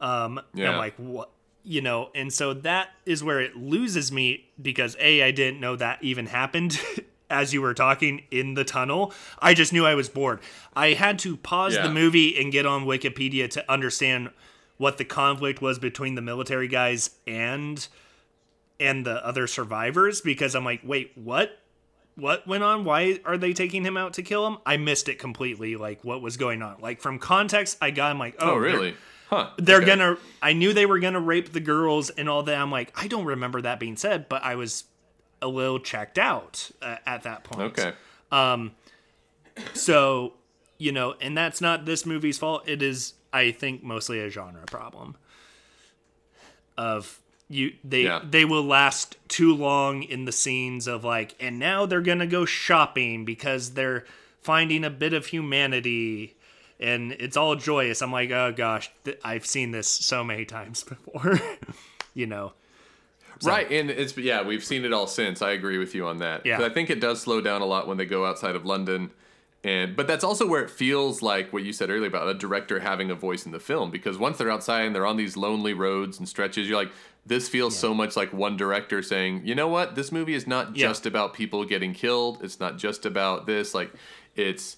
Um, 0.00 0.40
Yeah. 0.54 0.70
I'm 0.72 0.76
like, 0.78 0.94
what? 0.96 1.30
You 1.64 1.80
know, 1.82 2.10
and 2.14 2.32
so 2.32 2.54
that 2.54 2.90
is 3.04 3.22
where 3.24 3.40
it 3.40 3.56
loses 3.56 4.10
me 4.12 4.46
because 4.60 4.96
A, 5.00 5.22
I 5.22 5.30
didn't 5.32 5.60
know 5.60 5.74
that 5.76 5.98
even 6.02 6.26
happened 6.26 6.80
as 7.30 7.52
you 7.52 7.60
were 7.60 7.74
talking 7.74 8.22
in 8.30 8.54
the 8.54 8.64
tunnel. 8.64 9.12
I 9.38 9.52
just 9.54 9.72
knew 9.72 9.84
I 9.84 9.94
was 9.94 10.08
bored. 10.08 10.40
I 10.74 10.92
had 10.94 11.18
to 11.20 11.36
pause 11.36 11.74
Yeah. 11.74 11.82
the 11.82 11.90
movie 11.92 12.40
and 12.40 12.52
get 12.52 12.64
on 12.66 12.84
Wikipedia 12.86 13.50
to 13.50 13.70
understand 13.70 14.30
what 14.78 14.96
the 14.98 15.04
conflict 15.04 15.60
was 15.60 15.78
between 15.78 16.14
the 16.14 16.22
military 16.22 16.68
guys 16.68 17.10
and 17.26 17.86
and 18.80 19.04
the 19.04 19.24
other 19.26 19.46
survivors 19.46 20.20
because 20.20 20.54
I'm 20.54 20.64
like, 20.64 20.80
wait, 20.84 21.12
what? 21.16 21.58
What 22.14 22.46
went 22.48 22.64
on? 22.64 22.84
Why 22.84 23.20
are 23.24 23.36
they 23.36 23.52
taking 23.52 23.84
him 23.84 23.96
out 23.96 24.14
to 24.14 24.22
kill 24.22 24.44
him? 24.46 24.58
I 24.66 24.76
missed 24.76 25.08
it 25.08 25.18
completely. 25.20 25.76
Like 25.76 26.02
what 26.04 26.20
was 26.22 26.36
going 26.36 26.62
on? 26.62 26.78
Like 26.80 27.00
from 27.00 27.18
context, 27.20 27.78
I 27.80 27.90
got. 27.90 28.10
I'm 28.10 28.18
like, 28.18 28.34
oh, 28.40 28.52
Oh, 28.52 28.56
really? 28.56 28.94
Huh. 29.28 29.50
They're 29.58 29.76
Okay. 29.76 29.86
gonna. 29.86 30.16
I 30.40 30.52
knew 30.54 30.72
they 30.72 30.86
were 30.86 30.98
gonna 30.98 31.20
rape 31.20 31.52
the 31.52 31.60
girls 31.60 32.10
and 32.10 32.28
all 32.28 32.42
that. 32.44 32.58
I'm 32.58 32.70
like, 32.72 32.92
I 33.00 33.08
don't 33.08 33.24
remember 33.26 33.60
that 33.62 33.78
being 33.78 33.96
said, 33.96 34.28
but 34.28 34.42
I 34.42 34.54
was 34.54 34.84
a 35.42 35.46
little 35.48 35.78
checked 35.78 36.18
out 36.18 36.70
uh, 36.82 36.96
at 37.06 37.22
that 37.24 37.44
point. 37.44 37.78
Okay. 37.78 37.92
Um. 38.32 38.72
So, 39.74 40.34
you 40.78 40.92
know, 40.92 41.14
and 41.20 41.36
that's 41.36 41.60
not 41.60 41.84
this 41.84 42.06
movie's 42.06 42.38
fault. 42.38 42.68
It 42.68 42.82
is, 42.82 43.14
I 43.32 43.50
think, 43.50 43.82
mostly 43.82 44.20
a 44.20 44.30
genre 44.30 44.64
problem. 44.66 45.16
Of 46.76 47.18
you, 47.48 47.74
they 47.82 48.02
Yeah. 48.04 48.20
they 48.22 48.44
will 48.44 48.62
last 48.62 49.16
too 49.28 49.54
long 49.54 50.02
in 50.04 50.26
the 50.26 50.32
scenes 50.32 50.86
of 50.86 51.02
like, 51.04 51.34
and 51.40 51.58
now 51.58 51.86
they're 51.86 52.00
gonna 52.00 52.26
go 52.26 52.44
shopping 52.44 53.24
because 53.24 53.74
they're 53.74 54.04
finding 54.42 54.84
a 54.84 54.90
bit 54.90 55.12
of 55.12 55.26
humanity, 55.26 56.36
and 56.78 57.12
it's 57.12 57.36
all 57.36 57.56
joyous. 57.56 58.00
I'm 58.00 58.12
like, 58.12 58.30
oh 58.30 58.52
gosh, 58.56 58.90
th- 59.04 59.18
I've 59.24 59.44
seen 59.44 59.72
this 59.72 59.88
so 59.88 60.22
many 60.22 60.44
times 60.44 60.84
before. 60.88 61.40
you 62.14 62.26
know, 62.26 62.52
Right, 63.42 63.70
and 63.70 63.90
it's 63.90 64.16
yeah, 64.16 64.42
we've 64.42 64.64
seen 64.64 64.84
it 64.84 64.92
all 64.92 65.06
since. 65.08 65.42
I 65.42 65.50
agree 65.52 65.78
with 65.78 65.94
you 65.96 66.06
on 66.06 66.18
that. 66.18 66.46
Yeah. 66.46 66.62
I 66.62 66.68
think 66.68 66.90
it 66.90 67.00
does 67.00 67.20
slow 67.20 67.40
down 67.40 67.60
a 67.60 67.66
lot 67.66 67.86
when 67.88 67.96
they 67.96 68.04
go 68.06 68.24
outside 68.24 68.54
of 68.56 68.64
London, 68.66 69.10
and 69.64 69.96
but 69.96 70.06
that's 70.06 70.22
also 70.24 70.46
where 70.46 70.62
it 70.62 70.70
feels 70.70 71.20
like 71.20 71.52
what 71.52 71.64
you 71.64 71.72
said 71.72 71.90
earlier 71.90 72.06
about 72.08 72.28
a 72.28 72.34
director 72.34 72.78
having 72.80 73.10
a 73.10 73.14
voice 73.14 73.44
in 73.44 73.52
the 73.52 73.58
film. 73.60 73.90
Because 73.90 74.16
once 74.18 74.38
they're 74.38 74.50
outside 74.50 74.82
and 74.82 74.94
they're 74.94 75.06
on 75.06 75.16
these 75.16 75.36
lonely 75.36 75.74
roads 75.74 76.18
and 76.18 76.28
stretches, 76.28 76.68
you're 76.68 76.78
like, 76.78 76.92
this 77.26 77.48
feels 77.48 77.76
so 77.76 77.92
much 77.92 78.16
like 78.16 78.32
one 78.32 78.56
director 78.56 79.02
saying, 79.02 79.42
you 79.44 79.54
know 79.54 79.68
what, 79.68 79.94
this 79.96 80.12
movie 80.12 80.34
is 80.34 80.46
not 80.46 80.76
Yeah. 80.76 80.86
just 80.88 81.06
about 81.06 81.34
people 81.34 81.64
getting 81.64 81.92
killed. 81.92 82.38
It's 82.42 82.60
not 82.60 82.78
just 82.78 83.04
about 83.04 83.46
this. 83.46 83.74
Like, 83.74 83.92
it's 84.36 84.76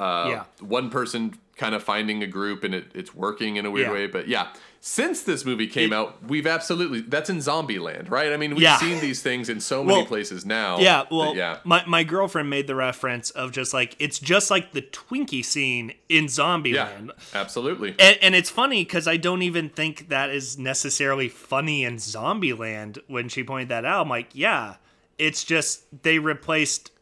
uh, 0.00 0.26
Yeah. 0.28 0.44
one 0.60 0.90
person 0.90 1.38
kind 1.56 1.74
of 1.74 1.82
finding 1.82 2.22
a 2.22 2.26
group 2.26 2.64
and 2.64 2.74
it, 2.74 2.90
it's 2.94 3.14
working 3.14 3.56
in 3.56 3.64
a 3.64 3.70
weird 3.70 3.86
Yeah. 3.86 3.92
way. 3.94 4.06
But 4.08 4.28
yeah, 4.28 4.48
since 4.88 5.20
this 5.22 5.44
movie 5.44 5.66
came 5.66 5.92
It- 5.92 5.96
out, 5.96 6.22
we've 6.28 6.46
absolutely 6.46 7.00
that's 7.00 7.28
in 7.28 7.38
Zombieland, 7.38 8.08
right? 8.08 8.32
I 8.32 8.36
mean, 8.36 8.52
we've 8.52 8.62
Yeah. 8.62 8.76
seen 8.78 9.00
these 9.00 9.20
things 9.20 9.48
in 9.48 9.58
so 9.58 9.82
many 9.84 9.98
Well, 9.98 10.06
places 10.06 10.46
now. 10.46 10.78
Yeah, 10.78 10.98
that- 10.98 11.10
well, 11.10 11.34
yeah, 11.34 11.58
my, 11.64 11.84
my 11.86 12.04
girlfriend 12.04 12.48
made 12.48 12.68
the 12.68 12.76
reference 12.76 13.30
of 13.30 13.50
just 13.50 13.74
like 13.74 13.96
it's 13.98 14.20
just 14.20 14.48
like 14.48 14.74
the 14.74 14.82
Twinkie 14.82 15.44
scene 15.44 15.92
in 16.08 16.24
yeah, 16.24 16.28
Zombieland. 16.28 17.10
absolutely. 17.34 17.96
And, 17.98 18.16
and 18.22 18.34
it's 18.36 18.48
funny 18.48 18.84
because 18.84 19.08
I 19.08 19.16
don't 19.16 19.42
even 19.42 19.70
think 19.70 20.08
that 20.08 20.30
is 20.30 20.56
necessarily 20.56 21.28
funny 21.28 21.82
in 21.82 21.96
Zombieland 21.96 22.98
when 23.08 23.28
she 23.28 23.42
pointed 23.42 23.70
that 23.70 23.84
out. 23.84 24.02
I'm 24.02 24.08
like, 24.08 24.28
yeah, 24.34 24.76
it's 25.18 25.42
just 25.42 25.82
they 26.04 26.20
replaced 26.20 26.92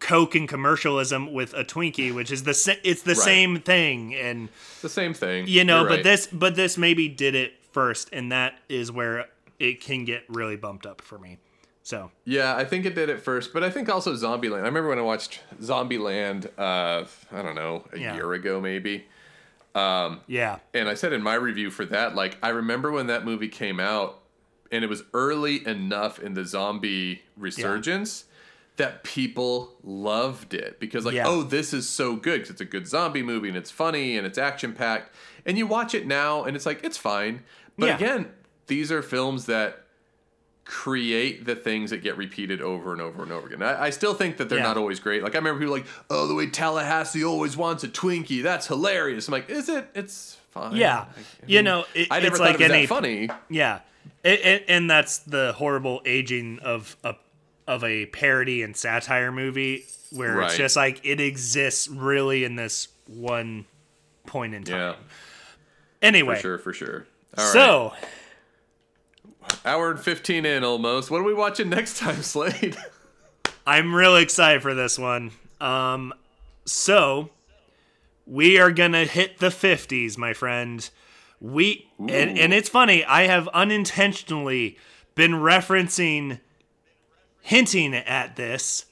Coke 0.00 0.34
and 0.34 0.48
commercialism 0.48 1.32
with 1.32 1.54
a 1.54 1.64
Twinkie, 1.64 2.14
which 2.14 2.30
is 2.30 2.42
the 2.44 2.54
sa- 2.54 2.72
it's 2.84 3.02
the 3.02 3.14
Right. 3.14 3.22
same 3.24 3.60
thing, 3.60 4.14
and 4.14 4.48
the 4.82 4.88
same 4.88 5.14
thing. 5.14 5.46
you 5.46 5.64
know, 5.64 5.80
You're 5.80 5.88
but 5.88 5.94
right. 5.96 6.04
this 6.04 6.26
but 6.32 6.54
this 6.56 6.76
maybe 6.76 7.08
did 7.08 7.34
it 7.34 7.54
first, 7.72 8.08
and 8.12 8.30
that 8.32 8.58
is 8.68 8.90
where 8.92 9.26
it 9.58 9.80
can 9.80 10.04
get 10.04 10.24
really 10.28 10.56
bumped 10.56 10.86
up 10.86 11.00
for 11.00 11.18
me. 11.18 11.38
So 11.82 12.10
Yeah, 12.24 12.56
I 12.56 12.64
think 12.64 12.84
it 12.84 12.94
did 12.94 13.08
it 13.08 13.20
first, 13.20 13.52
but 13.52 13.62
I 13.62 13.70
think 13.70 13.88
also 13.88 14.12
Zombieland. 14.14 14.62
I 14.62 14.66
remember 14.66 14.88
when 14.88 14.98
I 14.98 15.02
watched 15.02 15.40
Zombieland, 15.62 16.46
uh, 16.58 17.04
I 17.32 17.42
don't 17.42 17.54
know, 17.54 17.84
a 17.92 17.98
Yeah. 17.98 18.14
year 18.16 18.32
ago 18.32 18.60
maybe. 18.60 19.04
Um, 19.74 20.20
yeah, 20.26 20.58
And 20.74 20.88
I 20.88 20.94
said 20.94 21.12
in 21.12 21.22
my 21.22 21.34
review 21.34 21.70
for 21.70 21.84
that, 21.86 22.14
like, 22.14 22.38
I 22.42 22.48
remember 22.48 22.90
when 22.90 23.08
that 23.08 23.24
movie 23.26 23.48
came 23.48 23.78
out 23.78 24.20
and 24.72 24.82
it 24.82 24.88
was 24.88 25.02
early 25.12 25.66
enough 25.66 26.18
in 26.18 26.32
the 26.34 26.44
zombie 26.46 27.22
resurgence 27.36 28.24
that 28.76 29.02
people 29.04 29.74
loved 29.82 30.52
it 30.54 30.78
because, 30.78 31.04
like, 31.06 31.14
Yeah. 31.14 31.24
oh, 31.26 31.42
this 31.42 31.72
is 31.72 31.88
so 31.88 32.14
good 32.16 32.36
because 32.40 32.50
it's 32.50 32.60
a 32.60 32.64
good 32.66 32.86
zombie 32.86 33.22
movie 33.22 33.48
and 33.48 33.56
it's 33.56 33.70
funny 33.70 34.16
and 34.18 34.26
it's 34.26 34.36
action 34.38 34.72
packed. 34.74 35.14
And 35.46 35.56
you 35.56 35.66
watch 35.66 35.94
it 35.94 36.06
now 36.06 36.44
and 36.44 36.54
it's 36.56 36.66
like, 36.66 36.84
it's 36.84 36.98
fine. 36.98 37.42
But 37.78 37.86
Yeah. 37.86 37.96
again, 37.96 38.32
these 38.66 38.92
are 38.92 39.00
films 39.02 39.46
that 39.46 39.82
create 40.64 41.44
the 41.44 41.54
things 41.54 41.90
that 41.90 42.02
get 42.02 42.16
repeated 42.16 42.60
over 42.60 42.92
and 42.92 43.00
over 43.00 43.22
and 43.22 43.30
over 43.30 43.46
again. 43.46 43.62
I, 43.62 43.84
I 43.84 43.90
still 43.90 44.14
think 44.14 44.36
that 44.38 44.48
they're 44.48 44.58
Yeah. 44.58 44.64
not 44.64 44.76
always 44.76 44.98
great. 44.98 45.22
Like 45.22 45.34
I 45.34 45.38
remember 45.38 45.60
people 45.60 45.74
like, 45.74 45.86
"Oh, 46.10 46.26
the 46.26 46.34
way 46.34 46.48
Tallahassee 46.48 47.24
always 47.24 47.56
wants 47.56 47.84
a 47.84 47.88
Twinkie, 47.88 48.42
that's 48.42 48.66
hilarious." 48.66 49.28
I'm 49.28 49.32
like, 49.32 49.48
"Is 49.48 49.68
it? 49.68 49.88
It's 49.94 50.36
fine." 50.50 50.74
yeah, 50.74 50.98
Like, 50.98 51.08
I 51.08 51.20
you 51.46 51.58
mean, 51.58 51.64
know, 51.66 51.84
it, 51.94 52.08
I 52.10 52.16
never 52.16 52.26
it's 52.28 52.38
thought 52.38 52.44
like 52.46 52.54
it 52.56 52.62
was 52.64 52.70
any 52.72 52.80
that 52.82 52.88
funny. 52.88 53.28
Yeah, 53.48 53.78
and, 54.24 54.38
and, 54.40 54.62
and 54.66 54.90
that's 54.90 55.18
the 55.18 55.52
horrible 55.56 56.02
aging 56.04 56.58
of 56.58 56.96
a 57.04 57.14
of 57.66 57.82
a 57.84 58.06
parody 58.06 58.62
and 58.62 58.76
satire 58.76 59.32
movie 59.32 59.84
where 60.10 60.40
it's 60.42 60.56
just 60.56 60.76
like 60.76 61.04
it 61.04 61.20
exists 61.20 61.88
really 61.88 62.44
in 62.44 62.56
this 62.56 62.88
one 63.06 63.66
point 64.26 64.54
in 64.54 64.64
time. 64.64 64.76
Yeah, 64.76 64.94
Anyway, 66.02 66.36
for 66.36 66.40
sure, 66.40 66.58
for 66.58 66.72
sure. 66.72 67.06
All 67.36 67.44
right, 67.44 67.52
so 67.52 67.92
hour 69.64 69.90
and 69.90 70.00
fifteen 70.00 70.46
in 70.46 70.64
almost. 70.64 71.10
What 71.10 71.20
are 71.20 71.24
we 71.24 71.34
watching 71.34 71.68
next 71.68 71.98
time, 71.98 72.22
Slade? 72.22 72.76
I'm 73.66 73.94
really 73.94 74.22
excited 74.22 74.62
for 74.62 74.74
this 74.74 74.98
one. 74.98 75.32
Um, 75.60 76.14
so 76.64 77.30
we 78.26 78.58
are 78.58 78.70
gonna 78.70 79.04
hit 79.04 79.38
the 79.38 79.48
50s, 79.48 80.16
my 80.18 80.32
friend. 80.32 80.88
We 81.40 81.88
and, 81.98 82.38
and 82.38 82.52
it's 82.54 82.68
funny. 82.68 83.04
I 83.04 83.26
have 83.26 83.48
unintentionally 83.48 84.78
been 85.14 85.32
referencing, 85.32 86.40
hinting 87.46 87.94
at 87.94 88.34
this 88.34 88.86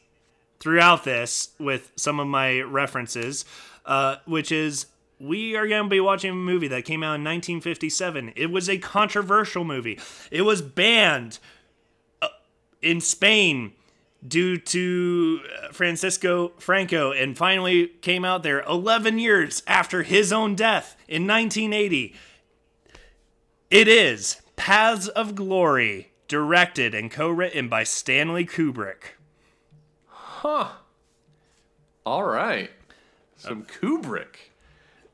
throughout 0.60 1.02
this 1.02 1.48
with 1.58 1.90
some 1.96 2.20
of 2.20 2.26
my 2.28 2.60
references, 2.60 3.44
uh, 3.84 4.14
which 4.26 4.52
is 4.52 4.86
we 5.18 5.56
are 5.56 5.66
going 5.66 5.82
to 5.82 5.88
be 5.88 5.98
watching 5.98 6.30
a 6.30 6.34
movie 6.34 6.68
that 6.68 6.84
came 6.84 7.02
out 7.02 7.16
in 7.16 7.24
1957. 7.24 8.32
It 8.36 8.52
was 8.52 8.68
a 8.68 8.78
controversial 8.78 9.64
movie. 9.64 9.98
It 10.30 10.42
was 10.42 10.62
banned 10.62 11.40
uh, 12.22 12.28
in 12.80 13.00
Spain 13.00 13.72
due 14.26 14.56
to 14.56 15.40
uh, 15.42 15.72
Francisco 15.72 16.52
Franco 16.60 17.10
and 17.10 17.36
finally 17.36 17.88
came 17.88 18.24
out 18.24 18.44
there 18.44 18.62
11 18.62 19.18
years 19.18 19.64
after 19.66 20.04
his 20.04 20.32
own 20.32 20.54
death 20.54 20.96
in 21.08 21.26
1980. 21.26 22.14
It 23.68 23.88
is 23.88 24.40
Paths 24.54 25.08
of 25.08 25.34
Glory, 25.34 26.12
directed 26.28 26.94
and 26.94 27.10
co-written 27.10 27.68
by 27.68 27.84
Stanley 27.84 28.46
Kubrick. 28.46 29.14
Huh. 30.06 30.68
All 32.06 32.24
right. 32.24 32.70
Some 33.36 33.64
Kubrick. 33.64 34.36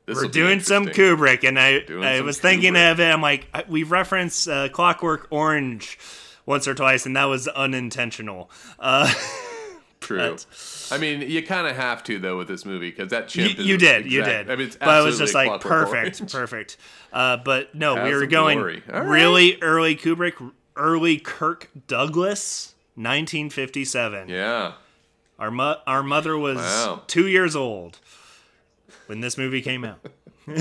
This 0.05 0.17
We're 0.17 0.27
doing 0.27 0.59
some. 0.59 0.87
Kubrick, 0.87 1.47
and 1.47 1.59
I 1.59 1.79
Doing 1.79 2.03
I 2.03 2.21
was 2.21 2.39
thinking 2.39 2.73
Kubrick. 2.73 2.91
of 2.91 2.99
it. 2.99 3.11
I'm 3.11 3.21
like, 3.21 3.47
I- 3.53 3.63
we've 3.67 3.91
referenced 3.91 4.47
uh, 4.47 4.69
Clockwork 4.69 5.27
Orange 5.29 5.97
once 6.45 6.67
or 6.67 6.73
twice, 6.73 7.05
and 7.05 7.15
that 7.15 7.25
was 7.25 7.47
unintentional. 7.47 8.49
Uh, 8.79 9.11
True. 10.01 10.35
I 10.89 10.97
mean, 10.97 11.21
you 11.21 11.43
kind 11.45 11.67
of 11.67 11.75
have 11.75 12.03
to 12.05 12.17
though 12.17 12.35
with 12.37 12.47
this 12.47 12.65
movie 12.65 12.89
because 12.89 13.11
that 13.11 13.27
chimp. 13.27 13.59
you, 13.59 13.63
you 13.65 13.77
did, 13.77 14.11
you 14.11 14.23
did. 14.23 14.49
I 14.49 14.55
mean, 14.55 14.65
it's 14.67 14.75
but 14.75 15.01
it 15.01 15.05
was 15.05 15.19
just 15.19 15.35
absolutely 15.35 15.51
like 15.51 15.61
perfect, 15.61 16.19
Orange. 16.21 16.31
perfect. 16.33 16.77
Uh, 17.13 17.37
but 17.37 17.75
no, 17.75 18.03
we 18.03 18.13
were 18.15 18.25
going 18.25 18.57
Glory. 18.57 18.83
All 18.91 18.99
right. 19.01 19.07
really 19.07 19.61
early 19.61 19.95
Kubrick, 19.95 20.51
early 20.75 21.17
Kirk 21.17 21.69
Douglas, 21.87 22.73
1957. 22.95 24.29
Yeah. 24.29 24.73
Our 25.39 25.51
mo- 25.51 25.79
our 25.87 26.03
mother 26.03 26.37
was 26.37 26.57
Wow. 26.57 27.03
two 27.07 27.27
years 27.27 27.55
old 27.55 27.99
when 29.07 29.21
this 29.21 29.37
movie 29.37 29.61
came 29.61 29.83
out. 29.83 29.99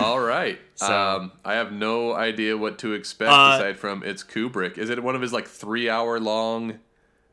All 0.00 0.20
right. 0.20 0.58
So- 0.74 0.92
um, 0.92 1.32
I 1.44 1.54
have 1.54 1.72
no 1.72 2.12
idea 2.12 2.56
what 2.56 2.78
to 2.80 2.92
expect 2.92 3.30
Uh, 3.30 3.52
aside 3.56 3.78
from 3.78 4.02
it's 4.02 4.22
Kubrick. 4.24 4.76
Is 4.76 4.90
it 4.90 5.02
one 5.02 5.14
of 5.14 5.22
his 5.22 5.32
like 5.32 5.46
three 5.48 5.88
hour 5.88 6.18
long? 6.20 6.80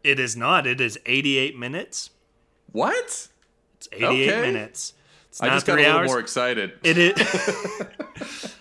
It 0.04 0.20
is 0.20 0.36
not. 0.38 0.66
It 0.68 0.80
is 0.80 0.98
88 1.06 1.58
minutes. 1.58 2.12
What? 2.72 3.28
It's 3.76 3.88
88 3.92 4.30
Okay. 4.30 4.42
minutes. 4.42 4.94
It's 5.30 5.42
I 5.42 5.50
just 5.50 5.66
got 5.66 5.80
a 5.80 5.82
little 5.82 5.98
hours. 6.00 6.08
more 6.08 6.20
excited. 6.20 6.74
It 6.84 6.98
is. 6.98 7.16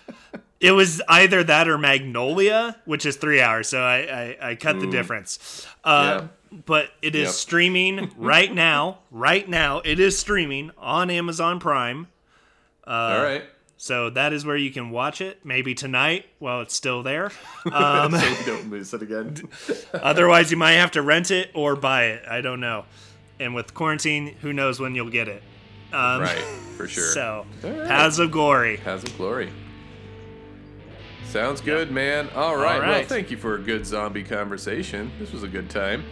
it 0.61 0.71
was 0.71 1.01
either 1.09 1.43
that 1.43 1.67
or 1.67 1.77
Magnolia, 1.77 2.77
which 2.85 3.05
is 3.05 3.17
three 3.17 3.41
hours. 3.41 3.67
So 3.67 3.81
I 3.81 4.37
I, 4.41 4.49
I 4.51 4.55
cut 4.55 4.79
the 4.79 4.87
difference. 4.87 5.65
Uh, 5.83 6.27
But 6.65 6.89
it 7.01 7.15
is 7.15 7.27
Yep. 7.27 7.33
streaming 7.33 8.11
right 8.17 8.53
now. 8.53 8.99
Right 9.09 9.47
now, 9.47 9.79
it 9.85 9.99
is 9.99 10.17
streaming 10.19 10.71
on 10.77 11.09
Amazon 11.09 11.59
Prime. 11.59 12.07
All 12.85 13.23
right. 13.23 13.43
So 13.77 14.09
that 14.11 14.31
is 14.33 14.45
where 14.45 14.57
you 14.57 14.69
can 14.69 14.91
watch 14.91 15.21
it. 15.21 15.43
Maybe 15.45 15.73
tonight 15.73 16.25
while 16.39 16.61
it's 16.61 16.75
still 16.75 17.01
there. 17.03 17.29
so 17.63 18.09
we 18.11 18.45
don't 18.45 18.69
miss 18.69 18.93
it 18.93 19.01
again. 19.01 19.37
Otherwise, 19.93 20.51
you 20.51 20.57
might 20.57 20.73
have 20.73 20.91
to 20.91 21.01
rent 21.01 21.31
it 21.31 21.49
or 21.55 21.75
buy 21.75 22.03
it. 22.07 22.23
I 22.29 22.41
don't 22.41 22.59
know. 22.59 22.85
And 23.39 23.55
with 23.55 23.73
quarantine, 23.73 24.35
who 24.41 24.53
knows 24.53 24.79
when 24.79 24.93
you'll 24.93 25.09
get 25.09 25.27
it. 25.27 25.41
Um, 25.93 26.21
right. 26.21 26.43
For 26.77 26.87
sure. 26.87 27.03
So, 27.05 27.45
right. 27.63 27.87
Paths 27.87 28.19
of 28.19 28.29
Glory. 28.31 28.77
Has 28.77 29.03
of 29.03 29.17
glory. 29.17 29.49
Sounds 31.25 31.61
good, 31.61 31.91
man. 31.91 32.29
All 32.35 32.57
right. 32.57 32.79
Well, 32.81 33.03
thank 33.03 33.31
you 33.31 33.37
for 33.37 33.55
a 33.55 33.59
good 33.59 33.85
zombie 33.85 34.23
conversation. 34.23 35.11
This 35.19 35.31
was 35.31 35.43
a 35.43 35.47
good 35.47 35.69
time. 35.69 36.03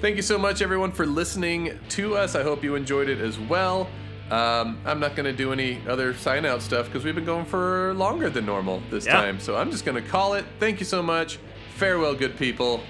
Thank 0.00 0.16
you 0.16 0.22
so 0.22 0.36
much, 0.36 0.60
everyone, 0.62 0.90
for 0.92 1.06
listening 1.06 1.78
to 1.90 2.16
us. 2.16 2.34
I 2.34 2.42
hope 2.42 2.64
you 2.64 2.74
enjoyed 2.74 3.08
it 3.08 3.20
as 3.20 3.38
well. 3.38 3.88
Um, 4.30 4.80
I'm 4.84 4.98
not 5.00 5.14
going 5.16 5.26
to 5.26 5.32
do 5.32 5.52
any 5.52 5.80
other 5.88 6.12
sign 6.14 6.44
out 6.44 6.60
stuff 6.60 6.86
because 6.86 7.04
we've 7.04 7.14
been 7.14 7.24
going 7.24 7.44
for 7.44 7.94
longer 7.94 8.28
than 8.30 8.44
normal 8.46 8.82
this 8.90 9.06
Yeah. 9.06 9.12
time. 9.12 9.38
So 9.38 9.54
I'm 9.56 9.70
just 9.70 9.84
going 9.84 10.02
to 10.02 10.08
call 10.08 10.34
it. 10.34 10.44
Thank 10.58 10.80
you 10.80 10.86
so 10.86 11.02
much. 11.02 11.38
Farewell, 11.76 12.14
good 12.14 12.36
people. 12.36 12.80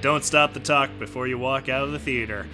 Don't 0.00 0.24
stop 0.24 0.54
the 0.54 0.60
talk 0.60 0.90
before 0.98 1.26
you 1.28 1.38
walk 1.38 1.68
out 1.68 1.84
of 1.84 1.92
the 1.92 1.98
theater. 1.98 2.46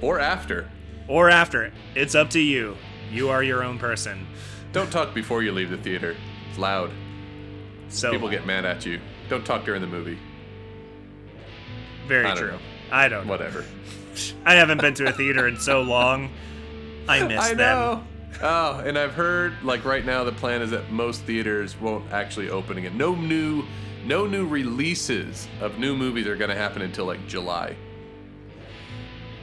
Or 0.00 0.18
after. 0.18 0.70
Or 1.08 1.30
after 1.30 1.62
it. 1.64 1.72
It's 1.94 2.14
up 2.14 2.30
to 2.30 2.40
you. 2.40 2.76
You 3.12 3.28
are 3.28 3.42
your 3.42 3.62
own 3.62 3.78
person. 3.78 4.26
Don't 4.72 4.90
talk 4.90 5.14
before 5.14 5.42
you 5.42 5.52
leave 5.52 5.70
the 5.70 5.76
theater. 5.78 6.16
It's 6.48 6.58
loud. 6.58 6.90
So 7.88 8.10
People 8.10 8.28
get 8.28 8.46
mad 8.46 8.64
at 8.64 8.84
you. 8.84 9.00
Don't 9.28 9.44
talk 9.44 9.64
during 9.64 9.80
the 9.80 9.86
movie. 9.86 10.18
very 12.06 12.26
I 12.26 12.34
true. 12.34 12.50
know. 12.52 12.58
I 12.90 13.08
don't 13.08 13.26
know. 13.26 13.30
Whatever. 13.32 13.64
I 14.44 14.54
haven't 14.54 14.80
been 14.80 14.94
to 14.94 15.08
a 15.08 15.12
theater 15.12 15.46
in 15.48 15.58
so 15.58 15.82
long. 15.82 16.30
I 17.08 17.22
miss 17.28 17.40
I 17.40 17.48
them. 17.54 17.58
know. 17.58 18.04
Oh, 18.42 18.78
and 18.80 18.98
I've 18.98 19.14
heard 19.14 19.54
like 19.62 19.84
right 19.84 20.04
now 20.04 20.22
the 20.24 20.32
plan 20.32 20.62
is 20.62 20.70
that 20.70 20.90
most 20.90 21.22
theaters 21.22 21.78
won't 21.80 22.10
actually 22.12 22.50
open 22.50 22.76
again. 22.78 22.96
No 22.96 23.14
new, 23.14 23.64
no 24.04 24.26
new 24.26 24.46
releases 24.46 25.48
of 25.60 25.78
new 25.78 25.96
movies 25.96 26.26
are 26.26 26.36
going 26.36 26.50
to 26.50 26.56
happen 26.56 26.82
until 26.82 27.06
like 27.06 27.26
July. 27.26 27.76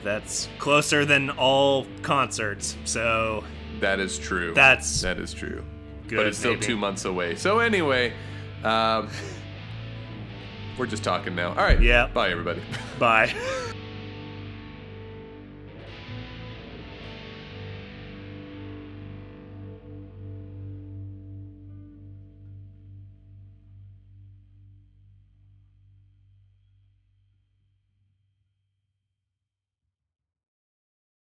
That's 0.03 0.49
closer 0.59 1.05
than 1.05 1.29
all 1.31 1.87
concerts. 2.01 2.75
So 2.83 3.43
That 3.79 3.99
is 3.99 4.17
true. 4.19 4.53
That's 4.53 5.01
that 5.01 5.17
is 5.17 5.33
true. 5.33 5.63
good, 6.07 6.17
but 6.17 6.27
it's 6.27 6.37
still 6.37 6.53
maybe. 6.53 6.65
two 6.65 6.77
months 6.77 7.05
away. 7.05 7.35
So 7.35 7.59
anyway, 7.59 8.13
um, 8.63 9.09
we're 10.77 10.87
just 10.87 11.03
talking 11.03 11.35
now. 11.35 11.49
All 11.49 11.55
right. 11.55 11.81
Yeah. 11.81 12.07
Bye, 12.07 12.29
everybody. 12.29 12.61
bye. 12.99 13.33